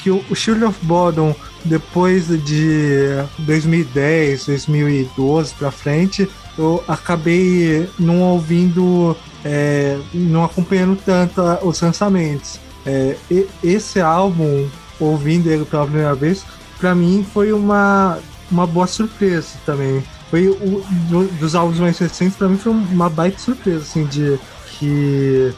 que 0.03 0.11
o, 0.11 0.25
o 0.29 0.35
Shield 0.35 0.65
of 0.65 0.79
Bodom, 0.83 1.35
depois 1.65 2.27
de 2.45 3.07
2010, 3.39 4.47
2012 4.47 5.55
pra 5.55 5.71
frente, 5.71 6.29
eu 6.59 6.83
acabei 6.89 7.89
não 7.99 8.21
ouvindo, 8.21 9.17
é, 9.45 9.99
não 10.13 10.45
acompanhando 10.45 10.99
tanto 11.05 11.41
os 11.63 11.81
lançamentos. 11.81 12.59
É, 12.85 13.17
esse 13.63 14.01
álbum, 14.01 14.69
ouvindo 14.99 15.49
ele 15.49 15.65
pela 15.65 15.85
primeira 15.85 16.15
vez, 16.15 16.45
para 16.79 16.95
mim 16.95 17.25
foi 17.33 17.53
uma 17.53 18.19
uma 18.51 18.67
boa 18.67 18.87
surpresa 18.87 19.49
também. 19.65 20.05
Foi 20.31 20.49
o 20.49 20.85
do, 21.09 21.27
dos 21.39 21.55
álbuns 21.55 21.79
mais 21.79 21.99
recentes, 21.99 22.37
pra 22.37 22.49
mim 22.49 22.59
foi 22.59 22.73
uma 22.73 23.09
baita 23.09 23.39
surpresa, 23.39 23.81
assim, 23.81 24.05
de 24.05 24.39
que 24.79 25.55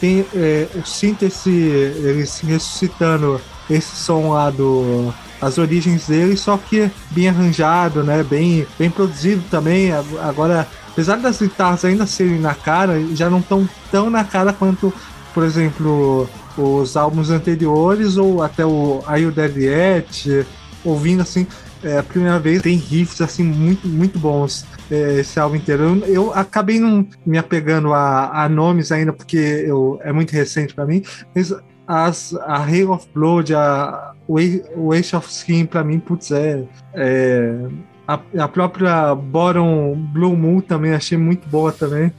tem 0.00 0.24
é, 0.34 0.66
eu 0.74 0.84
sinto 0.84 1.24
esse 1.24 1.50
eles 1.50 2.40
ressuscitando 2.40 3.40
esse 3.70 3.96
som 3.96 4.30
lá 4.32 4.50
do 4.50 5.12
as 5.40 5.56
origens 5.56 6.06
dele, 6.06 6.36
só 6.36 6.56
que 6.56 6.90
bem 7.10 7.28
arranjado, 7.28 8.02
né? 8.02 8.22
Bem, 8.22 8.66
bem 8.78 8.90
produzido 8.90 9.42
também. 9.50 9.92
Agora, 10.20 10.66
apesar 10.88 11.16
das 11.16 11.38
guitarras 11.38 11.84
ainda 11.84 12.06
serem 12.06 12.40
na 12.40 12.54
cara, 12.54 13.00
já 13.14 13.30
não 13.30 13.38
estão 13.38 13.68
tão 13.90 14.10
na 14.10 14.24
cara 14.24 14.52
quanto, 14.52 14.92
por 15.32 15.44
exemplo, 15.44 16.28
os 16.56 16.96
álbuns 16.96 17.30
anteriores 17.30 18.16
ou 18.16 18.42
até 18.42 18.66
o 18.66 19.02
Are 19.06 19.22
You 19.22 19.30
Dead 19.30 19.56
Yet, 19.56 20.46
ouvindo 20.84 21.22
assim, 21.22 21.46
é 21.82 21.98
a 21.98 22.02
primeira 22.02 22.40
vez, 22.40 22.60
tem 22.60 22.76
riffs 22.76 23.20
assim 23.20 23.44
muito, 23.44 23.86
muito 23.86 24.18
bons 24.18 24.66
é, 24.90 25.20
esse 25.20 25.38
álbum 25.38 25.56
inteiro. 25.56 26.02
Eu, 26.04 26.06
eu, 26.06 26.34
acabei 26.34 26.80
não 26.80 27.06
me 27.24 27.38
apegando 27.38 27.94
a, 27.94 28.44
a 28.44 28.48
nomes 28.48 28.90
ainda, 28.90 29.12
porque 29.12 29.36
eu, 29.36 30.00
é 30.02 30.12
muito 30.12 30.32
recente 30.32 30.74
para 30.74 30.84
mim, 30.84 31.02
mas 31.34 31.54
as, 31.88 32.34
a 32.34 32.62
Hail 32.62 32.92
of 32.92 33.08
Blood, 33.14 33.54
a 33.54 34.12
Waste 34.28 35.16
of 35.16 35.26
Skin, 35.30 35.64
para 35.64 35.82
mim, 35.82 35.98
putz, 35.98 36.30
é, 36.30 36.62
é 36.92 37.66
a, 38.06 38.20
a, 38.38 38.48
própria 38.48 39.14
Bottom 39.14 39.94
Blue 40.12 40.36
Moon 40.36 40.60
também 40.60 40.92
achei 40.92 41.16
muito 41.16 41.48
boa 41.48 41.72
também. 41.72 42.12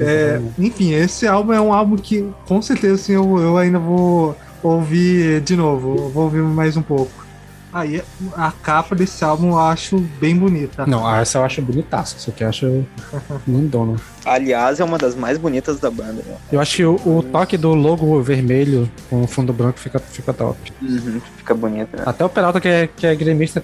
é, 0.00 0.40
enfim, 0.58 0.92
esse 0.92 1.26
álbum 1.26 1.52
é 1.52 1.60
um 1.60 1.72
álbum 1.72 1.96
que 1.96 2.30
com 2.46 2.60
certeza 2.60 2.94
assim, 2.94 3.12
eu, 3.12 3.38
eu 3.38 3.56
ainda 3.56 3.78
vou 3.78 4.36
ouvir 4.62 5.40
de 5.40 5.56
novo, 5.56 6.10
vou 6.10 6.24
ouvir 6.24 6.42
mais 6.42 6.76
um 6.76 6.82
pouco. 6.82 7.25
Aí 7.76 8.02
a 8.34 8.50
capa 8.50 8.94
desse 8.94 9.22
álbum 9.22 9.50
eu 9.50 9.58
acho 9.58 9.98
bem 10.18 10.34
bonita. 10.34 10.86
Não, 10.86 11.14
essa 11.14 11.36
eu 11.36 11.44
acho 11.44 11.60
bonitaça. 11.60 12.16
Isso 12.16 12.30
aqui 12.30 12.42
eu 12.42 12.48
acho 12.48 12.86
lindona. 13.46 14.00
Aliás, 14.24 14.80
é 14.80 14.84
uma 14.84 14.96
das 14.96 15.14
mais 15.14 15.36
bonitas 15.36 15.78
da 15.78 15.90
banda. 15.90 16.22
Né? 16.24 16.36
Eu 16.50 16.58
acho 16.58 16.74
que 16.74 16.84
o, 16.86 16.94
o 17.04 17.22
toque 17.22 17.58
do 17.58 17.74
logo 17.74 18.18
vermelho 18.22 18.90
com 19.10 19.24
o 19.24 19.26
fundo 19.26 19.52
branco 19.52 19.78
fica, 19.78 19.98
fica 19.98 20.32
top. 20.32 20.58
Uhum, 20.80 21.20
fica 21.36 21.52
bonita. 21.52 21.98
Né? 21.98 22.04
Até 22.06 22.24
o 22.24 22.30
Peralta, 22.30 22.62
que 22.62 22.68
é, 22.68 22.86
que 22.86 23.06
é 23.06 23.14
gremista, 23.14 23.62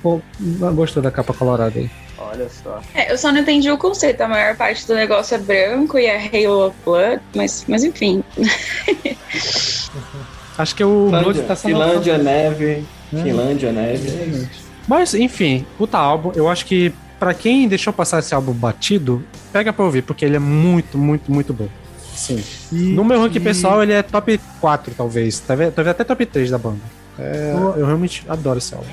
gostou 0.74 1.02
da 1.02 1.10
capa 1.10 1.32
colorada 1.32 1.78
aí. 1.78 1.90
Olha 2.18 2.50
só. 2.50 2.82
É, 2.94 3.10
eu 3.10 3.16
só 3.16 3.32
não 3.32 3.40
entendi 3.40 3.70
o 3.70 3.78
conceito. 3.78 4.20
A 4.20 4.28
maior 4.28 4.54
parte 4.58 4.86
do 4.86 4.94
negócio 4.94 5.34
é 5.34 5.38
branco 5.38 5.98
e 5.98 6.04
é 6.04 6.18
Halo 6.18 6.66
of 6.66 6.76
Blood, 6.84 7.22
mas, 7.34 7.64
mas 7.66 7.82
enfim. 7.82 8.22
Acho 10.59 10.74
que 10.74 10.84
o 10.84 11.07
Finlândia, 11.07 11.42
tá 11.44 11.57
sendo. 11.57 11.72
Finlândia, 11.72 12.18
neve. 12.18 12.84
É. 13.12 13.22
Finlândia, 13.22 13.72
neve. 13.72 14.48
Mas, 14.86 15.14
enfim, 15.14 15.64
puta 15.78 15.96
álbum. 15.98 16.32
Eu 16.34 16.48
acho 16.48 16.66
que 16.66 16.92
pra 17.18 17.32
quem 17.32 17.68
deixou 17.68 17.92
passar 17.92 18.18
esse 18.18 18.34
álbum 18.34 18.53
batido, 18.53 19.22
pega 19.53 19.72
pra 19.72 19.84
ouvir, 19.84 20.03
porque 20.03 20.24
ele 20.24 20.36
é 20.36 20.40
muito, 20.40 20.98
muito, 20.98 21.30
muito 21.32 21.53
bom. 21.53 21.68
Sim. 22.14 22.42
E- 22.72 22.92
No 22.92 23.05
meu 23.05 23.20
ranking 23.20 23.38
e- 23.38 23.40
pessoal, 23.40 23.82
ele 23.82 23.92
é 23.92 24.03
top 24.03 24.38
4, 24.61 24.92
talvez. 24.96 25.38
Talvez, 25.40 25.72
talvez 25.74 25.94
até 25.94 26.05
top 26.05 26.26
3 26.26 26.50
da 26.50 26.59
banda. 26.59 26.80
É, 27.18 27.53
eu 27.76 27.86
realmente 27.86 28.24
adoro 28.28 28.59
esse 28.59 28.74
álbum. 28.74 28.86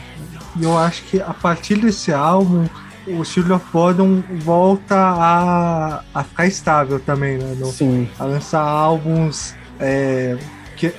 E 0.60 0.64
eu 0.64 0.78
acho 0.78 1.04
que 1.04 1.22
a 1.22 1.34
partir 1.34 1.76
desse 1.76 2.12
álbum, 2.14 2.66
o 3.08 3.24
Children 3.24 3.56
of 3.58 3.66
Bodom 3.72 4.22
volta 4.40 4.96
a, 4.96 6.04
a 6.14 6.24
ficar 6.24 6.48
estável 6.48 7.00
também, 7.00 7.38
né? 7.38 7.56
No- 7.58 7.72
Sim. 7.72 8.08
a 8.20 8.26
lançar 8.26 8.62
álbuns 8.62 9.54
é, 9.80 10.38
que, 10.80 10.94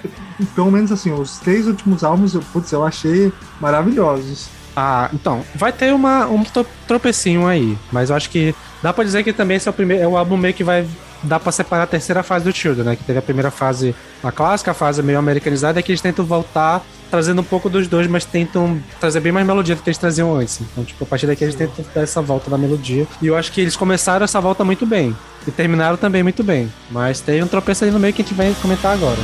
pelo 0.55 0.71
menos 0.71 0.93
assim, 0.93 1.11
os 1.13 1.39
três 1.39 1.67
últimos 1.67 2.05
álbuns, 2.05 2.35
eu, 2.35 2.43
putz, 2.53 2.71
eu 2.73 2.85
achei 2.85 3.33
maravilhosos. 3.61 4.49
Ah, 4.77 5.11
então, 5.13 5.43
vai 5.55 5.73
ter 5.73 5.93
uma, 5.93 6.27
um 6.27 6.45
tro- 6.45 6.67
tropecinho 6.87 7.47
aí, 7.47 7.77
mas 7.91 8.11
eu 8.11 8.17
acho 8.17 8.31
que 8.31 8.55
dá 8.83 8.93
pra 8.93 9.03
dizer 9.05 9.25
que 9.25 9.33
também 9.33 9.57
esse 9.57 9.67
é 9.69 9.71
o 9.71 9.75
primeiro, 9.75 10.03
é 10.03 10.07
o 10.07 10.17
álbum 10.17 10.37
meio 10.37 10.55
que 10.55 10.63
vai 10.63 10.87
dar 11.23 11.41
pra 11.41 11.51
separar 11.53 11.83
a 11.83 11.87
terceira 11.87 12.23
fase 12.23 12.45
do 12.45 12.53
Children, 12.53 12.87
né? 12.87 12.97
Que 12.97 13.05
teve 13.05 13.19
a 13.19 13.23
primeira 13.23 13.51
fase, 13.51 13.95
a 14.23 14.31
clássica, 14.31 14.71
a 14.71 14.75
fase 14.75 15.03
meio 15.03 15.19
americanizada, 15.19 15.81
é 15.81 15.83
que 15.83 15.91
eles 15.91 16.01
tentam 16.01 16.25
voltar 16.25 16.83
trazendo 17.11 17.41
um 17.41 17.45
pouco 17.45 17.69
dos 17.69 17.89
dois, 17.89 18.07
mas 18.07 18.25
tentam 18.25 18.81
trazer 18.99 19.21
bem 19.21 19.33
mais 19.33 19.47
melodia 19.47 19.75
do 19.75 19.83
que 19.83 19.89
eles 19.89 19.99
traziam 19.99 20.35
antes. 20.35 20.61
Então, 20.61 20.85
tipo, 20.85 21.03
a 21.05 21.07
partir 21.07 21.27
daqui 21.27 21.45
eles 21.45 21.55
tentam 21.55 21.85
dar 21.95 22.03
essa 22.03 22.23
volta 22.23 22.51
na 22.51 22.57
melodia. 22.57 23.07
E 23.21 23.27
eu 23.27 23.37
acho 23.37 23.53
que 23.53 23.61
eles 23.61 23.77
começaram 23.77 24.25
essa 24.25 24.41
volta 24.41 24.65
muito 24.65 24.87
bem. 24.87 25.17
E 25.47 25.51
terminaram 25.51 25.97
também 25.97 26.23
muito 26.23 26.45
bem. 26.45 26.71
Mas 26.91 27.21
tem 27.21 27.43
um 27.43 27.49
tropeço 27.49 27.85
ali 27.85 27.93
no 27.93 27.99
meio 27.99 28.13
que 28.13 28.23
a 28.23 28.25
gente 28.25 28.35
vai 28.35 28.55
comentar 28.63 28.93
agora. 28.93 29.19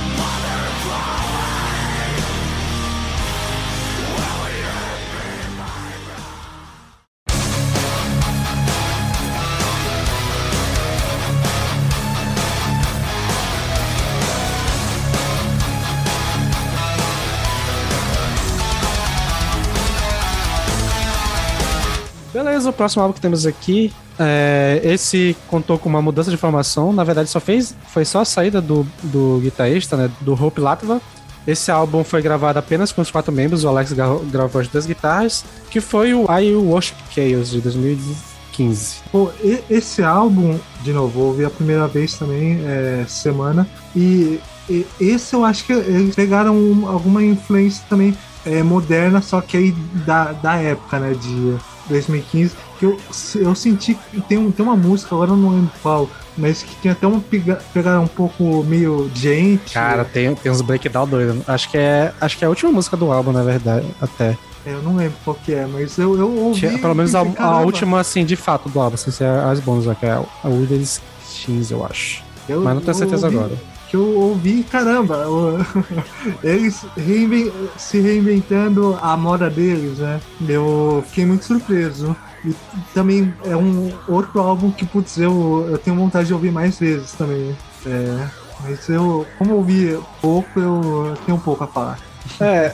Próximo 22.77 23.03
álbum 23.03 23.15
que 23.15 23.21
temos 23.21 23.45
aqui. 23.47 23.93
é, 24.19 24.81
esse 24.85 25.37
contou 25.49 25.79
com 25.79 25.89
uma 25.89 26.01
mudança 26.01 26.31
de 26.31 26.37
formação. 26.37 26.93
Na 26.93 27.03
verdade, 27.05 27.29
só 27.29 27.41
fez. 27.41 27.75
Foi 27.89 28.05
só 28.05 28.21
a 28.21 28.25
saída 28.25 28.61
do, 28.61 28.87
do 29.03 29.41
guitarrista, 29.43 29.97
né? 29.97 30.11
Do 30.21 30.33
Hope 30.35 30.61
Latva. 30.61 31.01
Esse 31.47 31.71
álbum 31.71 32.03
foi 32.03 32.21
gravado 32.23 32.59
apenas 32.59 32.91
com 32.93 33.01
os 33.03 33.11
quatro 33.11 33.33
membros. 33.33 33.63
O 33.65 33.69
Alex 33.69 33.93
gra- 33.93 34.19
gravou 34.31 34.61
as 34.61 34.69
duas 34.69 34.87
guitarras. 34.87 35.45
Que 35.71 35.81
foi 35.81 36.13
o 36.15 36.27
I 36.31 36.55
Worship 36.55 36.95
Chaos 37.15 37.51
de 37.51 37.61
2015. 37.61 38.97
Pô, 39.13 39.31
esse 39.71 40.03
álbum, 40.03 40.59
de 40.83 40.93
novo, 40.93 41.21
ouvi 41.21 41.45
a 41.45 41.51
primeira 41.51 41.87
vez 41.87 42.15
também, 42.15 42.61
é, 42.65 43.05
semana, 43.07 43.69
e, 43.95 44.41
e 44.69 44.87
esse 44.99 45.35
eu 45.35 45.45
acho 45.45 45.65
que 45.67 45.73
eles 45.75 46.15
pegaram 46.15 46.57
um- 46.57 46.89
alguma 46.89 47.23
influência 47.23 47.85
também 47.89 48.17
é, 48.47 48.63
moderna, 48.63 49.21
só 49.21 49.41
que 49.41 49.57
aí 49.57 49.73
da, 50.07 50.33
da 50.33 50.55
época, 50.57 50.99
né, 50.99 51.15
de 51.21 51.55
2015, 51.89 52.55
que 52.79 52.85
eu, 52.87 52.99
eu 53.37 53.55
senti 53.55 53.95
que 53.95 54.21
tem, 54.23 54.51
tem 54.51 54.65
uma 54.67 54.77
música, 54.77 55.15
agora 55.15 55.31
eu 55.31 55.37
não 55.37 55.51
lembro 55.51 55.71
qual, 55.83 56.09
mas 56.37 56.63
que 56.63 56.75
tem 56.77 56.91
até 56.93 57.07
uma 57.07 57.21
pega- 57.21 57.61
pegada 57.73 58.01
um 58.01 58.07
pouco 58.07 58.63
meio 58.65 59.11
gente. 59.15 59.73
Cara, 59.73 60.05
tem, 60.05 60.35
tem 60.35 60.53
uns 60.53 60.61
breakdown 60.61 61.07
doidos. 61.07 61.37
Acho 61.49 61.71
que 61.71 61.79
é. 61.79 62.13
Acho 62.21 62.37
que 62.39 62.45
é 62.45 62.47
a 62.47 62.51
última 62.51 62.71
música 62.73 62.97
do 62.97 63.11
álbum, 63.13 63.33
na 63.33 63.43
verdade, 63.43 63.87
até. 64.01 64.37
É, 64.67 64.73
eu 64.73 64.83
não 64.83 64.97
lembro 64.97 65.17
qual 65.25 65.37
que 65.45 65.55
é, 65.55 65.65
mas 65.67 65.97
eu, 65.97 66.19
eu 66.19 66.31
ouvi. 66.31 66.79
Pelo 66.79 66.95
menos 66.95 67.15
a, 67.15 67.21
a 67.39 67.61
última, 67.61 68.01
assim, 68.01 68.25
de 68.25 68.35
fato, 68.37 68.69
do 68.69 68.81
álbum. 68.81 68.97
Sem 68.97 69.13
ser 69.13 69.25
as 69.25 69.61
bônus, 69.61 69.85
que 69.99 70.05
é 70.07 70.11
a 70.11 70.49
Wilderness 70.49 71.01
X, 71.31 71.71
eu 71.71 71.85
acho. 71.87 72.23
Eu- 72.49 72.63
Mas 72.63 72.75
não 72.75 72.81
tenho 72.83 72.95
certeza 72.97 73.27
ouvi- 73.27 73.39
agora. 73.39 73.55
que 73.89 73.97
eu 73.97 74.19
ouvi, 74.19 74.65
caramba, 74.65 75.25
eles 76.43 76.85
reinven- 76.97 77.53
se 77.77 78.01
reinventando 78.01 78.99
a 79.01 79.17
moda 79.17 79.49
deles, 79.49 79.99
né? 79.99 80.21
Eu 80.49 81.03
fiquei 81.09 81.25
muito 81.27 81.45
surpreso. 81.45 82.15
E 82.47 82.55
também 82.95 83.35
é 83.45 83.57
um 83.57 83.93
outro 84.07 84.41
álbum 84.41 84.71
que, 84.71 84.87
putz, 84.87 85.19
eu, 85.19 85.67
eu 85.69 85.79
tenho 85.79 85.97
vontade 85.97 86.29
de 86.29 86.35
ouvir 86.35 86.53
mais 86.53 86.79
vezes 86.79 87.11
também. 87.13 87.57
É, 87.85 88.29
mas 88.63 88.89
eu, 88.89 89.27
como 89.37 89.51
eu 89.51 89.57
ouvi 89.57 89.99
pouco, 90.21 90.61
eu 90.61 91.17
tenho 91.27 91.37
um 91.37 91.41
pouco 91.41 91.65
a 91.65 91.67
falar. 91.67 91.99
É, 92.41 92.73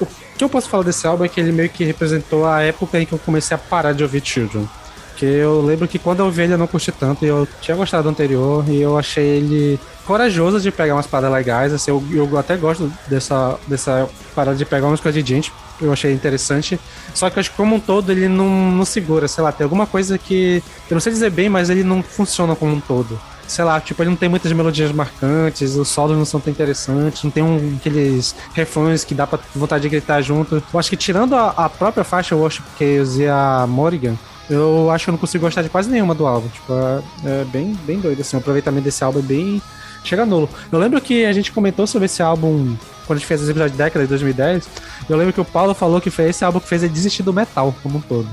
o 0.00 0.06
que 0.36 0.42
eu 0.42 0.48
posso 0.48 0.68
falar 0.68 0.82
desse 0.82 1.06
álbum 1.06 1.24
é 1.24 1.28
que 1.28 1.40
ele 1.40 1.52
meio 1.52 1.68
que 1.68 1.84
representou 1.84 2.46
a 2.46 2.62
época 2.62 3.00
em 3.00 3.06
que 3.06 3.12
eu 3.12 3.18
comecei 3.18 3.54
a 3.54 3.58
parar 3.58 3.92
de 3.92 4.02
ouvir 4.02 4.24
Children. 4.24 4.68
Que 5.16 5.26
eu 5.26 5.62
lembro 5.62 5.86
que 5.86 6.00
quando 6.00 6.20
eu 6.20 6.26
ouvi 6.26 6.42
ele 6.42 6.54
eu 6.54 6.58
não 6.58 6.66
curti 6.66 6.90
tanto, 6.90 7.24
e 7.24 7.28
eu 7.28 7.46
tinha 7.60 7.76
gostado 7.76 8.04
do 8.04 8.08
anterior, 8.08 8.64
e 8.68 8.80
eu 8.80 8.98
achei 8.98 9.24
ele 9.24 9.78
corajoso 10.04 10.60
de 10.60 10.72
pegar 10.72 10.94
umas 10.94 11.06
paradas 11.06 11.32
legais, 11.32 11.72
assim, 11.72 11.92
eu, 11.92 12.02
eu 12.12 12.36
até 12.36 12.56
gosto 12.56 12.92
dessa, 13.06 13.56
dessa 13.68 14.08
parada 14.34 14.56
de 14.56 14.64
pegar 14.64 14.88
umas 14.88 15.00
coisas 15.00 15.22
de 15.22 15.34
gente, 15.34 15.52
eu 15.82 15.92
achei 15.92 16.12
interessante, 16.12 16.78
só 17.14 17.28
que 17.28 17.38
eu 17.38 17.40
acho 17.40 17.50
que 17.50 17.56
como 17.56 17.76
um 17.76 17.80
todo 17.80 18.10
ele 18.10 18.28
não, 18.28 18.70
não 18.70 18.84
segura, 18.84 19.28
sei 19.28 19.42
lá, 19.42 19.52
tem 19.52 19.64
alguma 19.64 19.86
coisa 19.86 20.16
que, 20.16 20.62
eu 20.90 20.94
não 20.94 21.00
sei 21.00 21.12
dizer 21.12 21.30
bem, 21.30 21.48
mas 21.48 21.68
ele 21.68 21.82
não 21.84 22.02
funciona 22.02 22.54
como 22.54 22.72
um 22.72 22.80
todo 22.80 23.20
sei 23.52 23.64
lá, 23.64 23.78
tipo, 23.80 24.02
ele 24.02 24.08
não 24.10 24.16
tem 24.16 24.28
muitas 24.30 24.50
melodias 24.52 24.90
marcantes, 24.92 25.76
os 25.76 25.88
solos 25.88 26.16
não 26.16 26.24
são 26.24 26.40
tão 26.40 26.50
interessantes, 26.50 27.22
não 27.22 27.30
tem 27.30 27.42
um, 27.42 27.76
aqueles 27.78 28.34
refrões 28.54 29.04
que 29.04 29.14
dá 29.14 29.26
pra 29.26 29.38
vontade 29.54 29.82
de 29.82 29.90
gritar 29.90 30.22
junto. 30.22 30.62
Eu 30.72 30.80
acho 30.80 30.88
que 30.88 30.96
tirando 30.96 31.34
a, 31.34 31.50
a 31.50 31.68
própria 31.68 32.02
faixa 32.02 32.34
Worship 32.34 32.62
Chaos 32.78 33.18
e 33.18 33.26
a 33.26 33.66
Morrigan, 33.68 34.16
eu 34.48 34.90
acho 34.90 35.04
que 35.04 35.10
eu 35.10 35.12
não 35.12 35.18
consigo 35.18 35.44
gostar 35.44 35.62
de 35.62 35.68
quase 35.68 35.90
nenhuma 35.90 36.14
do 36.14 36.26
álbum. 36.26 36.48
Tipo, 36.48 36.72
é, 36.72 37.02
é 37.24 37.44
bem, 37.44 37.78
bem 37.84 38.00
doido, 38.00 38.20
assim, 38.20 38.36
o 38.36 38.40
aproveitamento 38.40 38.84
desse 38.84 39.04
álbum 39.04 39.18
é 39.18 39.22
bem... 39.22 39.62
Chega 40.04 40.26
nulo. 40.26 40.48
Eu 40.72 40.80
lembro 40.80 41.00
que 41.00 41.24
a 41.24 41.32
gente 41.32 41.52
comentou 41.52 41.86
sobre 41.86 42.06
esse 42.06 42.20
álbum 42.20 42.74
quando 43.06 43.16
a 43.16 43.20
gente 43.20 43.26
fez 43.28 43.40
os 43.42 43.48
episódios 43.48 43.72
de 43.72 43.78
década 43.78 44.04
de 44.04 44.08
2010. 44.08 44.68
Eu 45.08 45.16
lembro 45.16 45.32
que 45.32 45.40
o 45.40 45.44
Paulo 45.44 45.74
falou 45.74 46.00
que 46.00 46.10
foi 46.10 46.28
esse 46.28 46.44
álbum 46.44 46.60
que 46.60 46.68
fez 46.68 46.82
ele 46.82 46.92
desistir 46.92 47.22
do 47.22 47.32
metal 47.32 47.74
como 47.82 47.98
um 47.98 48.00
todo. 48.00 48.28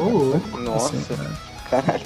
Oh, 0.00 0.58
Nossa, 0.58 0.94
Assim, 0.96 1.04
caralho. 1.70 2.02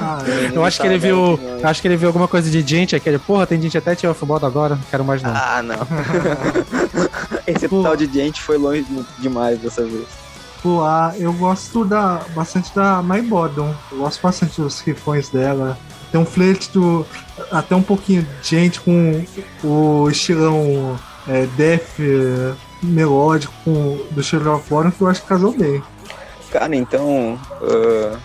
ah, 0.00 0.18
Eu 0.52 0.64
acho 0.64 0.80
que 0.80 0.86
ele 0.86 0.98
viu. 0.98 1.38
eu 1.60 1.68
Acho 1.68 1.82
que 1.82 1.88
ele 1.88 1.96
viu 1.96 2.08
alguma 2.08 2.28
coisa 2.28 2.48
de 2.50 2.60
gente, 2.66 2.94
aquele, 2.94 3.18
porra, 3.18 3.46
tem 3.46 3.60
gente 3.60 3.76
até 3.76 3.94
Tio 3.94 4.14
Futebol 4.14 4.38
agora, 4.44 4.76
não 4.76 4.82
quero 4.90 5.04
mais 5.04 5.22
não. 5.22 5.30
Ah, 5.34 5.60
não. 5.62 5.76
Esse 7.46 7.68
Pô. 7.68 7.82
tal 7.82 7.96
de 7.96 8.06
gente 8.06 8.40
foi 8.40 8.56
longe 8.58 8.86
demais 9.18 9.58
dessa 9.58 9.82
vez. 9.84 10.06
Pô, 10.62 10.82
a- 10.82 11.14
eu 11.18 11.32
gosto 11.32 11.84
da, 11.84 12.20
bastante 12.34 12.74
da 12.74 13.02
My 13.02 13.22
Bottom. 13.22 13.74
Eu 13.92 13.98
gosto 13.98 14.20
bastante 14.22 14.60
dos 14.60 14.80
rifões 14.80 15.28
dela. 15.28 15.78
Tem 16.10 16.20
um 16.20 16.24
flerte 16.26 16.70
do. 16.72 17.06
Até 17.50 17.74
um 17.76 17.82
pouquinho 17.82 18.26
de 18.42 18.48
gente 18.48 18.80
com 18.80 19.24
o 19.62 20.08
estilão 20.10 20.98
é, 21.28 21.46
death 21.56 22.00
é, 22.00 22.52
melódico 22.82 23.52
com, 23.64 23.98
do 24.10 24.22
Children 24.22 24.54
of 24.54 24.68
que 24.96 25.00
eu 25.02 25.08
acho 25.08 25.22
que 25.22 25.28
casou 25.28 25.52
bem. 25.56 25.82
Cara, 26.50 26.74
então. 26.74 27.38
ah, 27.62 28.16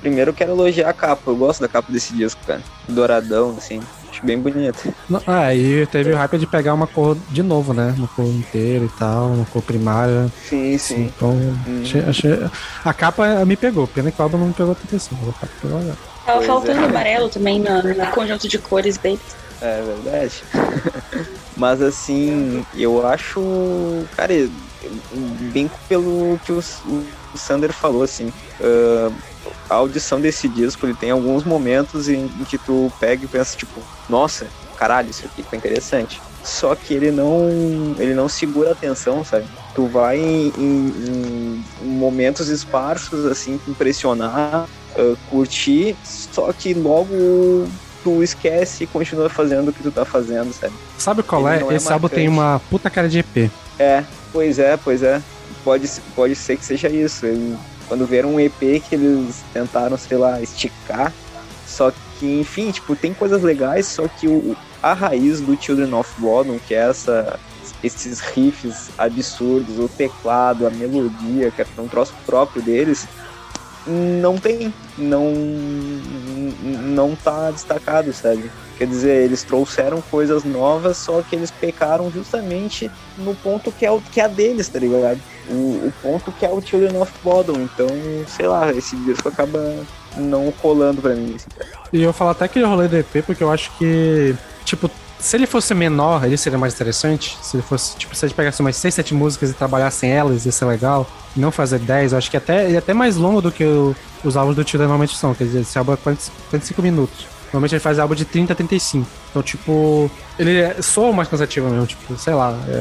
primeiro 0.00 0.30
eu 0.30 0.34
quero 0.34 0.52
elogiar 0.52 0.88
a 0.88 0.92
capa. 0.92 1.30
Eu 1.30 1.36
gosto 1.36 1.60
da 1.60 1.68
capa 1.68 1.92
desse 1.92 2.12
disco, 2.14 2.40
cara. 2.46 2.62
Douradão, 2.88 3.54
assim. 3.56 3.80
Acho 4.10 4.24
bem 4.26 4.38
bonito. 4.40 4.92
Ah, 5.26 5.54
e 5.54 5.86
teve 5.86 6.12
o 6.12 6.16
hype 6.16 6.38
de 6.38 6.46
pegar 6.46 6.74
uma 6.74 6.86
cor 6.86 7.16
de 7.30 7.42
novo, 7.42 7.72
né? 7.72 7.94
Uma 7.96 8.08
cor 8.08 8.24
inteira 8.24 8.84
e 8.84 8.88
tal, 8.98 9.26
uma 9.28 9.44
cor 9.44 9.62
primária. 9.62 10.28
Sim, 10.48 10.76
Então, 11.04 11.36
achei, 11.82 12.00
achei- 12.02 12.50
a 12.84 12.92
capa 12.94 13.44
me 13.44 13.54
pegou, 13.56 13.86
pena 13.86 14.10
que 14.10 14.20
o 14.20 14.22
álbum 14.24 14.38
não 14.38 14.46
me 14.48 14.54
pegou 14.54 14.72
assim, 14.72 15.16
mas 15.20 15.28
a 15.28 15.32
capa 15.32 15.52
pegou 15.62 15.78
legal. 15.78 15.96
Tava 16.28 16.40
Pois 16.40 16.46
faltando 16.46 16.82
é. 16.82 16.84
amarelo 16.84 17.30
também 17.30 17.58
no, 17.58 17.82
no 17.82 18.06
conjunto 18.10 18.46
de 18.46 18.58
cores 18.58 18.98
deles. 18.98 19.34
É 19.62 19.82
verdade. 19.82 20.44
Mas 21.56 21.80
assim, 21.80 22.66
eu 22.76 23.06
acho. 23.06 23.40
Cara, 24.14 24.34
bem 25.54 25.70
pelo 25.88 26.38
que 26.44 26.52
o, 26.52 26.58
o 26.58 27.38
Sander 27.38 27.72
falou, 27.72 28.02
assim. 28.02 28.30
ah, 28.60 29.10
a 29.70 29.74
audição 29.76 30.20
desse 30.20 30.46
disco, 30.48 30.84
ele 30.84 30.94
tem 30.94 31.10
alguns 31.10 31.44
momentos 31.44 32.10
em, 32.10 32.26
em 32.26 32.44
que 32.44 32.58
tu 32.58 32.92
pega 33.00 33.24
e 33.24 33.28
pensa, 33.28 33.56
tipo, 33.56 33.80
nossa, 34.06 34.46
caralho, 34.76 35.08
isso 35.08 35.24
aqui 35.24 35.42
ficou 35.42 35.58
interessante. 35.58 36.20
Só 36.44 36.74
que 36.74 36.92
ele 36.92 37.10
não, 37.10 37.48
ele 37.98 38.12
não 38.12 38.28
segura 38.28 38.70
a 38.70 38.72
atenção, 38.72 39.24
sabe? 39.24 39.46
Tu 39.74 39.86
vai 39.86 40.18
em, 40.18 40.52
em, 40.58 41.64
em 41.82 41.86
momentos 41.86 42.48
esparsos, 42.48 43.24
assim, 43.24 43.58
impressionar, 43.66 44.68
uh, 44.96 45.16
curtir, 45.30 45.96
só 46.04 46.52
que 46.52 46.74
logo 46.74 47.66
tu 48.02 48.22
esquece 48.22 48.84
e 48.84 48.86
continua 48.86 49.28
fazendo 49.28 49.68
o 49.68 49.72
que 49.72 49.82
tu 49.82 49.90
tá 49.90 50.04
fazendo, 50.04 50.52
sabe? 50.52 50.72
Sabe 50.96 51.22
qual 51.22 51.48
Ele 51.48 51.64
é? 51.64 51.72
é 51.72 51.76
Esse 51.76 51.92
álbum 51.92 52.08
tem 52.08 52.28
uma 52.28 52.60
puta 52.70 52.88
cara 52.88 53.08
de 53.08 53.18
EP. 53.18 53.50
É, 53.78 54.04
pois 54.32 54.58
é, 54.58 54.76
pois 54.76 55.02
é. 55.02 55.20
Pode, 55.64 55.90
pode 56.14 56.34
ser 56.34 56.56
que 56.56 56.64
seja 56.64 56.88
isso. 56.88 57.26
Ele- 57.26 57.56
quando 57.88 58.06
viram 58.06 58.34
um 58.34 58.40
EP 58.40 58.80
que 58.80 58.94
eles 58.94 59.42
tentaram, 59.52 59.96
sei 59.96 60.18
lá, 60.18 60.40
esticar. 60.40 61.12
Só 61.66 61.90
que, 62.18 62.40
enfim, 62.40 62.70
tipo, 62.70 62.94
tem 62.94 63.14
coisas 63.14 63.42
legais, 63.42 63.86
só 63.86 64.06
que 64.06 64.28
o, 64.28 64.56
a 64.82 64.92
raiz 64.92 65.40
do 65.40 65.60
Children 65.60 65.94
of 65.94 66.10
Bodom, 66.18 66.58
que 66.58 66.74
é 66.74 66.88
essa, 66.88 67.38
esses 67.82 68.20
riffs 68.20 68.90
absurdos, 68.98 69.78
o 69.78 69.88
teclado, 69.88 70.66
a 70.66 70.70
melodia, 70.70 71.50
que 71.50 71.62
é 71.62 71.66
um 71.78 71.88
troço 71.88 72.12
próprio 72.26 72.60
deles, 72.62 73.06
não 73.88 74.36
tem. 74.36 74.72
Não, 74.96 75.32
não 75.32 77.16
tá 77.16 77.50
destacado, 77.50 78.12
sabe? 78.12 78.50
Quer 78.76 78.86
dizer, 78.86 79.24
eles 79.24 79.42
trouxeram 79.42 80.00
coisas 80.02 80.44
novas, 80.44 80.96
só 80.96 81.22
que 81.22 81.34
eles 81.34 81.50
pecaram 81.50 82.10
justamente 82.10 82.90
no 83.16 83.34
ponto 83.34 83.72
que 83.72 83.84
é 83.84 83.90
o 83.90 84.00
que 84.00 84.20
é 84.20 84.28
deles, 84.28 84.68
tá 84.68 84.78
ligado? 84.78 85.18
O, 85.48 85.88
o 85.88 85.92
ponto 86.02 86.30
que 86.32 86.44
é 86.44 86.50
o 86.50 86.60
Children 86.60 87.00
of 87.00 87.12
Bodom. 87.24 87.60
Então, 87.60 87.88
sei 88.28 88.46
lá, 88.46 88.72
esse 88.72 88.94
disco 88.96 89.28
acaba 89.28 89.58
não 90.16 90.52
rolando 90.62 91.00
pra 91.00 91.14
mim. 91.14 91.34
assim. 91.34 91.48
E 91.92 92.02
eu 92.02 92.12
falo 92.12 92.30
até 92.30 92.46
que 92.46 92.62
rolê 92.62 92.86
do 92.86 92.96
EP 92.96 93.24
porque 93.24 93.42
eu 93.42 93.50
acho 93.50 93.70
que, 93.78 94.36
tipo, 94.64 94.90
se 95.18 95.36
ele 95.36 95.46
fosse 95.46 95.74
menor, 95.74 96.24
ele 96.24 96.36
seria 96.36 96.58
mais 96.58 96.74
interessante. 96.74 97.36
Se 97.42 97.56
ele 97.56 97.62
fosse, 97.62 97.96
tipo, 97.96 98.14
se 98.14 98.24
a 98.24 98.28
gente 98.28 98.36
pegasse 98.36 98.60
umas 98.60 98.76
6, 98.76 98.94
7 98.94 99.14
músicas 99.14 99.50
e 99.50 99.54
trabalhassem 99.54 100.10
elas, 100.10 100.46
ia 100.46 100.52
ser 100.52 100.66
legal. 100.66 101.06
Não 101.38 101.50
fazer 101.52 101.78
10, 101.78 102.12
eu 102.12 102.18
acho 102.18 102.30
que 102.30 102.36
até, 102.36 102.64
ele 102.66 102.74
é 102.74 102.78
até 102.78 102.92
mais 102.92 103.16
longo 103.16 103.40
do 103.40 103.50
que 103.52 103.64
o- 103.64 103.94
os 104.24 104.36
álbuns 104.36 104.56
do 104.56 104.64
Tio 104.64 104.78
normalmente 104.78 105.16
são. 105.16 105.34
Quer 105.34 105.44
dizer, 105.44 105.60
esse 105.60 105.78
álbum 105.78 105.92
é 105.92 105.96
40, 105.96 106.22
45 106.50 106.82
minutos. 106.82 107.26
Normalmente 107.52 107.74
ele 107.74 107.80
faz 107.80 107.98
álbum 107.98 108.14
de 108.14 108.24
30 108.26 108.52
a 108.52 108.56
35. 108.56 109.06
Então, 109.30 109.42
tipo, 109.42 110.10
ele 110.38 110.58
é, 110.60 110.82
soa 110.82 111.12
mais 111.12 111.28
cansativo 111.28 111.68
mesmo, 111.70 111.86
tipo, 111.86 112.16
sei 112.18 112.34
lá, 112.34 112.54
é, 112.68 112.72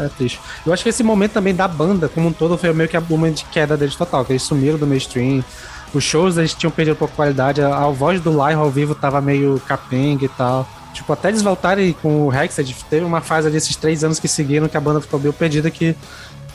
é- 0.00 0.06
é 0.06 0.10
triste. 0.16 0.40
Eu 0.64 0.72
acho 0.72 0.82
que 0.82 0.88
esse 0.88 1.02
momento 1.02 1.32
também 1.32 1.54
da 1.54 1.68
banda, 1.68 2.08
como 2.08 2.28
um 2.28 2.32
todo, 2.32 2.56
foi 2.56 2.72
meio 2.72 2.88
que 2.88 2.96
a 2.96 3.00
momento 3.00 3.38
de 3.38 3.44
queda 3.46 3.76
deles 3.76 3.94
total, 3.94 4.24
que 4.24 4.32
eles 4.32 4.42
sumiram 4.42 4.78
do 4.78 4.86
mainstream. 4.86 5.44
Os 5.92 6.02
shows 6.04 6.36
eles 6.38 6.54
tinham 6.54 6.70
perdido 6.70 6.94
um 6.94 6.96
pouco 6.98 7.12
de 7.12 7.16
qualidade, 7.16 7.60
a, 7.60 7.76
a 7.76 7.88
voz 7.90 8.20
do 8.20 8.30
Lyra 8.30 8.56
ao 8.56 8.70
vivo 8.70 8.94
tava 8.94 9.20
meio 9.20 9.60
capenga 9.66 10.24
e 10.24 10.28
tal. 10.28 10.66
Tipo, 10.94 11.12
até 11.12 11.28
eles 11.28 11.42
voltarem 11.42 11.92
com 12.00 12.26
o 12.26 12.32
Hexed, 12.34 12.74
teve 12.88 13.04
uma 13.04 13.20
fase 13.20 13.48
ali, 13.48 13.56
esses 13.58 13.76
três 13.76 14.02
anos 14.02 14.18
que 14.18 14.26
seguiram, 14.28 14.66
que 14.66 14.76
a 14.78 14.80
banda 14.80 14.98
ficou 15.00 15.20
meio 15.20 15.32
perdida, 15.32 15.70
que 15.70 15.94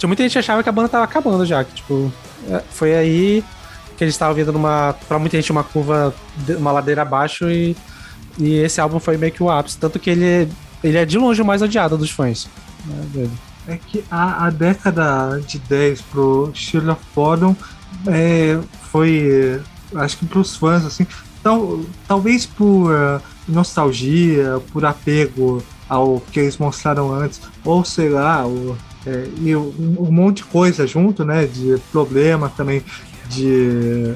tinha 0.02 0.08
muita 0.08 0.24
gente 0.24 0.40
achava 0.40 0.64
que 0.64 0.70
a 0.70 0.72
banda 0.72 0.90
tava 0.90 1.04
acabando 1.04 1.46
já, 1.46 1.64
que, 1.64 1.76
tipo, 1.76 2.12
é, 2.50 2.64
foi 2.72 2.96
aí 2.96 3.44
que 3.96 4.04
eles 4.04 4.16
estavam 4.16 4.34
vindo 4.34 4.52
numa, 4.52 4.96
pra 5.08 5.20
muita 5.20 5.38
gente, 5.38 5.52
uma 5.52 5.64
curva, 5.64 6.12
de- 6.38 6.56
uma 6.56 6.72
ladeira 6.72 7.04
abaixo 7.04 7.48
e, 7.52 7.78
e 8.40 8.56
esse 8.56 8.82
álbum 8.82 9.00
foi 9.00 9.16
meio 9.16 9.32
que 9.32 9.44
o 9.44 9.50
ápice, 9.52 9.78
tanto 9.78 10.00
que 10.00 10.10
ele, 10.10 10.52
ele 10.84 10.98
é 10.98 11.06
de 11.06 11.20
longe 11.20 11.40
o 11.40 11.46
mais 11.46 11.62
odiado 11.62 11.96
dos 12.00 12.10
fãs. 12.10 12.50
né, 12.86 13.06
dele. 13.14 13.32
É 13.68 13.78
que 13.78 14.04
a, 14.10 14.48
a 14.48 14.50
década 14.50 15.40
de 15.46 15.60
10 15.60 16.02
pro 16.02 16.50
Shield 16.52 16.90
of 16.90 17.00
Bodom 17.14 17.56
é, 18.08 18.58
foi, 18.92 19.62
acho 19.96 20.18
que 20.18 20.26
pros 20.26 20.56
fãs, 20.56 20.84
assim, 20.84 21.06
tal, 21.44 21.82
talvez 22.08 22.48
por 22.48 22.92
eh, 22.92 23.22
nostalgia, 23.48 24.60
por 24.74 24.84
apego 24.84 25.64
ao 25.88 26.20
que 26.32 26.40
eles 26.40 26.58
mostraram 26.58 27.14
antes, 27.14 27.40
ou 27.64 27.86
sei 27.86 28.10
lá, 28.10 28.48
o, 28.48 28.76
é, 29.06 29.28
e 29.42 29.56
um, 29.56 29.74
um 30.00 30.12
monte 30.12 30.38
de 30.38 30.44
coisa 30.46 30.86
junto, 30.86 31.26
né, 31.26 31.46
de 31.46 31.78
problema 31.92 32.50
também, 32.50 32.84
de 33.28 34.14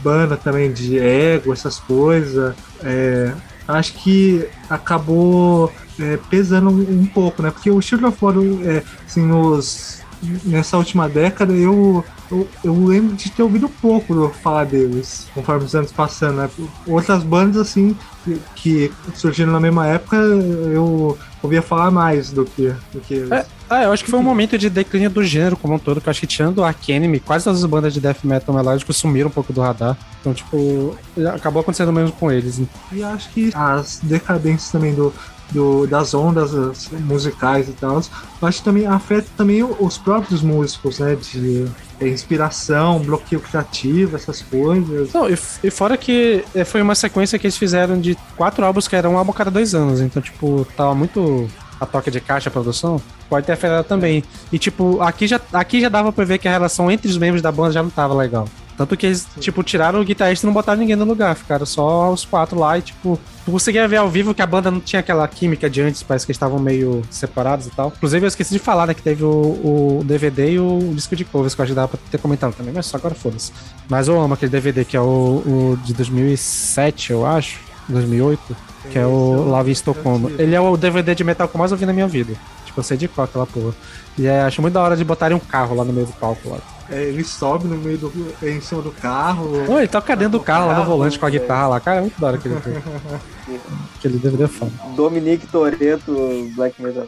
banda 0.00 0.36
também, 0.36 0.72
de 0.72 0.98
ego, 0.98 1.52
essas 1.52 1.78
coisas, 1.78 2.54
é, 2.82 3.32
acho 3.66 3.94
que 3.94 4.46
acabou 4.68 5.72
é, 5.98 6.18
pesando 6.28 6.70
um, 6.70 7.06
pouco, 7.06 7.42
né? 7.42 7.50
Porque 7.50 7.70
o 7.70 7.80
Shield 7.80 8.04
of 8.04 8.18
Bodom, 8.20 8.60
é, 8.64 8.82
assim, 9.06 9.22
nos, 9.22 10.02
nessa 10.44 10.76
última 10.76 11.08
década, 11.08 11.52
eu, 11.52 12.04
eu, 12.30 12.48
eu 12.62 12.84
lembro 12.84 13.14
de 13.14 13.30
ter 13.30 13.42
ouvido 13.42 13.68
pouco 13.68 14.28
falar 14.42 14.64
deles, 14.64 15.28
conforme 15.34 15.64
os 15.64 15.74
anos 15.74 15.92
passando, 15.92 16.36
né? 16.36 16.50
Outras 16.86 17.22
bandas, 17.22 17.56
assim, 17.56 17.96
que, 18.24 18.40
que 18.54 18.92
surgiram 19.14 19.52
na 19.52 19.60
mesma 19.60 19.86
época, 19.86 20.16
eu 20.16 21.18
ouvia 21.42 21.62
falar 21.62 21.90
mais 21.90 22.30
do 22.30 22.44
que, 22.44 22.74
do 22.92 23.00
que 23.00 23.14
eles. 23.14 23.30
É. 23.30 23.46
Ah, 23.68 23.84
eu 23.84 23.92
acho 23.92 24.04
que 24.04 24.10
foi 24.10 24.20
um 24.20 24.22
momento 24.22 24.58
de 24.58 24.68
declínio 24.68 25.10
do 25.10 25.24
gênero 25.24 25.56
como 25.56 25.74
um 25.74 25.78
todo, 25.78 26.00
que 26.00 26.08
eu 26.08 26.10
acho 26.10 26.20
que 26.20 26.26
tirando 26.26 26.58
o 26.58 26.64
Arcanime, 26.64 27.18
quase 27.20 27.44
todas 27.44 27.62
as 27.62 27.68
bandas 27.68 27.94
de 27.94 28.00
death 28.00 28.24
metal 28.24 28.54
melódico 28.54 28.92
sumiram 28.92 29.28
um 29.28 29.32
pouco 29.32 29.52
do 29.52 29.60
radar. 29.60 29.96
Então, 30.20 30.34
tipo, 30.34 30.96
acabou 31.34 31.60
acontecendo 31.60 31.92
mesmo 31.92 32.12
com 32.12 32.30
eles. 32.30 32.60
E 32.92 33.02
acho 33.02 33.30
que 33.30 33.50
as 33.54 34.00
decadências 34.02 34.70
também 34.70 34.94
do, 34.94 35.12
do, 35.50 35.86
das 35.86 36.14
ondas 36.14 36.54
as 36.54 36.88
musicais 36.90 37.68
e 37.68 37.72
tal, 37.72 38.02
acho 38.42 38.58
que 38.58 38.64
também 38.64 38.86
afeta 38.86 39.28
também 39.36 39.62
os 39.62 39.98
próprios 39.98 40.42
músicos, 40.42 40.98
né? 40.98 41.16
De 41.16 41.66
é, 42.00 42.08
inspiração, 42.08 42.98
bloqueio 43.00 43.40
criativo, 43.40 44.16
essas 44.16 44.42
coisas. 44.42 45.12
Não, 45.12 45.28
e, 45.28 45.38
e 45.62 45.70
fora 45.70 45.96
que 45.96 46.44
eh, 46.54 46.64
foi 46.64 46.82
uma 46.82 46.94
sequência 46.94 47.38
que 47.38 47.46
eles 47.46 47.56
fizeram 47.56 48.00
de 48.00 48.16
quatro 48.36 48.64
álbuns 48.64 48.88
que 48.88 48.96
eram 48.96 49.14
um 49.14 49.18
álbum 49.18 49.30
a 49.30 49.34
cada 49.34 49.50
dois 49.50 49.74
anos. 49.74 50.00
Então, 50.00 50.20
tipo, 50.20 50.66
tava 50.76 50.94
muito 50.94 51.48
a 51.80 51.86
toque 51.86 52.10
de 52.10 52.20
caixa 52.20 52.48
a 52.48 52.52
produção. 52.52 53.00
Pode 53.28 53.46
ter 53.46 53.52
afetado 53.52 53.86
também. 53.86 54.22
E, 54.52 54.58
tipo, 54.58 55.00
aqui 55.00 55.26
já, 55.26 55.40
aqui 55.52 55.80
já 55.80 55.88
dava 55.88 56.12
pra 56.12 56.24
ver 56.24 56.38
que 56.38 56.48
a 56.48 56.50
relação 56.50 56.90
entre 56.90 57.08
os 57.08 57.18
membros 57.18 57.42
da 57.42 57.50
banda 57.50 57.72
já 57.72 57.82
não 57.82 57.90
tava 57.90 58.14
legal. 58.14 58.48
Tanto 58.76 58.96
que 58.96 59.06
eles, 59.06 59.26
tipo, 59.38 59.62
tiraram 59.62 60.00
o 60.00 60.04
guitarrista 60.04 60.44
e 60.44 60.48
não 60.48 60.52
botaram 60.54 60.80
ninguém 60.80 60.96
no 60.96 61.04
lugar. 61.04 61.36
Ficaram 61.36 61.64
só 61.64 62.12
os 62.12 62.24
quatro 62.24 62.58
lá 62.58 62.76
e, 62.76 62.82
tipo, 62.82 63.18
tu 63.44 63.52
conseguia 63.52 63.86
ver 63.86 63.98
ao 63.98 64.10
vivo 64.10 64.34
que 64.34 64.42
a 64.42 64.46
banda 64.46 64.70
não 64.70 64.80
tinha 64.80 65.00
aquela 65.00 65.26
química 65.28 65.70
de 65.70 65.80
antes, 65.80 66.02
parece 66.02 66.26
que 66.26 66.32
eles 66.32 66.36
estavam 66.36 66.58
meio 66.58 67.02
separados 67.08 67.66
e 67.66 67.70
tal. 67.70 67.92
Inclusive, 67.96 68.24
eu 68.24 68.28
esqueci 68.28 68.52
de 68.52 68.58
falar, 68.58 68.86
né, 68.86 68.94
que 68.94 69.02
teve 69.02 69.22
o, 69.22 70.00
o 70.00 70.04
DVD 70.04 70.52
e 70.52 70.58
o 70.58 70.92
disco 70.94 71.14
de 71.14 71.24
covers, 71.24 71.54
que 71.54 71.60
eu 71.60 71.62
acho 71.64 71.72
que 71.72 71.76
dava 71.76 71.88
pra 71.88 71.98
ter 72.10 72.18
comentado 72.18 72.52
também, 72.54 72.74
mas 72.74 72.86
só 72.86 72.96
agora 72.96 73.14
foda-se. 73.14 73.52
Mas 73.88 74.08
eu 74.08 74.20
amo 74.20 74.34
aquele 74.34 74.50
DVD, 74.50 74.84
que 74.84 74.96
é 74.96 75.00
o, 75.00 75.04
o 75.04 75.78
de 75.84 75.94
2007, 75.94 77.12
eu 77.12 77.24
acho, 77.24 77.60
2008, 77.88 78.56
que 78.90 78.98
é 78.98 79.06
o 79.06 79.42
Love 79.42 79.70
em 79.70 79.72
Estocolmo. 79.72 80.30
Ele 80.38 80.54
é 80.54 80.60
o 80.60 80.76
DVD 80.76 81.14
de 81.14 81.24
metal 81.24 81.48
que 81.48 81.54
eu 81.54 81.58
mais 81.58 81.72
ouvi 81.72 81.86
na 81.86 81.92
minha 81.92 82.06
vida. 82.06 82.34
Tipo, 82.64 82.80
eu 82.80 82.84
sei 82.84 82.96
de 82.96 83.08
qual 83.08 83.24
aquela 83.24 83.46
porra. 83.46 83.74
E 84.18 84.26
é, 84.26 84.42
acho 84.42 84.60
muito 84.60 84.74
da 84.74 84.82
hora 84.82 84.96
de 84.96 85.04
botarem 85.04 85.36
um 85.36 85.40
carro 85.40 85.76
lá 85.76 85.84
no 85.84 85.92
meio 85.92 86.06
do 86.06 86.12
palco 86.14 86.50
lá. 86.50 86.58
É, 86.90 87.02
ele 87.02 87.24
sobe 87.24 87.66
no 87.66 87.76
meio 87.76 87.96
do. 87.96 88.12
em 88.42 88.60
cima 88.60 88.82
do 88.82 88.90
carro. 88.90 89.64
Pô, 89.66 89.78
ele 89.78 89.88
toca 89.88 90.14
dentro 90.14 90.38
do 90.38 90.40
carro, 90.40 90.66
lá 90.66 90.78
no 90.78 90.84
volante 90.84 91.18
com 91.18 91.26
a 91.26 91.30
guitarra 91.30 91.68
lá. 91.68 91.80
Cara, 91.80 91.98
é 91.98 92.00
muito 92.02 92.20
da 92.20 92.26
hora 92.26 92.36
aquele, 92.36 92.56
aquele 93.96 94.18
DVD 94.18 94.44
é 94.44 94.48
foda. 94.48 94.72
Dominique 94.94 95.46
Toretto, 95.46 96.12
Black 96.54 96.80
Metal. 96.82 97.04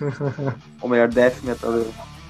Ou 0.80 0.88
melhor, 0.88 1.08
Death 1.08 1.42
Metal. 1.42 1.84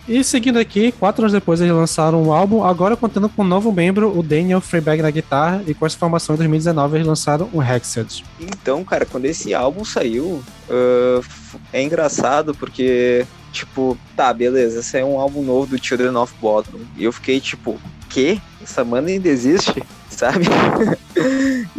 E 0.07 0.23
seguindo 0.23 0.59
aqui, 0.59 0.93
quatro 0.93 1.23
anos 1.23 1.33
depois 1.33 1.61
eles 1.63 1.73
lançaram 1.73 2.23
um 2.23 2.31
álbum, 2.33 2.63
agora 2.63 2.95
contando 2.95 3.27
com 3.29 3.43
um 3.43 3.47
novo 3.47 3.73
membro, 3.73 4.17
o 4.17 4.23
Daniel 4.23 4.61
Freeberg 4.61 5.01
na 5.01 5.11
guitarra, 5.11 5.63
e 5.67 5.73
com 5.73 5.87
essa 5.87 5.97
formação 5.97 6.35
em 6.35 6.39
2019 6.39 6.97
eles 6.99 7.07
lançaram 7.07 7.49
o 7.55 7.63
Hexed. 7.63 8.23
Então, 8.39 8.85
cara, 8.85 9.07
quando 9.07 9.25
esse 9.25 9.55
álbum 9.55 9.83
saiu, 9.83 10.43
f- 10.69 11.57
é 11.73 11.83
engraçado 11.83 12.55
porque, 12.55 13.25
tipo, 13.51 13.97
tá, 14.15 14.31
beleza, 14.35 14.81
esse 14.81 14.99
é 14.99 15.05
um 15.05 15.19
álbum 15.19 15.43
novo 15.43 15.69
do 15.75 15.83
Children 15.83 16.17
of 16.17 16.35
Bodom. 16.39 16.81
E 16.99 17.05
eu 17.05 17.13
fiquei 17.13 17.41
tipo, 17.41 17.81
que? 18.11 18.39
Essa 18.63 18.85
banda 18.85 19.09
ainda 19.09 19.29
existe? 19.29 19.83
Sabe? 20.11 20.45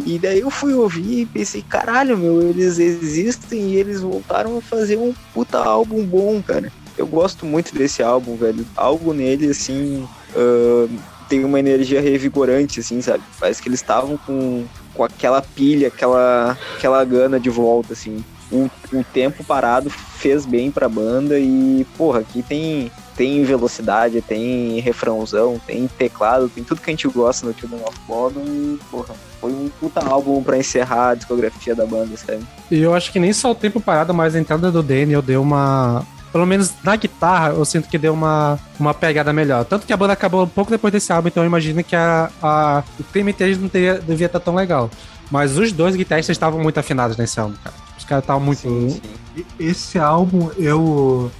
e 0.04 0.18
daí 0.18 0.40
eu 0.40 0.50
fui 0.50 0.74
ouvir 0.74 1.20
e 1.20 1.26
pensei, 1.26 1.62
caralho, 1.62 2.18
meu, 2.18 2.42
eles 2.50 2.78
existem 2.78 3.70
e 3.70 3.76
eles 3.76 4.00
voltaram 4.02 4.58
a 4.58 4.60
fazer 4.60 4.96
um 4.98 5.14
puta 5.32 5.58
álbum 5.58 6.04
bom, 6.04 6.42
cara. 6.42 6.70
Eu 6.96 7.06
gosto 7.06 7.44
muito 7.44 7.74
desse 7.74 8.02
álbum, 8.02 8.36
velho. 8.36 8.66
Algo 8.76 9.12
nele, 9.12 9.50
assim, 9.50 10.06
ah, 10.34 10.88
tem 11.28 11.44
uma 11.44 11.58
energia 11.58 12.00
revigorante, 12.00 12.80
assim, 12.80 13.00
sabe? 13.02 13.22
Parece 13.38 13.62
que 13.62 13.68
eles 13.68 13.80
estavam 13.80 14.16
com 14.16 14.64
com 14.96 15.04
aquela 15.04 15.42
pilha, 15.42 15.88
aquela, 15.88 16.56
aquela 16.76 17.04
gana 17.04 17.38
de 17.38 17.50
volta, 17.50 17.92
assim. 17.92 18.24
O, 18.50 18.70
o 18.92 19.04
tempo 19.12 19.44
parado 19.44 19.90
fez 19.90 20.46
bem 20.46 20.70
pra 20.70 20.88
banda 20.88 21.38
e, 21.38 21.84
porra, 21.98 22.20
aqui 22.20 22.42
tem, 22.42 22.90
tem 23.16 23.44
velocidade, 23.44 24.22
tem 24.22 24.80
refrãozão, 24.80 25.60
tem 25.66 25.86
teclado, 25.88 26.48
tem 26.48 26.62
tudo 26.62 26.80
que 26.80 26.88
a 26.88 26.92
gente 26.92 27.08
gosta 27.08 27.46
no 27.46 27.52
Children 27.52 27.82
of 27.84 27.98
Bodom 28.06 28.44
e, 28.46 28.78
porra, 28.90 29.14
foi 29.40 29.52
um 29.52 29.68
puta 29.80 30.00
álbum 30.00 30.42
pra 30.42 30.56
encerrar 30.56 31.10
a 31.10 31.14
discografia 31.14 31.74
da 31.74 31.84
banda, 31.84 32.16
sabe? 32.16 32.46
E 32.70 32.80
eu 32.80 32.94
acho 32.94 33.12
que 33.12 33.18
nem 33.18 33.32
só 33.32 33.50
o 33.50 33.54
tempo 33.54 33.80
parado, 33.80 34.14
mas 34.14 34.34
a 34.34 34.40
entrada 34.40 34.70
do 34.70 34.82
Daniel 34.82 35.20
deu 35.20 35.42
uma. 35.42 36.06
Pelo 36.36 36.46
menos 36.46 36.74
na 36.84 36.94
guitarra, 36.96 37.54
eu 37.54 37.64
sinto 37.64 37.88
que 37.88 37.96
deu 37.96 38.12
uma, 38.12 38.58
uma 38.78 38.92
pegada 38.92 39.32
melhor. 39.32 39.64
Tanto 39.64 39.86
que 39.86 39.92
a 39.94 39.96
banda 39.96 40.12
acabou 40.12 40.44
um 40.44 40.48
pouco 40.48 40.70
depois 40.70 40.92
desse 40.92 41.10
álbum, 41.10 41.28
então 41.28 41.42
eu 41.42 41.46
imagino 41.46 41.82
que 41.82 41.96
a, 41.96 42.30
a, 42.42 42.84
o 43.00 43.04
clima 43.04 43.30
inteiro 43.30 43.58
não 43.58 43.70
teria, 43.70 43.94
devia 43.98 44.26
estar 44.26 44.38
tão 44.38 44.54
legal. 44.54 44.90
Mas 45.30 45.56
os 45.56 45.72
dois 45.72 45.96
guitarristas 45.96 46.34
estavam 46.34 46.62
muito 46.62 46.78
afinados 46.78 47.16
nesse 47.16 47.40
álbum, 47.40 47.54
cara. 47.64 47.74
Tipo, 47.96 48.06
caras 48.06 48.24
estavam 48.24 48.42
muito. 48.42 48.60
Sim, 48.60 48.90
sim. 49.34 49.44
Esse 49.58 49.98
álbum, 49.98 50.50
eu. 50.58 51.32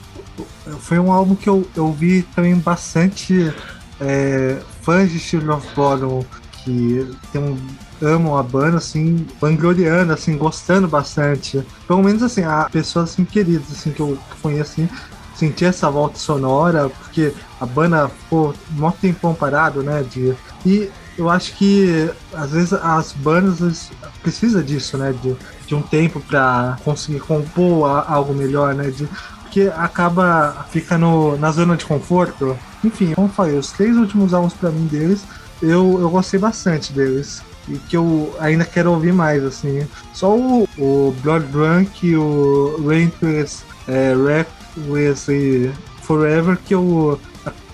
Foi 0.81 0.99
um 0.99 1.13
álbum 1.13 1.35
que 1.35 1.47
eu, 1.47 1.69
eu 1.77 1.93
vi 1.93 2.23
também 2.35 2.55
bastante 2.55 3.53
é, 4.01 4.57
fãs 4.81 5.13
de 5.13 5.19
Children 5.19 5.59
of 5.59 5.67
Bottom 5.77 6.25
que 6.65 7.07
tem 7.33 7.43
um, 7.43 7.59
amam 8.03 8.37
a 8.37 8.43
banda, 8.43 8.77
assim, 8.79 9.27
vangloriando, 9.41 10.13
assim, 10.13 10.37
gostando 10.37 10.87
bastante. 10.89 11.65
Pelo 11.87 12.03
menos, 12.03 12.23
assim, 12.23 12.43
a 12.45 12.69
pessoas, 12.71 13.11
assim, 13.11 13.25
queridas, 13.25 13.71
assim, 13.73 13.91
que 13.93 14.01
eu 14.01 14.19
conheço, 14.43 14.73
assim, 14.73 14.89
sentir 15.35 15.67
essa 15.67 15.91
volta 15.91 16.19
sonora, 16.19 16.89
porque 16.89 17.33
a 17.61 17.67
banda 17.67 18.09
ficou 18.09 18.55
um 18.79 18.91
tempão 18.91 19.35
parado, 19.35 19.83
né, 19.83 20.03
de... 20.03 20.35
E 20.65 20.91
eu 21.19 21.29
acho 21.31 21.55
que, 21.57 22.11
às 22.35 22.51
vezes, 22.53 22.73
as 22.73 23.13
bandas 23.13 23.61
eles 23.61 23.91
precisam 24.23 24.63
disso, 24.63 24.97
né, 24.99 25.15
de, 25.23 25.35
de 25.67 25.75
um 25.75 25.83
tempo 25.83 26.21
pra 26.21 26.79
conseguir 26.85 27.21
compor 27.21 27.89
a- 27.91 28.05
algo 28.09 28.35
melhor, 28.35 28.75
né, 28.75 28.91
de... 28.91 29.09
Porque 29.43 29.71
acaba, 29.75 30.67
fica 30.71 30.99
no, 30.99 31.37
na 31.39 31.51
zona 31.51 31.77
de 31.77 31.87
conforto. 31.87 32.59
Enfim, 32.85 33.15
como 33.15 33.29
falei, 33.29 33.57
os 33.57 33.73
três 33.73 33.97
últimos 33.97 34.35
álbuns 34.35 34.53
pra 34.53 34.71
mim 34.71 34.87
deles, 34.87 35.23
eu, 35.63 35.99
eu 36.01 36.11
gostei 36.11 36.39
bastante 36.39 36.93
deles. 36.93 37.43
E 37.69 37.79
que 37.79 37.97
eu 37.97 38.35
ainda 38.39 38.65
quero 38.65 38.93
ouvir 38.93 39.13
mais, 39.13 39.43
assim. 39.45 39.87
Só 40.13 40.37
o, 40.37 40.69
o 40.79 41.15
Blood 41.23 41.47
Drunk 41.47 42.07
e 42.07 42.17
o 42.17 42.77
Relentless 42.87 43.65
é, 43.89 44.15
Reckless 44.15 45.33
e 45.33 45.71
Forever 46.03 46.57
que 46.65 46.75
eu 46.75 47.21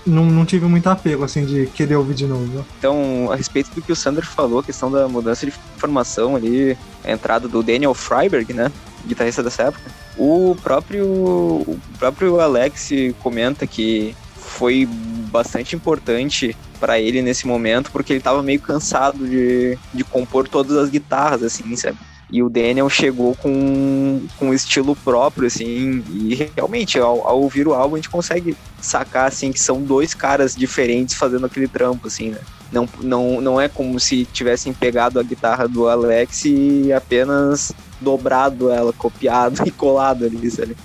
não, 0.06 0.26
não 0.26 0.44
tive 0.44 0.66
muito 0.66 0.88
apego, 0.88 1.24
assim, 1.24 1.44
de 1.44 1.66
querer 1.66 1.96
ouvir 1.96 2.14
de 2.14 2.26
novo. 2.26 2.64
Então, 2.78 3.30
a 3.30 3.36
respeito 3.36 3.70
do 3.74 3.82
que 3.82 3.92
o 3.92 3.96
Sander 3.96 4.24
falou, 4.24 4.60
a 4.60 4.64
questão 4.64 4.90
da 4.90 5.08
mudança 5.08 5.46
de 5.46 5.52
formação 5.76 6.36
ali, 6.36 6.76
a 7.04 7.12
entrada 7.12 7.48
do 7.48 7.62
Daniel 7.62 7.94
Freiberg, 7.94 8.52
né? 8.52 8.70
Guitarrista 9.06 9.42
dessa 9.42 9.64
época. 9.64 9.90
O 10.16 10.56
próprio, 10.62 11.06
o 11.06 11.80
próprio 11.98 12.40
Alex 12.40 12.90
comenta 13.20 13.66
que 13.66 14.14
foi 14.36 14.86
bastante 15.30 15.74
importante 15.74 16.56
para 16.82 16.98
ele 16.98 17.22
nesse 17.22 17.46
momento, 17.46 17.92
porque 17.92 18.12
ele 18.12 18.20
tava 18.20 18.42
meio 18.42 18.58
cansado 18.58 19.24
de, 19.24 19.78
de 19.94 20.02
compor 20.02 20.48
todas 20.48 20.76
as 20.76 20.90
guitarras, 20.90 21.44
assim, 21.44 21.76
sabe? 21.76 21.96
E 22.28 22.42
o 22.42 22.50
Daniel 22.50 22.90
chegou 22.90 23.36
com, 23.36 24.20
com 24.36 24.48
um 24.48 24.54
estilo 24.54 24.96
próprio, 24.96 25.46
assim, 25.46 26.02
e 26.10 26.50
realmente, 26.56 26.98
ao, 26.98 27.24
ao 27.24 27.40
ouvir 27.40 27.68
o 27.68 27.72
álbum, 27.72 27.94
a 27.94 27.98
gente 27.98 28.10
consegue 28.10 28.56
sacar, 28.80 29.28
assim, 29.28 29.52
que 29.52 29.60
são 29.60 29.80
dois 29.80 30.12
caras 30.12 30.56
diferentes 30.56 31.14
fazendo 31.14 31.46
aquele 31.46 31.68
trampo, 31.68 32.08
assim, 32.08 32.30
né? 32.30 32.38
Não, 32.72 32.88
não, 33.00 33.40
não 33.40 33.60
é 33.60 33.68
como 33.68 34.00
se 34.00 34.24
tivessem 34.24 34.72
pegado 34.72 35.20
a 35.20 35.22
guitarra 35.22 35.68
do 35.68 35.88
Alex 35.88 36.46
e 36.46 36.92
apenas 36.92 37.70
dobrado 38.00 38.72
ela, 38.72 38.92
copiado 38.92 39.62
e 39.68 39.70
colado 39.70 40.24
ali, 40.24 40.50
sabe? 40.50 40.76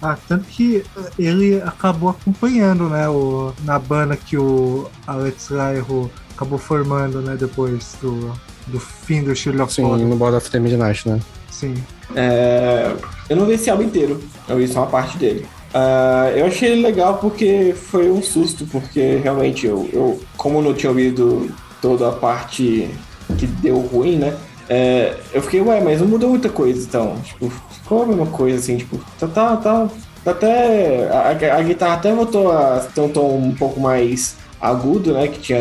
Ah, 0.00 0.16
tanto 0.28 0.44
que 0.44 0.84
ele 1.18 1.60
acabou 1.62 2.10
acompanhando, 2.10 2.88
né, 2.88 3.08
o, 3.08 3.52
na 3.64 3.78
banda 3.78 4.16
que 4.16 4.36
o 4.36 4.88
Alex 5.06 5.50
Lyro 5.50 6.10
acabou 6.34 6.58
formando, 6.58 7.20
né, 7.20 7.36
depois 7.38 7.96
do, 8.00 8.32
do 8.68 8.78
fim 8.78 9.24
do 9.24 9.34
Shield 9.34 9.60
of 9.60 9.72
Sim, 9.72 9.82
Bottom. 9.82 10.04
no 10.04 10.16
Board 10.16 10.36
of 10.36 10.50
the 10.50 10.60
Midnight, 10.60 11.08
né? 11.08 11.18
Sim. 11.50 11.74
É, 12.14 12.94
eu 13.28 13.36
não 13.36 13.46
vi 13.46 13.54
esse 13.54 13.68
álbum 13.68 13.82
inteiro, 13.82 14.20
eu 14.48 14.56
vi 14.56 14.68
só 14.68 14.80
uma 14.80 14.86
parte 14.86 15.18
dele. 15.18 15.46
Ah, 15.74 16.30
eu 16.34 16.46
achei 16.46 16.72
ele 16.72 16.82
legal 16.82 17.18
porque 17.18 17.74
foi 17.76 18.10
um 18.10 18.22
susto, 18.22 18.66
porque 18.66 19.16
realmente 19.16 19.66
eu, 19.66 19.88
eu 19.92 20.20
como 20.36 20.62
não 20.62 20.74
tinha 20.74 20.90
ouvido 20.90 21.50
toda 21.82 22.08
a 22.08 22.12
parte 22.12 22.88
que 23.36 23.46
deu 23.46 23.78
ruim, 23.80 24.16
né? 24.16 24.36
é, 24.68 25.16
eu 25.32 25.40
fiquei, 25.42 25.60
ué, 25.60 25.80
mas 25.80 26.00
não 26.00 26.06
mudou 26.06 26.28
muita 26.28 26.48
coisa, 26.48 26.80
então. 26.86 27.16
Tipo, 27.22 27.50
ficou 27.88 28.02
a 28.02 28.06
mesma 28.06 28.26
coisa, 28.26 28.58
assim, 28.58 28.76
tipo, 28.76 28.98
tá, 29.18 29.26
tá, 29.26 29.56
tá, 29.56 29.88
tá 30.22 30.30
até. 30.30 31.08
A, 31.10 31.56
a- 31.56 31.62
guitarra 31.62 31.94
até 31.94 32.12
voltou 32.12 32.52
a 32.52 32.86
ter 32.94 33.00
um 33.00 33.08
tom 33.08 33.36
um 33.38 33.54
pouco 33.54 33.80
mais 33.80 34.36
agudo, 34.60 35.14
né? 35.14 35.26
Que 35.28 35.40
tinha 35.40 35.58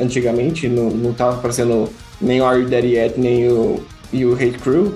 antigamente, 0.00 0.68
não, 0.68 0.90
não 0.90 1.14
tava 1.14 1.38
parecendo 1.40 1.88
nem 2.20 2.40
o 2.42 2.44
Are 2.44 2.60
You 2.60 2.68
Dead 2.68 2.84
Yet, 2.84 3.18
nem 3.18 3.48
o, 3.48 3.82
e 4.12 4.26
o 4.26 4.34
Hate 4.34 4.58
Crew. 4.58 4.94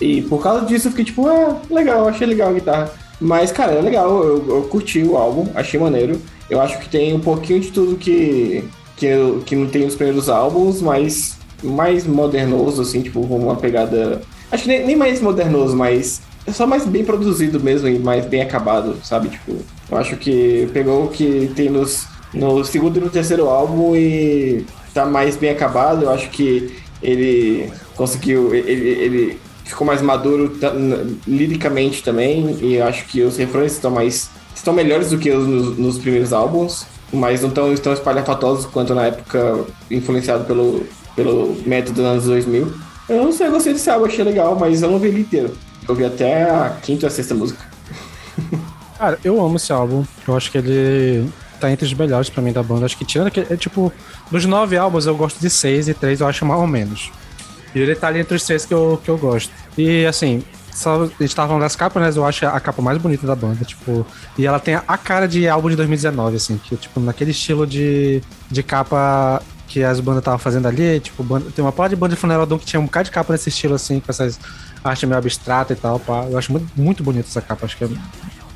E 0.00 0.22
por 0.22 0.42
causa 0.42 0.66
disso 0.66 0.88
eu 0.88 0.90
fiquei 0.90 1.04
tipo, 1.04 1.26
ah, 1.28 1.56
legal, 1.70 2.08
achei 2.08 2.26
legal 2.26 2.50
a 2.50 2.54
guitarra. 2.54 2.90
Mas, 3.20 3.52
cara, 3.52 3.72
é 3.72 3.80
legal, 3.80 4.22
eu, 4.22 4.44
eu 4.48 4.62
curti 4.64 5.02
o 5.02 5.16
álbum, 5.16 5.46
achei 5.54 5.78
maneiro. 5.80 6.20
Eu 6.50 6.60
acho 6.60 6.78
que 6.80 6.88
tem 6.88 7.14
um 7.14 7.20
pouquinho 7.20 7.60
de 7.60 7.70
tudo 7.70 7.96
que, 7.96 8.64
que, 8.96 9.08
que 9.46 9.56
não 9.56 9.68
tem 9.68 9.84
nos 9.84 9.94
primeiros 9.94 10.28
álbuns, 10.28 10.82
mas 10.82 11.38
mais 11.62 12.06
modernoso, 12.06 12.82
assim, 12.82 13.00
tipo, 13.00 13.26
com 13.26 13.38
uma 13.38 13.56
pegada. 13.56 14.20
Acho 14.50 14.64
que 14.64 14.68
nem, 14.68 14.86
nem 14.86 14.96
mais 14.96 15.20
modernoso, 15.20 15.76
mas 15.76 16.20
é 16.46 16.52
só 16.52 16.66
mais 16.66 16.86
bem 16.86 17.04
produzido 17.04 17.58
mesmo 17.60 17.88
e 17.88 17.98
mais 17.98 18.24
bem 18.26 18.40
acabado, 18.40 18.96
sabe? 19.02 19.28
Tipo, 19.30 19.56
eu 19.90 19.98
acho 19.98 20.16
que 20.16 20.68
pegou 20.72 21.04
o 21.04 21.08
que 21.08 21.50
tem 21.56 21.68
nos, 21.68 22.06
no 22.32 22.64
segundo 22.64 22.98
e 22.98 23.00
no 23.00 23.10
terceiro 23.10 23.48
álbum 23.48 23.96
e 23.96 24.64
tá 24.94 25.04
mais 25.04 25.36
bem 25.36 25.50
acabado. 25.50 26.04
Eu 26.04 26.10
acho 26.10 26.30
que 26.30 26.74
ele 27.02 27.70
conseguiu. 27.96 28.54
Ele, 28.54 28.88
ele 28.88 29.40
ficou 29.64 29.86
mais 29.86 30.00
maduro 30.00 30.56
liricamente 31.26 32.02
também. 32.02 32.56
E 32.60 32.74
eu 32.74 32.84
acho 32.86 33.06
que 33.06 33.22
os 33.22 33.36
refrões 33.36 33.72
estão 33.72 33.90
mais. 33.90 34.30
estão 34.54 34.72
melhores 34.72 35.10
do 35.10 35.18
que 35.18 35.30
os 35.30 35.46
nos, 35.46 35.76
nos 35.78 35.98
primeiros 35.98 36.32
álbuns. 36.32 36.86
Mas 37.12 37.42
não 37.42 37.50
tão, 37.50 37.72
tão 37.76 37.92
espalhafatosos 37.92 38.66
quanto 38.66 38.94
na 38.94 39.06
época 39.06 39.64
influenciado 39.90 40.44
pelo, 40.44 40.84
pelo 41.14 41.56
método 41.64 41.96
dos 41.96 42.04
anos 42.04 42.24
2000. 42.24 42.85
Eu 43.08 43.24
não 43.24 43.32
sei, 43.32 43.46
eu 43.46 43.52
gostei 43.52 43.72
desse 43.72 43.88
álbum, 43.88 44.06
achei 44.06 44.24
legal, 44.24 44.56
mas 44.58 44.82
eu 44.82 44.90
não 44.90 44.98
vi 44.98 45.08
ele 45.08 45.20
inteiro. 45.20 45.56
Eu 45.88 45.94
vi 45.94 46.04
até 46.04 46.42
a 46.42 46.76
quinta 46.82 47.06
ou 47.06 47.08
a 47.08 47.10
sexta 47.10 47.34
música. 47.34 47.64
Cara, 48.98 49.18
eu 49.22 49.40
amo 49.44 49.56
esse 49.56 49.72
álbum. 49.72 50.04
Eu 50.26 50.36
acho 50.36 50.50
que 50.50 50.58
ele 50.58 51.30
tá 51.60 51.70
entre 51.70 51.86
os 51.86 51.94
melhores 51.94 52.28
pra 52.28 52.42
mim 52.42 52.52
da 52.52 52.62
banda. 52.62 52.86
Acho 52.86 52.96
que 52.96 53.04
tirando 53.04 53.28
aquele. 53.28 53.52
É, 53.52 53.56
tipo, 53.56 53.92
dos 54.30 54.44
nove 54.44 54.76
álbuns 54.76 55.06
eu 55.06 55.16
gosto 55.16 55.38
de 55.38 55.48
seis 55.48 55.88
e 55.88 55.94
três 55.94 56.20
eu 56.20 56.26
acho 56.26 56.44
mais 56.44 56.60
ou 56.60 56.66
menos. 56.66 57.12
E 57.74 57.78
ele 57.78 57.94
tá 57.94 58.08
ali 58.08 58.20
entre 58.20 58.34
os 58.34 58.42
três 58.42 58.64
que 58.64 58.74
eu, 58.74 59.00
que 59.04 59.10
eu 59.10 59.18
gosto. 59.18 59.52
E 59.76 60.06
assim, 60.06 60.42
só, 60.72 61.04
a 61.04 61.22
gente 61.22 61.34
tava 61.34 61.48
falando 61.48 61.62
das 61.62 61.74
capas, 61.74 62.02
né? 62.02 62.10
Eu 62.14 62.26
acho 62.26 62.46
a 62.46 62.60
capa 62.60 62.82
mais 62.82 62.98
bonita 62.98 63.26
da 63.26 63.34
banda, 63.34 63.64
tipo. 63.64 64.06
E 64.36 64.46
ela 64.46 64.58
tem 64.58 64.74
a 64.74 64.98
cara 64.98 65.26
de 65.26 65.48
álbum 65.48 65.70
de 65.70 65.76
2019, 65.76 66.36
assim, 66.36 66.60
que, 66.62 66.76
tipo, 66.76 67.00
naquele 67.00 67.30
estilo 67.30 67.66
de, 67.66 68.22
de 68.50 68.62
capa 68.62 69.42
que 69.76 69.84
as 69.84 70.00
bandas 70.00 70.20
estavam 70.20 70.38
fazendo 70.38 70.66
ali, 70.66 70.98
tipo, 71.00 71.22
banda- 71.22 71.50
tem 71.54 71.62
uma 71.62 71.70
parte 71.70 71.90
de 71.90 71.96
banda 71.96 72.14
de 72.14 72.20
funeral 72.20 72.46
que 72.46 72.64
tinha 72.64 72.80
um 72.80 72.86
bocado 72.86 73.04
de 73.04 73.10
capa 73.10 73.34
nesse 73.34 73.50
estilo, 73.50 73.74
assim, 73.74 74.00
com 74.00 74.10
essas 74.10 74.40
arte 74.82 75.04
meio 75.04 75.18
abstrata 75.18 75.74
e 75.74 75.76
tal, 75.76 76.00
pá. 76.00 76.24
Eu 76.30 76.38
acho 76.38 76.50
muito, 76.50 76.66
muito 76.74 77.02
bonita 77.04 77.28
essa 77.28 77.42
capa, 77.42 77.66
acho 77.66 77.76
que 77.76 77.84
é 77.84 77.88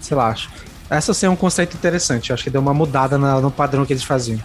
sei 0.00 0.16
lá, 0.16 0.28
acho. 0.28 0.48
Essa 0.88 1.12
sim 1.12 1.26
é 1.26 1.28
um 1.28 1.36
conceito 1.36 1.74
interessante, 1.76 2.32
acho 2.32 2.42
que 2.42 2.48
deu 2.48 2.62
uma 2.62 2.72
mudada 2.72 3.18
na- 3.18 3.38
no 3.38 3.50
padrão 3.50 3.84
que 3.84 3.92
eles 3.92 4.02
faziam. 4.02 4.40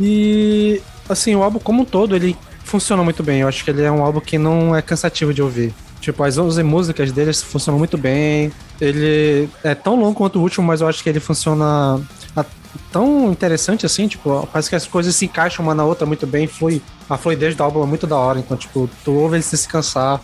E, 0.00 0.80
assim, 1.08 1.34
o 1.34 1.42
álbum 1.42 1.58
como 1.58 1.82
um 1.82 1.84
todo, 1.84 2.14
ele 2.14 2.36
funciona 2.62 3.02
muito 3.02 3.20
bem. 3.24 3.40
Eu 3.40 3.48
acho 3.48 3.64
que 3.64 3.70
ele 3.70 3.82
é 3.82 3.90
um 3.90 4.04
álbum 4.04 4.20
que 4.20 4.38
não 4.38 4.74
é 4.76 4.80
cansativo 4.80 5.34
de 5.34 5.42
ouvir. 5.42 5.74
Tipo, 6.00 6.22
as 6.22 6.38
11 6.38 6.62
músicas 6.62 7.10
deles 7.10 7.42
funcionam 7.42 7.76
muito 7.78 7.98
bem. 7.98 8.52
Ele 8.80 9.48
é 9.64 9.74
tão 9.74 9.96
longo 9.96 10.14
quanto 10.14 10.38
o 10.38 10.42
último, 10.42 10.64
mas 10.64 10.80
eu 10.80 10.86
acho 10.86 11.02
que 11.02 11.08
ele 11.08 11.18
funciona 11.18 12.00
tão 12.92 13.30
interessante 13.30 13.84
assim, 13.86 14.06
tipo, 14.08 14.46
parece 14.52 14.68
que 14.68 14.76
as 14.76 14.86
coisas 14.86 15.14
se 15.14 15.24
encaixam 15.24 15.64
uma 15.64 15.74
na 15.74 15.84
outra 15.84 16.06
muito 16.06 16.26
bem, 16.26 16.46
flui. 16.46 16.82
A 17.08 17.16
fluidez 17.16 17.54
do 17.54 17.62
álbum 17.62 17.82
é 17.82 17.86
muito 17.86 18.06
da 18.06 18.16
hora, 18.16 18.38
então, 18.38 18.56
tipo, 18.56 18.88
tu 19.04 19.12
ouve 19.12 19.36
ele 19.36 19.42
sem 19.42 19.58
se 19.58 19.68
cansar. 19.68 20.20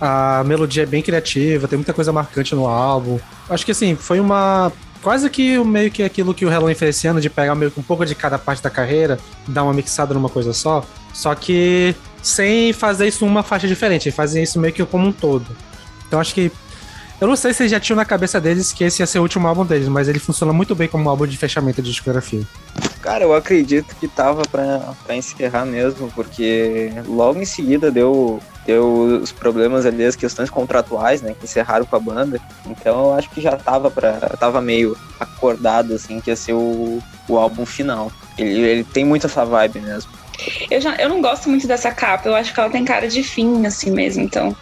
A 0.00 0.44
melodia 0.44 0.82
é 0.82 0.86
bem 0.86 1.02
criativa, 1.02 1.66
tem 1.66 1.78
muita 1.78 1.94
coisa 1.94 2.12
marcante 2.12 2.54
no 2.54 2.66
álbum. 2.66 3.18
Acho 3.48 3.64
que 3.64 3.72
assim, 3.72 3.96
foi 3.96 4.20
uma. 4.20 4.70
Quase 5.02 5.30
que 5.30 5.58
meio 5.58 5.90
que 5.90 6.02
aquilo 6.02 6.34
que 6.34 6.44
o 6.44 6.48
Halloween 6.48 6.74
fez 6.74 7.04
ano, 7.04 7.20
de 7.20 7.30
pegar 7.30 7.54
meio 7.54 7.70
que 7.70 7.78
um 7.78 7.82
pouco 7.82 8.04
de 8.04 8.14
cada 8.14 8.38
parte 8.38 8.62
da 8.62 8.68
carreira, 8.68 9.18
dar 9.46 9.62
uma 9.62 9.72
mixada 9.72 10.12
numa 10.12 10.28
coisa 10.28 10.52
só. 10.52 10.84
Só 11.14 11.34
que 11.34 11.94
sem 12.22 12.72
fazer 12.72 13.06
isso 13.06 13.24
numa 13.24 13.42
faixa 13.42 13.68
diferente, 13.68 14.10
fazer 14.10 14.42
isso 14.42 14.58
meio 14.58 14.74
que 14.74 14.84
como 14.84 15.06
um 15.06 15.12
todo. 15.12 15.46
Então 16.06 16.20
acho 16.20 16.34
que. 16.34 16.52
Eu 17.18 17.26
não 17.26 17.36
sei 17.36 17.54
se 17.54 17.66
já 17.66 17.80
tinham 17.80 17.96
na 17.96 18.04
cabeça 18.04 18.38
deles 18.38 18.72
que 18.72 18.84
esse 18.84 19.00
ia 19.02 19.06
ser 19.06 19.18
o 19.18 19.22
último 19.22 19.48
álbum 19.48 19.64
deles, 19.64 19.88
mas 19.88 20.06
ele 20.06 20.18
funciona 20.18 20.52
muito 20.52 20.74
bem 20.74 20.86
como 20.86 21.04
um 21.04 21.08
álbum 21.08 21.26
de 21.26 21.36
fechamento 21.36 21.80
de 21.80 21.90
discografia. 21.90 22.42
Cara, 23.00 23.24
eu 23.24 23.34
acredito 23.34 23.96
que 23.96 24.06
tava 24.06 24.42
pra, 24.42 24.94
pra 25.04 25.16
encerrar 25.16 25.64
mesmo, 25.64 26.10
porque 26.14 26.92
logo 27.06 27.40
em 27.40 27.46
seguida 27.46 27.90
deu, 27.90 28.38
deu 28.66 29.20
os 29.22 29.32
problemas 29.32 29.86
ali, 29.86 30.04
as 30.04 30.14
questões 30.14 30.50
contratuais, 30.50 31.22
né, 31.22 31.34
que 31.38 31.44
encerraram 31.44 31.86
com 31.86 31.96
a 31.96 32.00
banda. 32.00 32.38
Então 32.66 33.06
eu 33.06 33.14
acho 33.14 33.30
que 33.30 33.40
já 33.40 33.56
tava 33.56 33.90
para 33.90 34.12
tava 34.38 34.60
meio 34.60 34.94
acordado, 35.18 35.94
assim, 35.94 36.20
que 36.20 36.30
ia 36.30 36.36
ser 36.36 36.52
o, 36.52 37.02
o 37.26 37.38
álbum 37.38 37.64
final. 37.64 38.12
Ele, 38.36 38.60
ele 38.60 38.84
tem 38.84 39.06
muito 39.06 39.26
essa 39.26 39.42
vibe 39.42 39.80
mesmo. 39.80 40.10
Eu, 40.70 40.80
já, 40.80 40.94
eu 40.96 41.08
não 41.08 41.20
gosto 41.22 41.48
muito 41.48 41.66
dessa 41.66 41.90
capa, 41.90 42.28
eu 42.28 42.34
acho 42.34 42.52
que 42.52 42.60
ela 42.60 42.70
tem 42.70 42.84
cara 42.84 43.08
de 43.08 43.22
fim, 43.22 43.64
assim 43.66 43.90
mesmo, 43.90 44.22
então. 44.22 44.54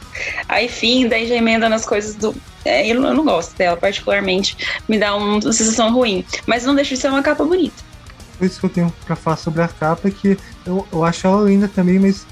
Aí 0.49 0.69
fim, 0.69 1.09
daí 1.09 1.27
já 1.27 1.35
emenda 1.35 1.69
nas 1.69 1.85
coisas 1.85 2.15
do. 2.15 2.35
É, 2.65 2.87
eu, 2.91 3.01
não- 3.01 3.09
eu 3.09 3.15
não 3.15 3.25
gosto 3.25 3.57
dela, 3.57 3.77
particularmente. 3.77 4.57
Me 4.89 4.99
dá 4.99 5.17
um- 5.17 5.35
uma 5.39 5.53
sensação 5.53 5.93
ruim. 5.93 6.25
Mas 6.47 6.65
não 6.65 6.75
deixa 6.75 6.95
de 6.95 7.01
ser 7.01 7.09
uma 7.09 7.23
capa 7.23 7.45
bonita. 7.45 7.83
Isso 8.41 8.59
que 8.61 8.67
eu 8.67 8.71
tenho 8.71 8.95
pra 9.05 9.15
falar 9.17 9.37
sobre 9.37 9.63
a 9.63 9.69
capa 9.69 10.09
é 10.09 10.11
que 10.11 10.39
eu, 10.67 10.87
eu 10.93 11.05
acho 11.05 11.27
ela 11.27 11.49
linda 11.49 11.69
também, 11.69 11.99
mas 11.99 12.27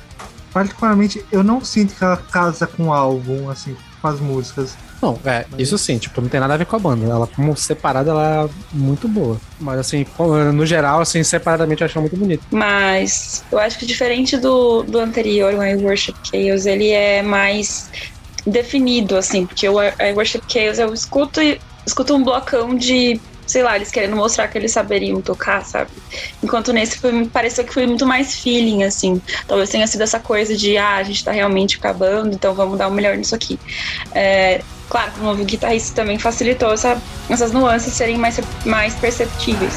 particularmente 0.53 1.25
eu 1.33 1.43
não 1.43 1.65
sinto 1.65 1.95
que 1.95 2.03
ela 2.05 2.17
casa 2.17 2.67
com 2.67 2.89
o 2.89 2.93
álbum, 2.93 3.49
assim. 3.51 3.77
com 4.01 4.09
as 4.09 4.19
músicas. 4.21 4.77
Não, 5.03 5.19
é, 5.25 5.45
isso 5.59 5.77
sim, 5.77 5.99
tipo, 5.99 6.21
não 6.21 6.29
tem 6.29 6.39
nada 6.39 6.55
a 6.55 6.57
ver 6.57 6.65
com 6.65 6.77
a 6.77 6.79
banda. 6.79 7.05
Ela, 7.05 7.27
como 7.27 7.57
separada, 7.57 8.11
ela 8.13 8.45
é 8.45 8.51
muito 8.73 9.09
boa. 9.09 9.37
Mas, 9.59 9.81
assim, 9.81 10.07
no 10.55 10.65
geral, 10.65 11.01
assim, 11.01 11.25
separadamente 11.25 11.83
eu 11.83 11.87
acho 11.87 12.01
muito 12.01 12.17
bonita. 12.17 12.45
Mas 12.53 13.45
eu 13.51 13.59
acho 13.59 13.77
que 13.79 13.85
diferente 13.85 14.37
do, 14.37 14.85
do 14.85 15.01
anterior, 15.01 15.55
o 15.55 15.63
I 15.63 15.75
Worship 15.75 16.15
Chaos, 16.23 16.67
ele 16.67 16.91
é 16.91 17.21
mais 17.21 17.91
definido, 18.47 19.17
assim, 19.17 19.45
porque 19.45 19.69
o 19.69 19.83
I 19.83 20.13
Worship 20.15 20.43
Chaos 20.47 20.79
eu 20.79 20.95
escuto, 20.95 21.41
escuto 21.85 22.15
um 22.15 22.23
blocão 22.23 22.77
de 22.77 23.21
sei 23.45 23.63
lá, 23.63 23.77
eles 23.77 23.91
querendo 23.91 24.17
mostrar 24.17 24.49
que 24.49 24.57
eles 24.57 24.73
saberiam 24.73 25.21
tocar, 25.21 25.63
sabe? 25.65 25.91
Enquanto 26.43 26.73
nesse 26.73 26.99
foi, 26.99 27.27
pareceu 27.27 27.65
que 27.65 27.75
foi 27.75 27.87
muito 27.87 28.07
mais 28.07 28.37
feeling, 28.37 28.83
assim. 28.83 29.21
Talvez 29.47 29.69
tenha 29.69 29.87
sido 29.87 30.01
essa 30.01 30.19
coisa 30.19 30.57
de, 30.57 30.79
ah, 30.79 30.97
a 30.97 31.03
gente 31.03 31.23
tá 31.23 31.33
realmente 31.33 31.77
acabando, 31.77 32.35
então 32.35 32.55
vamos 32.55 32.79
dar 32.79 32.89
o 32.89 32.91
melhor 32.91 33.15
nisso 33.17 33.35
aqui. 33.35 33.59
É, 34.15 34.63
claro, 34.89 35.13
o 35.21 35.25
novo 35.25 35.45
guitarrista 35.45 35.95
também 35.95 36.19
facilitou 36.19 36.73
essa, 36.73 37.01
essas 37.29 37.53
nuances 37.53 37.93
serem 37.93 38.19
mais, 38.19 38.41
mais 38.65 38.95
perceptíveis. 38.95 39.73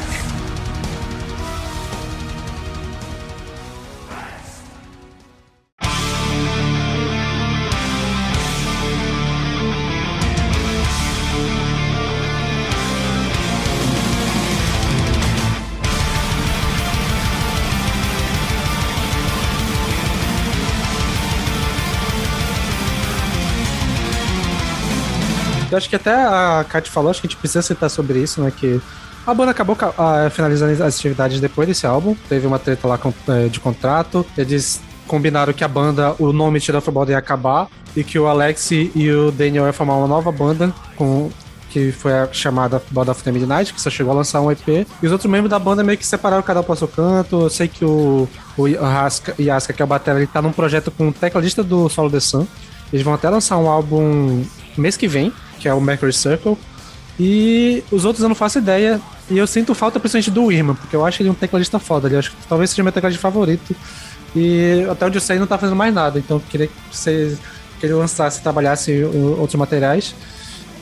Eu 25.76 25.78
acho 25.78 25.90
que 25.90 25.96
até 25.98 26.14
a 26.14 26.66
Kat 26.68 26.90
falou, 26.90 27.12
acho 27.12 27.20
que 27.20 27.28
a 27.28 27.30
gente 27.30 27.38
precisa 27.38 27.62
citar 27.62 27.90
sobre 27.90 28.20
isso, 28.20 28.42
né? 28.42 28.50
Que 28.50 28.80
a 29.28 29.34
banda 29.34 29.52
acabou 29.52 29.76
uh, 29.76 30.30
finalizando 30.30 30.72
as 30.72 30.96
atividades 30.96 31.42
depois 31.42 31.68
desse 31.68 31.86
álbum. 31.86 32.16
Teve 32.30 32.48
uma 32.48 32.58
treta 32.58 32.88
lá 32.88 32.98
uh, 33.04 33.50
de 33.50 33.60
contrato. 33.60 34.26
Eles 34.38 34.82
combinaram 35.06 35.52
que 35.52 35.66
a 35.66 35.68
banda, 35.68 36.16
o 36.18 36.32
nome 36.32 36.62
Tira 36.62 36.80
Futebol 36.80 37.10
ia 37.10 37.18
acabar 37.18 37.68
e 37.94 38.06
que 38.06 38.18
o 38.18 38.26
Alex 38.26 38.72
e 38.72 39.12
o 39.12 39.32
Daniel 39.32 39.66
iam 39.66 39.74
formar 39.74 39.96
uma 39.96 40.08
nova 40.08 40.32
banda 40.32 40.74
com 40.96 41.30
que 41.70 41.92
foi 41.92 42.14
a 42.14 42.30
chamada 42.32 42.82
Band 42.90 43.12
of 43.12 43.22
the 43.22 43.34
Midnight, 43.34 43.74
que 43.74 43.82
só 43.82 43.90
chegou 43.90 44.14
a 44.14 44.16
lançar 44.16 44.40
um 44.40 44.50
EP. 44.50 44.66
E 44.70 45.06
os 45.06 45.12
outros 45.12 45.30
membros 45.30 45.50
da 45.50 45.60
banda 45.60 45.84
meio 45.84 45.98
que 45.98 46.06
separaram 46.06 46.42
cada 46.42 46.62
um 46.62 46.64
para 46.64 46.78
seu 46.78 46.88
canto. 46.88 47.42
Eu 47.42 47.50
sei 47.50 47.68
que 47.68 47.84
o, 47.84 48.30
o 48.58 48.66
Yaska, 48.66 49.36
Yaska, 49.38 49.74
que 49.74 49.82
é 49.82 49.86
o 49.86 49.88
batera, 49.88 50.20
ele 50.20 50.28
tá 50.28 50.42
num 50.42 50.54
projeto 50.54 50.90
com 50.90 51.10
o 51.10 51.12
tecladista 51.12 51.62
do 51.62 51.90
Solo 51.90 52.10
The 52.10 52.22
Sun. 52.22 52.48
Eles 52.94 53.04
vão 53.04 53.14
até 53.14 53.30
lançar 53.30 53.58
um 53.58 53.70
álbum 53.70 54.46
mês 54.78 54.96
que 54.96 55.08
vem, 55.08 55.34
que 55.60 55.68
é 55.68 55.74
o 55.74 55.82
Mercury 55.82 56.14
Circle. 56.14 56.58
E 57.20 57.84
os 57.92 58.06
outros 58.06 58.22
eu 58.24 58.30
não 58.30 58.36
faço 58.36 58.58
ideia. 58.58 59.00
E 59.30 59.38
eu 59.38 59.48
sinto 59.48 59.74
falta 59.74 60.00
principalmente 60.00 60.32
do 60.32 60.52
Irma, 60.52 60.76
porque 60.76 60.96
eu 60.96 61.06
acho 61.06 61.22
ele 61.22 61.30
um 61.30 61.34
tecladista 61.34 61.80
foda. 61.80 62.08
Ele 62.08 62.18
acho 62.18 62.32
que 62.32 62.38
talvez 62.48 62.70
seja 62.70 62.84
meu 62.84 62.92
tecladista 62.92 63.22
favorito. 63.22 63.76
E 64.36 64.86
até 64.90 65.06
onde 65.06 65.18
eu 65.18 65.22
sei 65.22 65.40
não 65.40 65.48
tá 65.48 65.58
fazendo 65.58 65.76
mais 65.76 65.94
nada. 65.94 66.20
Então 66.20 66.38
eu 66.38 66.44
queria 66.50 66.68
que 66.68 66.74
você 66.92 67.38
que 67.80 67.86
ele 67.86 67.94
lançasse, 67.94 68.42
trabalhasse 68.42 69.04
outros 69.04 69.56
materiais. 69.56 70.16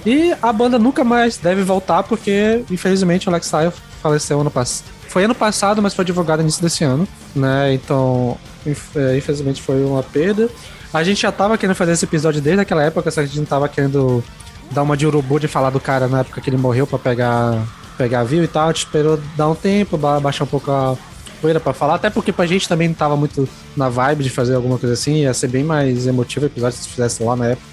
E 0.05 0.35
a 0.41 0.51
banda 0.51 0.77
nunca 0.77 1.03
mais 1.03 1.37
deve 1.37 1.63
voltar, 1.63 2.03
porque 2.03 2.63
infelizmente 2.69 3.27
o 3.27 3.31
Alex 3.31 3.47
Style 3.47 3.71
faleceu 4.01 4.41
ano 4.41 4.51
passado. 4.51 4.87
Foi 5.07 5.23
ano 5.23 5.35
passado, 5.35 5.81
mas 5.81 5.93
foi 5.93 6.03
divulgado 6.03 6.41
no 6.41 6.45
início 6.45 6.61
desse 6.61 6.83
ano, 6.83 7.07
né? 7.35 7.73
Então, 7.73 8.37
é, 8.65 9.17
infelizmente 9.17 9.61
foi 9.61 9.83
uma 9.85 10.03
perda. 10.03 10.49
A 10.93 11.03
gente 11.03 11.21
já 11.21 11.31
tava 11.31 11.57
querendo 11.57 11.75
fazer 11.75 11.93
esse 11.93 12.05
episódio 12.05 12.41
desde 12.41 12.61
aquela 12.61 12.83
época, 12.83 13.09
só 13.11 13.21
que 13.21 13.25
a 13.25 13.27
gente 13.27 13.39
não 13.39 13.45
tava 13.45 13.69
querendo 13.69 14.23
dar 14.71 14.83
uma 14.83 14.97
de 14.97 15.05
urubu 15.05 15.39
de 15.39 15.47
falar 15.47 15.69
do 15.69 15.79
cara 15.79 16.07
na 16.07 16.21
época 16.21 16.41
que 16.41 16.49
ele 16.49 16.57
morreu 16.57 16.87
para 16.87 16.99
pegar 16.99 17.63
pegar 17.97 18.23
view 18.23 18.43
e 18.43 18.47
tal. 18.47 18.67
Gente 18.67 18.77
esperou 18.79 19.19
dar 19.35 19.49
um 19.49 19.55
tempo, 19.55 19.97
baixar 19.97 20.43
um 20.43 20.47
pouco 20.47 20.71
a 20.71 20.97
poeira 21.41 21.59
pra 21.59 21.73
falar, 21.73 21.95
até 21.95 22.09
porque 22.09 22.31
pra 22.31 22.45
gente 22.45 22.69
também 22.69 22.87
não 22.87 22.95
tava 22.95 23.17
muito 23.17 23.47
na 23.75 23.89
vibe 23.89 24.23
de 24.23 24.29
fazer 24.29 24.55
alguma 24.55 24.77
coisa 24.77 24.93
assim, 24.93 25.23
ia 25.23 25.33
ser 25.33 25.49
bem 25.49 25.63
mais 25.63 26.07
emotivo 26.07 26.45
o 26.45 26.47
episódio 26.47 26.77
se 26.77 26.87
fizesse 26.87 27.21
lá 27.21 27.35
na 27.35 27.47
época. 27.47 27.67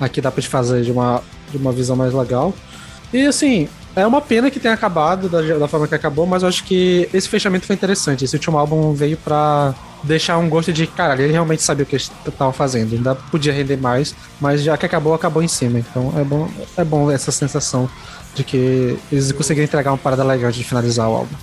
Aqui 0.00 0.22
dá 0.22 0.30
pra 0.30 0.40
gente 0.40 0.50
fazer 0.50 0.82
de 0.82 0.90
uma, 0.90 1.22
de 1.50 1.58
uma 1.58 1.70
visão 1.70 1.94
mais 1.94 2.14
legal. 2.14 2.54
E 3.12 3.26
assim, 3.26 3.68
é 4.00 4.06
uma 4.06 4.20
pena 4.20 4.50
que 4.50 4.60
tenha 4.60 4.74
acabado 4.74 5.28
da, 5.28 5.40
da 5.40 5.68
forma 5.68 5.86
que 5.86 5.94
acabou, 5.94 6.26
mas 6.26 6.42
eu 6.42 6.48
acho 6.48 6.64
que 6.64 7.08
esse 7.12 7.28
fechamento 7.28 7.66
foi 7.66 7.74
interessante. 7.74 8.24
Esse 8.24 8.36
último 8.36 8.58
álbum 8.58 8.92
veio 8.92 9.16
pra 9.16 9.74
deixar 10.02 10.38
um 10.38 10.48
gosto 10.48 10.72
de, 10.72 10.86
caralho, 10.86 11.22
ele 11.22 11.32
realmente 11.32 11.62
sabia 11.62 11.84
o 11.84 11.86
que 11.86 11.96
eles 11.96 12.10
estavam 12.26 12.52
fazendo. 12.52 12.94
Ainda 12.94 13.14
podia 13.14 13.52
render 13.52 13.76
mais, 13.76 14.14
mas 14.40 14.62
já 14.62 14.76
que 14.76 14.86
acabou, 14.86 15.14
acabou 15.14 15.42
em 15.42 15.48
cima. 15.48 15.78
Então 15.78 16.12
é 16.16 16.24
bom, 16.24 16.48
é 16.76 16.84
bom 16.84 17.10
essa 17.10 17.30
sensação 17.30 17.88
de 18.34 18.44
que 18.44 18.98
eles 19.10 19.32
conseguiram 19.32 19.64
entregar 19.64 19.90
uma 19.90 19.98
parada 19.98 20.24
legal 20.24 20.50
de 20.50 20.62
finalizar 20.64 21.08
o 21.08 21.14
álbum, 21.14 21.34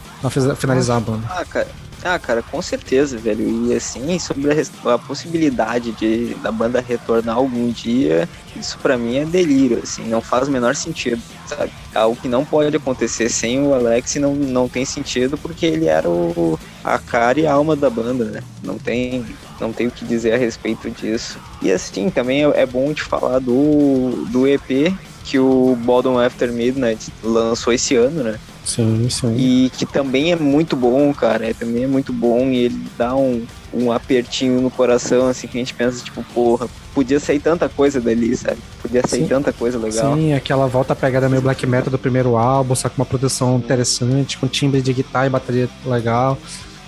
finalizar 0.56 0.98
a 0.98 1.00
banda. 1.00 1.28
Ah, 1.30 1.46
cara, 1.46 1.68
ah, 2.04 2.20
cara, 2.20 2.42
com 2.44 2.62
certeza, 2.62 3.18
velho. 3.18 3.68
E 3.68 3.76
assim, 3.76 4.18
sobre 4.20 4.52
a, 4.52 4.94
a, 4.94 4.98
possibilidade 5.00 5.92
de 5.94 6.36
da 6.36 6.52
banda 6.52 6.80
retornar 6.80 7.38
algum 7.38 7.70
dia, 7.72 8.30
isso 8.56 8.78
para 8.80 8.98
mim 8.98 9.18
é 9.18 9.26
delírio, 9.26 9.80
assim, 9.84 10.04
não 10.04 10.22
faz 10.22 10.48
o 10.48 10.52
menor 10.52 10.76
sentido, 10.76 11.22
sabe? 11.48 11.72
Algo 11.94 12.16
que 12.16 12.28
não 12.28 12.46
pode 12.46 12.76
acontecer 12.76 13.30
sem 13.30 13.62
o 13.62 13.74
Alex 13.74 14.16
não, 14.16 14.36
não 14.36 14.70
tem 14.70 14.86
sentido 14.86 15.38
porque 15.38 15.66
ele 15.66 15.88
era 15.88 16.08
o, 16.08 16.60
a 16.84 17.00
cara 17.00 17.40
e 17.40 17.48
a 17.48 17.54
alma 17.54 17.76
da 17.76 17.90
banda, 17.90 18.26
né? 18.26 18.44
Não 18.64 18.78
tem, 18.78 19.26
não 19.60 19.74
tem 19.74 19.88
o 19.88 19.92
que 19.92 20.06
dizer 20.06 20.34
a 20.34 20.38
respeito 20.38 20.90
disso. 20.92 21.40
E 21.62 21.72
assim, 21.72 22.10
também 22.10 22.44
é, 22.44 22.62
é 22.62 22.66
bom 22.66 22.94
te 22.94 23.02
falar 23.02 23.40
do, 23.40 24.26
do 24.30 24.48
EP 24.48 24.94
que 25.24 25.38
o 25.38 25.76
Bottom 25.84 26.18
After 26.18 26.52
Midnight 26.54 27.12
lançou 27.22 27.74
esse 27.74 27.96
ano, 27.96 28.24
né? 28.24 28.40
Sim, 28.68 29.10
sim. 29.10 29.34
E 29.38 29.70
que 29.70 29.86
também 29.86 30.34
é 30.34 30.36
muito 30.36 30.76
bom, 30.76 31.14
cara. 31.14 31.48
É, 31.48 31.54
também 31.54 31.86
é 31.86 31.88
muito 31.88 32.12
bom 32.12 32.50
e 32.50 32.66
ele 32.66 32.86
dá 32.98 33.16
um, 33.16 33.46
um 33.74 33.94
apertinho 33.94 34.60
no 34.60 34.70
coração, 34.70 35.28
assim, 35.28 35.48
que 35.48 35.58
a 35.58 35.62
gente 35.62 35.74
pensa, 35.74 36.04
tipo, 36.04 36.22
porra, 36.34 36.68
podia 36.94 37.18
sair 37.18 37.40
tanta 37.40 37.70
coisa 37.70 38.02
dali, 38.02 38.36
sabe? 38.36 38.58
Podia 38.82 39.02
sair 39.08 39.22
sim. 39.22 39.28
tanta 39.28 39.54
coisa 39.54 39.80
legal. 39.80 40.16
Sim, 40.16 40.34
aquela 40.34 40.68
volta 40.68 40.94
pegada 40.94 41.30
meio 41.30 41.42
black 41.42 41.66
metal 41.66 41.90
do 41.90 41.98
primeiro 41.98 42.36
álbum, 42.36 42.76
só 42.76 42.90
com 42.90 42.98
uma 42.98 43.06
produção 43.06 43.56
interessante, 43.56 44.38
com 44.38 44.48
timbre 44.48 44.82
de 44.82 44.92
guitarra 44.92 45.28
e 45.28 45.30
bateria 45.30 45.70
legal. 45.86 46.38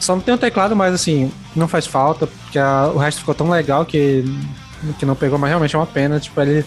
Só 0.01 0.15
não 0.15 0.21
tem 0.21 0.33
um 0.33 0.37
teclado, 0.37 0.75
mas 0.75 0.93
assim, 0.93 1.31
não 1.55 1.67
faz 1.67 1.87
falta, 1.87 2.27
porque 2.27 2.59
a, 2.59 2.91
o 2.93 2.97
resto 2.97 3.19
ficou 3.19 3.33
tão 3.33 3.49
legal 3.49 3.85
que, 3.85 4.25
que 4.97 5.05
não 5.05 5.15
pegou, 5.15 5.39
mas 5.39 5.49
realmente 5.49 5.75
é 5.75 5.79
uma 5.79 5.87
pena. 5.87 6.19
Tipo, 6.19 6.41
ele 6.41 6.65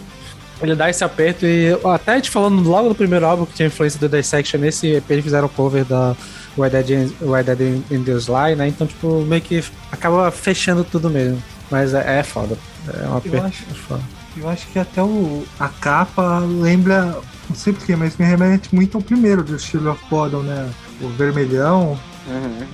ele 0.67 0.77
dá 0.77 0.89
esse 0.89 1.03
aperto 1.03 1.47
e 1.47 1.77
até 1.85 2.13
a 2.13 2.17
gente 2.17 2.31
falando 2.31 2.69
logo 2.69 2.89
no 2.89 2.95
primeiro 2.95 3.27
álbum 3.27 3.45
que 3.45 3.55
tinha 3.55 3.67
influência 3.67 3.99
do 3.99 4.09
Dissection, 4.09 4.61
nesse 4.61 4.95
EP 4.95 5.11
eles 5.11 5.25
fizeram 5.25 5.49
cover 5.49 5.85
da 5.85 6.15
Why 6.57 6.71
Dead, 6.71 7.11
Why 7.21 7.43
Dead 7.43 7.83
in, 7.91 8.05
the 8.05 8.13
Sly, 8.13 8.55
né? 8.57 8.69
Então, 8.69 8.87
tipo, 8.87 9.23
meio 9.23 9.43
que 9.43 9.65
acaba 9.91 10.31
fechando 10.31 10.85
tudo 10.85 11.09
mesmo. 11.09 11.43
Mas 11.71 11.95
é, 11.95 12.21
é 12.21 12.23
foda. 12.23 12.57
É 13.03 13.09
um 13.09 13.17
aperto 13.17 13.37
eu 13.37 13.45
acho, 13.45 13.65
foda. 13.75 14.03
Eu 14.37 14.49
acho 14.49 14.67
que 14.69 14.79
até 14.79 15.03
o, 15.03 15.45
a 15.59 15.69
capa 15.69 16.39
lembra, 16.39 17.19
não 17.49 17.57
sei 17.57 17.73
porquê, 17.73 17.97
mas 17.97 18.17
me 18.17 18.25
remete 18.25 18.75
muito 18.75 18.97
ao 18.99 19.03
primeiro 19.03 19.43
do 19.43 19.59
Steel 19.59 19.91
of 19.91 20.03
Bottom, 20.11 20.43
né? 20.43 20.71
O 21.01 21.09
vermelhão, 21.09 21.99
Uhum. 22.25 22.67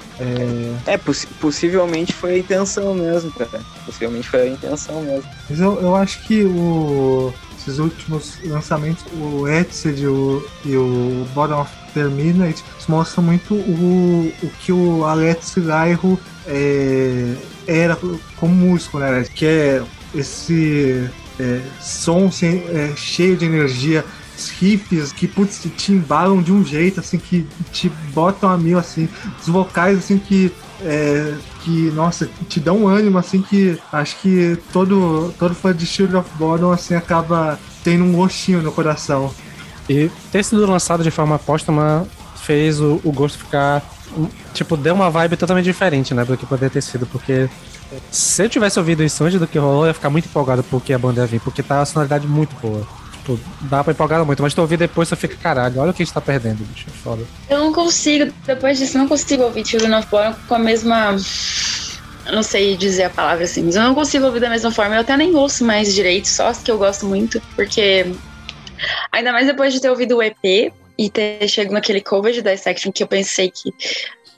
É, 0.86 0.92
é 0.92 0.98
poss 0.98 1.24
possivelmente 1.40 2.12
foi 2.12 2.34
a 2.34 2.38
intenção 2.38 2.94
mesmo, 2.94 3.32
cara. 3.32 3.62
Possivelmente 3.86 4.28
foi 4.28 4.42
a 4.42 4.46
intenção 4.48 5.00
mesmo. 5.02 5.28
Mas 5.48 5.58
eu, 5.58 5.80
eu 5.80 5.96
acho 5.96 6.22
que 6.24 6.44
o, 6.44 7.32
esses 7.68 7.78
últimos 7.78 8.38
lançamentos, 8.44 9.04
o 9.12 9.46
Etsid 9.46 10.02
e 10.02 10.76
o, 10.76 11.26
Bottom 11.34 11.60
of 11.60 11.70
Midnight, 12.14 12.64
mostram 12.88 13.24
muito 13.24 13.54
o, 13.54 14.32
o 14.42 14.50
que 14.60 14.72
o 14.72 15.04
Alex 15.04 15.56
Lairo 15.56 16.18
é, 16.46 17.34
era 17.66 17.98
como 18.36 18.54
músico, 18.54 18.98
né? 18.98 19.24
Que 19.34 19.46
é 19.46 19.82
esse 20.14 21.08
é, 21.38 21.60
som 21.80 22.30
sem, 22.30 22.64
é, 22.68 22.92
cheio 22.96 23.36
de 23.36 23.44
energia, 23.44 24.04
riffs 24.60 25.12
que 25.12 25.26
putz, 25.26 25.66
te 25.76 25.92
embalam 25.92 26.40
de 26.40 26.52
um 26.52 26.64
jeito 26.64 27.00
assim 27.00 27.18
que 27.18 27.44
te 27.72 27.88
botam 28.14 28.48
a 28.48 28.56
mil 28.56 28.78
assim, 28.78 29.08
os 29.40 29.48
vocais 29.48 29.98
assim 29.98 30.16
que 30.16 30.52
é, 30.80 31.34
que 31.68 31.90
nossa 31.90 32.26
te 32.48 32.58
dão 32.58 32.84
um 32.84 32.88
ânimo 32.88 33.18
assim 33.18 33.42
que 33.42 33.78
acho 33.92 34.16
que 34.20 34.56
todo 34.72 35.34
todo 35.38 35.54
fã 35.54 35.74
de 35.74 35.84
Shield 35.84 36.16
of 36.16 36.28
Bottom 36.36 36.72
assim 36.72 36.94
acaba 36.94 37.58
tendo 37.84 38.04
um 38.04 38.12
gostinho 38.12 38.62
no 38.62 38.72
coração. 38.72 39.32
E 39.88 40.10
ter 40.32 40.42
sido 40.42 40.66
lançado 40.66 41.02
de 41.02 41.10
forma 41.10 41.38
póstuma 41.38 42.06
fez 42.36 42.80
o, 42.80 43.00
o 43.04 43.12
gosto 43.12 43.36
ficar 43.38 43.82
tipo 44.54 44.76
deu 44.78 44.94
uma 44.94 45.10
vibe 45.10 45.36
totalmente 45.36 45.66
diferente, 45.66 46.14
né, 46.14 46.24
do 46.24 46.36
que 46.36 46.46
poderia 46.46 46.70
ter 46.70 46.80
sido, 46.80 47.06
porque 47.06 47.48
se 48.10 48.42
eu 48.42 48.48
tivesse 48.48 48.78
ouvido 48.78 49.04
isso 49.04 49.22
antes 49.22 49.38
do 49.38 49.46
que 49.46 49.58
rolou, 49.58 49.82
eu 49.82 49.88
ia 49.88 49.94
ficar 49.94 50.08
muito 50.08 50.24
empolgado 50.24 50.62
porque 50.64 50.94
a 50.94 50.98
banda 50.98 51.20
ia 51.20 51.26
vir, 51.26 51.40
porque 51.40 51.62
tá 51.62 51.82
a 51.82 51.86
sonoridade 51.86 52.26
muito 52.26 52.56
boa. 52.60 52.86
Tipo, 53.28 53.38
dá 53.62 53.84
pra 53.84 53.92
empolgar 53.92 54.24
muito, 54.24 54.42
mas 54.42 54.54
tu 54.54 54.62
ouvir 54.62 54.78
depois, 54.78 55.06
você 55.06 55.16
fica, 55.16 55.36
caralho, 55.36 55.80
olha 55.80 55.90
o 55.90 55.94
que 55.94 56.02
a 56.02 56.04
gente 56.06 56.14
tá 56.14 56.20
perdendo, 56.20 56.64
bicho. 56.64 56.86
É 56.88 56.92
foda. 57.02 57.22
Eu 57.50 57.58
não 57.58 57.72
consigo, 57.74 58.32
depois 58.46 58.78
disso, 58.78 58.96
não 58.96 59.06
consigo 59.06 59.42
ouvir 59.42 59.66
Children 59.66 59.96
of 59.96 60.08
Bottom 60.08 60.34
com 60.48 60.54
a 60.54 60.58
mesma. 60.58 61.14
eu 62.24 62.32
não 62.32 62.42
sei 62.42 62.74
dizer 62.74 63.04
a 63.04 63.10
palavra 63.10 63.44
assim, 63.44 63.64
mas 63.64 63.76
eu 63.76 63.82
não 63.82 63.94
consigo 63.94 64.24
ouvir 64.24 64.40
da 64.40 64.48
mesma 64.48 64.70
forma. 64.70 64.94
Eu 64.94 65.02
até 65.02 65.14
nem 65.14 65.34
ouço 65.34 65.62
mais 65.62 65.94
direito, 65.94 66.26
só 66.26 66.46
as 66.46 66.62
que 66.62 66.70
eu 66.70 66.78
gosto 66.78 67.04
muito, 67.04 67.42
porque 67.54 68.06
ainda 69.12 69.30
mais 69.30 69.46
depois 69.46 69.74
de 69.74 69.80
ter 69.80 69.90
ouvido 69.90 70.16
o 70.16 70.22
EP 70.22 70.72
e 70.96 71.10
ter 71.10 71.46
chegado 71.48 71.74
naquele 71.74 72.00
cover 72.00 72.32
de 72.32 72.40
Dissection 72.40 72.90
que 72.90 73.02
eu 73.02 73.06
pensei 73.06 73.50
que. 73.50 73.74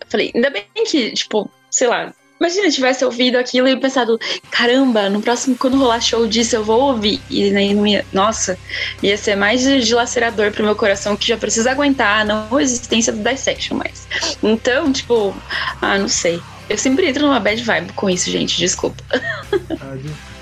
Falei, 0.08 0.32
ainda 0.34 0.50
bem 0.50 0.64
que, 0.84 1.12
tipo, 1.12 1.48
sei 1.70 1.86
lá, 1.86 2.12
Imagina 2.40 2.68
eu 2.68 2.72
tivesse 2.72 3.04
ouvido 3.04 3.36
aquilo 3.36 3.68
e 3.68 3.76
pensado, 3.76 4.18
caramba, 4.50 5.10
no 5.10 5.20
próximo, 5.20 5.54
quando 5.56 5.76
rolar 5.76 6.00
show 6.00 6.26
disso, 6.26 6.56
eu 6.56 6.64
vou 6.64 6.80
ouvir. 6.80 7.20
E 7.28 7.50
não 7.50 7.86
ia, 7.86 8.04
nossa, 8.14 8.58
ia 9.02 9.14
ser 9.18 9.36
mais 9.36 9.62
dilacerador 9.62 10.50
pro 10.50 10.64
meu 10.64 10.74
coração 10.74 11.16
que 11.18 11.28
já 11.28 11.36
precisa 11.36 11.70
aguentar 11.70 12.22
a 12.22 12.24
não 12.24 12.58
existência 12.58 13.12
do 13.12 13.22
Dissection 13.22 13.76
mais. 13.76 14.08
Então, 14.42 14.90
tipo, 14.90 15.36
ah, 15.82 15.98
não 15.98 16.08
sei. 16.08 16.40
Eu 16.70 16.78
sempre 16.78 17.08
entro 17.08 17.26
numa 17.26 17.40
bad 17.40 17.62
vibe 17.62 17.92
com 17.92 18.08
isso, 18.08 18.30
gente, 18.30 18.56
desculpa. 18.56 19.04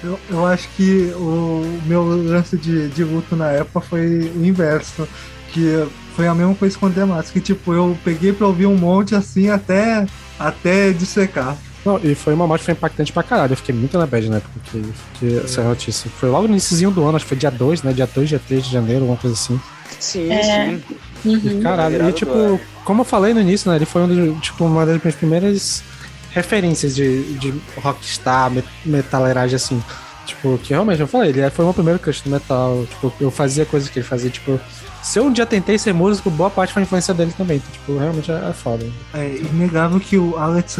Eu, 0.04 0.20
eu 0.30 0.46
acho 0.46 0.68
que 0.76 1.10
o 1.16 1.80
meu 1.84 2.04
lance 2.04 2.56
de, 2.56 2.88
de 2.90 3.02
luto 3.02 3.34
na 3.34 3.50
época 3.50 3.80
foi 3.80 4.30
o 4.36 4.44
inverso. 4.44 5.08
Que 5.52 5.84
foi 6.14 6.26
a 6.28 6.34
mesma 6.34 6.54
coisa 6.54 6.78
com 6.78 6.86
o 6.86 6.90
Dematis, 6.90 7.30
que 7.30 7.40
tipo, 7.40 7.72
eu 7.72 7.98
peguei 8.04 8.32
pra 8.32 8.46
ouvir 8.46 8.66
um 8.66 8.76
monte 8.76 9.14
assim 9.14 9.48
até, 9.48 10.06
até 10.38 10.92
dissecar. 10.92 11.56
Não, 11.84 11.98
e 12.02 12.14
foi 12.14 12.34
uma 12.34 12.46
morte 12.46 12.64
foi 12.64 12.72
impactante 12.72 13.12
pra 13.12 13.22
caralho. 13.22 13.52
Eu 13.52 13.56
fiquei 13.56 13.74
muito 13.74 13.96
na 13.96 14.06
bad, 14.06 14.28
né? 14.28 14.42
Porque, 14.52 14.88
porque 15.12 15.40
essa 15.44 15.62
notícia. 15.62 16.10
Foi 16.10 16.28
logo 16.28 16.46
no 16.46 16.54
início 16.54 16.90
do 16.90 17.04
ano, 17.04 17.16
acho 17.16 17.24
que 17.24 17.28
foi 17.28 17.38
dia 17.38 17.50
2, 17.50 17.82
né? 17.82 17.92
Dia 17.92 18.06
2, 18.06 18.28
dia 18.28 18.40
3 18.46 18.64
de 18.64 18.72
janeiro, 18.72 19.02
alguma 19.02 19.16
coisa 19.18 19.34
assim. 19.34 19.60
Sim, 19.98 20.30
é. 20.30 20.42
sim. 20.42 20.82
Uhum. 21.24 21.60
Caralho, 21.62 22.08
e 22.08 22.12
tipo, 22.12 22.60
como 22.84 23.00
eu 23.00 23.04
falei 23.04 23.34
no 23.34 23.40
início, 23.40 23.70
né? 23.70 23.76
Ele 23.76 23.86
foi 23.86 24.02
um 24.02 24.38
tipo, 24.40 24.64
uma 24.64 24.84
das 24.84 25.00
minhas 25.02 25.14
primeiras 25.14 25.82
referências 26.30 26.94
de, 26.94 27.34
de 27.34 27.54
rockstar, 27.76 28.52
metaleragem 28.84 29.56
assim. 29.56 29.82
Tipo, 30.28 30.58
que 30.58 30.70
realmente 30.70 31.00
eu 31.00 31.08
falei, 31.08 31.30
ele 31.30 31.50
foi 31.50 31.64
o 31.64 31.68
meu 31.68 31.74
primeiro 31.74 31.98
crush 31.98 32.20
do 32.20 32.30
metal. 32.30 32.86
Tipo, 32.90 33.12
eu 33.18 33.30
fazia 33.30 33.64
coisas 33.64 33.88
que 33.88 33.98
ele 33.98 34.06
fazia, 34.06 34.28
tipo, 34.28 34.60
se 35.02 35.18
eu 35.18 35.24
um 35.24 35.32
dia 35.32 35.46
tentei 35.46 35.78
ser 35.78 35.94
músico, 35.94 36.30
boa 36.30 36.50
parte 36.50 36.72
foi 36.72 36.82
a 36.82 36.84
influência 36.84 37.14
dele 37.14 37.32
também. 37.36 37.56
Então, 37.56 37.70
tipo, 37.72 37.98
realmente 37.98 38.30
é, 38.30 38.34
é 38.34 38.52
foda. 38.52 38.86
É 39.14 39.36
inegável 39.36 39.98
que 39.98 40.18
o 40.18 40.36
Alex 40.36 40.78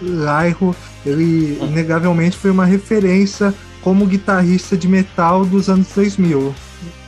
Laiho, 0.00 0.74
ele 1.04 1.58
inegavelmente 1.60 2.38
foi 2.38 2.50
uma 2.50 2.64
referência 2.64 3.52
como 3.82 4.06
guitarrista 4.06 4.76
de 4.76 4.88
metal 4.88 5.44
dos 5.44 5.68
anos 5.68 5.88
2000. 5.94 6.54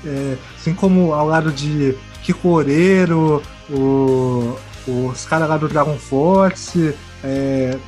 É, 0.04 0.36
assim 0.56 0.74
como 0.74 1.14
ao 1.14 1.26
lado 1.26 1.50
de 1.50 1.96
Kiko 2.22 2.50
Oreiro, 2.50 3.42
o, 3.70 4.54
os 4.86 5.24
caras 5.24 5.48
lá 5.48 5.56
do 5.56 5.68
Dragon 5.68 5.96
Force, 5.96 6.94
é, 7.24 7.78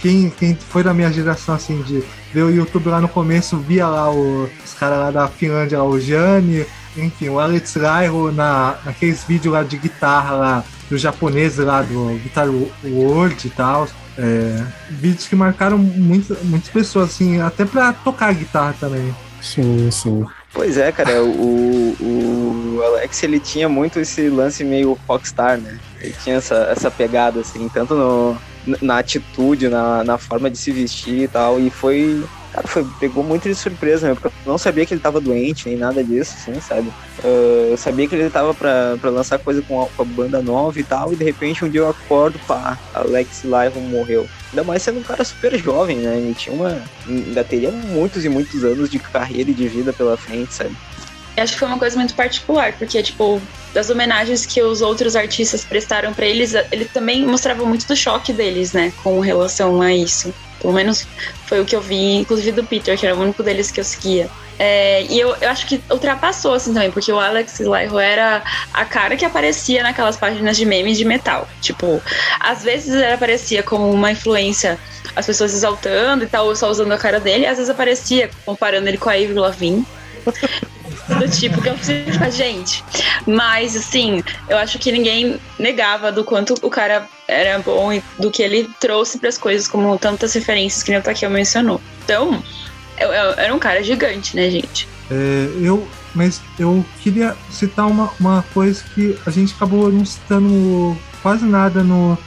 quem, 0.00 0.30
quem 0.30 0.54
foi 0.54 0.82
da 0.82 0.94
minha 0.94 1.12
geração 1.12 1.54
assim 1.54 1.82
de 1.82 2.02
ver 2.32 2.42
o 2.42 2.50
YouTube 2.50 2.88
lá 2.88 3.00
no 3.00 3.08
começo 3.08 3.56
via 3.56 3.86
lá 3.86 4.10
o, 4.10 4.48
os 4.64 4.74
caras 4.74 4.98
lá 4.98 5.10
da 5.10 5.28
Finlândia, 5.28 5.78
lá, 5.78 5.84
o 5.84 6.00
Jani, 6.00 6.66
enfim, 6.96 7.28
o 7.28 7.38
Alex 7.38 7.74
Rairo 7.74 8.32
na, 8.32 8.76
naqueles 8.84 9.24
vídeos 9.24 9.54
lá 9.54 9.62
de 9.62 9.76
guitarra 9.76 10.34
lá, 10.34 10.64
do 10.88 10.96
japonês 10.96 11.58
lá 11.58 11.82
do 11.82 12.18
Guitar 12.22 12.48
World 12.84 13.46
e 13.46 13.50
tal. 13.50 13.88
É, 14.16 14.64
vídeos 14.90 15.28
que 15.28 15.36
marcaram 15.36 15.78
muito, 15.78 16.36
muitas 16.44 16.68
pessoas, 16.70 17.10
assim, 17.10 17.40
até 17.40 17.64
pra 17.64 17.92
tocar 17.92 18.34
guitarra 18.34 18.74
também. 18.78 19.14
Sim, 19.40 19.88
sim. 19.90 20.26
Pois 20.52 20.76
é, 20.76 20.90
cara, 20.90 21.22
o, 21.22 21.96
o 22.00 22.82
Alex 22.84 23.22
ele 23.22 23.38
tinha 23.38 23.68
muito 23.68 24.00
esse 24.00 24.28
lance 24.28 24.64
meio 24.64 24.98
rockstar, 25.06 25.58
né? 25.58 25.78
Ele 26.00 26.14
tinha 26.24 26.36
essa, 26.36 26.54
essa 26.70 26.90
pegada, 26.90 27.40
assim, 27.40 27.68
tanto 27.68 27.94
no, 27.94 28.36
na 28.82 28.98
atitude, 28.98 29.68
na, 29.68 30.04
na 30.04 30.18
forma 30.18 30.50
de 30.50 30.58
se 30.58 30.70
vestir 30.70 31.22
e 31.22 31.28
tal, 31.28 31.60
e 31.60 31.70
foi 31.70 32.24
Cara, 32.52 32.66
foi, 32.66 32.86
pegou 32.98 33.22
muito 33.22 33.46
de 33.46 33.54
surpresa, 33.54 34.08
né? 34.08 34.14
Porque 34.14 34.28
eu 34.28 34.50
não 34.50 34.56
sabia 34.56 34.86
que 34.86 34.94
ele 34.94 35.00
tava 35.00 35.20
doente, 35.20 35.68
nem 35.68 35.76
nada 35.76 36.02
disso, 36.02 36.34
assim, 36.36 36.58
sabe? 36.60 36.88
Uh, 37.22 37.68
eu 37.70 37.76
sabia 37.76 38.08
que 38.08 38.14
ele 38.14 38.30
tava 38.30 38.54
pra, 38.54 38.96
pra 38.98 39.10
lançar 39.10 39.38
coisa 39.38 39.60
com 39.62 39.82
a, 39.82 39.86
com 39.86 40.02
a, 40.02 40.04
banda 40.04 40.40
nova 40.40 40.78
e 40.80 40.82
tal, 40.82 41.12
e 41.12 41.16
de 41.16 41.24
repente 41.24 41.64
um 41.64 41.68
dia 41.68 41.82
eu 41.82 41.88
acordo, 41.88 42.38
pá, 42.46 42.78
Alex 42.94 43.44
Lyron 43.44 43.80
morreu. 43.88 44.26
Ainda 44.50 44.64
mais 44.64 44.82
sendo 44.82 45.00
um 45.00 45.02
cara 45.02 45.24
super 45.24 45.56
jovem, 45.58 45.98
né? 45.98 46.16
Ele 46.16 46.34
tinha 46.34 46.54
uma. 46.54 46.82
Ainda 47.06 47.44
teria 47.44 47.70
muitos 47.70 48.24
e 48.24 48.28
muitos 48.30 48.64
anos 48.64 48.88
de 48.88 48.98
carreira 48.98 49.50
e 49.50 49.54
de 49.54 49.68
vida 49.68 49.92
pela 49.92 50.16
frente, 50.16 50.54
sabe? 50.54 50.74
Acho 51.40 51.52
que 51.54 51.58
foi 51.58 51.68
uma 51.68 51.78
coisa 51.78 51.96
muito 51.96 52.14
particular, 52.14 52.72
porque, 52.72 53.02
tipo, 53.02 53.40
das 53.74 53.90
homenagens 53.90 54.46
que 54.46 54.62
os 54.62 54.80
outros 54.80 55.14
artistas 55.14 55.64
prestaram 55.64 56.12
para 56.12 56.26
eles, 56.26 56.54
ele 56.72 56.84
também 56.86 57.26
mostrava 57.26 57.64
muito 57.64 57.86
do 57.86 57.96
choque 57.96 58.32
deles, 58.32 58.72
né, 58.72 58.92
com 59.02 59.20
relação 59.20 59.80
a 59.80 59.92
isso. 59.92 60.32
Pelo 60.60 60.72
menos 60.72 61.06
foi 61.46 61.60
o 61.60 61.64
que 61.64 61.76
eu 61.76 61.80
vi, 61.80 62.16
inclusive 62.16 62.52
do 62.52 62.64
Peter, 62.64 62.98
que 62.98 63.06
era 63.06 63.14
o 63.14 63.20
único 63.20 63.42
deles 63.42 63.70
que 63.70 63.78
eu 63.78 63.84
seguia. 63.84 64.28
É, 64.58 65.04
e 65.04 65.20
eu, 65.20 65.36
eu 65.40 65.48
acho 65.48 65.66
que 65.66 65.80
ultrapassou, 65.88 66.54
assim, 66.54 66.74
também, 66.74 66.90
porque 66.90 67.12
o 67.12 67.20
Alex 67.20 67.60
Lyro 67.60 67.98
era 67.98 68.42
a 68.74 68.84
cara 68.84 69.16
que 69.16 69.24
aparecia 69.24 69.84
naquelas 69.84 70.16
páginas 70.16 70.56
de 70.56 70.66
memes 70.66 70.98
de 70.98 71.04
metal. 71.04 71.48
Tipo, 71.60 72.02
às 72.40 72.64
vezes 72.64 72.92
ele 72.92 73.12
aparecia 73.12 73.62
como 73.62 73.88
uma 73.88 74.10
influência, 74.10 74.76
as 75.14 75.24
pessoas 75.24 75.54
exaltando 75.54 76.24
e 76.24 76.26
tal, 76.26 76.54
só 76.56 76.68
usando 76.68 76.90
a 76.90 76.98
cara 76.98 77.20
dele, 77.20 77.46
às 77.46 77.56
vezes 77.56 77.70
aparecia 77.70 78.28
comparando 78.44 78.88
ele 78.88 78.98
com 78.98 79.08
a 79.08 79.12
Avril 79.12 79.42
Lavigne 79.42 79.86
do 81.16 81.28
tipo 81.28 81.60
que 81.60 81.68
eu 81.68 81.74
preciso 81.74 82.12
ficar, 82.12 82.30
gente. 82.30 82.84
Mas, 83.26 83.76
assim, 83.76 84.22
eu 84.48 84.56
acho 84.58 84.78
que 84.78 84.92
ninguém 84.92 85.40
negava 85.58 86.12
do 86.12 86.24
quanto 86.24 86.54
o 86.62 86.70
cara 86.70 87.08
era 87.26 87.58
bom 87.58 87.92
e 87.92 88.02
do 88.18 88.30
que 88.30 88.42
ele 88.42 88.68
trouxe 88.80 89.18
para 89.18 89.28
as 89.28 89.38
coisas, 89.38 89.68
como 89.68 89.98
tantas 89.98 90.32
referências 90.34 90.82
que 90.82 90.96
o 90.96 91.02
Takeo 91.02 91.30
mencionou. 91.30 91.80
Então, 92.04 92.42
eu, 92.98 93.08
eu, 93.08 93.32
era 93.38 93.54
um 93.54 93.58
cara 93.58 93.82
gigante, 93.82 94.36
né, 94.36 94.50
gente? 94.50 94.88
É, 95.10 95.48
eu, 95.60 95.88
mas 96.14 96.40
eu 96.58 96.84
queria 97.02 97.36
citar 97.50 97.86
uma, 97.86 98.12
uma 98.18 98.44
coisa 98.54 98.82
que 98.94 99.18
a 99.26 99.30
gente 99.30 99.54
acabou 99.54 99.90
não 99.90 100.04
citando 100.04 100.96
quase 101.22 101.44
nada 101.44 101.82
no, 101.82 102.18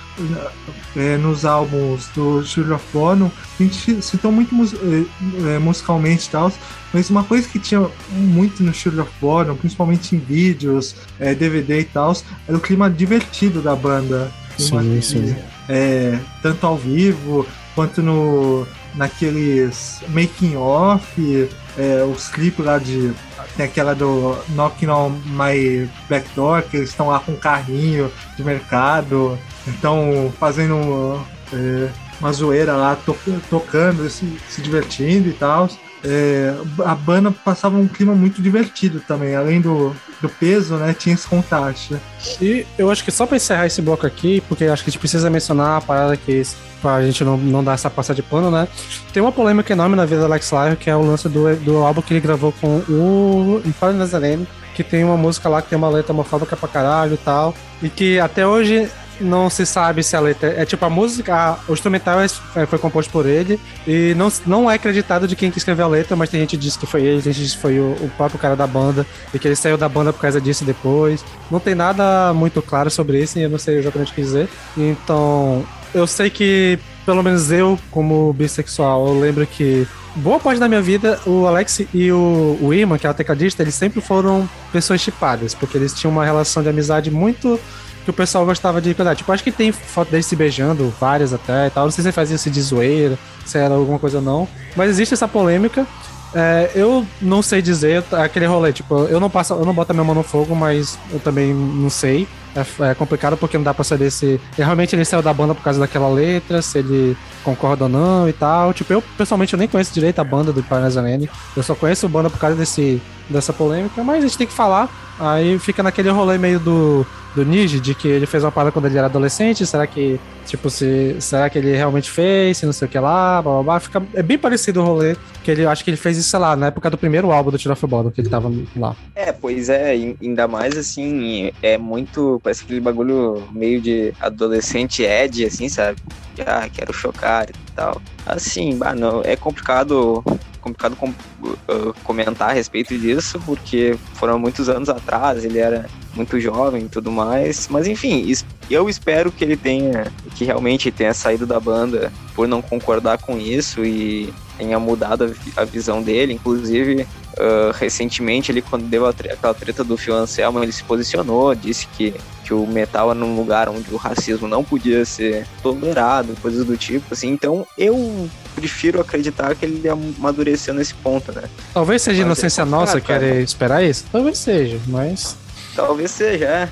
é, 0.96 1.18
nos 1.18 1.46
álbuns 1.46 2.08
do 2.16 2.44
Children 2.44 2.76
of 2.76 2.86
Bodom, 2.92 3.32
a 3.60 3.64
gente 3.64 4.02
citou 4.02 4.32
muito 4.32 4.54
mus 4.54 4.74
é, 4.74 5.56
é, 5.56 5.60
musicalmente 5.60 6.28
e 6.28 6.32
tal, 6.32 6.52
mas 6.94 7.10
uma 7.10 7.24
coisa 7.24 7.48
que 7.48 7.60
tinha 7.60 7.88
muito 8.12 8.64
no 8.64 8.74
Children 8.74 9.04
of 9.04 9.12
Bodom, 9.20 9.56
principalmente 9.56 10.16
em 10.16 10.20
vídeos, 10.20 10.96
é, 11.20 11.34
DVD 11.34 11.80
e 11.80 11.86
tal, 11.86 12.16
era 12.48 12.58
o 12.58 12.62
clima 12.62 12.90
divertido 12.90 13.62
da 13.62 13.76
banda. 13.76 14.32
Sim, 14.58 15.02
sim. 15.02 15.36
É, 15.70 16.20
tanto 16.42 16.66
ao 16.68 16.78
vivo 16.78 17.48
quanto 17.74 18.02
no 18.02 18.68
naqueles 18.96 20.02
making 20.10 20.56
off, 20.58 21.50
é, 21.78 22.04
os 22.04 22.28
clipes 22.28 22.66
lá 22.66 22.78
de 22.78 23.14
tem 23.56 23.66
aquela 23.66 23.94
do 23.94 24.38
Knocking 24.50 24.88
on 24.88 25.10
My 25.26 25.90
Back 26.10 26.28
Door, 26.36 26.64
que 26.64 26.78
eles 26.78 26.90
estão 26.90 27.08
lá 27.08 27.20
com 27.20 27.34
um 27.34 27.38
carrinho 27.38 28.12
de 28.36 28.44
mercado. 28.44 29.38
Então, 29.68 30.32
fazendo 30.40 31.24
é, 31.54 31.90
uma 32.20 32.32
zoeira 32.32 32.74
lá, 32.74 32.96
to 32.96 33.16
tocando, 33.50 34.10
se, 34.10 34.38
se, 34.50 34.62
divertindo 34.62 35.30
e 35.30 35.34
tal. 35.34 35.70
É, 36.04 36.54
a 36.84 36.96
banda 36.96 37.32
passava 37.32 37.78
um 37.78 37.88
clima 37.88 38.16
muito 38.16 38.42
divertido 38.42 39.00
também, 39.08 39.36
além 39.36 39.62
do, 39.62 39.96
do 40.20 40.30
peso, 40.30 40.76
né? 40.76 40.96
Tinha 40.98 41.14
esse 41.14 41.28
contraste. 41.28 41.96
E 42.42 42.66
eu 42.78 42.90
acho 42.90 43.04
que 43.04 43.12
só 43.12 43.26
para 43.26 43.38
encerrar 43.38 43.68
esse 43.68 43.82
bloco 43.82 44.06
aqui, 44.06 44.42
porque 44.48 44.66
acho 44.66 44.84
que 44.84 44.90
a 44.90 44.92
gente 44.92 45.00
precisa 45.00 45.30
mencionar 45.30 45.78
a 45.78 45.82
parada 45.82 46.18
que 46.18 46.44
pra 46.82 47.02
gente 47.04 47.24
não, 47.24 47.38
não 47.38 47.64
dar 47.64 47.74
essa 47.74 47.90
passada 47.90 48.16
de 48.16 48.24
pano, 48.24 48.50
né? 48.50 48.68
Tem 49.14 49.22
uma 49.22 49.32
polêmica 49.32 49.72
enorme 49.72 49.96
na 49.96 50.06
vida 50.06 50.22
do 50.22 50.26
Alex 50.26 50.52
Lyon, 50.52 50.76
que 50.76 50.90
é 50.90 50.96
o 50.96 51.04
lance 51.04 51.30
do, 51.30 51.56
do 51.58 51.78
álbum 51.78 52.02
que 52.02 52.14
ele 52.14 52.20
gravou 52.20 52.52
com 52.52 52.78
o 52.90 53.62
Império 53.64 53.96
Nazarene, 53.96 54.48
que 54.74 54.84
tem 54.84 55.04
uma 55.04 55.18
música 55.18 55.48
lá 55.48 55.62
que 55.62 55.70
tem 55.70 55.78
uma 55.78 55.90
letra 55.90 56.14
homofóbica 56.14 56.58
pra 56.58 56.68
caralho 56.68 57.14
e 57.14 57.18
tal, 57.18 57.54
e 57.84 57.90
que 57.90 58.20
até 58.20 58.48
hoje 58.48 58.90
não 59.22 59.50
se 59.50 59.66
sabe 59.66 60.04
se 60.04 60.16
a 60.16 60.20
letra. 60.20 60.50
É 60.58 60.66
tipo 60.66 60.84
a 60.86 60.90
música, 60.90 61.36
a, 61.36 61.60
o 61.68 61.74
instrumental 61.74 62.20
é, 62.20 62.28
é, 62.56 62.66
foi 62.66 62.80
composto 62.80 63.12
por 63.12 63.26
ele 63.26 63.60
e 63.88 64.14
não, 64.16 64.32
não 64.46 64.70
é 64.70 64.76
acreditado 64.76 65.28
de 65.28 65.36
quem 65.36 65.52
que 65.52 65.58
escreveu 65.58 65.86
a 65.86 65.90
letra, 65.90 66.16
mas 66.16 66.30
tem 66.30 66.40
gente 66.42 66.52
que 66.52 66.58
diz 66.58 66.76
que 66.76 66.86
foi 66.86 67.04
ele, 67.04 67.22
tem 67.22 67.34
gente 67.34 67.52
que 67.52 67.58
foi 67.58 67.80
o, 67.80 67.92
o, 68.02 68.12
próprio 68.18 68.40
cara 68.40 68.56
da 68.56 68.68
banda 68.68 69.06
e 69.34 69.40
que 69.40 69.48
ele 69.48 69.56
saiu 69.56 69.78
da 69.78 69.88
banda 69.88 70.12
por 70.12 70.22
causa 70.22 70.42
disso 70.42 70.66
depois. 70.66 71.24
Não 71.50 71.60
tem 71.60 71.76
nada 71.76 72.34
muito 72.34 72.62
claro 72.62 72.90
sobre 72.90 73.22
isso 73.22 73.40
e 73.40 73.44
eu 73.44 73.50
não 73.50 73.58
sei 73.58 73.78
exatamente 73.78 74.12
o 74.12 74.16
que 74.16 74.22
dizer. 74.22 74.50
Então, 74.78 75.66
eu 75.94 76.08
sei 76.08 76.30
que, 76.30 76.80
pelo 77.06 77.22
menos 77.22 77.52
eu, 77.52 77.78
como 77.90 78.34
bissexual, 78.34 79.08
eu 79.08 79.20
lembro 79.20 79.46
que 79.46 79.88
boa 80.16 80.40
parte 80.40 80.60
da 80.60 80.68
minha 80.68 80.82
vida, 80.82 81.20
o 81.26 81.46
Alex 81.46 81.82
e 81.94 82.12
o, 82.12 82.58
o 82.62 82.74
Irma, 82.74 82.98
que 82.98 83.08
é 83.08 83.10
o 83.10 83.14
tecladista, 83.14 83.64
eles 83.64 83.76
sempre 83.76 84.02
foram 84.02 84.50
pessoas 84.72 85.02
chipadas, 85.02 85.54
porque 85.54 85.78
eles 85.78 85.94
tinham 85.94 86.12
uma 86.12 86.26
relação 86.26 86.62
de 86.62 86.70
amizade 86.70 87.10
muito 87.10 87.60
que 88.04 88.10
o 88.10 88.14
pessoal 88.14 88.46
gostava 88.46 88.82
de 88.82 88.94
cuidar. 88.94 89.16
Tipo, 89.16 89.32
acho 89.32 89.44
que 89.44 89.52
tem 89.52 89.72
foto 89.72 90.10
deles 90.10 90.26
se 90.26 90.36
beijando, 90.36 90.94
várias 91.00 91.34
até 91.34 91.68
e 91.68 91.70
tal. 91.70 91.86
Não 91.86 91.92
sei 91.92 92.04
se 92.04 92.12
fazia 92.12 92.36
isso 92.36 92.50
de 92.50 92.62
zoeira, 92.62 93.18
se 93.46 93.58
era 93.58 93.74
alguma 93.74 94.00
coisa 94.00 94.18
ou 94.18 94.24
não. 94.24 94.48
Mas 94.76 94.90
existe 94.90 95.14
essa 95.14 95.28
polêmica. 95.28 95.86
É, 96.34 96.72
eu 96.74 97.06
não 97.22 97.42
sei 97.42 97.62
dizer 97.62 98.04
aquele 98.14 98.46
rolê, 98.46 98.72
tipo, 98.72 99.04
eu 99.06 99.20
não 99.20 99.30
passo, 99.30 99.54
eu 99.54 99.66
não 99.66 99.74
boto 99.74 99.92
a 99.92 99.94
minha 99.94 100.04
mão 100.04 100.16
no 100.16 100.24
fogo, 100.24 100.56
mas 100.56 100.98
eu 101.12 101.20
também 101.20 101.54
não 101.54 101.90
sei. 101.90 102.28
É, 102.56 102.90
é, 102.92 102.94
complicado 102.94 103.38
porque 103.38 103.58
não 103.58 103.64
dá 103.64 103.74
pra 103.74 103.84
saber 103.84 104.12
se 104.12 104.40
realmente 104.58 104.94
ele 104.94 105.06
saiu 105.06 105.22
da 105.22 105.34
banda 105.34 105.56
por 105.56 105.64
causa 105.64 105.80
daquela 105.80 106.10
letra, 106.10 106.62
se 106.62 106.80
ele 106.80 107.18
concorda 107.44 107.86
ou 107.86 107.90
não 107.90 108.28
e 108.28 108.34
tal. 108.34 108.74
Tipo, 108.74 108.94
eu 108.94 109.02
pessoalmente 109.18 109.54
eu 109.54 109.60
nem 109.60 109.68
conheço 109.68 109.94
direito 109.94 110.20
a 110.20 110.24
banda 110.24 110.52
do 110.52 110.64
Parazanene. 110.64 111.30
Eu 111.56 111.64
só 111.64 111.76
conheço 111.76 112.06
a 112.06 112.10
banda 112.10 112.30
por 112.30 112.40
causa 112.40 112.56
desse, 112.56 113.02
dessa 113.32 113.54
polêmica, 113.54 114.04
mas 114.04 114.18
a 114.18 114.28
gente 114.28 114.38
tem 114.38 114.48
que 114.48 114.54
falar. 114.54 114.90
Aí 115.20 115.60
fica 115.60 115.84
naquele 115.84 116.10
rolê 116.10 116.38
meio 116.38 116.60
do 116.60 117.06
do 117.36 117.46
Niji, 117.46 117.80
de 117.80 117.96
que 117.96 118.08
ele 118.08 118.26
fez 118.26 118.44
uma 118.44 118.52
parada 118.52 118.72
quando 118.72 118.86
ele 118.86 118.98
era 118.98 119.08
adolescente, 119.08 119.66
será 119.66 119.88
que, 119.88 120.20
tipo, 120.46 120.70
se, 120.70 121.16
será 121.20 121.50
que 121.50 121.58
ele 121.58 121.76
realmente 121.76 122.12
fez, 122.12 122.58
se 122.58 122.66
não 122.66 122.74
sei 122.74 122.88
o 122.88 122.92
que 122.92 123.00
lá, 123.00 123.42
blá 123.42 123.54
blá 123.54 123.64
blá, 123.64 123.80
fica, 123.80 124.04
é 124.14 124.22
bem 124.22 124.38
parecido 124.38 124.82
o 124.82 124.86
rolê, 124.86 125.16
que 125.44 125.50
ele, 125.50 125.66
acho 125.66 125.84
que 125.84 125.90
ele 125.90 125.98
fez 125.98 126.18
isso, 126.18 126.30
sei 126.30 126.40
lá, 126.40 126.56
na 126.56 126.68
época 126.68 126.90
do 126.90 126.98
primeiro 126.98 127.32
álbum 127.32 127.52
do 127.52 127.58
Tiro 127.58 127.76
Bottom, 127.88 128.12
que 128.12 128.22
ele 128.22 128.30
tava 128.30 128.52
lá. 128.76 128.96
É, 129.16 129.32
pois 129.32 129.70
é, 129.70 129.92
ainda 130.22 130.48
mais, 130.48 130.78
assim, 130.78 131.52
é 131.62 131.78
muito, 131.78 132.40
parece 132.44 132.64
aquele 132.64 132.82
bagulho 132.82 133.48
meio 133.52 133.80
de 133.82 134.14
adolescente 134.20 135.04
Ed, 135.04 135.46
assim, 135.46 135.70
sabe? 135.70 136.00
Ah, 136.46 136.68
quero 136.72 136.92
chocar 136.92 137.50
e 137.50 137.72
tal. 137.76 138.02
Assim, 138.26 138.78
bah, 138.78 138.94
não, 138.94 139.22
é 139.24 139.36
complicado 139.36 140.24
complicado 140.62 140.96
com, 140.96 141.10
uh, 141.10 141.94
comentar 142.04 142.50
a 142.50 142.54
respeito 142.54 142.98
disso, 142.98 143.42
porque 143.46 143.98
foram 144.14 144.40
muitos 144.40 144.70
anos 144.70 144.90
atrás, 144.90 145.44
ele 145.44 145.60
era 145.60 145.90
muito 146.16 146.40
jovem 146.40 146.84
e 146.86 146.90
tudo 146.90 147.12
mais. 147.12 147.68
Mas 147.70 147.88
enfim, 147.88 148.32
eu 148.70 148.90
espero 148.90 149.32
que 149.32 149.44
ele 149.44 149.58
tenha, 149.58 150.12
que 150.36 150.46
realmente 150.46 150.92
tenha 150.92 151.14
saído 151.14 151.46
da 151.46 151.60
banda 151.60 152.12
por 152.36 152.48
não 152.48 152.62
concordar 152.62 153.18
com 153.18 153.38
isso 153.38 153.84
e 153.84 154.34
tenha 154.58 154.80
mudado 154.80 155.36
a, 155.58 155.66
visão 155.66 156.02
dele. 156.02 156.34
Inclusive, 156.34 157.02
uh, 157.02 157.72
recentemente, 157.74 158.52
ele 158.52 158.62
quando 158.62 158.88
deu 158.88 159.08
aquela 159.08 159.54
treta 159.54 159.84
do 159.84 159.98
Phil 159.98 160.16
Anselmo, 160.16 160.64
ele 160.64 160.72
se 160.72 160.84
posicionou, 160.84 161.56
disse 161.56 161.88
que, 161.88 162.14
que 162.44 162.54
o 162.54 162.68
metal 162.68 163.12
era 163.12 163.20
num 163.20 163.36
lugar 163.36 163.70
onde 163.70 163.92
o 163.94 163.98
racismo 163.98 164.48
não 164.48 164.64
podia 164.64 165.04
ser 165.06 165.48
tolerado, 165.64 166.36
coisas 166.42 166.66
do 166.66 166.78
tipo, 166.78 167.14
assim. 167.14 167.30
Então, 167.30 167.66
eu 167.78 168.30
prefiro 168.56 169.02
acreditar 169.02 169.56
que 169.56 169.66
ele 169.66 169.88
amadureceu 169.88 170.74
nesse 170.74 170.94
ponto, 170.94 171.32
né? 171.32 171.44
Talvez 171.74 172.02
seja 172.02 172.20
mas 172.20 172.26
inocência 172.26 172.62
é 172.62 172.66
nossa 172.66 173.02
querer 173.02 173.42
esperar 173.42 173.84
isso. 173.84 174.06
Talvez 174.12 174.38
seja, 174.38 174.80
mas 174.88 175.38
Talvez 175.76 176.12
seja, 176.12 176.46
é. 176.46 176.70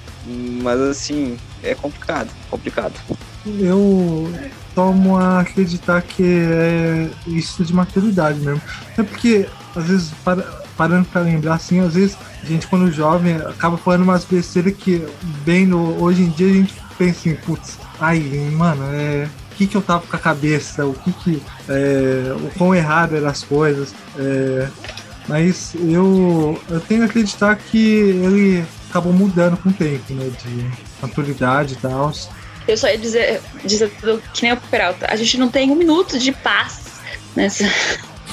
Mas 0.61 0.79
assim, 0.81 1.37
é 1.63 1.73
complicado, 1.73 2.29
complicado. 2.49 2.93
Eu 3.59 4.31
tomo 4.75 5.17
a 5.17 5.39
acreditar 5.39 6.01
que 6.01 6.23
é 6.23 7.09
isso 7.27 7.63
de 7.63 7.73
maturidade 7.73 8.39
mesmo. 8.39 8.61
É 8.97 9.03
porque, 9.03 9.47
às 9.75 9.85
vezes, 9.85 10.11
para, 10.23 10.43
parando 10.77 11.05
pra 11.05 11.21
lembrar, 11.21 11.55
assim, 11.55 11.79
às 11.79 11.93
vezes 11.93 12.17
a 12.43 12.45
gente, 12.45 12.67
quando 12.67 12.91
jovem, 12.91 13.37
acaba 13.37 13.77
falando 13.77 14.03
umas 14.03 14.25
besteiras 14.25 14.73
que, 14.75 15.05
bem 15.45 15.65
no, 15.65 16.01
hoje 16.01 16.23
em 16.23 16.29
dia, 16.29 16.49
a 16.49 16.53
gente 16.53 16.73
pensa 16.97 17.19
assim, 17.19 17.35
putz, 17.35 17.77
ai, 17.99 18.19
mano, 18.51 18.83
é. 18.91 19.27
Que, 19.59 19.67
que 19.67 19.75
eu 19.75 19.81
tava 19.81 20.07
com 20.07 20.15
a 20.15 20.19
cabeça? 20.19 20.85
O 20.85 20.93
que 20.93 21.11
que. 21.11 21.43
É, 21.67 22.33
o 22.33 22.49
quão 22.57 22.73
errado 22.73 23.17
eram 23.17 23.27
as 23.27 23.43
coisas. 23.43 23.93
É, 24.17 24.69
mas 25.27 25.75
eu, 25.75 26.57
eu 26.69 26.79
tenho 26.79 27.01
que 27.01 27.07
acreditar 27.07 27.57
que 27.57 27.77
ele 27.77 28.65
acabou 28.89 29.11
mudando 29.11 29.57
com 29.57 29.67
o 29.67 29.73
tempo, 29.73 30.13
né? 30.13 30.31
De 30.41 30.71
maturidade 31.01 31.73
e 31.73 31.75
tal. 31.75 32.13
Eu 32.65 32.77
só 32.77 32.87
ia 32.87 32.97
dizer, 32.97 33.41
dizer 33.65 33.91
que 34.33 34.43
nem 34.43 34.53
o 34.53 34.57
Peralta, 34.57 35.07
a 35.09 35.15
gente 35.17 35.37
não 35.37 35.49
tem 35.49 35.69
um 35.69 35.75
minuto 35.75 36.17
de 36.17 36.31
paz 36.31 36.79
nessa. 37.35 37.65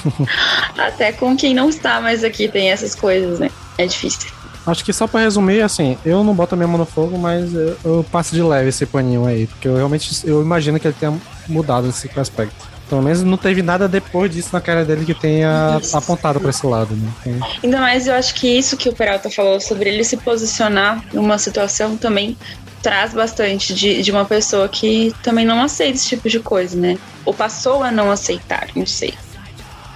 Até 0.79 1.11
com 1.11 1.35
quem 1.35 1.53
não 1.53 1.67
está 1.67 1.99
mais 1.99 2.23
aqui 2.23 2.47
tem 2.47 2.71
essas 2.71 2.95
coisas, 2.95 3.37
né? 3.37 3.51
É 3.77 3.85
difícil. 3.85 4.31
Acho 4.67 4.83
que 4.83 4.91
só 4.91 5.07
pra 5.07 5.21
resumir, 5.21 5.61
assim, 5.61 5.97
eu 6.05 6.23
não 6.25 6.35
boto 6.35 6.53
a 6.53 6.57
minha 6.57 6.67
mão 6.67 6.77
no 6.77 6.85
fogo, 6.85 7.17
mas 7.17 7.53
eu, 7.53 7.77
eu 7.85 8.05
passo 8.11 8.35
de 8.35 8.43
leve 8.43 8.67
esse 8.67 8.85
paninho 8.85 9.25
aí, 9.25 9.47
porque 9.47 9.67
eu 9.67 9.77
realmente 9.77 10.27
eu 10.27 10.41
imagino 10.41 10.77
que 10.77 10.87
ele 10.87 10.95
tenha 10.99 11.17
mudado 11.47 11.87
nesse 11.87 12.09
aspecto. 12.19 12.67
Pelo 12.89 13.01
menos 13.01 13.23
não 13.23 13.37
teve 13.37 13.61
nada 13.61 13.87
depois 13.87 14.31
disso 14.31 14.49
na 14.53 14.61
cara 14.61 14.83
dele 14.85 15.05
que 15.05 15.13
tenha 15.13 15.79
apontado 15.93 16.39
para 16.39 16.49
esse 16.49 16.65
lado, 16.65 16.95
né? 16.95 17.39
Ainda 17.63 17.79
mais 17.79 18.07
eu 18.07 18.13
acho 18.13 18.33
que 18.35 18.47
isso 18.47 18.77
que 18.77 18.87
o 18.89 18.93
Peralta 18.93 19.29
falou 19.29 19.59
sobre 19.59 19.89
ele 19.89 20.03
se 20.03 20.17
posicionar 20.17 21.03
numa 21.13 21.37
situação 21.37 21.97
também 21.97 22.37
traz 22.81 23.13
bastante 23.13 23.73
de, 23.73 24.01
de 24.01 24.11
uma 24.11 24.23
pessoa 24.23 24.69
que 24.69 25.13
também 25.21 25.45
não 25.45 25.61
aceita 25.61 25.95
esse 25.95 26.07
tipo 26.07 26.29
de 26.29 26.39
coisa, 26.39 26.77
né? 26.77 26.97
Ou 27.25 27.33
passou 27.33 27.83
a 27.83 27.91
não 27.91 28.09
aceitar, 28.09 28.67
não 28.75 28.85
sei. 28.85 29.13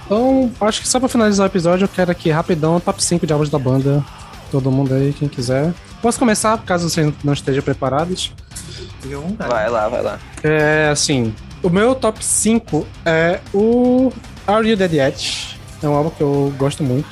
Então, 0.04 0.50
acho 0.60 0.82
que 0.82 0.88
só 0.88 1.00
pra 1.00 1.08
finalizar 1.08 1.46
o 1.46 1.50
episódio, 1.50 1.84
eu 1.84 1.88
quero 1.88 2.10
aqui 2.10 2.30
rapidão 2.30 2.78
top 2.80 3.02
5 3.02 3.26
de 3.26 3.32
álbuns 3.32 3.48
da 3.48 3.58
banda. 3.58 4.04
Todo 4.52 4.70
mundo 4.70 4.92
aí, 4.92 5.14
quem 5.18 5.28
quiser. 5.28 5.72
Posso 6.02 6.18
começar, 6.18 6.58
caso 6.58 6.90
vocês 6.90 7.10
não 7.24 7.32
estejam 7.32 7.62
preparados? 7.62 8.34
Vai 9.48 9.70
lá, 9.70 9.88
vai 9.88 10.02
lá. 10.02 10.18
É, 10.44 10.90
assim, 10.92 11.34
o 11.62 11.70
meu 11.70 11.94
top 11.94 12.22
5 12.22 12.86
é 13.06 13.40
o 13.54 14.12
Are 14.46 14.68
You 14.68 14.76
Dead 14.76 14.92
Yet? 14.92 15.58
É 15.82 15.88
um 15.88 15.94
álbum 15.94 16.10
que 16.10 16.20
eu 16.20 16.52
gosto 16.58 16.84
muito. 16.84 17.08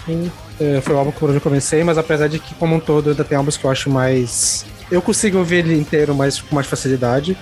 É, 0.61 0.83
foi 0.83 0.95
o 0.95 0.99
álbum 0.99 1.13
que 1.13 1.23
eu 1.23 1.41
comecei, 1.41 1.83
mas 1.83 1.97
apesar 1.97 2.29
de 2.29 2.39
que, 2.39 2.55
como 2.57 2.77
um 2.77 2.81
todo, 2.81 3.09
ainda 3.09 3.25
tem 3.25 3.39
álbuns 3.39 3.57
que 3.57 3.65
eu 3.65 3.71
acho 3.71 3.89
mais. 3.89 4.67
Eu 4.91 5.01
consigo 5.01 5.39
ouvir 5.39 5.65
ele 5.65 5.81
inteiro 5.81 6.15
mais, 6.15 6.43
com 6.43 6.55
mais 6.55 6.67
facilidade. 6.67 7.39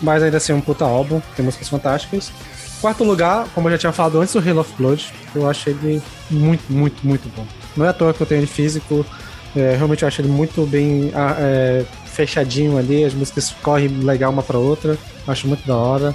Mas 0.00 0.22
ainda 0.22 0.38
assim, 0.38 0.52
é 0.52 0.54
um 0.54 0.60
puta 0.60 0.86
álbum, 0.86 1.20
tem 1.36 1.44
músicas 1.44 1.68
fantásticas. 1.68 2.32
Quarto 2.82 3.04
lugar, 3.04 3.46
como 3.54 3.68
eu 3.68 3.72
já 3.72 3.78
tinha 3.78 3.92
falado 3.92 4.20
antes, 4.20 4.34
o 4.34 4.40
Halo 4.40 4.58
of 4.58 4.72
Blood. 4.76 5.14
Eu 5.36 5.48
acho 5.48 5.70
ele 5.70 6.02
muito, 6.28 6.64
muito, 6.68 7.06
muito 7.06 7.28
bom. 7.36 7.46
Não 7.76 7.86
é 7.86 7.90
à 7.90 7.92
toa 7.92 8.12
que 8.12 8.20
eu 8.20 8.26
tenho 8.26 8.40
ele 8.40 8.48
físico. 8.48 9.06
É, 9.54 9.76
realmente 9.76 10.02
eu 10.02 10.08
acho 10.08 10.20
ele 10.20 10.26
muito 10.26 10.66
bem 10.66 11.12
ah, 11.14 11.36
é, 11.38 11.84
fechadinho 12.06 12.76
ali, 12.76 13.04
as 13.04 13.14
músicas 13.14 13.54
correm 13.62 13.86
legal 13.86 14.32
uma 14.32 14.42
pra 14.42 14.58
outra. 14.58 14.98
Acho 15.28 15.46
muito 15.46 15.64
da 15.64 15.76
hora. 15.76 16.12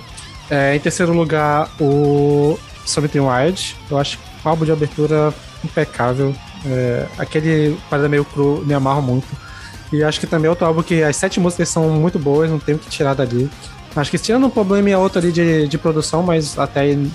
É, 0.49 0.76
em 0.76 0.80
terceiro 0.81 1.14
lugar, 1.14 1.69
o 1.80 2.60
Something 2.85 3.22
Wild. 3.22 3.77
Eu 3.89 3.98
acho 3.98 4.19
o 4.44 4.49
álbum 4.49 4.65
de 4.65 4.72
abertura 4.73 5.34
impecável. 5.64 6.35
É, 6.65 7.06
aquele 7.18 7.80
parada 7.89 8.10
meio 8.10 8.26
cru, 8.26 8.61
me 8.65 8.73
amarro 8.73 9.02
muito. 9.02 9.27
E 9.94 10.03
acho 10.03 10.19
que 10.19 10.27
também 10.27 10.48
é 10.48 10.49
outro 10.49 10.65
álbum 10.65 10.84
que 10.84 11.02
as 11.02 11.15
sete 11.15 11.39
músicas 11.39 11.69
são 11.69 11.89
muito 11.91 12.19
boas, 12.19 12.52
não 12.52 12.60
tem 12.60 12.76
o 12.76 12.77
que 12.77 12.89
tirar 12.89 13.14
dali. 13.14 13.49
Acho 13.95 14.11
que 14.11 14.18
tirando 14.18 14.45
um 14.45 14.49
problema 14.49 14.89
e 14.89 14.93
a 14.93 14.99
outra 14.99 15.19
ali 15.19 15.31
de, 15.31 15.68
de 15.68 15.77
produção, 15.77 16.22
mas 16.22 16.57
até 16.57 16.81
aí 16.81 17.11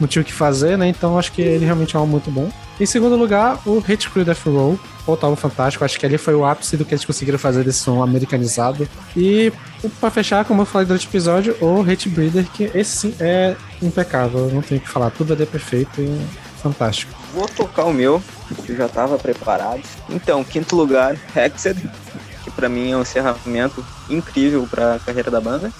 não 0.00 0.08
tinha 0.08 0.22
o 0.22 0.24
que 0.24 0.32
fazer, 0.32 0.78
né? 0.78 0.88
Então 0.88 1.18
acho 1.18 1.32
que 1.32 1.42
ele 1.42 1.64
realmente 1.64 1.94
é 1.94 1.98
um 1.98 2.02
álbum 2.02 2.12
muito 2.12 2.30
bom. 2.30 2.50
Em 2.80 2.86
segundo 2.86 3.14
lugar, 3.14 3.60
o 3.66 3.78
Hate 3.78 4.08
Crew 4.08 4.24
Death 4.24 4.46
Roll. 4.46 4.80
Outro 5.06 5.26
álbum 5.26 5.36
fantástico. 5.36 5.84
Acho 5.84 5.98
que 5.98 6.06
ali 6.06 6.16
foi 6.16 6.34
o 6.34 6.46
ápice 6.46 6.76
do 6.76 6.84
que 6.84 6.94
eles 6.94 7.04
conseguiram 7.04 7.38
fazer 7.38 7.62
desse 7.62 7.80
som 7.80 8.02
americanizado. 8.02 8.88
E 9.14 9.52
para 10.00 10.10
fechar, 10.10 10.44
como 10.44 10.62
eu 10.62 10.66
falei 10.66 10.86
durante 10.86 11.06
o 11.06 11.10
episódio, 11.10 11.56
o 11.60 11.82
Hate 11.82 12.08
Breeder, 12.08 12.46
que 12.52 12.70
esse 12.74 12.96
sim 12.96 13.14
é 13.20 13.54
impecável. 13.82 14.50
Não 14.52 14.62
tenho 14.62 14.80
o 14.80 14.84
que 14.84 14.88
falar. 14.88 15.10
Tudo 15.10 15.34
ali 15.34 15.42
é 15.42 15.46
perfeito 15.46 16.00
e 16.00 16.20
fantástico. 16.62 17.12
Vou 17.34 17.46
tocar 17.48 17.84
o 17.84 17.92
meu, 17.92 18.22
que 18.64 18.72
eu 18.72 18.76
já 18.76 18.86
estava 18.86 19.18
preparado. 19.18 19.82
Então, 20.08 20.42
quinto 20.42 20.74
lugar, 20.74 21.16
Hexed, 21.36 21.78
que 22.44 22.50
para 22.50 22.68
mim 22.68 22.92
é 22.92 22.96
um 22.96 23.02
encerramento 23.02 23.84
incrível 24.08 24.66
para 24.70 24.94
a 24.94 24.98
carreira 24.98 25.30
da 25.30 25.40
banda. 25.40 25.70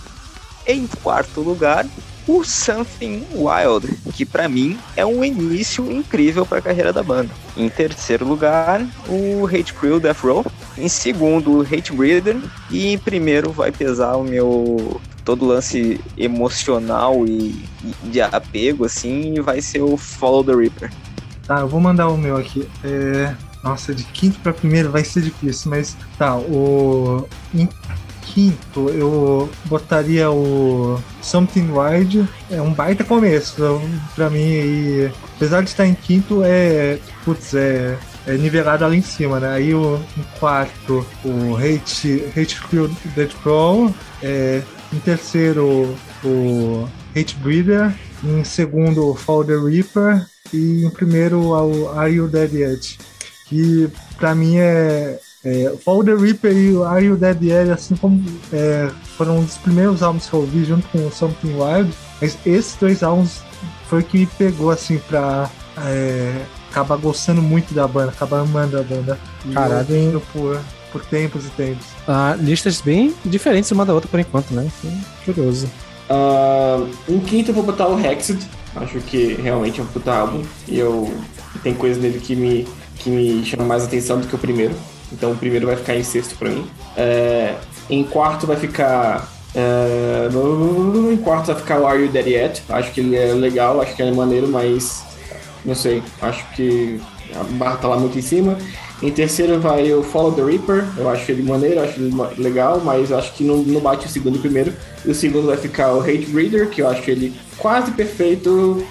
Em 0.67 0.87
quarto 0.87 1.41
lugar, 1.41 1.87
o 2.29 2.45
Something 2.45 3.27
Wild, 3.35 3.89
que 4.13 4.25
para 4.25 4.49
mim 4.49 4.79
é 4.97 5.05
um 5.05 5.25
início 5.25 5.91
incrível 5.91 6.47
para 6.47 6.59
a 6.59 6.63
carreira 6.63 6.93
da 6.93 7.03
banda. 7.03 7.31
Em 7.57 7.69
terceiro 7.69 8.25
lugar, 8.27 8.87
o 9.09 9.47
Hate 9.47 9.75
Crew 9.75 9.99
Death 9.99 10.21
Row. 10.21 10.47
Em 10.79 10.89
segundo, 10.89 11.59
o 11.59 11.63
Hate 11.63 11.93
Breeder. 11.93 12.37
E 12.71 12.93
em 12.93 12.99
primeiro 12.99 13.51
vai 13.51 13.73
pesar 13.73 14.17
o 14.17 14.23
meu 14.23 15.01
todo 15.25 15.45
lance 15.45 16.01
emocional 16.17 17.27
e, 17.27 17.65
de 18.05 18.21
apego, 18.21 18.85
assim, 18.85 19.35
e 19.35 19.41
vai 19.41 19.61
ser 19.61 19.83
o 19.83 19.97
Follow 19.97 20.45
the 20.45 20.55
Reaper. 20.55 20.93
Tá, 21.47 21.61
eu 21.61 21.69
vou 21.69 21.81
mandar 21.81 22.09
o 22.09 22.17
meu 22.17 22.37
aqui. 22.37 22.69
É... 22.85 23.35
Nossa, 23.63 23.95
de 23.95 24.05
quinto 24.05 24.39
para 24.39 24.55
primeiro 24.55 24.91
vai 24.91 25.05
ser 25.05 25.21
difícil, 25.21 25.71
mas 25.71 25.95
tá, 26.17 26.35
o 26.35 27.29
quinto, 28.33 28.89
eu 28.91 29.51
botaria 29.65 30.31
o 30.31 30.99
Something 31.21 31.71
Wild. 31.73 32.29
É 32.51 32.63
um 32.63 32.73
baita 32.73 33.05
começo 33.05 33.81
pra 34.15 34.31
mim. 34.31 34.39
E 34.39 35.11
apesar 35.37 35.63
de 35.63 35.69
estar 35.69 35.87
em 35.87 35.95
quinto, 35.95 36.43
é. 36.45 36.99
Putz, 37.25 37.55
é. 37.55 37.99
É 38.27 38.35
nivelado 38.35 38.85
ali 38.85 38.99
em 38.99 39.03
cima, 39.03 39.41
né? 39.41 39.49
Aí 39.49 39.75
o 39.75 39.99
em 40.17 40.23
quarto, 40.39 41.05
o 41.25 41.57
Hate, 41.57 42.25
Hate 42.37 42.61
Crew 42.69 42.91
Dead 43.17 43.31
Pro. 43.43 43.93
É, 44.23 44.63
em 44.93 44.99
terceiro, 44.99 45.97
o 46.23 46.87
Hate 47.17 47.37
Breeder. 47.37 47.93
Em 48.23 48.45
segundo, 48.45 49.15
Fall 49.15 49.45
the 49.45 49.57
Reaper. 49.57 50.25
E 50.53 50.85
em 50.85 50.91
primeiro, 50.91 51.41
o 51.41 51.89
Are 51.99 52.13
You 52.13 52.29
Dead 52.29 52.53
Yet? 52.53 52.99
Que 53.49 53.91
pra 54.19 54.35
mim 54.35 54.59
é, 54.59 55.19
é, 55.45 55.75
Fall 55.85 56.05
the 56.05 56.15
Reaper 56.15 56.53
e 56.53 56.83
Are 56.83 57.05
You 57.05 57.17
Dead 57.17 57.43
Yet, 57.43 57.71
assim 57.71 57.97
como 57.97 58.23
é, 58.53 58.91
foram 59.17 59.39
um 59.39 59.45
dos 59.45 59.57
primeiros 59.59 60.03
álbuns 60.03 60.29
que 60.29 60.35
eu 60.35 60.41
ouvi 60.41 60.65
junto 60.65 60.87
com 60.89 61.11
Something 61.11 61.55
Wild, 61.55 61.93
mas 62.21 62.37
esses 62.45 62.77
dois 62.77 63.03
álbuns 63.03 63.41
foi 63.89 64.01
o 64.01 64.05
que 64.05 64.19
me 64.19 64.27
pegou 64.27 64.71
assim 64.71 64.99
pra, 65.09 65.51
é, 65.79 66.43
acaba 66.71 66.97
gostando 66.97 67.43
muito 67.43 67.75
da 67.75 67.87
banda, 67.87 68.13
acaba 68.13 68.41
amando 68.41 68.79
a 68.79 68.83
banda. 68.83 69.19
E 69.45 69.53
Caralho. 69.53 69.79
ouvindo 69.79 70.23
por, 70.33 70.61
por 70.93 71.05
tempos 71.05 71.47
e 71.47 71.51
tempos. 71.51 71.87
Ah, 72.07 72.37
listas 72.39 72.81
bem 72.81 73.15
diferentes 73.25 73.71
uma 73.71 73.85
da 73.85 73.93
outra 73.93 74.09
por 74.09 74.21
enquanto, 74.21 74.53
né? 74.53 74.71
Curioso. 75.25 75.69
Ah, 76.09 76.87
em 77.09 77.19
quinto 77.19 77.51
eu 77.51 77.55
vou 77.55 77.65
botar 77.65 77.89
o 77.89 77.99
Hexed. 77.99 78.39
Acho 78.77 79.01
que 79.01 79.35
realmente 79.35 79.81
é 79.81 79.83
um 79.83 79.87
puta 79.87 80.13
álbum. 80.13 80.43
E 80.69 80.79
eu 80.79 81.13
tem 81.63 81.75
coisas 81.75 82.01
nele 82.01 82.21
que 82.21 82.37
me, 82.37 82.67
que 82.97 83.11
me 83.11 83.45
chamam 83.45 83.67
mais 83.67 83.85
atenção 83.85 84.21
do 84.21 84.27
que 84.27 84.35
o 84.35 84.39
primeiro. 84.39 84.75
Então 85.13 85.33
o 85.33 85.37
primeiro 85.37 85.67
vai 85.67 85.77
ficar 85.77 85.97
em 85.97 86.03
sexto 86.03 86.37
pra 86.37 86.49
mim. 86.49 86.67
É, 86.97 87.55
em 87.89 88.05
quarto 88.05 88.47
vai 88.47 88.57
ficar. 88.57 89.29
é, 89.55 90.29
em 91.13 91.17
quarto 91.19 91.47
vai 91.47 91.57
ficar 91.57 91.81
o 91.81 91.87
Are 91.87 92.01
You 92.01 92.09
Dead 92.09 92.27
Yet? 92.27 92.63
Acho 92.69 92.93
que 92.93 93.01
ele 93.01 93.17
é 93.17 93.33
legal, 93.33 93.81
acho 93.81 93.95
que 93.95 94.03
ele 94.03 94.11
é 94.11 94.15
maneiro, 94.15 94.49
mas 94.49 95.05
não 95.65 95.75
sei. 95.75 96.03
Acho 96.23 96.45
que 96.55 97.01
a 97.35 97.43
barra 97.55 97.77
tá 97.77 97.89
lá 97.89 97.97
muito 97.97 98.19
em 98.19 98.23
cima. 98.23 98.57
Em 99.03 99.11
terceiro 99.11 99.59
vai 99.59 99.93
o 99.95 100.03
Follow 100.03 100.33
the 100.33 100.43
Reaper. 100.43 100.85
Eu 100.97 101.09
acho 101.09 101.31
ele 101.33 101.43
maneiro, 101.43 101.81
acho 101.81 101.99
ele 101.99 102.15
legal, 102.37 102.81
mas 102.85 103.11
acho 103.11 103.33
que 103.33 103.43
não, 103.43 103.57
não 103.59 103.81
bate 103.81 104.07
o 104.07 104.11
segundo 104.11 104.39
primeiro. 104.39 104.75
E 105.05 105.11
o 105.11 105.15
segundo 105.15 105.47
vai 105.47 105.57
ficar 105.57 105.95
o 105.95 106.01
Hate 106.01 106.27
Reader, 106.33 106.69
que 106.69 106.83
eu 106.83 106.89
acho 106.89 107.11
ele 107.11 107.35
quase 107.57 107.93
perfeito. 107.93 108.87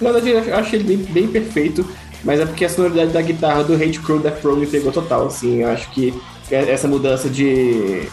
Na 0.00 0.12
verdade, 0.12 0.48
eu 0.50 0.56
acho 0.56 0.76
ele 0.76 0.84
bem, 0.84 0.96
bem 0.98 1.28
perfeito, 1.28 1.86
mas 2.24 2.40
é 2.40 2.46
porque 2.46 2.64
a 2.64 2.68
sonoridade 2.68 3.12
da 3.12 3.22
guitarra 3.22 3.64
do 3.64 3.74
Hate 3.74 4.00
Crew 4.00 4.18
Death 4.18 4.42
Row 4.42 4.56
me 4.56 4.66
pegou 4.66 4.92
total. 4.92 5.26
Assim, 5.26 5.62
eu 5.62 5.70
acho 5.70 5.90
que 5.90 6.14
essa 6.50 6.88
mudança 6.88 7.28
de, 7.28 8.08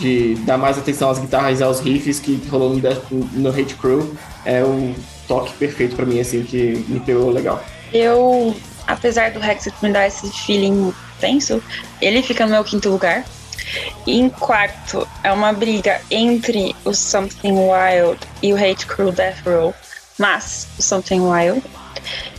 de 0.00 0.34
dar 0.46 0.56
mais 0.56 0.78
atenção 0.78 1.10
às 1.10 1.18
guitarras 1.18 1.60
e 1.60 1.62
aos 1.62 1.80
riffs 1.80 2.18
que 2.18 2.42
rolou 2.50 2.74
no, 2.74 2.80
no 3.32 3.50
Hate 3.50 3.74
Crew 3.74 4.14
é 4.44 4.64
um 4.64 4.94
toque 5.26 5.52
perfeito 5.54 5.94
pra 5.94 6.06
mim, 6.06 6.18
assim, 6.18 6.42
que 6.42 6.84
me 6.88 7.00
pegou 7.00 7.30
legal. 7.30 7.62
Eu, 7.92 8.56
apesar 8.86 9.30
do 9.30 9.42
Hexit 9.42 9.74
me 9.82 9.92
dar 9.92 10.06
esse 10.06 10.30
feeling 10.30 10.92
tenso, 11.20 11.62
ele 12.00 12.22
fica 12.22 12.44
no 12.46 12.52
meu 12.52 12.64
quinto 12.64 12.88
lugar. 12.88 13.24
E 14.06 14.18
em 14.18 14.30
quarto, 14.30 15.06
é 15.22 15.30
uma 15.30 15.52
briga 15.52 16.00
entre 16.10 16.74
o 16.84 16.94
Something 16.94 17.52
Wild 17.52 18.18
e 18.42 18.52
o 18.52 18.56
Hate 18.56 18.86
Crew 18.86 19.12
Death 19.12 19.44
Row, 19.44 19.74
mas 20.18 20.66
o 20.78 20.82
Something 20.82 21.20
Wild. 21.20 21.62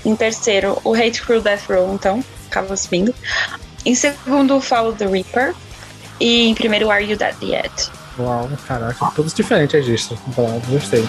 Em 0.05 0.15
terceiro, 0.15 0.79
o 0.83 0.93
Hate 0.93 1.21
Crew 1.21 1.41
Death 1.41 1.69
Row, 1.69 1.93
então, 1.93 2.23
acaba 2.49 2.75
subindo. 2.75 3.13
Em 3.85 3.95
segundo, 3.95 4.59
Follow 4.59 4.93
the 4.93 5.07
Reaper. 5.07 5.53
E 6.19 6.49
em 6.49 6.53
primeiro, 6.53 6.89
Are 6.91 7.03
You 7.03 7.17
Dead 7.17 7.35
Yet? 7.41 7.91
Uau, 8.17 8.49
caraca, 8.67 9.11
todos 9.15 9.33
diferentes. 9.33 10.09
Bravo, 10.35 10.61
Gostei. 10.67 11.05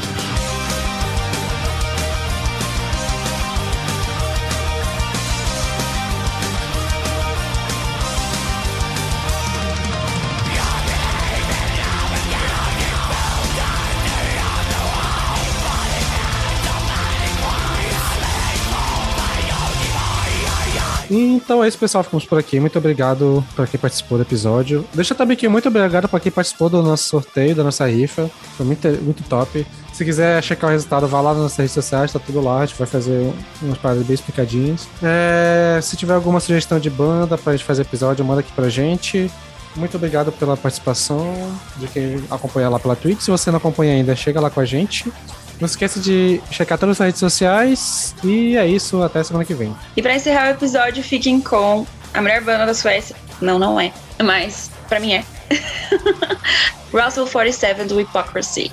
Então 21.50 21.64
é 21.64 21.66
isso, 21.66 21.78
pessoal. 21.78 22.04
Ficamos 22.04 22.24
por 22.24 22.38
aqui. 22.38 22.60
Muito 22.60 22.78
obrigado 22.78 23.44
para 23.56 23.66
quem 23.66 23.80
participou 23.80 24.16
do 24.16 24.22
episódio. 24.22 24.84
Deixa 24.94 25.16
também 25.16 25.34
aqui 25.34 25.48
muito 25.48 25.66
obrigado 25.66 26.08
para 26.08 26.20
quem 26.20 26.30
participou 26.30 26.70
do 26.70 26.80
nosso 26.80 27.08
sorteio, 27.08 27.56
da 27.56 27.64
nossa 27.64 27.84
rifa. 27.88 28.30
Foi 28.56 28.64
muito, 28.64 28.86
muito 29.02 29.24
top. 29.24 29.66
Se 29.92 30.04
quiser 30.04 30.40
checar 30.44 30.70
o 30.70 30.72
resultado, 30.72 31.08
vá 31.08 31.20
lá 31.20 31.32
nas 31.32 31.42
nossas 31.42 31.56
redes 31.56 31.72
sociais, 31.72 32.12
tá 32.12 32.20
tudo 32.20 32.40
lá. 32.40 32.60
A 32.60 32.66
gente 32.66 32.78
vai 32.78 32.86
fazer 32.86 33.32
umas 33.60 33.78
paradas 33.78 34.06
bem 34.06 34.14
explicadinhas. 34.14 34.86
É, 35.02 35.80
se 35.82 35.96
tiver 35.96 36.14
alguma 36.14 36.38
sugestão 36.38 36.78
de 36.78 36.88
banda 36.88 37.36
pra 37.36 37.50
gente 37.50 37.64
fazer 37.64 37.82
episódio, 37.82 38.24
manda 38.24 38.42
aqui 38.42 38.52
pra 38.52 38.68
gente. 38.68 39.28
Muito 39.74 39.96
obrigado 39.96 40.30
pela 40.30 40.56
participação 40.56 41.34
de 41.78 41.88
quem 41.88 42.22
acompanha 42.30 42.68
lá 42.68 42.78
pela 42.78 42.94
Twitch. 42.94 43.22
Se 43.22 43.30
você 43.30 43.50
não 43.50 43.58
acompanha 43.58 43.94
ainda, 43.94 44.14
chega 44.14 44.40
lá 44.40 44.50
com 44.50 44.60
a 44.60 44.64
gente. 44.64 45.12
Não 45.60 45.66
esqueça 45.66 46.00
de 46.00 46.40
checar 46.50 46.78
todas 46.78 47.00
as 47.00 47.06
redes 47.06 47.20
sociais. 47.20 48.14
E 48.24 48.56
é 48.56 48.66
isso, 48.66 49.02
até 49.02 49.22
semana 49.22 49.44
que 49.44 49.54
vem. 49.54 49.74
E 49.96 50.02
pra 50.02 50.14
encerrar 50.14 50.48
o 50.48 50.50
episódio, 50.52 51.02
fiquem 51.02 51.40
com 51.40 51.86
a 52.14 52.22
melhor 52.22 52.40
banda 52.40 52.66
da 52.66 52.74
Suécia. 52.74 53.14
Não, 53.40 53.58
não 53.58 53.78
é. 53.78 53.92
Mas, 54.22 54.70
pra 54.88 54.98
mim 54.98 55.12
é. 55.12 55.24
Russell 56.92 57.26
47 57.26 57.84
do 57.84 57.98
Hypocrisy. 58.00 58.72